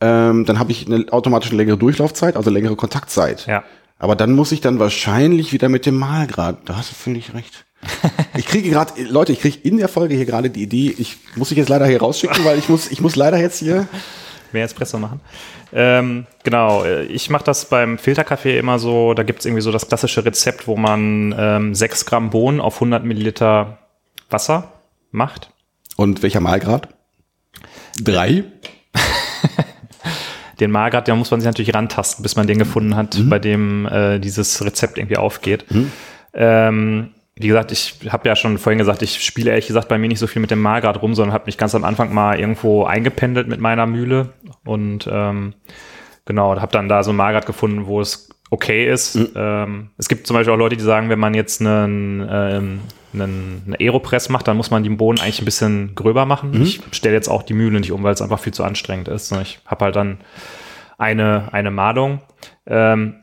ähm, 0.00 0.44
dann 0.44 0.58
habe 0.58 0.70
ich 0.70 0.86
eine 0.86 1.12
automatisch 1.12 1.50
eine 1.50 1.58
längere 1.58 1.76
Durchlaufzeit, 1.76 2.36
also 2.36 2.50
längere 2.50 2.76
Kontaktzeit. 2.76 3.46
Ja. 3.46 3.64
Aber 3.98 4.14
dann 4.14 4.32
muss 4.32 4.52
ich 4.52 4.60
dann 4.60 4.78
wahrscheinlich 4.78 5.52
wieder 5.52 5.68
mit 5.68 5.84
dem 5.86 5.96
Mahlgrad. 5.96 6.58
Da 6.66 6.76
hast 6.76 6.90
du 6.90 6.94
völlig 6.94 7.34
recht. 7.34 7.64
Ich 8.36 8.46
kriege 8.46 8.70
gerade, 8.70 9.02
Leute, 9.02 9.32
ich 9.32 9.40
kriege 9.40 9.58
in 9.62 9.78
der 9.78 9.88
Folge 9.88 10.14
hier 10.14 10.24
gerade 10.24 10.48
die 10.48 10.62
Idee, 10.62 10.94
ich 10.96 11.16
muss 11.34 11.48
dich 11.48 11.58
jetzt 11.58 11.68
leider 11.68 11.86
hier 11.86 11.98
rausschicken, 11.98 12.44
weil 12.44 12.56
ich 12.56 12.68
muss, 12.68 12.88
ich 12.88 13.00
muss 13.00 13.16
leider 13.16 13.36
jetzt 13.36 13.58
hier. 13.58 13.88
mehr 14.52 14.64
Espresso 14.64 14.98
machen. 14.98 15.20
Ähm, 15.72 16.26
genau, 16.44 16.84
ich 16.84 17.30
mache 17.30 17.42
das 17.42 17.68
beim 17.68 17.98
Filterkaffee 17.98 18.56
immer 18.56 18.78
so, 18.78 19.12
da 19.14 19.24
gibt 19.24 19.40
es 19.40 19.46
irgendwie 19.46 19.62
so 19.62 19.72
das 19.72 19.88
klassische 19.88 20.24
Rezept, 20.24 20.68
wo 20.68 20.76
man 20.76 21.34
ähm, 21.36 21.74
6 21.74 22.06
Gramm 22.06 22.30
Bohnen 22.30 22.60
auf 22.60 22.76
100 22.76 23.04
Milliliter 23.04 23.78
Wasser 24.30 24.72
macht. 25.10 25.50
Und 25.96 26.22
welcher 26.22 26.40
Mahlgrad? 26.40 26.88
Drei. 28.04 28.44
Den 30.60 30.70
Mahlgrad, 30.72 31.06
da 31.06 31.14
muss 31.14 31.30
man 31.30 31.40
sich 31.40 31.46
natürlich 31.46 31.74
rantasten, 31.74 32.22
bis 32.22 32.34
man 32.34 32.48
den 32.48 32.58
gefunden 32.58 32.96
hat, 32.96 33.16
bei 33.28 33.38
dem 33.38 33.86
äh, 33.86 34.18
dieses 34.18 34.64
Rezept 34.64 34.98
irgendwie 34.98 35.16
aufgeht. 35.16 35.64
Ähm, 36.34 37.10
wie 37.36 37.46
gesagt, 37.46 37.70
ich 37.70 37.94
habe 38.08 38.28
ja 38.28 38.34
schon 38.34 38.58
vorhin 38.58 38.78
gesagt, 38.78 39.02
ich 39.02 39.22
spiele 39.22 39.50
ehrlich 39.50 39.68
gesagt 39.68 39.88
bei 39.88 39.98
mir 39.98 40.08
nicht 40.08 40.18
so 40.18 40.26
viel 40.26 40.42
mit 40.42 40.50
dem 40.50 40.60
Mahlgrad 40.60 41.00
rum, 41.00 41.14
sondern 41.14 41.32
habe 41.32 41.46
mich 41.46 41.58
ganz 41.58 41.76
am 41.76 41.84
Anfang 41.84 42.12
mal 42.12 42.40
irgendwo 42.40 42.84
eingependelt 42.84 43.46
mit 43.46 43.60
meiner 43.60 43.86
Mühle 43.86 44.32
und 44.64 45.08
ähm, 45.10 45.54
genau, 46.24 46.60
habe 46.60 46.72
dann 46.72 46.88
da 46.88 47.04
so 47.04 47.10
ein 47.10 47.16
Mahlgrad 47.16 47.46
gefunden, 47.46 47.86
wo 47.86 48.00
es 48.00 48.28
okay 48.50 48.90
ist. 48.90 49.18
Ähm, 49.34 49.90
es 49.98 50.08
gibt 50.08 50.26
zum 50.26 50.34
Beispiel 50.34 50.52
auch 50.54 50.58
Leute, 50.58 50.76
die 50.76 50.82
sagen, 50.82 51.08
wenn 51.08 51.18
man 51.18 51.34
jetzt 51.34 51.60
einen, 51.60 52.26
ähm, 52.30 52.80
einen, 53.12 53.62
einen 53.66 53.76
Aeropress 53.78 54.28
macht, 54.28 54.48
dann 54.48 54.56
muss 54.56 54.70
man 54.70 54.82
die 54.82 54.90
Bohnen 54.90 55.20
eigentlich 55.20 55.40
ein 55.40 55.44
bisschen 55.44 55.94
gröber 55.94 56.26
machen. 56.26 56.62
Ich 56.62 56.80
stelle 56.92 57.14
jetzt 57.14 57.28
auch 57.28 57.42
die 57.42 57.54
Mühle 57.54 57.80
nicht 57.80 57.92
um, 57.92 58.02
weil 58.02 58.14
es 58.14 58.22
einfach 58.22 58.38
viel 58.38 58.52
zu 58.54 58.64
anstrengend 58.64 59.08
ist. 59.08 59.32
Ich 59.32 59.60
habe 59.66 59.86
halt 59.86 59.96
dann 59.96 60.18
eine, 60.98 61.52
eine 61.52 61.70
Malung. 61.70 62.20
Ähm, 62.66 63.16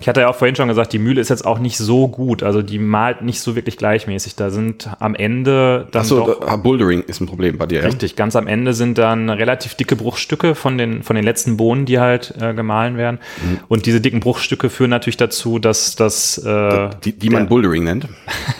ich 0.00 0.08
hatte 0.08 0.20
ja 0.20 0.28
auch 0.28 0.34
vorhin 0.34 0.56
schon 0.56 0.68
gesagt, 0.68 0.92
die 0.92 0.98
Mühle 0.98 1.20
ist 1.20 1.28
jetzt 1.28 1.44
auch 1.44 1.58
nicht 1.58 1.76
so 1.76 2.08
gut. 2.08 2.42
Also 2.42 2.62
die 2.62 2.78
malt 2.78 3.22
nicht 3.22 3.40
so 3.40 3.54
wirklich 3.54 3.76
gleichmäßig. 3.76 4.34
Da 4.36 4.50
sind 4.50 4.88
am 4.98 5.14
Ende 5.14 5.86
dann 5.90 6.00
Achso, 6.02 6.26
doch 6.40 6.56
Bouldering 6.62 7.02
ist 7.02 7.20
ein 7.20 7.26
Problem 7.26 7.58
bei 7.58 7.66
dir, 7.66 7.80
ja? 7.80 7.86
Richtig, 7.86 8.16
ganz 8.16 8.34
am 8.36 8.46
Ende 8.46 8.72
sind 8.74 8.98
dann 8.98 9.28
relativ 9.30 9.74
dicke 9.74 9.96
Bruchstücke 9.96 10.54
von 10.54 10.78
den, 10.78 11.02
von 11.02 11.16
den 11.16 11.24
letzten 11.24 11.56
Bohnen, 11.56 11.84
die 11.86 11.98
halt 11.98 12.34
äh, 12.40 12.54
gemahlen 12.54 12.96
werden. 12.96 13.18
Mhm. 13.42 13.58
Und 13.68 13.86
diese 13.86 14.00
dicken 14.00 14.20
Bruchstücke 14.20 14.70
führen 14.70 14.90
natürlich 14.90 15.16
dazu, 15.18 15.58
dass 15.58 15.96
das, 15.96 16.38
äh, 16.38 16.90
Die, 17.04 17.12
die 17.12 17.28
man 17.30 17.42
der- 17.44 17.48
Bouldering 17.48 17.84
nennt, 17.84 18.08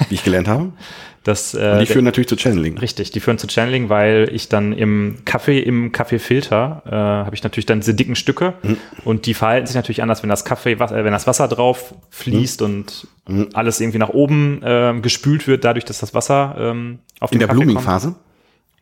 wie 0.09 0.15
ich 0.15 0.25
gelernt 0.25 0.49
habe. 0.49 0.73
dass, 1.31 1.55
äh, 1.55 1.59
Und 1.59 1.79
die 1.81 1.85
der- 1.85 1.87
führen 1.87 2.05
natürlich 2.05 2.29
zu 2.29 2.37
Channeling. 2.37 2.77
Richtig, 2.79 3.11
die 3.13 3.21
führen 3.21 3.39
zu 3.39 3.47
Channeling, 3.49 3.89
weil 3.89 4.29
ich 4.33 4.49
dann 4.49 4.73
im 4.73 5.19
Kaffee, 5.25 5.59
im 5.61 5.93
Kaffeefilter, 5.93 6.83
äh, 6.87 6.91
habe 6.91 7.35
ich 7.35 7.43
natürlich 7.43 7.67
dann 7.67 7.81
diese 7.81 7.95
dicken 7.95 8.17
Stücke 8.17 8.55
Mhm. 8.63 8.77
und 9.05 9.27
die 9.27 9.35
verhalten 9.35 9.67
sich 9.67 9.77
natürlich 9.77 10.03
anders, 10.03 10.23
wenn 10.23 10.29
das 10.31 10.45
Kaffee, 10.45 10.73
äh, 10.73 10.79
wenn 11.05 11.13
das 11.13 11.27
Wasser 11.27 11.49
drauf 11.49 11.95
fließt 12.11 12.63
und 12.63 13.07
Mhm. 13.29 13.49
alles 13.55 13.81
irgendwie 13.81 13.99
nach 13.99 14.11
oben 14.11 14.63
äh, 14.63 14.93
gespült 15.01 15.47
wird, 15.47 15.65
dadurch, 15.65 15.85
dass 15.85 15.99
das 16.01 16.15
Wasser 16.15 16.55
ähm, 16.59 16.99
auf 17.21 17.31
In 17.33 17.37
den 17.37 17.41
der 17.41 17.49
Kaffee 17.49 17.59
kommt. 17.61 17.67
Blooming-Phase? 17.73 18.15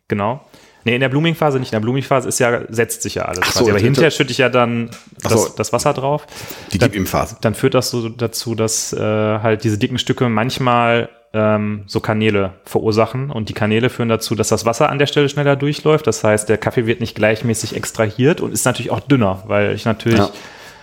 Genau. 0.07 0.41
Nee, 0.85 0.95
in 0.95 1.01
der 1.01 1.09
Blooming-Phase 1.09 1.59
nicht. 1.59 1.69
In 1.73 1.75
der 1.75 1.81
Blooming-Phase 1.81 2.27
ist 2.29 2.39
ja, 2.39 2.61
setzt 2.69 3.01
sich 3.03 3.15
ja 3.15 3.23
alles. 3.25 3.41
Ach 3.43 3.51
so, 3.51 3.59
quasi. 3.59 3.69
Aber 3.71 3.79
das- 3.79 3.83
hinterher 3.83 4.11
schütte 4.11 4.31
ich 4.31 4.37
ja 4.37 4.47
dann 4.49 4.89
das, 5.21 5.33
so. 5.33 5.49
das 5.55 5.73
Wasser 5.73 5.93
drauf. 5.93 6.25
Die 6.71 6.77
Deep-Im-Phase. 6.77 7.37
Dann 7.41 7.53
führt 7.53 7.73
das 7.73 7.89
so 7.91 8.07
dazu, 8.09 8.55
dass 8.55 8.93
äh, 8.93 8.97
halt 8.99 9.65
diese 9.65 9.77
dicken 9.77 9.97
Stücke 9.99 10.29
manchmal 10.29 11.09
ähm, 11.33 11.83
so 11.87 11.99
Kanäle 11.99 12.53
verursachen. 12.63 13.29
Und 13.31 13.49
die 13.49 13.53
Kanäle 13.53 13.89
führen 13.89 14.09
dazu, 14.09 14.35
dass 14.35 14.47
das 14.49 14.65
Wasser 14.65 14.89
an 14.89 14.99
der 14.99 15.05
Stelle 15.05 15.29
schneller 15.29 15.55
durchläuft. 15.55 16.07
Das 16.07 16.23
heißt, 16.23 16.49
der 16.49 16.57
Kaffee 16.57 16.85
wird 16.85 16.99
nicht 16.99 17.15
gleichmäßig 17.15 17.75
extrahiert 17.75 18.41
und 18.41 18.51
ist 18.53 18.65
natürlich 18.65 18.91
auch 18.91 18.99
dünner, 18.99 19.43
weil 19.47 19.73
ich 19.75 19.85
natürlich 19.85 20.19
Ja. 20.19 20.29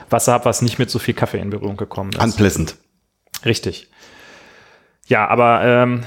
Wasser 0.09 0.33
habe, 0.33 0.45
was 0.45 0.63
nicht 0.63 0.79
mit 0.79 0.89
so 0.91 0.99
viel 0.99 1.15
Kaffee 1.15 1.39
in 1.39 1.51
Berührung 1.51 1.77
gekommen 1.77 2.11
ist. 2.13 2.23
Unpleasant. 2.23 2.77
Richtig. 3.45 3.91
Ja, 5.09 5.27
aber 5.29 5.63
ähm, 5.65 6.03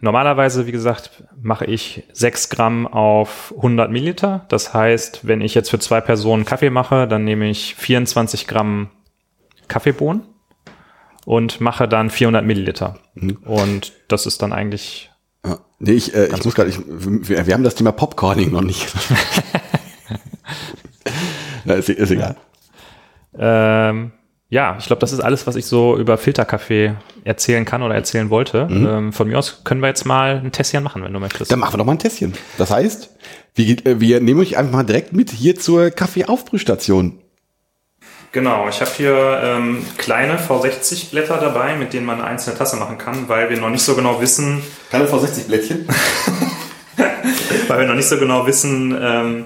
normalerweise, 0.00 0.66
wie 0.66 0.72
gesagt, 0.72 1.24
mache 1.40 1.64
ich 1.64 2.04
6 2.12 2.50
Gramm 2.50 2.86
auf 2.86 3.54
100 3.56 3.90
Milliliter. 3.90 4.44
Das 4.48 4.74
heißt, 4.74 5.26
wenn 5.26 5.40
ich 5.40 5.54
jetzt 5.54 5.70
für 5.70 5.78
zwei 5.78 6.00
Personen 6.02 6.44
Kaffee 6.44 6.70
mache, 6.70 7.08
dann 7.08 7.24
nehme 7.24 7.48
ich 7.48 7.74
24 7.74 8.46
Gramm 8.46 8.90
Kaffeebohnen 9.66 10.22
und 11.28 11.60
mache 11.60 11.86
dann 11.86 12.08
400 12.08 12.42
Milliliter. 12.42 12.96
Und 13.44 13.92
das 14.08 14.24
ist 14.24 14.40
dann 14.40 14.54
eigentlich 14.54 15.10
Ja. 15.44 15.58
Nee, 15.78 15.92
ich, 15.92 16.14
äh, 16.14 16.34
ich 16.34 16.42
muss 16.42 16.54
gerade, 16.54 16.72
wir, 16.86 17.46
wir 17.46 17.52
haben 17.52 17.64
das 17.64 17.74
Thema 17.74 17.92
Popcorning 17.92 18.50
noch 18.50 18.62
nicht. 18.62 18.86
Na, 21.66 21.74
ist, 21.74 21.90
ist 21.90 22.10
egal. 22.10 22.34
Ähm, 23.38 24.12
ja, 24.48 24.76
ich 24.78 24.86
glaube, 24.86 25.00
das 25.00 25.12
ist 25.12 25.20
alles, 25.20 25.46
was 25.46 25.56
ich 25.56 25.66
so 25.66 25.98
über 25.98 26.16
Filterkaffee 26.16 26.94
erzählen 27.24 27.66
kann 27.66 27.82
oder 27.82 27.94
erzählen 27.94 28.30
wollte. 28.30 28.66
Ähm, 28.70 29.12
von 29.12 29.28
mir 29.28 29.38
aus 29.38 29.64
können 29.64 29.82
wir 29.82 29.88
jetzt 29.88 30.06
mal 30.06 30.40
ein 30.42 30.50
Tässchen 30.50 30.82
machen, 30.82 31.04
wenn 31.04 31.12
du 31.12 31.20
möchtest. 31.20 31.52
Dann 31.52 31.58
machen 31.58 31.74
wir 31.74 31.78
doch 31.78 31.84
mal 31.84 31.92
ein 31.92 31.98
Tässchen. 31.98 32.32
Das 32.56 32.70
heißt, 32.70 33.10
wir, 33.54 33.86
äh, 33.86 34.00
wir 34.00 34.22
nehmen 34.22 34.40
euch 34.40 34.56
einfach 34.56 34.72
mal 34.72 34.84
direkt 34.84 35.12
mit 35.12 35.30
hier 35.30 35.56
zur 35.56 35.90
Kaffeeaufbrühstation. 35.90 37.18
Genau, 38.32 38.68
ich 38.68 38.80
habe 38.80 38.90
hier 38.96 39.40
ähm, 39.42 39.84
kleine 39.96 40.36
V60-Blätter 40.38 41.38
dabei, 41.38 41.76
mit 41.76 41.92
denen 41.94 42.04
man 42.06 42.16
eine 42.20 42.28
einzelne 42.28 42.58
Tasse 42.58 42.76
machen 42.76 42.98
kann, 42.98 43.28
weil 43.28 43.48
wir 43.48 43.58
noch 43.58 43.70
nicht 43.70 43.82
so 43.82 43.94
genau 43.94 44.20
wissen, 44.20 44.62
Keine 44.90 45.06
V60-Blättchen. 45.06 45.88
weil 47.68 47.80
wir 47.80 47.86
noch 47.86 47.94
nicht 47.94 48.08
so 48.08 48.18
genau 48.18 48.46
wissen, 48.46 48.96
ähm, 49.00 49.44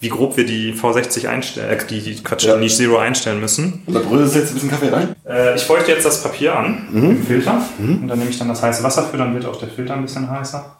wie 0.00 0.08
grob 0.08 0.36
wir 0.38 0.46
die 0.46 0.72
V60 0.74 1.28
einstellen, 1.28 1.78
äh, 1.78 1.86
die, 1.86 2.22
Quatsch, 2.22 2.44
Ja. 2.44 2.54
die 2.54 2.60
Niche 2.60 2.76
Zero 2.76 2.96
einstellen 2.98 3.38
müssen. 3.38 3.82
Und 3.86 3.94
da 3.94 4.00
brüllst 4.00 4.34
du 4.34 4.38
jetzt 4.40 4.50
ein 4.50 4.54
bisschen 4.54 4.70
Kaffee 4.70 4.88
rein. 4.88 5.14
Äh, 5.28 5.54
ich 5.54 5.62
feuchte 5.64 5.92
jetzt 5.92 6.06
das 6.06 6.22
Papier 6.22 6.56
an 6.56 6.88
mit 6.90 7.02
dem 7.04 7.22
Filter 7.26 7.62
und 7.78 8.08
dann 8.08 8.18
nehme 8.18 8.30
ich 8.30 8.38
dann 8.38 8.48
das 8.48 8.62
heiße 8.62 8.82
Wasser 8.82 9.04
für, 9.04 9.18
dann 9.18 9.34
wird 9.34 9.44
auch 9.44 9.56
der 9.58 9.68
Filter 9.68 9.94
ein 9.94 10.02
bisschen 10.02 10.28
heißer. 10.30 10.78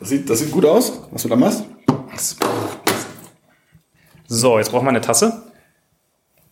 Das 0.00 0.08
sieht, 0.08 0.28
das 0.28 0.40
sieht 0.40 0.50
gut 0.50 0.64
aus, 0.66 1.00
was 1.12 1.22
du 1.22 1.28
da 1.28 1.36
machst. 1.36 1.64
So, 4.26 4.58
jetzt 4.58 4.70
brauchen 4.70 4.84
wir 4.86 4.90
eine 4.90 5.00
Tasse. 5.00 5.42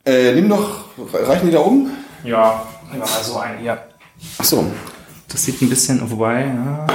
Äh, 0.09 0.33
nimm 0.33 0.49
doch, 0.49 0.85
reichen 1.13 1.47
die 1.47 1.53
da 1.53 1.61
oben? 1.61 1.91
Ja, 2.25 2.63
nehmen 2.91 3.03
wir 3.05 3.11
mal 3.11 3.23
so 3.23 3.39
eine 3.39 3.59
hier. 3.59 3.79
Ach 4.39 4.45
so. 4.45 4.65
Das 5.31 5.45
sieht 5.45 5.61
ein 5.61 5.69
bisschen, 5.69 6.01
wobei, 6.11 6.47
ja. 6.47 6.87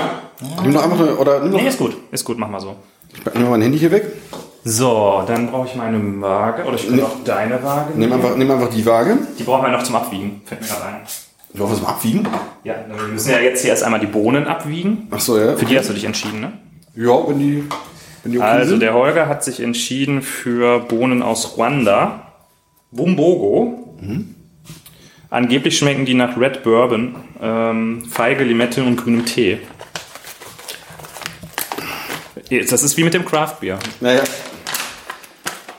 Nimm 0.63 0.73
doch 0.73 0.83
einfach 0.83 0.99
eine, 0.99 1.15
oder 1.15 1.39
nimm 1.41 1.51
doch, 1.51 1.61
Nee, 1.61 1.67
ist 1.67 1.77
gut, 1.77 1.95
ist 2.11 2.25
gut, 2.25 2.37
mach 2.39 2.49
mal 2.49 2.59
so. 2.59 2.75
ich 3.15 3.23
mal 3.23 3.49
mein 3.51 3.61
Handy 3.61 3.77
hier 3.77 3.91
weg. 3.91 4.05
So, 4.63 5.23
dann 5.27 5.51
brauche 5.51 5.67
ich 5.67 5.75
meine 5.75 5.99
Waage, 6.21 6.63
oder 6.63 6.75
ich 6.75 6.87
kann 6.87 6.95
Nee. 6.95 7.03
auch 7.03 7.23
deine 7.23 7.61
Waage 7.61 7.91
Nimm 7.91 7.99
nehmen. 8.09 8.13
einfach, 8.13 8.35
nimm 8.35 8.49
einfach 8.49 8.69
die 8.69 8.85
Waage. 8.85 9.17
Die 9.37 9.43
brauchen 9.43 9.63
wir 9.65 9.69
noch 9.71 9.83
zum 9.83 9.95
Abwiegen, 9.95 10.41
fällt 10.45 10.61
mir 10.61 10.67
gerade 10.67 10.85
ein. 10.85 10.95
Ich 11.53 11.59
hoffe, 11.59 11.73
das 11.73 11.83
mal 11.83 11.89
abwiegen. 11.89 12.27
Ja, 12.63 12.73
wir 12.87 13.03
müssen 13.09 13.29
ja 13.29 13.37
jetzt 13.39 13.61
hier 13.61 13.69
erst 13.69 13.83
einmal 13.83 13.99
die 13.99 14.07
Bohnen 14.07 14.47
abwiegen. 14.47 15.07
Ach 15.11 15.19
so, 15.19 15.37
ja. 15.37 15.55
Für 15.55 15.65
die 15.65 15.77
hast 15.77 15.87
du 15.89 15.93
dich 15.93 16.05
entschieden, 16.05 16.39
ne? 16.41 16.53
Ja, 16.95 17.27
wenn 17.27 17.37
die, 17.37 17.63
wenn 18.23 18.31
die 18.31 18.39
okay 18.39 18.47
Also 18.47 18.71
sind. 18.71 18.79
der 18.79 18.95
Holger 18.95 19.27
hat 19.29 19.43
sich 19.43 19.59
entschieden 19.59 20.23
für 20.23 20.79
Bohnen 20.79 21.21
aus 21.21 21.55
Ruanda. 21.57 22.32
Bumbogo. 22.93 23.95
Angeblich 25.29 25.77
schmecken 25.77 26.05
die 26.05 26.13
nach 26.13 26.37
Red 26.37 26.63
Bourbon, 26.63 27.15
ähm, 27.41 28.05
Feige, 28.09 28.43
Limette 28.43 28.83
und 28.83 28.97
grünem 28.97 29.25
Tee. 29.25 29.59
Das 32.69 32.83
ist 32.83 32.97
wie 32.97 33.03
mit 33.03 33.13
dem 33.13 33.25
Craft 33.25 33.55
Beer. 33.61 33.79
Naja, 33.99 34.21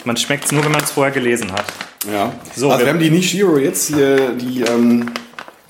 Man 0.04 0.16
schmeckt 0.16 0.46
es 0.46 0.52
nur, 0.52 0.64
wenn 0.64 0.72
man 0.72 0.82
es 0.82 0.90
vorher 0.90 1.12
gelesen 1.12 1.52
hat. 1.52 1.66
ja. 2.12 2.32
So, 2.56 2.70
also 2.70 2.84
wir, 2.84 2.92
haben 2.92 2.98
die 2.98 3.10
Niche 3.10 3.38
Zero 3.38 3.58
jetzt 3.58 3.86
hier, 3.86 4.30
die, 4.30 4.62
ähm, 4.62 5.10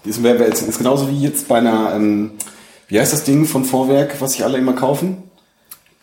die 0.05 0.11
ist, 0.11 0.18
ist 0.18 0.78
genauso 0.78 1.09
wie 1.11 1.20
jetzt 1.20 1.47
bei 1.47 1.59
einer, 1.59 1.92
ähm, 1.95 2.32
wie 2.88 2.99
heißt 2.99 3.12
das 3.12 3.24
Ding 3.24 3.45
von 3.45 3.64
Vorwerk, 3.64 4.20
was 4.20 4.32
sich 4.32 4.45
alle 4.45 4.57
immer 4.59 4.72
kaufen? 4.72 5.24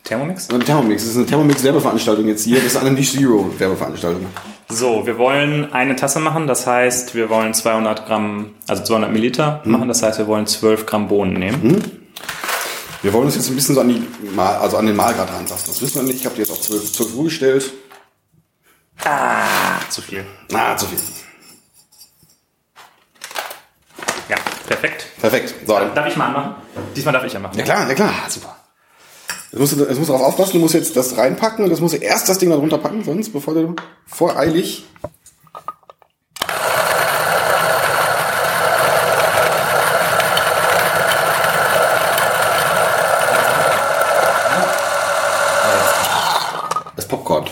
Thermomix? 0.04 0.50
Eine 0.50 0.64
Thermomix. 0.64 1.04
Das 1.04 1.12
ist 1.12 1.18
eine 1.18 1.26
Thermomix-Werbeveranstaltung 1.26 2.28
jetzt 2.28 2.44
hier. 2.44 2.58
Das 2.58 2.66
ist 2.66 2.78
eine 2.78 2.92
Niche 2.92 3.18
Zero-Werbeveranstaltung. 3.18 4.26
So, 4.70 5.06
wir 5.06 5.18
wollen 5.18 5.74
eine 5.74 5.96
Tasse 5.96 6.20
machen, 6.20 6.48
das 6.48 6.66
heißt, 6.66 7.14
wir 7.14 7.30
wollen 7.30 7.54
200 7.54 8.06
Gramm, 8.06 8.56
also 8.68 8.84
200 8.84 9.12
Milliliter 9.12 9.62
machen, 9.66 9.90
das 9.90 10.02
heißt, 10.02 10.18
wir 10.18 10.28
wollen 10.28 10.48
12 10.48 10.86
Gramm 10.86 11.10
Bohnen 11.10 11.34
nehmen. 11.34 12.08
Wir 13.02 13.12
wollen 13.14 13.26
uns 13.26 13.36
jetzt 13.36 13.50
ein 13.50 13.56
bisschen 13.56 13.76
so 13.76 13.82
an, 13.82 13.90
die 13.90 14.08
also 14.38 14.78
an 14.78 14.86
den 14.86 14.96
Mahlgrad 14.96 15.30
rantasten. 15.34 15.74
Das 15.74 15.82
wissen 15.82 15.96
wir 15.96 16.04
nicht. 16.04 16.20
Ich 16.20 16.26
habe 16.26 16.36
die 16.36 16.42
jetzt 16.42 16.52
auf 16.52 16.62
12, 16.62 16.92
12 16.94 17.16
Uhr 17.16 17.24
gestellt. 17.26 17.74
Ah, 19.04 19.80
zu 19.90 20.02
viel. 20.02 20.24
Na, 20.52 20.78
zu 20.78 20.86
viel. 20.86 21.00
Ja, 24.30 24.38
perfekt. 24.68 25.08
Perfekt. 25.20 25.56
So. 25.66 25.80
Darf 25.96 26.08
ich 26.08 26.16
mal 26.16 26.28
anmachen? 26.28 26.56
Diesmal 26.96 27.14
darf 27.14 27.26
ich 27.26 27.36
anmachen. 27.36 27.58
Ja 27.58 27.64
klar, 27.64 27.90
ja 27.90 27.96
klar. 27.96 28.14
Super. 28.30 28.56
Du, 29.52 29.60
jetzt 29.60 29.78
musst 29.78 30.08
du 30.10 30.14
darauf 30.14 30.22
aufpassen, 30.28 30.54
du 30.54 30.60
musst 30.60 30.76
jetzt 30.76 30.96
das 30.96 31.18
reinpacken 31.18 31.66
und 31.66 31.72
das 31.72 31.82
musst 31.82 31.94
du 31.94 31.98
erst 31.98 32.30
das 32.30 32.38
Ding 32.38 32.50
da 32.50 32.56
drunter 32.56 32.78
packen, 32.78 33.04
sonst 33.04 33.34
bevor 33.34 33.54
du 33.54 33.76
voreilig. 34.06 34.86
Das 46.96 47.08
Popcorn. 47.08 47.46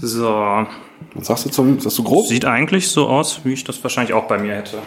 So, 0.00 0.66
Was 1.14 1.26
sagst 1.26 1.46
du 1.46 1.50
zum, 1.50 1.80
sagst 1.80 1.98
du 1.98 2.04
grob? 2.04 2.26
sieht 2.26 2.44
eigentlich 2.44 2.88
so 2.88 3.08
aus, 3.08 3.40
wie 3.44 3.52
ich 3.52 3.64
das 3.64 3.82
wahrscheinlich 3.82 4.12
auch 4.14 4.24
bei 4.24 4.38
mir 4.38 4.54
hätte. 4.54 4.78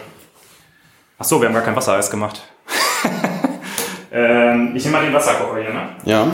Ach 1.18 1.24
so, 1.24 1.40
wir 1.40 1.48
haben 1.48 1.54
gar 1.54 1.62
kein 1.62 1.76
Wassereis 1.76 2.10
gemacht. 2.10 2.42
Ähm, 4.12 4.72
ich 4.76 4.84
nehme 4.84 4.98
mal 4.98 5.04
den 5.04 5.14
Wasserkocher 5.14 5.60
hier, 5.60 5.72
ne? 5.72 5.88
Ja. 6.04 6.26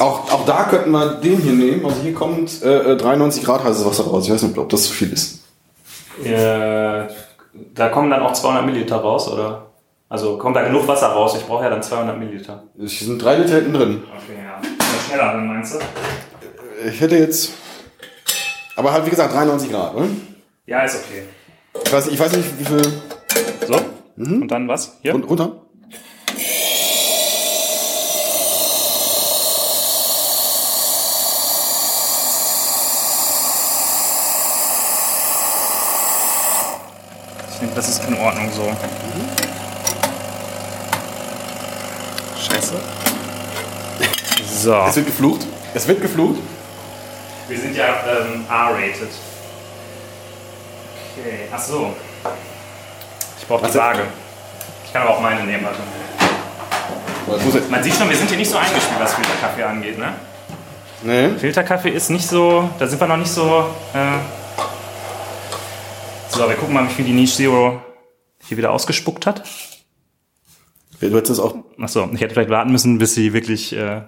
Auch, 0.00 0.32
auch 0.32 0.44
da 0.46 0.64
könnten 0.64 0.90
wir 0.90 1.14
den 1.14 1.38
hier 1.38 1.52
nehmen. 1.52 1.84
Also 1.84 2.00
hier 2.02 2.14
kommt 2.14 2.62
äh, 2.62 2.92
äh, 2.92 2.96
93 2.96 3.44
Grad 3.44 3.62
heißes 3.62 3.84
Wasser 3.84 4.04
raus. 4.04 4.26
Ich 4.26 4.32
weiß 4.32 4.42
nicht, 4.42 4.58
ob 4.58 4.68
das 4.70 4.84
zu 4.84 4.92
viel 4.92 5.12
ist. 5.12 5.44
Äh, 6.24 7.04
da 7.74 7.88
kommen 7.90 8.10
dann 8.10 8.22
auch 8.22 8.32
200 8.32 8.64
Milliliter 8.64 8.96
raus, 8.96 9.28
oder? 9.28 9.66
Also 10.08 10.38
kommt 10.38 10.56
da 10.56 10.62
genug 10.62 10.88
Wasser 10.88 11.08
raus? 11.08 11.36
Ich 11.36 11.46
brauche 11.46 11.64
ja 11.64 11.70
dann 11.70 11.82
200 11.82 12.18
Milliliter. 12.18 12.64
Hier 12.76 12.88
sind 12.88 13.22
drei 13.22 13.36
Liter 13.36 13.56
hinten 13.56 13.74
drin. 13.74 14.02
Okay, 14.04 14.38
ja. 14.42 14.58
Oder 14.58 15.00
schneller, 15.06 15.32
dann 15.32 15.46
meinst 15.46 15.74
du? 15.74 15.78
Ich 16.88 17.00
hätte 17.00 17.16
jetzt. 17.16 17.52
Aber 18.74 18.92
halt, 18.92 19.06
wie 19.06 19.10
gesagt, 19.10 19.32
93 19.34 19.70
Grad. 19.70 19.96
Ne? 19.96 20.08
Ja, 20.66 20.80
ist 20.80 20.96
okay. 20.96 21.24
Ich, 21.84 21.92
weiß, 21.92 22.08
ich 22.08 22.18
weiß 22.18 22.36
nicht, 22.36 22.58
wie 22.58 22.64
viel. 22.64 22.82
So, 23.68 23.80
und 24.26 24.48
dann 24.48 24.68
was? 24.68 24.98
Hier? 25.02 25.12
Run- 25.12 25.24
Runter? 25.24 25.62
Ich 37.52 37.58
denke, 37.58 37.74
das 37.74 37.88
ist 37.88 38.04
in 38.06 38.16
Ordnung 38.18 38.50
so. 38.52 38.70
Scheiße. 42.40 42.74
So. 44.62 44.74
Es 44.88 44.96
wird 44.96 45.06
geflucht. 45.06 45.46
Es 45.74 45.88
wird 45.88 46.00
geflucht. 46.00 46.40
Wir 47.48 47.58
sind 47.58 47.76
ja 47.76 47.86
ähm, 48.06 48.44
R-rated. 48.48 49.08
Okay, 51.18 51.48
ach 51.52 51.60
so. 51.60 51.94
Ich 53.50 53.56
brauche 53.56 53.68
die. 53.68 53.78
Waage. 53.78 54.02
Ich 54.86 54.92
kann 54.92 55.02
aber 55.02 55.16
auch 55.16 55.20
meine 55.20 55.42
nehmen, 55.42 55.66
jetzt, 57.52 57.68
Man 57.68 57.82
sieht 57.82 57.94
schon, 57.96 58.08
wir 58.08 58.16
sind 58.16 58.28
hier 58.28 58.38
nicht 58.38 58.48
so 58.48 58.56
eingespielt, 58.56 59.00
was 59.00 59.14
Filterkaffee 59.14 59.64
angeht, 59.64 59.98
ne? 59.98 60.14
nee. 61.02 61.30
Filterkaffee 61.30 61.90
ist 61.90 62.10
nicht 62.10 62.28
so, 62.28 62.70
da 62.78 62.86
sind 62.86 63.00
wir 63.00 63.08
noch 63.08 63.16
nicht 63.16 63.32
so. 63.32 63.66
Äh 63.92 64.18
so, 66.28 66.48
wir 66.48 66.54
gucken 66.54 66.74
mal, 66.74 66.88
wie 66.88 66.92
viel 66.92 67.04
die 67.04 67.12
Niche 67.12 67.34
Zero 67.34 67.82
hier 68.46 68.56
wieder 68.56 68.70
ausgespuckt 68.70 69.26
hat. 69.26 69.42
Du 71.00 71.08
hättest 71.08 71.30
das 71.30 71.40
auch. 71.40 71.56
Achso, 71.80 72.08
ich 72.14 72.20
hätte 72.20 72.34
vielleicht 72.34 72.50
warten 72.50 72.70
müssen, 72.70 72.98
bis 72.98 73.14
sie 73.14 73.32
wirklich. 73.32 73.72
Äh, 73.72 74.02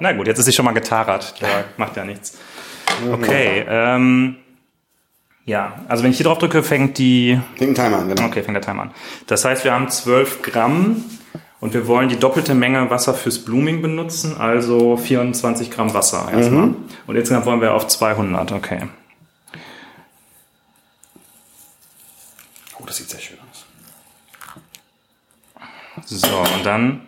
Na 0.00 0.12
gut, 0.14 0.26
jetzt 0.26 0.40
ist 0.40 0.46
sie 0.46 0.52
schon 0.52 0.64
mal 0.64 0.72
getarert. 0.72 1.32
Ja, 1.40 1.62
macht 1.76 1.96
ja 1.96 2.04
nichts. 2.04 2.36
Okay, 3.08 3.64
ähm, 3.68 4.36
ja, 5.48 5.80
also 5.88 6.04
wenn 6.04 6.10
ich 6.10 6.18
hier 6.18 6.26
drauf 6.26 6.36
drücke, 6.36 6.62
fängt 6.62 6.98
die. 6.98 7.40
Denk 7.58 7.68
einen 7.68 7.74
Timer 7.74 8.02
an, 8.02 8.08
genau. 8.08 8.26
Okay, 8.26 8.42
fängt 8.42 8.54
der 8.54 8.62
Timer 8.62 8.82
an. 8.82 8.90
Das 9.26 9.46
heißt, 9.46 9.64
wir 9.64 9.72
haben 9.72 9.88
12 9.88 10.42
Gramm 10.42 11.02
und 11.58 11.72
wir 11.72 11.86
wollen 11.86 12.10
die 12.10 12.18
doppelte 12.18 12.54
Menge 12.54 12.90
Wasser 12.90 13.14
fürs 13.14 13.38
Blooming 13.38 13.80
benutzen, 13.80 14.36
also 14.36 14.98
24 14.98 15.70
Gramm 15.70 15.94
Wasser 15.94 16.28
erstmal. 16.30 16.74
Und 17.06 17.16
insgesamt 17.16 17.46
wollen 17.46 17.62
wir 17.62 17.72
auf 17.72 17.88
200, 17.88 18.52
okay. 18.52 18.88
Oh, 22.78 22.84
das 22.84 22.98
sieht 22.98 23.08
sehr 23.08 23.20
schön 23.20 23.38
aus. 23.50 23.64
So, 26.04 26.36
und 26.56 26.66
dann 26.66 27.00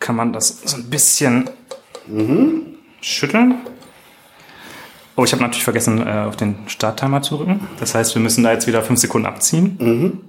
kann 0.00 0.16
man 0.16 0.34
das 0.34 0.60
so 0.64 0.76
ein 0.76 0.90
bisschen 0.90 1.48
schütteln. 3.00 3.54
Oh, 5.16 5.24
ich 5.24 5.32
habe 5.32 5.42
natürlich 5.42 5.64
vergessen, 5.64 6.04
äh, 6.06 6.24
auf 6.26 6.36
den 6.36 6.56
Starttimer 6.66 7.22
zu 7.22 7.36
drücken. 7.36 7.66
Das 7.78 7.94
heißt, 7.94 8.14
wir 8.14 8.22
müssen 8.22 8.42
da 8.42 8.52
jetzt 8.52 8.66
wieder 8.66 8.82
fünf 8.82 8.98
Sekunden 9.00 9.26
abziehen. 9.26 10.20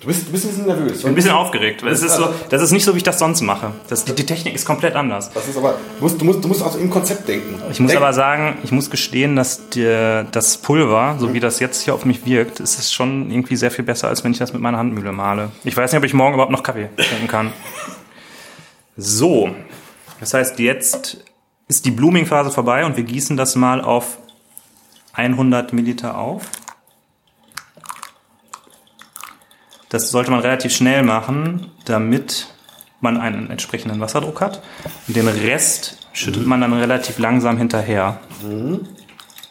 Du 0.00 0.08
bist, 0.08 0.26
du 0.26 0.32
bist 0.32 0.44
ein 0.46 0.48
bisschen 0.48 0.66
nervös. 0.66 0.96
Ich 0.96 1.02
bin 1.02 1.12
ein 1.12 1.14
bisschen 1.14 1.30
aufgeregt. 1.30 1.84
Es 1.84 2.02
ist 2.02 2.16
so, 2.16 2.28
das 2.48 2.60
ist 2.60 2.72
nicht 2.72 2.84
so, 2.84 2.92
wie 2.94 2.96
ich 2.96 3.04
das 3.04 3.20
sonst 3.20 3.40
mache. 3.42 3.70
Das, 3.88 4.04
die, 4.04 4.12
die 4.16 4.26
Technik 4.26 4.52
ist 4.56 4.66
komplett 4.66 4.96
anders. 4.96 5.30
Das 5.32 5.46
ist 5.46 5.56
aber, 5.56 5.76
du 5.96 6.02
musst, 6.02 6.20
du 6.20 6.24
musst, 6.24 6.42
du 6.42 6.48
musst 6.48 6.60
also 6.60 6.76
im 6.78 6.90
Konzept 6.90 7.28
denken. 7.28 7.54
Ich 7.70 7.78
muss 7.78 7.92
Denk- 7.92 8.02
aber 8.02 8.12
sagen, 8.12 8.56
ich 8.64 8.72
muss 8.72 8.90
gestehen, 8.90 9.36
dass 9.36 9.68
die, 9.68 10.24
das 10.32 10.56
Pulver, 10.58 11.14
so 11.20 11.32
wie 11.34 11.38
das 11.38 11.60
jetzt 11.60 11.82
hier 11.82 11.94
auf 11.94 12.04
mich 12.04 12.26
wirkt, 12.26 12.58
ist 12.58 12.80
es 12.80 12.92
schon 12.92 13.30
irgendwie 13.30 13.54
sehr 13.54 13.70
viel 13.70 13.84
besser, 13.84 14.08
als 14.08 14.24
wenn 14.24 14.32
ich 14.32 14.38
das 14.38 14.52
mit 14.52 14.60
meiner 14.60 14.78
Handmühle 14.78 15.12
male. 15.12 15.52
Ich 15.62 15.76
weiß 15.76 15.92
nicht, 15.92 15.98
ob 15.98 16.04
ich 16.04 16.14
morgen 16.14 16.34
überhaupt 16.34 16.50
noch 16.50 16.64
Kaffee 16.64 16.88
trinken 16.96 17.28
kann. 17.28 17.52
So, 18.96 19.50
das 20.18 20.34
heißt, 20.34 20.58
jetzt 20.58 21.18
ist 21.68 21.84
die 21.86 21.92
Blooming-Phase 21.92 22.50
vorbei 22.50 22.84
und 22.84 22.96
wir 22.96 23.04
gießen 23.04 23.36
das 23.36 23.54
mal 23.54 23.80
auf 23.80 24.18
100 25.12 25.72
Milliliter 25.72 26.18
auf. 26.18 26.42
Das 29.88 30.10
sollte 30.10 30.30
man 30.30 30.40
relativ 30.40 30.74
schnell 30.74 31.02
machen, 31.02 31.70
damit 31.84 32.46
man 33.00 33.18
einen 33.18 33.50
entsprechenden 33.50 34.00
Wasserdruck 34.00 34.40
hat. 34.40 34.62
Und 35.06 35.16
den 35.16 35.28
Rest 35.28 35.98
schüttet 36.12 36.46
man 36.46 36.60
dann 36.60 36.72
relativ 36.72 37.18
langsam 37.18 37.58
hinterher. 37.58 38.20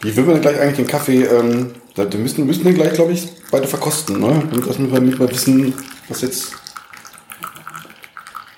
Wie 0.02 0.16
würden 0.16 0.28
wir 0.28 0.34
denn 0.34 0.42
gleich 0.42 0.60
eigentlich 0.60 0.78
den 0.78 0.88
Kaffee, 0.88 1.24
ähm, 1.24 1.76
wir 1.96 2.20
müssen, 2.20 2.46
müssen 2.48 2.64
den 2.64 2.74
gleich, 2.74 2.94
glaube 2.94 3.12
ich, 3.12 3.30
beide 3.52 3.68
verkosten, 3.68 4.20
ne? 4.20 4.42
Damit, 4.50 4.66
wir, 4.66 4.88
damit 4.88 5.20
wir 5.20 5.30
wissen, 5.30 5.74
was 6.08 6.22
jetzt, 6.22 6.54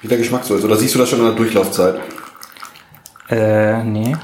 wie 0.02 0.08
der 0.08 0.20
Geschmack 0.20 0.46
so 0.46 0.56
ist. 0.56 0.64
Oder 0.64 0.78
siehst 0.78 0.96
du 0.96 1.00
das 1.00 1.10
schon 1.10 1.20
in 1.20 1.26
der 1.26 1.36
Durchlaufzeit? 1.36 2.00
Äh, 3.30 3.84
nee. 3.84 4.16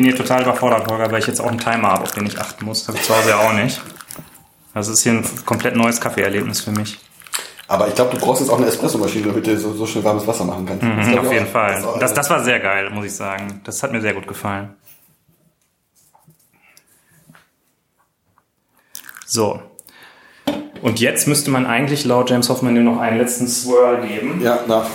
Bin 0.00 0.06
hier 0.08 0.16
total 0.16 0.40
überfordert, 0.40 0.90
Holger, 0.90 1.12
weil 1.12 1.18
ich 1.18 1.26
jetzt 1.26 1.42
auch 1.42 1.48
einen 1.48 1.58
Timer 1.58 1.88
habe, 1.88 2.04
auf 2.04 2.12
den 2.12 2.24
ich 2.24 2.40
achten 2.40 2.64
muss. 2.64 2.78
Das 2.78 2.88
habe 2.88 2.96
ich 2.96 3.04
zu 3.04 3.14
Hause 3.14 3.28
ja 3.28 3.36
auch 3.40 3.52
nicht. 3.52 3.78
Also 4.72 4.92
es 4.92 4.96
ist 5.00 5.02
hier 5.02 5.12
ein 5.12 5.44
komplett 5.44 5.76
neues 5.76 6.00
Kaffeeerlebnis 6.00 6.62
für 6.62 6.70
mich. 6.70 6.98
Aber 7.68 7.86
ich 7.86 7.94
glaube, 7.94 8.16
du 8.16 8.18
brauchst 8.24 8.40
jetzt 8.40 8.48
auch 8.48 8.56
eine 8.56 8.64
Espressomaschine, 8.68 9.26
damit 9.26 9.46
du 9.46 9.58
so, 9.58 9.74
so 9.74 9.84
schnell 9.86 10.02
warmes 10.02 10.26
Wasser 10.26 10.46
machen 10.46 10.64
kannst. 10.64 10.82
Das 10.82 11.06
Mhm, 11.06 11.18
auf 11.18 11.30
jeden 11.30 11.44
auch. 11.44 11.50
Fall. 11.50 11.82
Das, 11.82 11.98
Das, 12.00 12.14
das 12.14 12.30
war 12.30 12.42
sehr 12.42 12.60
geil, 12.60 12.88
muss 12.88 13.04
ich 13.04 13.14
sagen. 13.14 13.60
Das 13.64 13.82
hat 13.82 13.92
mir 13.92 14.00
sehr 14.00 14.14
gut 14.14 14.26
gefallen. 14.26 14.74
So. 19.26 19.60
Und 20.80 20.98
jetzt 20.98 21.28
müsste 21.28 21.50
man 21.50 21.66
eigentlich 21.66 22.06
laut 22.06 22.30
James 22.30 22.48
Hoffman 22.48 22.72
nur 22.72 22.84
noch 22.94 23.00
einen 23.02 23.18
letzten 23.18 23.46
Swirl 23.46 24.00
geben. 24.08 24.40
ja, 24.42 24.60
da. 24.66 24.86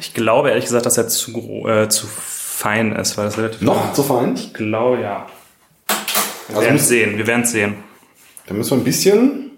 Ich 0.00 0.13
glaube 0.24 0.48
ehrlich 0.48 0.64
gesagt, 0.64 0.86
dass 0.86 0.96
er 0.96 1.06
zu, 1.06 1.68
äh, 1.68 1.88
zu 1.88 2.06
fein 2.06 2.92
ist, 2.92 3.18
weil 3.18 3.26
das 3.26 3.36
relativ 3.36 3.60
Noch 3.60 3.92
zu 3.92 4.02
fein? 4.02 4.34
Ich 4.34 4.54
glaube 4.54 5.02
ja. 5.02 5.26
Wir 6.48 6.56
Also 6.56 6.62
werden 6.62 6.76
es 6.76 6.88
sehen. 6.88 7.18
Wir 7.18 7.26
werden 7.26 7.42
es 7.42 7.52
sehen. 7.52 7.74
Da 8.46 8.54
müssen 8.54 8.70
wir 8.70 8.78
ein 8.78 8.84
bisschen 8.84 9.50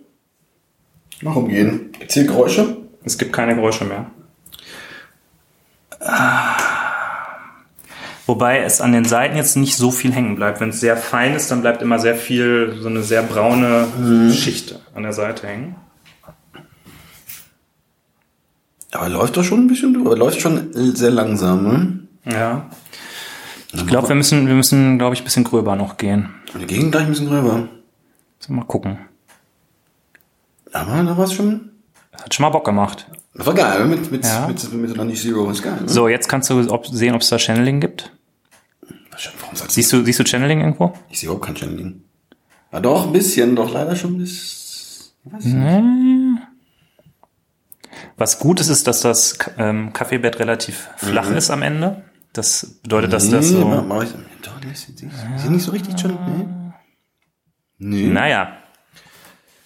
nach 1.23 1.37
umgehen. 1.37 1.93
Gibt's 1.99 2.15
hier 2.15 2.25
Geräusche? 2.25 2.79
Es 3.05 3.17
gibt 3.17 3.33
keine 3.33 3.55
Geräusche 3.55 3.85
mehr. 3.85 4.11
Ah. 6.01 6.57
Wobei 8.27 8.59
es 8.59 8.81
an 8.81 8.91
den 8.91 9.05
Seiten 9.05 9.37
jetzt 9.37 9.57
nicht 9.57 9.77
so 9.77 9.93
viel 9.93 10.13
hängen 10.13 10.35
bleibt. 10.35 10.61
Wenn 10.61 10.71
es 10.71 10.81
sehr 10.81 10.97
fein 10.97 11.37
ist, 11.37 11.53
dann 11.53 11.63
bleibt 11.63 11.81
immer 11.81 12.01
sehr 12.01 12.17
viel, 12.17 12.77
so 12.81 12.89
eine 12.89 13.05
sehr 13.05 13.23
braune 13.23 14.33
Schicht 14.33 14.81
an 14.97 15.05
der 15.05 15.13
Seite 15.13 15.47
hängen. 15.47 15.77
Aber 18.93 19.09
läuft 19.09 19.37
doch 19.37 19.45
schon 19.45 19.61
ein 19.61 19.67
bisschen 19.67 19.95
drüber. 19.95 20.17
Läuft 20.17 20.41
schon 20.41 20.71
sehr 20.73 21.11
langsam, 21.11 21.65
ne? 21.65 22.33
Ja. 22.33 22.71
Ich 23.73 23.87
glaube, 23.87 24.09
wir 24.09 24.15
müssen, 24.17 24.47
wir 24.47 24.55
müssen, 24.55 24.99
glaube 24.99 25.15
ich, 25.15 25.21
ein 25.21 25.25
bisschen 25.25 25.45
gröber 25.45 25.77
noch 25.77 25.97
gehen. 25.97 26.31
Die 26.59 26.67
Gegend 26.67 26.93
gleich 26.93 27.05
ein 27.05 27.11
bisschen 27.11 27.29
gröber. 27.29 27.69
So, 28.39 28.53
mal 28.53 28.65
gucken. 28.65 28.99
Aber 30.73 31.03
da 31.03 31.17
war's 31.17 31.33
schon. 31.33 31.71
Hat 32.13 32.35
schon 32.35 32.45
mal 32.45 32.51
Bock 32.51 32.65
gemacht. 32.65 33.07
Das 33.35 33.47
war 33.47 33.55
geil, 33.55 33.85
mit, 33.85 34.11
mit, 34.11 34.25
Ja. 34.25 34.47
mit, 34.47 34.73
mit, 34.73 34.97
mit 34.97 35.19
Zero 35.19 35.51
ist 35.51 35.63
geil. 35.63 35.79
Ne? 35.83 35.89
So, 35.89 36.09
jetzt 36.09 36.29
kannst 36.29 36.49
du 36.49 36.59
ob, 36.71 36.87
sehen, 36.87 37.15
ob 37.15 37.21
es 37.21 37.29
da 37.29 37.39
Channeling 37.39 37.81
gibt. 37.81 38.13
Warum 39.41 39.57
soll's 39.57 39.75
Siehst 39.75 39.93
du, 39.93 40.05
siehst 40.05 40.19
du 40.21 40.25
Channeling 40.25 40.61
irgendwo? 40.61 40.95
Ich 41.11 41.21
sehe 41.21 41.29
überhaupt 41.29 41.45
kein 41.47 41.57
Channeling. 41.57 42.03
Ja, 42.73 42.81
doch, 42.81 43.07
ein 43.07 43.13
bisschen, 43.13 43.55
doch 43.57 43.71
leider 43.73 43.95
schon 43.95 44.17
bis. 44.17 45.15
Weiß 45.25 45.45
ich 45.45 45.53
nicht. 45.53 45.77
Hm. 45.77 46.26
Was 48.17 48.39
gut 48.39 48.61
ist, 48.61 48.69
ist, 48.69 48.87
dass 48.87 49.01
das 49.01 49.39
ähm, 49.59 49.93
Kaffeebett 49.93 50.39
relativ 50.39 50.89
flach 50.97 51.31
ist 51.31 51.51
am 51.51 51.63
Ende. 51.63 52.03
Das 52.33 52.81
bedeutet, 52.83 53.13
dass 53.13 53.29
das 53.31 53.51
Nee, 53.51 53.61
so. 53.61 53.67
mach- 53.67 54.03
ich, 54.03 54.11
doch, 54.43 54.59
die 54.61 54.69
ist, 54.69 54.89
ist, 54.89 55.51
nicht 55.51 55.63
so 55.65 55.73
richtig 55.73 55.99
schon. 56.01 56.19
Nee. 57.79 58.03
nee. 58.03 58.07
Naja. 58.09 58.57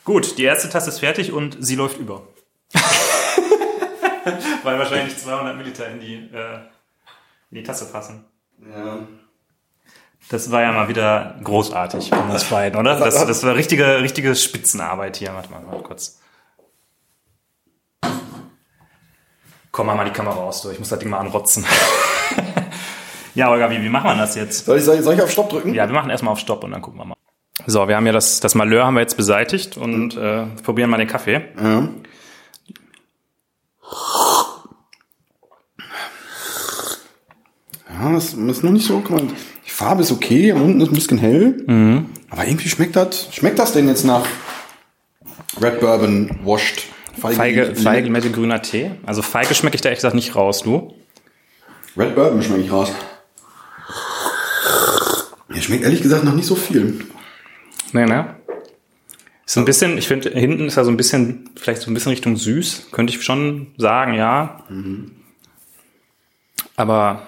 Gut, 0.04 0.38
die 0.38 0.44
erste 0.44 0.68
Tasse 0.68 0.90
ist 0.90 0.98
fertig 1.00 1.32
und 1.32 1.56
sie 1.60 1.76
läuft 1.76 1.98
über. 1.98 2.22
Weil 4.64 4.78
wahrscheinlich 4.78 5.16
200 5.16 5.56
Milliliter 5.56 5.88
in 5.88 6.00
die, 6.00 6.14
äh, 6.14 6.58
in 7.50 7.56
die 7.58 7.62
Tasse 7.62 7.86
passen. 7.86 8.24
Ja. 8.72 8.98
Das 10.28 10.50
war 10.50 10.62
ja 10.62 10.72
mal 10.72 10.88
wieder 10.88 11.38
großartig 11.42 12.08
von 12.10 12.30
uns 12.30 12.44
beiden, 12.44 12.78
oder? 12.78 12.96
Das, 12.98 13.14
das 13.26 13.42
war 13.44 13.54
richtige, 13.56 14.00
richtige 14.00 14.34
Spitzenarbeit 14.36 15.16
hier. 15.16 15.34
Warte 15.34 15.50
mal, 15.50 15.60
mal 15.60 15.82
kurz. 15.82 16.20
Komm 19.72 19.86
mal 19.86 19.94
mal 19.94 20.04
die 20.04 20.10
Kamera 20.10 20.36
aus, 20.36 20.62
du. 20.62 20.70
Ich 20.70 20.78
muss 20.78 20.88
das 20.88 20.98
Ding 20.98 21.10
mal 21.10 21.18
anrotzen. 21.18 21.64
ja, 23.34 23.50
Olga, 23.50 23.70
wie, 23.70 23.82
wie 23.82 23.88
machen 23.88 24.10
wir 24.10 24.16
das 24.16 24.34
jetzt? 24.34 24.64
Soll, 24.66 24.78
ich, 24.78 24.84
soll, 24.84 24.96
ich, 24.96 25.02
soll 25.02 25.14
ich 25.14 25.22
auf 25.22 25.30
Stopp 25.30 25.50
drücken? 25.50 25.74
Ja, 25.74 25.86
wir 25.86 25.94
machen 25.94 26.10
erstmal 26.10 26.32
auf 26.32 26.40
Stopp 26.40 26.64
und 26.64 26.72
dann 26.72 26.82
gucken 26.82 26.98
wir 27.00 27.04
mal. 27.04 27.16
So, 27.66 27.86
wir 27.86 27.96
haben 27.96 28.06
ja 28.06 28.12
das, 28.12 28.40
das 28.40 28.54
Malheur 28.54 28.84
haben 28.84 28.94
wir 28.94 29.00
jetzt 29.00 29.16
beseitigt 29.16 29.76
und 29.76 30.16
äh, 30.16 30.46
probieren 30.64 30.90
mal 30.90 30.96
den 30.96 31.08
Kaffee. 31.08 31.42
Ja. 31.62 31.88
Ja, 37.92 38.12
das 38.12 38.32
ist 38.32 38.64
noch 38.64 38.70
nicht 38.70 38.86
so. 38.86 39.00
guck 39.00 39.10
mal, 39.10 39.22
Die 39.66 39.70
Farbe 39.70 40.02
ist 40.02 40.10
okay, 40.10 40.52
unten 40.52 40.80
ist 40.80 40.88
ein 40.88 40.94
bisschen 40.94 41.18
hell. 41.18 42.06
Aber 42.30 42.46
irgendwie 42.46 42.68
schmeckt 42.68 42.96
das. 42.96 43.28
Schmeckt 43.32 43.58
das 43.58 43.72
denn 43.72 43.88
jetzt 43.88 44.04
nach 44.04 44.24
Red 45.60 45.80
Bourbon 45.80 46.30
washed? 46.44 46.84
Feige, 47.20 47.74
Feige 47.74 48.10
mit 48.10 48.32
grüner 48.32 48.62
Tee. 48.62 48.92
Also 49.04 49.22
Feige 49.22 49.54
schmecke 49.54 49.76
ich 49.76 49.80
da 49.80 49.88
ehrlich 49.88 49.98
gesagt 49.98 50.14
nicht 50.14 50.34
raus, 50.34 50.62
du? 50.62 50.94
Red 51.96 52.14
Bourbon 52.14 52.42
schmecke 52.42 52.62
ich 52.62 52.72
raus. 52.72 52.92
Der 55.54 55.60
schmeckt 55.60 55.84
ehrlich 55.84 56.02
gesagt 56.02 56.24
noch 56.24 56.34
nicht 56.34 56.46
so 56.46 56.54
viel. 56.54 57.04
Nee, 57.92 58.06
ne? 58.06 58.36
Ist 59.44 59.58
ein 59.58 59.64
bisschen, 59.64 59.98
ich 59.98 60.06
finde, 60.06 60.30
hinten 60.30 60.66
ist 60.66 60.76
er 60.76 60.84
so 60.84 60.90
ein 60.90 60.96
bisschen, 60.96 61.50
vielleicht 61.56 61.82
so 61.82 61.90
ein 61.90 61.94
bisschen 61.94 62.10
Richtung 62.10 62.36
süß, 62.36 62.88
könnte 62.92 63.12
ich 63.12 63.22
schon 63.22 63.74
sagen, 63.76 64.14
ja. 64.14 64.62
Aber 66.76 67.26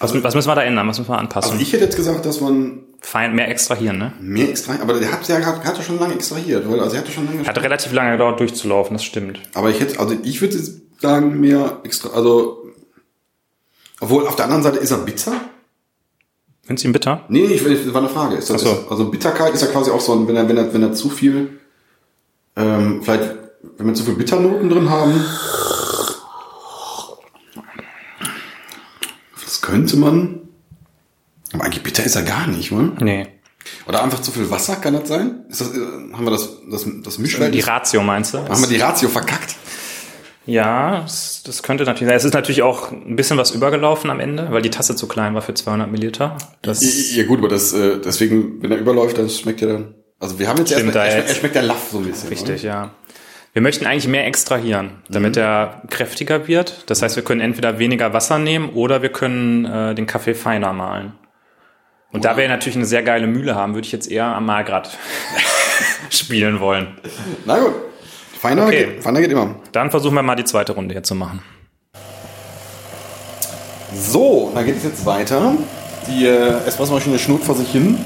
was, 0.00 0.22
was 0.22 0.34
müssen 0.34 0.48
wir 0.48 0.54
da 0.54 0.62
ändern? 0.62 0.88
Was 0.88 0.98
müssen 0.98 1.10
wir 1.10 1.18
anpassen? 1.18 1.52
Also 1.52 1.62
ich 1.62 1.72
hätte 1.72 1.84
jetzt 1.84 1.96
gesagt, 1.96 2.24
dass 2.26 2.40
man 2.40 2.80
Fein, 3.02 3.34
mehr 3.34 3.48
extrahieren, 3.48 3.98
ne? 3.98 4.12
mehr 4.20 4.48
extra, 4.48 4.74
aber 4.80 4.94
der 4.98 5.12
hat 5.12 5.26
ja 5.28 5.36
hat, 5.44 5.64
hat 5.64 5.76
ja 5.78 5.82
schon 5.82 5.98
lange 5.98 6.14
extrahiert, 6.14 6.68
weil 6.70 6.80
also 6.80 6.94
er 6.96 7.00
hat 7.02 7.08
ja 7.08 7.14
schon 7.14 7.26
lange. 7.26 7.46
Hat 7.46 7.62
relativ 7.62 7.92
lange 7.92 8.12
gedauert 8.12 8.40
durchzulaufen, 8.40 8.94
das 8.94 9.04
stimmt. 9.04 9.40
Aber 9.54 9.70
ich 9.70 9.80
hätte, 9.80 9.98
also 10.00 10.16
ich 10.22 10.40
würde 10.40 10.58
sagen 11.00 11.40
mehr 11.40 11.78
extra, 11.84 12.10
also 12.10 12.66
obwohl 14.00 14.26
auf 14.26 14.36
der 14.36 14.46
anderen 14.46 14.62
Seite 14.62 14.78
ist 14.78 14.90
er 14.90 14.98
bitter. 14.98 15.32
Findest 16.64 16.84
du 16.84 16.88
ihn 16.88 16.92
bitter? 16.92 17.24
Nee, 17.28 17.44
ich, 17.46 17.62
das 17.64 17.92
war 17.92 18.00
eine 18.00 18.08
Frage. 18.10 18.36
Ist 18.36 18.48
das, 18.50 18.62
so. 18.62 18.70
ist, 18.70 18.90
also 18.90 19.10
Bitterkeit 19.10 19.52
ist 19.54 19.60
ja 19.62 19.68
quasi 19.68 19.90
auch 19.90 20.00
so, 20.00 20.12
ein- 20.14 20.26
wenn 20.28 20.36
er, 20.36 20.48
wenn 20.48 20.56
er, 20.56 20.72
wenn 20.72 20.82
er 20.82 20.92
zu 20.92 21.08
viel, 21.10 21.58
ähm, 22.56 23.02
vielleicht, 23.02 23.24
wenn 23.76 23.86
wir 23.86 23.94
zu 23.94 24.04
viel 24.04 24.14
Bitternoten 24.14 24.68
drin 24.70 24.88
haben, 24.88 25.12
das 29.60 29.68
könnte 29.68 29.96
man, 29.96 30.40
aber 31.52 31.64
eigentlich 31.64 31.82
bitter 31.82 32.04
ist 32.04 32.16
er 32.16 32.22
gar 32.22 32.46
nicht, 32.46 32.72
oder? 32.72 32.92
Nee. 33.00 33.26
Oder 33.86 34.02
einfach 34.02 34.20
zu 34.20 34.30
viel 34.30 34.50
Wasser, 34.50 34.76
kann 34.76 34.94
das 34.94 35.08
sein? 35.08 35.44
Ist 35.50 35.60
das, 35.60 35.68
äh, 35.76 35.80
haben 36.12 36.24
wir 36.24 36.30
das, 36.30 36.48
das, 36.70 36.86
das 37.04 37.18
Mischverhältnis, 37.18 37.64
Die 37.64 37.70
Ratio 37.70 38.02
meinst 38.02 38.34
du? 38.34 38.38
haben 38.38 38.60
wir 38.60 38.68
die 38.68 38.78
Ratio 38.78 39.08
verkackt? 39.08 39.56
Ja, 40.46 41.00
das, 41.02 41.62
könnte 41.62 41.84
natürlich 41.84 42.08
sein. 42.08 42.16
Es 42.16 42.24
ist 42.24 42.32
natürlich 42.32 42.62
auch 42.62 42.90
ein 42.90 43.14
bisschen 43.14 43.36
was 43.36 43.50
übergelaufen 43.50 44.10
am 44.10 44.18
Ende, 44.18 44.48
weil 44.50 44.62
die 44.62 44.70
Tasse 44.70 44.96
zu 44.96 45.06
klein 45.06 45.34
war 45.34 45.42
für 45.42 45.52
200 45.54 45.90
Milliliter. 45.90 46.38
Das, 46.62 46.80
Ja 47.14 47.24
gut, 47.24 47.38
aber 47.38 47.48
das, 47.48 47.72
äh, 47.74 48.00
deswegen, 48.02 48.62
wenn 48.62 48.72
er 48.72 48.78
überläuft, 48.78 49.18
das 49.18 49.38
schmeckt 49.38 49.60
ja 49.60 49.68
dann, 49.68 49.94
also 50.18 50.38
wir 50.38 50.48
haben 50.48 50.58
jetzt 50.58 50.72
Stimmt, 50.72 50.96
erstmal, 50.96 51.06
er, 51.06 51.34
schmeckt, 51.34 51.56
er 51.56 51.62
der 51.62 51.68
Laff 51.68 51.90
so 51.92 51.98
ein 51.98 52.04
bisschen. 52.04 52.28
Richtig, 52.30 52.62
ja. 52.62 52.94
Wir 53.52 53.62
möchten 53.62 53.84
eigentlich 53.84 54.06
mehr 54.06 54.26
extrahieren, 54.26 54.90
damit 55.08 55.36
er 55.36 55.82
kräftiger 55.90 56.46
wird. 56.46 56.84
Das 56.88 57.02
heißt, 57.02 57.16
wir 57.16 57.24
können 57.24 57.40
entweder 57.40 57.78
weniger 57.80 58.12
Wasser 58.12 58.38
nehmen 58.38 58.70
oder 58.70 59.02
wir 59.02 59.08
können 59.10 59.64
äh, 59.64 59.94
den 59.94 60.06
Kaffee 60.06 60.34
feiner 60.34 60.72
mahlen. 60.72 61.14
Und 62.12 62.24
da 62.24 62.36
wir 62.36 62.48
natürlich 62.48 62.76
eine 62.76 62.84
sehr 62.86 63.02
geile 63.02 63.26
Mühle 63.26 63.54
haben, 63.56 63.74
würde 63.74 63.86
ich 63.86 63.92
jetzt 63.92 64.10
eher 64.10 64.26
am 64.26 64.46
Mahlgrad 64.46 64.96
spielen 66.10 66.60
wollen. 66.60 66.96
Na 67.44 67.58
gut. 67.58 67.74
Feiner, 68.40 68.66
Okay. 68.66 68.86
geht, 68.86 69.02
feiner 69.02 69.20
geht 69.20 69.30
immer. 69.32 69.56
Dann 69.72 69.90
versuchen 69.90 70.14
wir 70.14 70.22
mal 70.22 70.34
die 70.36 70.44
zweite 70.44 70.72
Runde 70.72 70.94
hier 70.94 71.02
zu 71.02 71.14
machen. 71.14 71.42
So, 73.94 74.50
dann 74.54 74.64
geht 74.64 74.76
es 74.76 74.84
jetzt 74.84 75.04
weiter. 75.04 75.54
Die 76.08 76.26
äh, 76.26 76.64
Espressomaschine 76.66 77.18
schnurrt 77.18 77.44
vor 77.44 77.54
sich 77.54 77.70
hin. 77.70 77.98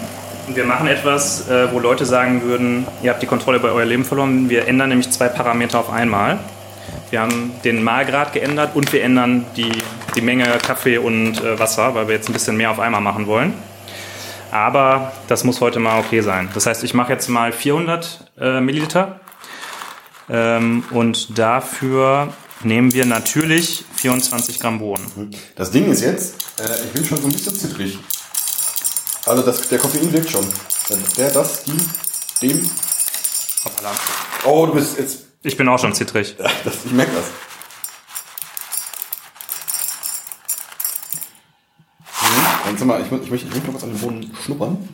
Wir 0.49 0.64
machen 0.64 0.86
etwas, 0.86 1.49
äh, 1.49 1.72
wo 1.72 1.80
Leute 1.80 2.05
sagen 2.05 2.42
würden, 2.42 2.86
ihr 3.03 3.11
habt 3.11 3.22
die 3.22 3.26
Kontrolle 3.26 3.59
über 3.59 3.72
euer 3.72 3.86
Leben 3.86 4.05
verloren. 4.05 4.51
Wir 4.51 4.68
ändern 4.68 4.90
nämlich 4.90 5.11
zwei 5.11 5.28
Parameter 5.28 5.80
auf 5.80 5.90
einmal. 5.90 6.38
Wir 7.11 7.20
haben 7.20 7.53
den 7.64 7.82
Mahlgrad 7.82 8.32
geändert 8.32 8.74
und 8.74 8.92
wir 8.92 9.03
ändern 9.03 9.47
die, 9.57 9.72
die 10.14 10.20
Menge 10.20 10.45
Kaffee 10.59 10.99
und 10.99 11.42
äh, 11.42 11.59
Wasser, 11.59 11.95
weil 11.95 12.09
wir 12.09 12.14
jetzt 12.14 12.28
ein 12.28 12.34
bisschen 12.34 12.57
mehr 12.57 12.70
auf 12.70 12.78
einmal 12.78 13.01
machen 13.01 13.26
wollen. 13.26 13.55
Aber 14.51 15.12
das 15.28 15.45
muss 15.45 15.61
heute 15.61 15.80
mal 15.80 15.99
okay 15.99 16.20
sein. 16.20 16.49
Das 16.55 16.66
heißt, 16.66 16.84
ich 16.84 16.92
mache 16.92 17.12
jetzt 17.12 17.28
mal 17.28 17.51
400 17.51 18.32
äh, 18.38 18.61
Milliliter. 18.61 19.20
Ähm, 20.28 20.84
und 20.90 21.38
dafür 21.38 22.32
nehmen 22.62 22.92
wir 22.92 23.07
natürlich 23.07 23.84
24 23.97 24.61
Gramm 24.61 24.78
Bohnen. 24.78 25.34
Das 25.57 25.70
Ding 25.70 25.90
ist 25.90 26.03
jetzt, 26.03 26.61
äh, 26.61 26.84
ich 26.84 26.92
bin 26.92 27.05
schon 27.05 27.18
so 27.18 27.26
ein 27.28 27.32
bisschen 27.32 27.55
zittrig. 27.55 27.99
Also 29.26 29.42
das, 29.42 29.68
der 29.68 29.78
Koffein 29.78 30.12
wirkt 30.12 30.30
schon. 30.30 30.46
Der, 31.16 31.30
das, 31.30 31.64
die, 31.64 31.76
dem. 32.42 32.70
Hoppala. 33.64 33.92
Oh, 34.44 34.66
du 34.66 34.74
bist 34.74 34.98
jetzt. 34.98 35.18
Ich 35.42 35.56
bin 35.56 35.68
auch 35.68 35.78
schon 35.78 35.94
zittrig. 35.94 36.36
Das, 36.64 36.74
ich 36.84 36.92
merke 36.92 37.12
das. 37.12 37.24
Mhm. 42.22 42.46
Dann 42.66 42.78
sag 42.78 42.86
mal, 42.86 43.00
ich, 43.00 43.08
mö- 43.08 43.22
ich 43.22 43.30
möchte, 43.30 43.46
ich 43.48 43.54
möchte 43.54 43.68
noch 43.68 43.74
was 43.76 43.82
an 43.84 43.90
den 43.90 43.98
Boden 44.00 44.36
schnuppern. 44.44 44.88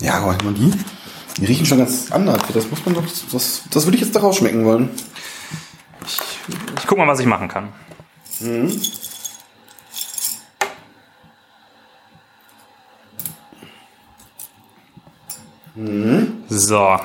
Ja, 0.00 0.20
guck 0.20 0.44
mal 0.44 0.54
die. 0.54 0.72
Die 1.38 1.44
riechen 1.46 1.66
schon 1.66 1.78
ganz 1.78 2.10
anders. 2.12 2.40
Das 2.52 2.68
muss 2.70 2.84
man 2.84 2.94
doch. 2.94 3.04
Das, 3.32 3.62
das 3.70 3.84
würde 3.86 3.96
ich 3.96 4.02
jetzt 4.02 4.14
daraus 4.16 4.36
schmecken 4.36 4.64
wollen. 4.64 4.90
Ich 6.78 6.86
guck 6.86 6.96
mal, 6.98 7.06
was 7.06 7.20
ich 7.20 7.26
machen 7.26 7.48
kann. 7.48 7.72
So. 16.48 16.98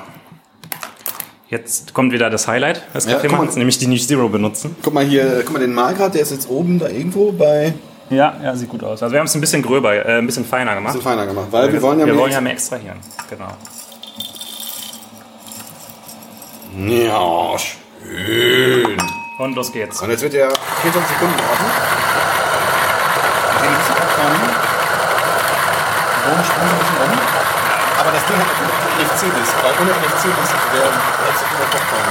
Jetzt 1.49 1.93
kommt 1.93 2.13
wieder 2.13 2.29
das 2.29 2.47
Highlight 2.47 2.81
des 2.95 3.05
Ja. 3.05 3.13
Kaffeemachens, 3.15 3.55
nämlich 3.57 3.77
die 3.77 3.87
Nicht 3.87 4.07
Zero 4.07 4.29
benutzen. 4.29 4.75
Guck 4.81 4.93
mal 4.93 5.03
hier, 5.03 5.41
guck 5.43 5.53
mal 5.53 5.59
den 5.59 5.73
Malgrad, 5.73 6.13
der 6.15 6.21
ist 6.21 6.31
jetzt 6.31 6.49
oben 6.49 6.79
da 6.79 6.87
irgendwo 6.87 7.33
bei. 7.33 7.73
Ja, 8.09 8.35
ja, 8.43 8.55
sieht 8.55 8.69
gut 8.69 8.83
aus. 8.83 9.03
Also 9.03 9.11
wir 9.13 9.19
haben 9.19 9.27
es 9.27 9.35
ein 9.35 9.41
bisschen 9.41 9.61
gröber, 9.61 9.93
äh, 10.05 10.17
ein 10.19 10.25
bisschen 10.25 10.45
feiner 10.45 10.75
gemacht. 10.75 10.93
Bisschen 10.93 11.09
feiner 11.09 11.25
gemacht, 11.25 11.47
weil 11.51 11.71
wir 11.73 11.81
wollen 11.81 11.99
ja 11.99 12.05
wir 12.05 12.13
mehr- 12.13 12.21
wollen 12.21 12.31
ja 12.31 12.39
mehr 12.41 12.53
extrahieren. 12.53 12.97
Genau. 13.29 13.51
Ja, 16.87 17.57
schön. 17.59 18.97
Und 19.39 19.55
los 19.55 19.71
geht's. 19.73 20.01
Und 20.01 20.09
jetzt 20.09 20.21
wird 20.21 20.33
der 20.33 20.49
24 20.81 21.17
Sekunden 21.17 21.35
warten. 21.37 21.65
Den 23.61 23.67
ein 23.67 23.77
bisschen 23.77 23.95
abfahren. 23.95 24.41
Die 26.15 26.29
Bohnen 26.29 26.45
springen 26.45 26.71
ein 26.71 26.79
bisschen 26.79 26.97
rum. 27.11 27.20
Aber 28.01 28.11
das 28.11 28.25
Ding 28.25 28.35
hat 28.35 28.47
natürlich 28.47 28.73
einen 28.81 29.05
NFC-Disk, 29.05 29.53
weil 29.61 29.73
ohne 29.79 29.91
NFC-Disk 29.91 30.55
wäre 30.73 30.89
es 30.89 31.41
über 31.53 31.65
Popcorn. 31.69 32.09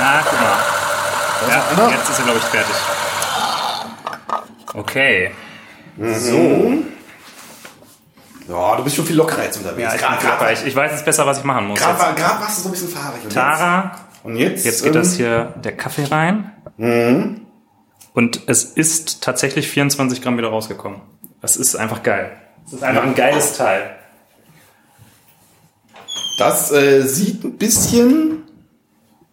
Ah, 0.00 0.22
guck 0.24 0.40
mal. 0.40 0.58
Ja, 1.50 1.90
jetzt 1.90 2.08
ist 2.08 2.18
er, 2.18 2.24
glaube 2.24 2.38
ich, 2.38 2.44
fertig. 2.44 2.74
Okay. 4.72 5.30
Ja, 8.48 8.76
du 8.76 8.84
bist 8.84 8.96
schon 8.96 9.04
viel 9.04 9.16
lockerer 9.16 9.44
jetzt 9.44 9.58
unterwegs. 9.58 10.00
Ja, 10.00 10.14
ich, 10.14 10.20
bin 10.20 10.30
locker. 10.30 10.52
ich, 10.52 10.66
ich 10.66 10.74
weiß 10.74 10.92
jetzt 10.92 11.04
besser, 11.04 11.26
was 11.26 11.38
ich 11.38 11.44
machen 11.44 11.66
muss. 11.66 11.78
Gerade 11.78 12.14
grad 12.14 12.40
warst 12.40 12.58
du 12.58 12.62
so 12.62 12.68
ein 12.68 12.72
bisschen 12.72 12.88
fahrig. 12.88 13.20
Tara, 13.32 13.92
Jetzt, 13.92 14.24
und 14.24 14.36
jetzt, 14.36 14.64
jetzt 14.64 14.82
geht 14.82 14.94
ähm, 14.94 15.02
das 15.02 15.14
hier 15.16 15.52
der 15.62 15.76
Kaffee 15.76 16.04
rein. 16.04 16.50
Und 18.14 18.42
es 18.46 18.64
ist 18.64 19.22
tatsächlich 19.22 19.68
24 19.68 20.22
Gramm 20.22 20.38
wieder 20.38 20.48
rausgekommen. 20.48 21.00
Das 21.42 21.56
ist 21.56 21.74
einfach 21.74 22.02
geil. 22.02 22.32
Das 22.64 22.74
ist 22.74 22.82
einfach 22.82 23.02
ein 23.02 23.14
geiles 23.14 23.56
Teil. 23.56 23.96
Das 26.38 26.72
äh, 26.72 27.02
sieht 27.02 27.44
ein 27.44 27.58
bisschen, 27.58 28.44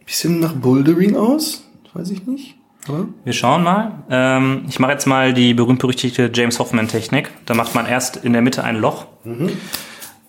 bisschen 0.06 0.40
nach 0.40 0.54
Bouldering 0.54 1.16
aus. 1.16 1.64
Weiß 1.94 2.10
ich 2.10 2.26
nicht. 2.26 2.56
Aber 2.88 3.08
Wir 3.24 3.34
schauen 3.34 3.64
mal. 3.64 4.04
Ähm, 4.10 4.66
ich 4.68 4.80
mache 4.80 4.92
jetzt 4.94 5.06
mal 5.06 5.34
die 5.34 5.54
berühmt-berüchtigte 5.54 6.32
James 6.34 6.58
Hoffman-Technik. 6.58 7.30
Da 7.46 7.54
macht 7.54 7.76
man 7.76 7.86
erst 7.86 8.18
in 8.18 8.34
der 8.34 8.42
Mitte 8.42 8.64
ein 8.64 8.78
Loch. 8.78 9.06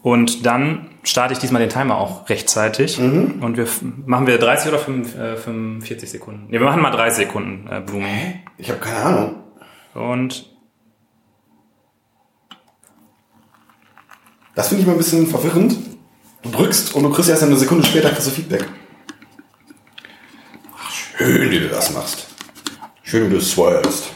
Und 0.02 0.44
dann 0.44 0.88
starte 1.04 1.32
ich 1.32 1.38
diesmal 1.38 1.60
den 1.60 1.70
Timer 1.70 1.96
auch 1.96 2.28
rechtzeitig. 2.28 2.98
Und 2.98 3.56
wir 3.56 3.66
machen 4.04 4.26
wir 4.26 4.38
30 4.38 4.68
oder 4.68 4.78
5, 4.80 5.16
äh, 5.16 5.36
45 5.36 6.10
Sekunden. 6.10 6.46
Ne, 6.50 6.58
wir 6.58 6.66
machen 6.66 6.82
mal 6.82 6.90
30 6.90 7.26
Sekunden 7.26 7.68
äh, 7.68 7.80
Blooming. 7.80 8.40
ich 8.58 8.68
habe 8.68 8.80
keine 8.80 8.96
Ahnung. 8.96 9.34
Und 9.94 10.52
Das 14.54 14.68
finde 14.68 14.82
ich 14.82 14.86
mal 14.86 14.92
ein 14.92 14.98
bisschen 14.98 15.26
verwirrend. 15.26 15.76
Du 16.42 16.50
drückst 16.50 16.94
und 16.94 17.04
du 17.04 17.10
kriegst 17.10 17.30
erst 17.30 17.42
eine 17.42 17.56
Sekunde 17.56 17.86
später 17.86 18.10
kriegst 18.10 18.26
du 18.26 18.30
Feedback. 18.32 18.66
Ach, 20.76 20.90
schön, 20.90 21.50
wie 21.50 21.60
du 21.60 21.68
das 21.68 21.92
machst. 21.94 22.26
Schön, 23.02 23.30
wie 23.30 23.34
du 23.34 23.40
swirlst. 23.40 24.12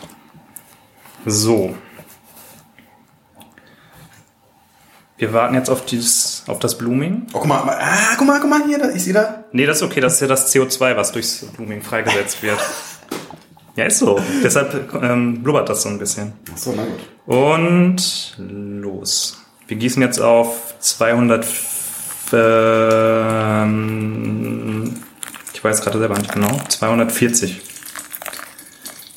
so. 1.25 1.75
Wir 5.19 5.33
warten 5.33 5.55
jetzt 5.55 5.71
auf, 5.71 5.87
dieses, 5.87 6.43
auf 6.47 6.59
das 6.59 6.77
Blooming. 6.77 7.27
Oh, 7.33 7.39
guck 7.39 7.47
mal, 7.47 7.61
ah, 7.61 8.15
guck 8.19 8.27
mal, 8.27 8.39
guck 8.39 8.51
mal 8.51 8.65
hier, 8.67 8.79
da, 8.79 8.91
ich 8.91 9.03
sehe 9.05 9.15
da. 9.15 9.45
Nee, 9.53 9.65
das 9.65 9.79
ist 9.79 9.83
okay. 9.83 10.01
Das 10.01 10.15
ist 10.15 10.21
ja 10.21 10.27
das 10.27 10.55
CO2, 10.55 10.95
was 10.97 11.13
durchs 11.13 11.47
Blooming 11.57 11.83
freigesetzt 11.83 12.43
wird. 12.43 12.59
Ja, 13.77 13.85
ist 13.85 13.99
so. 13.99 14.19
Deshalb 14.43 14.95
ähm, 15.03 15.43
blubbert 15.43 15.69
das 15.69 15.83
so 15.83 15.91
ein 15.91 15.99
bisschen. 15.99 16.33
Achso, 16.51 16.73
na 16.75 16.87
gut. 16.87 16.99
Und 17.27 18.35
los. 18.39 19.37
Wir 19.69 19.77
gießen 19.77 20.01
jetzt 20.01 20.19
auf 20.19 20.73
200. 20.79 21.47
Ähm, 22.33 23.75
ich 25.53 25.63
weiß 25.63 25.83
gerade 25.83 25.99
selber 25.99 26.17
nicht 26.17 26.33
genau. 26.33 26.59
240. 26.69 27.61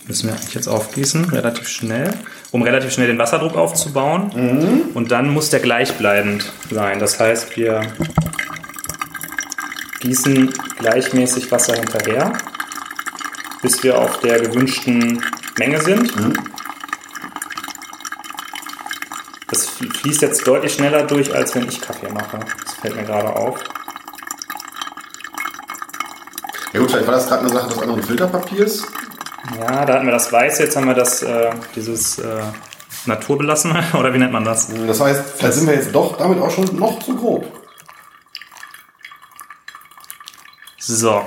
Müssen 0.07 0.27
wir 0.27 0.35
eigentlich 0.35 0.55
jetzt 0.55 0.67
aufgießen, 0.67 1.29
relativ 1.29 1.69
schnell, 1.69 2.13
um 2.51 2.61
relativ 2.63 2.91
schnell 2.91 3.07
den 3.07 3.17
Wasserdruck 3.19 3.55
aufzubauen. 3.55 4.89
Und 4.93 5.11
dann 5.11 5.29
muss 5.29 5.49
der 5.49 5.59
gleichbleibend 5.59 6.51
sein. 6.71 6.99
Das 6.99 7.19
heißt, 7.19 7.55
wir 7.57 7.81
gießen 9.99 10.53
gleichmäßig 10.79 11.51
Wasser 11.51 11.73
hinterher, 11.75 12.33
bis 13.61 13.83
wir 13.83 13.97
auf 13.99 14.19
der 14.21 14.39
gewünschten 14.39 15.21
Menge 15.57 15.81
sind. 15.81 16.11
Das 19.47 19.67
fl- 19.69 19.93
fließt 19.93 20.21
jetzt 20.21 20.47
deutlich 20.47 20.73
schneller 20.73 21.03
durch, 21.03 21.33
als 21.35 21.53
wenn 21.55 21.67
ich 21.67 21.81
Kaffee 21.81 22.09
mache. 22.11 22.39
Das 22.63 22.73
fällt 22.75 22.95
mir 22.95 23.03
gerade 23.03 23.35
auf. 23.35 23.59
Ja 26.71 26.79
gut, 26.79 26.91
vielleicht 26.91 27.07
war 27.07 27.15
das 27.15 27.27
gerade 27.27 27.41
eine 27.41 27.49
Sache 27.53 27.69
des 27.69 27.79
anderen 27.79 28.03
Filterpapiers. 28.03 28.87
Ja, 29.60 29.86
da 29.86 29.93
hatten 29.93 30.05
wir 30.05 30.12
das 30.14 30.32
Weiße, 30.32 30.64
jetzt 30.64 30.76
haben 30.76 30.88
wir 30.88 30.93
das, 30.93 31.22
äh, 31.22 31.51
dieses 31.76 32.20
äh, 32.20 32.41
Naturbelassene, 33.06 33.84
oder 33.99 34.14
wie 34.14 34.18
nennt 34.18 34.31
man 34.31 34.45
das? 34.45 34.69
Das 34.88 34.99
heißt, 34.99 35.22
vielleicht 35.38 35.53
sind 35.53 35.68
wir 35.68 35.76
jetzt 35.76 35.94
doch 35.94 36.18
damit 36.18 36.40
auch 36.40 36.52
schon 36.52 36.76
noch 36.77 36.99
zu 36.99 37.15
grob. 37.15 37.45
So, 40.77 41.23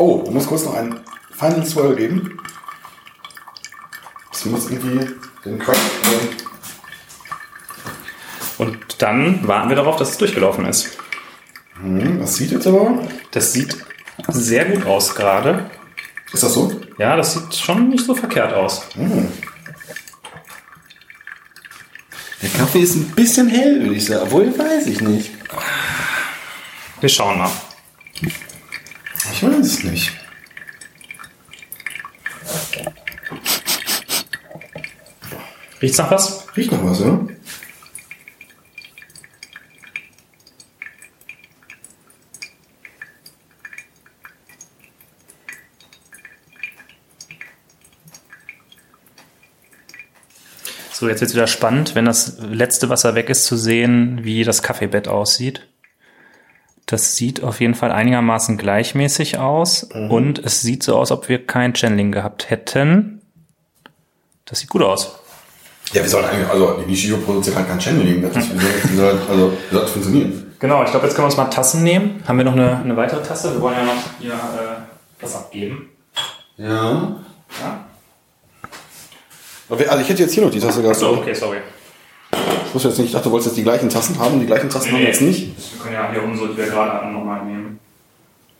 Oh, 0.00 0.22
du 0.24 0.30
musst 0.30 0.48
kurz 0.48 0.64
noch 0.64 0.76
einen 0.76 0.98
Final 1.38 1.66
Swirl 1.66 1.94
geben. 1.94 2.40
Das 4.32 4.46
muss 4.46 4.70
irgendwie 4.70 5.14
den 5.44 5.58
Crack. 5.58 5.76
und 8.56 8.78
dann 8.96 9.46
warten 9.46 9.68
wir 9.68 9.76
darauf, 9.76 9.96
dass 9.96 10.12
es 10.12 10.16
durchgelaufen 10.16 10.64
ist. 10.64 10.96
Hm, 11.82 12.18
das 12.18 12.36
sieht 12.36 12.50
jetzt 12.50 12.66
aber. 12.66 13.06
Das 13.32 13.52
sieht 13.52 13.76
sehr 14.32 14.64
gut 14.66 14.86
aus 14.86 15.14
gerade. 15.14 15.70
Ist 16.32 16.42
das 16.42 16.54
so? 16.54 16.80
Ja, 16.98 17.16
das 17.16 17.34
sieht 17.34 17.54
schon 17.54 17.88
nicht 17.88 18.04
so 18.04 18.14
verkehrt 18.14 18.52
aus. 18.52 18.82
Der 22.42 22.50
Kaffee 22.50 22.80
ist 22.80 22.94
ein 22.94 23.10
bisschen 23.10 23.48
hell, 23.48 23.80
würde 23.80 23.94
ich 23.94 24.04
sagen. 24.06 24.22
Obwohl, 24.22 24.56
weiß 24.56 24.86
ich 24.86 25.00
nicht. 25.00 25.30
Wir 27.00 27.08
schauen 27.08 27.38
mal. 27.38 27.50
Ich 29.32 29.42
weiß 29.42 29.66
es 29.66 29.84
nicht. 29.84 30.12
Riecht's 35.82 35.98
nach 35.98 36.10
was? 36.10 36.46
Riecht 36.56 36.72
noch 36.72 36.84
was, 36.84 37.00
ja? 37.00 37.18
So, 51.00 51.08
jetzt 51.08 51.22
wird's 51.22 51.32
wieder 51.32 51.46
spannend, 51.46 51.94
wenn 51.94 52.04
das 52.04 52.36
letzte 52.40 52.90
Wasser 52.90 53.14
weg 53.14 53.30
ist, 53.30 53.46
zu 53.46 53.56
sehen, 53.56 54.18
wie 54.20 54.44
das 54.44 54.62
Kaffeebett 54.62 55.08
aussieht. 55.08 55.66
Das 56.84 57.16
sieht 57.16 57.42
auf 57.42 57.62
jeden 57.62 57.74
Fall 57.74 57.90
einigermaßen 57.90 58.58
gleichmäßig 58.58 59.38
aus 59.38 59.84
und 59.84 60.40
es 60.40 60.60
sieht 60.60 60.82
so 60.82 60.98
aus, 60.98 61.10
ob 61.10 61.30
wir 61.30 61.46
kein 61.46 61.74
Channeling 61.74 62.12
gehabt 62.12 62.50
hätten. 62.50 63.22
Das 64.44 64.58
sieht 64.58 64.68
gut 64.68 64.82
aus. 64.82 65.18
Ja, 65.94 66.02
wir 66.02 66.10
sollen 66.10 66.26
eigentlich, 66.26 66.50
also 66.50 66.82
die 66.82 66.90
Nishio 66.90 67.16
produziert 67.16 67.56
halt 67.56 67.68
kein 67.68 67.80
Channeling. 67.80 68.20
Das 68.20 68.36
wie 68.36 68.94
soll, 68.96 69.18
also, 69.26 69.56
das 69.70 69.90
funktionieren? 69.92 70.52
Genau, 70.58 70.84
ich 70.84 70.90
glaube, 70.90 71.06
jetzt 71.06 71.14
können 71.14 71.24
wir 71.24 71.30
uns 71.30 71.38
mal 71.38 71.46
Tassen 71.46 71.82
nehmen. 71.82 72.22
Haben 72.28 72.36
wir 72.36 72.44
noch 72.44 72.52
eine, 72.52 72.76
eine 72.76 72.94
weitere 72.94 73.22
Tasse? 73.22 73.54
Wir 73.54 73.62
wollen 73.62 73.76
ja 73.76 73.84
noch 73.84 74.02
hier 74.18 74.32
äh, 74.32 75.22
was 75.22 75.34
abgeben. 75.34 75.88
Ja. 76.58 77.16
Ja? 77.58 77.89
Also 79.70 80.00
ich 80.00 80.08
hätte 80.08 80.22
jetzt 80.22 80.34
hier 80.34 80.42
noch 80.44 80.50
die 80.50 80.58
Tasse 80.58 80.82
gehabt. 80.82 80.98
So, 80.98 81.10
okay, 81.18 81.32
sorry. 81.32 81.58
Ich 82.66 82.74
wusste 82.74 82.88
jetzt 82.88 82.98
nicht, 82.98 83.06
ich 83.08 83.12
dachte, 83.12 83.24
du 83.24 83.30
wolltest 83.30 83.50
jetzt 83.50 83.56
die 83.56 83.62
gleichen 83.62 83.88
Tassen 83.88 84.18
haben. 84.18 84.40
Die 84.40 84.46
gleichen 84.46 84.68
Tassen 84.68 84.90
haben 84.92 84.98
wir 84.98 85.06
jetzt 85.06 85.22
nicht. 85.22 85.46
Wir 85.46 85.82
können 85.82 85.94
ja 85.94 86.10
hier 86.10 86.22
unsere, 86.22 86.48
die 86.48 86.56
wir 86.56 86.66
gerade 86.66 86.92
hatten, 86.92 87.12
nochmal 87.12 87.44
nehmen. 87.44 87.78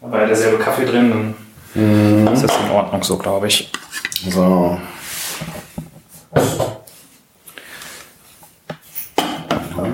Da 0.00 0.10
war 0.10 0.20
ja 0.20 0.26
derselbe 0.26 0.58
Kaffee 0.62 0.86
drin, 0.86 1.34
dann 1.74 2.32
ist 2.32 2.42
das 2.44 2.52
in 2.64 2.70
Ordnung 2.70 3.02
so, 3.02 3.18
glaube 3.18 3.48
ich. 3.48 3.70
So. 4.28 4.80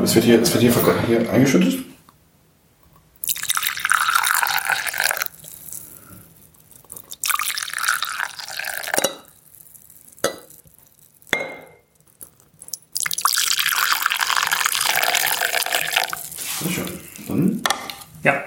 Es 0.02 0.14
wird 0.14 0.24
hier, 0.24 0.40
es 0.40 0.52
wird 0.52 0.62
hier, 0.62 0.72
hier 1.06 1.30
eingeschüttet. 1.30 1.78
Sehr 16.60 16.70
schön. 16.70 16.86
Dann 17.28 17.62
Ja, 18.22 18.44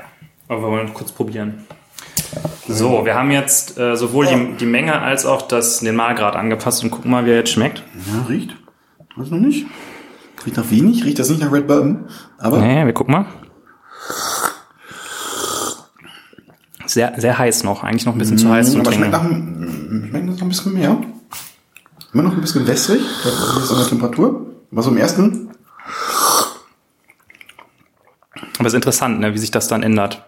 aber 0.48 0.62
wir 0.62 0.68
wollen 0.70 0.94
kurz 0.94 1.12
probieren. 1.12 1.68
So, 2.68 2.99
wir 3.10 3.16
haben 3.16 3.32
jetzt 3.32 3.76
äh, 3.80 3.96
sowohl 3.96 4.28
die, 4.28 4.58
die 4.60 4.68
Menge 4.68 5.02
als 5.02 5.26
auch 5.26 5.42
das, 5.42 5.80
den 5.80 5.96
Mahlgrad 5.96 6.36
angepasst 6.36 6.84
und 6.84 6.92
gucken 6.92 7.10
mal, 7.10 7.26
wie 7.26 7.32
er 7.32 7.38
jetzt 7.38 7.50
schmeckt. 7.52 7.82
Ja, 8.06 8.22
riecht. 8.30 8.56
Weiß 9.16 9.32
noch 9.32 9.40
nicht. 9.40 9.66
Riecht 10.46 10.58
nach 10.58 10.70
wenig, 10.70 11.04
riecht 11.04 11.18
das 11.18 11.28
nicht 11.32 11.42
nach 11.42 11.52
Red 11.52 11.66
Bourbon. 11.66 12.06
Aber 12.38 12.60
Nee, 12.60 12.86
wir 12.86 12.94
gucken 12.94 13.14
mal. 13.14 13.26
Sehr, 16.86 17.20
sehr 17.20 17.40
heiß 17.40 17.64
noch, 17.64 17.84
eigentlich 17.84 18.06
noch 18.06 18.14
ein 18.14 18.20
bisschen 18.20 18.38
zu 18.38 18.48
heiß 18.48 18.74
zum 18.74 18.82
aber 18.82 18.92
schmeckt, 18.92 19.12
nach, 19.12 19.24
schmeckt 19.24 20.26
noch 20.28 20.42
ein 20.44 20.50
bisschen 20.50 20.74
mehr. 20.76 21.02
Immer 22.14 22.24
noch 22.24 22.34
ein 22.34 22.42
bisschen 22.42 22.68
wässrig. 22.68 23.02
Das 23.24 23.64
ist 23.64 23.72
an 23.72 23.78
der 23.80 23.88
Temperatur. 23.88 24.46
Aber 24.72 24.84
so 24.84 24.92
im 24.92 24.98
ersten. 24.98 25.50
Aber 28.60 28.68
es 28.68 28.74
ist 28.74 28.76
interessant, 28.76 29.20
ne, 29.20 29.34
wie 29.34 29.40
sich 29.40 29.50
das 29.50 29.68
dann 29.68 29.82
ändert. 29.82 30.28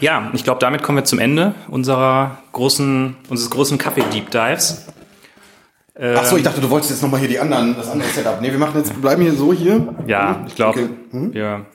Ja, 0.00 0.30
ich 0.32 0.44
glaube, 0.44 0.60
damit 0.60 0.82
kommen 0.82 0.98
wir 0.98 1.04
zum 1.04 1.18
Ende 1.18 1.54
unserer 1.68 2.38
großen, 2.52 3.16
unseres 3.28 3.50
großen 3.50 3.78
Kaffee-Deep 3.78 4.30
Dives. 4.30 4.86
Ach 6.00 6.24
so, 6.24 6.36
ich 6.36 6.44
dachte, 6.44 6.60
du 6.60 6.70
wolltest 6.70 6.92
jetzt 6.92 7.02
nochmal 7.02 7.18
hier 7.18 7.28
die 7.28 7.40
anderen, 7.40 7.74
das 7.76 7.90
andere 7.90 8.08
Setup. 8.10 8.40
Nee, 8.40 8.52
wir 8.52 8.58
machen 8.58 8.74
jetzt, 8.76 9.00
bleiben 9.00 9.22
hier 9.22 9.34
so 9.34 9.52
hier. 9.52 9.94
Ja, 10.06 10.44
ich 10.46 10.54
glaube, 10.54 10.78
Okay. 10.84 10.88
Mhm. 11.10 11.34
wir, 11.34 11.66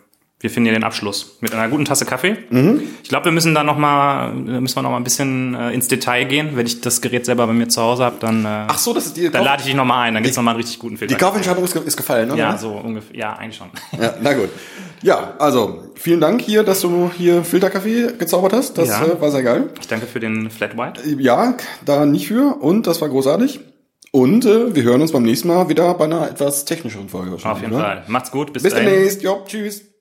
wir 0.44 0.49
finden 0.49 0.65
hier 0.65 0.78
den 0.78 0.84
Abschluss 0.84 1.38
mit 1.40 1.53
einer 1.53 1.70
guten 1.70 1.86
Tasse 1.86 2.06
Kaffee. 2.06 2.36
Mhm. 2.49 2.82
Ich 3.02 3.07
glaube, 3.07 3.26
wir 3.26 3.32
müssen 3.32 3.56
da 3.56 3.64
noch 3.64 3.78
mal, 3.78 4.34
müssen 4.34 4.76
wir 4.76 4.82
noch 4.84 4.90
mal 4.90 4.98
ein 4.98 5.06
bisschen 5.06 5.56
äh, 5.56 5.72
ins 5.72 5.88
Detail 5.88 6.26
gehen. 6.26 6.49
Wenn 6.57 6.65
ich 6.68 6.82
das 6.82 6.99
Gerät 6.99 7.26
selber 7.26 7.48
bei 7.48 7.53
mir 7.53 7.70
zu 7.70 7.82
Hause 7.82 8.03
habe, 8.03 8.18
dann, 8.20 8.44
äh, 8.44 8.65
Ach 8.68 8.78
so, 8.78 8.94
das 8.94 9.06
ist 9.06 9.15
die, 9.18 9.32
dann 9.32 9.44
lade 9.45 9.61
ich 9.61 9.68
dich 9.68 9.76
noch 9.76 9.86
mal 9.86 10.02
ein. 10.02 10.14
Dann 10.14 10.22
gibt's 10.22 10.36
noch 10.36 10.44
mal 10.44 10.52
einen 10.52 10.60
richtig 10.60 10.80
guten 10.80 10.95
die 10.95 10.99
Filter. 10.99 11.15
Kaufentscheidung 11.15 11.64
ist, 11.64 11.76
ist 11.78 11.95
gefallen, 11.95 12.30
oder? 12.30 12.38
ja, 12.40 12.57
so 12.57 12.72
ungefähr. 12.72 13.15
Ja, 13.15 13.34
eigentlich 13.38 13.56
schon. 13.56 13.70
Ja, 13.99 14.15
na 14.22 14.34
gut. 14.34 14.49
Ja, 15.02 15.34
also, 15.40 15.84
vielen 15.95 16.20
Dank 16.20 16.41
hier, 16.41 16.64
dass 16.64 16.82
du 16.82 17.10
hier 17.18 17.44
Filterkaffee 17.45 18.14
gezaubert 18.20 18.52
hast. 18.52 18.78
Das 18.78 18.90
Ja. 18.90 19.06
äh, 19.06 19.22
war 19.22 19.32
sehr 19.32 19.44
geil. 19.44 19.70
Ich 19.80 19.88
danke 19.88 20.07
für 20.07 20.20
den 20.20 20.49
Flat 20.49 20.78
White. 20.78 21.02
Ja, 21.20 21.56
da 21.86 22.06
nicht 22.06 22.28
für. 22.28 22.57
Und 22.61 22.86
das 22.86 22.99
war 23.02 23.07
großartig. 23.07 23.61
Und 24.11 24.45
äh, 24.45 24.76
wir 24.76 24.84
hören 24.84 25.02
uns 25.02 25.14
beim 25.14 25.24
nächsten 25.24 25.48
Mal 25.48 25.70
wieder 25.70 25.94
bei 25.94 26.03
einer 26.06 26.30
etwas 26.30 26.65
technischeren 26.65 27.07
Folge 27.10 27.32
wahrscheinlich. 27.32 27.56
Auf 27.56 27.61
jeden 27.61 27.74
oder? 27.76 27.84
Fall. 27.84 28.03
Macht's 28.07 28.30
gut. 28.30 28.52
Bis, 28.52 28.64
Bis 28.64 28.74
dahin. 28.74 28.90
demnächst. 28.90 29.24
Jo, 29.24 29.41
tschüss. 29.48 29.93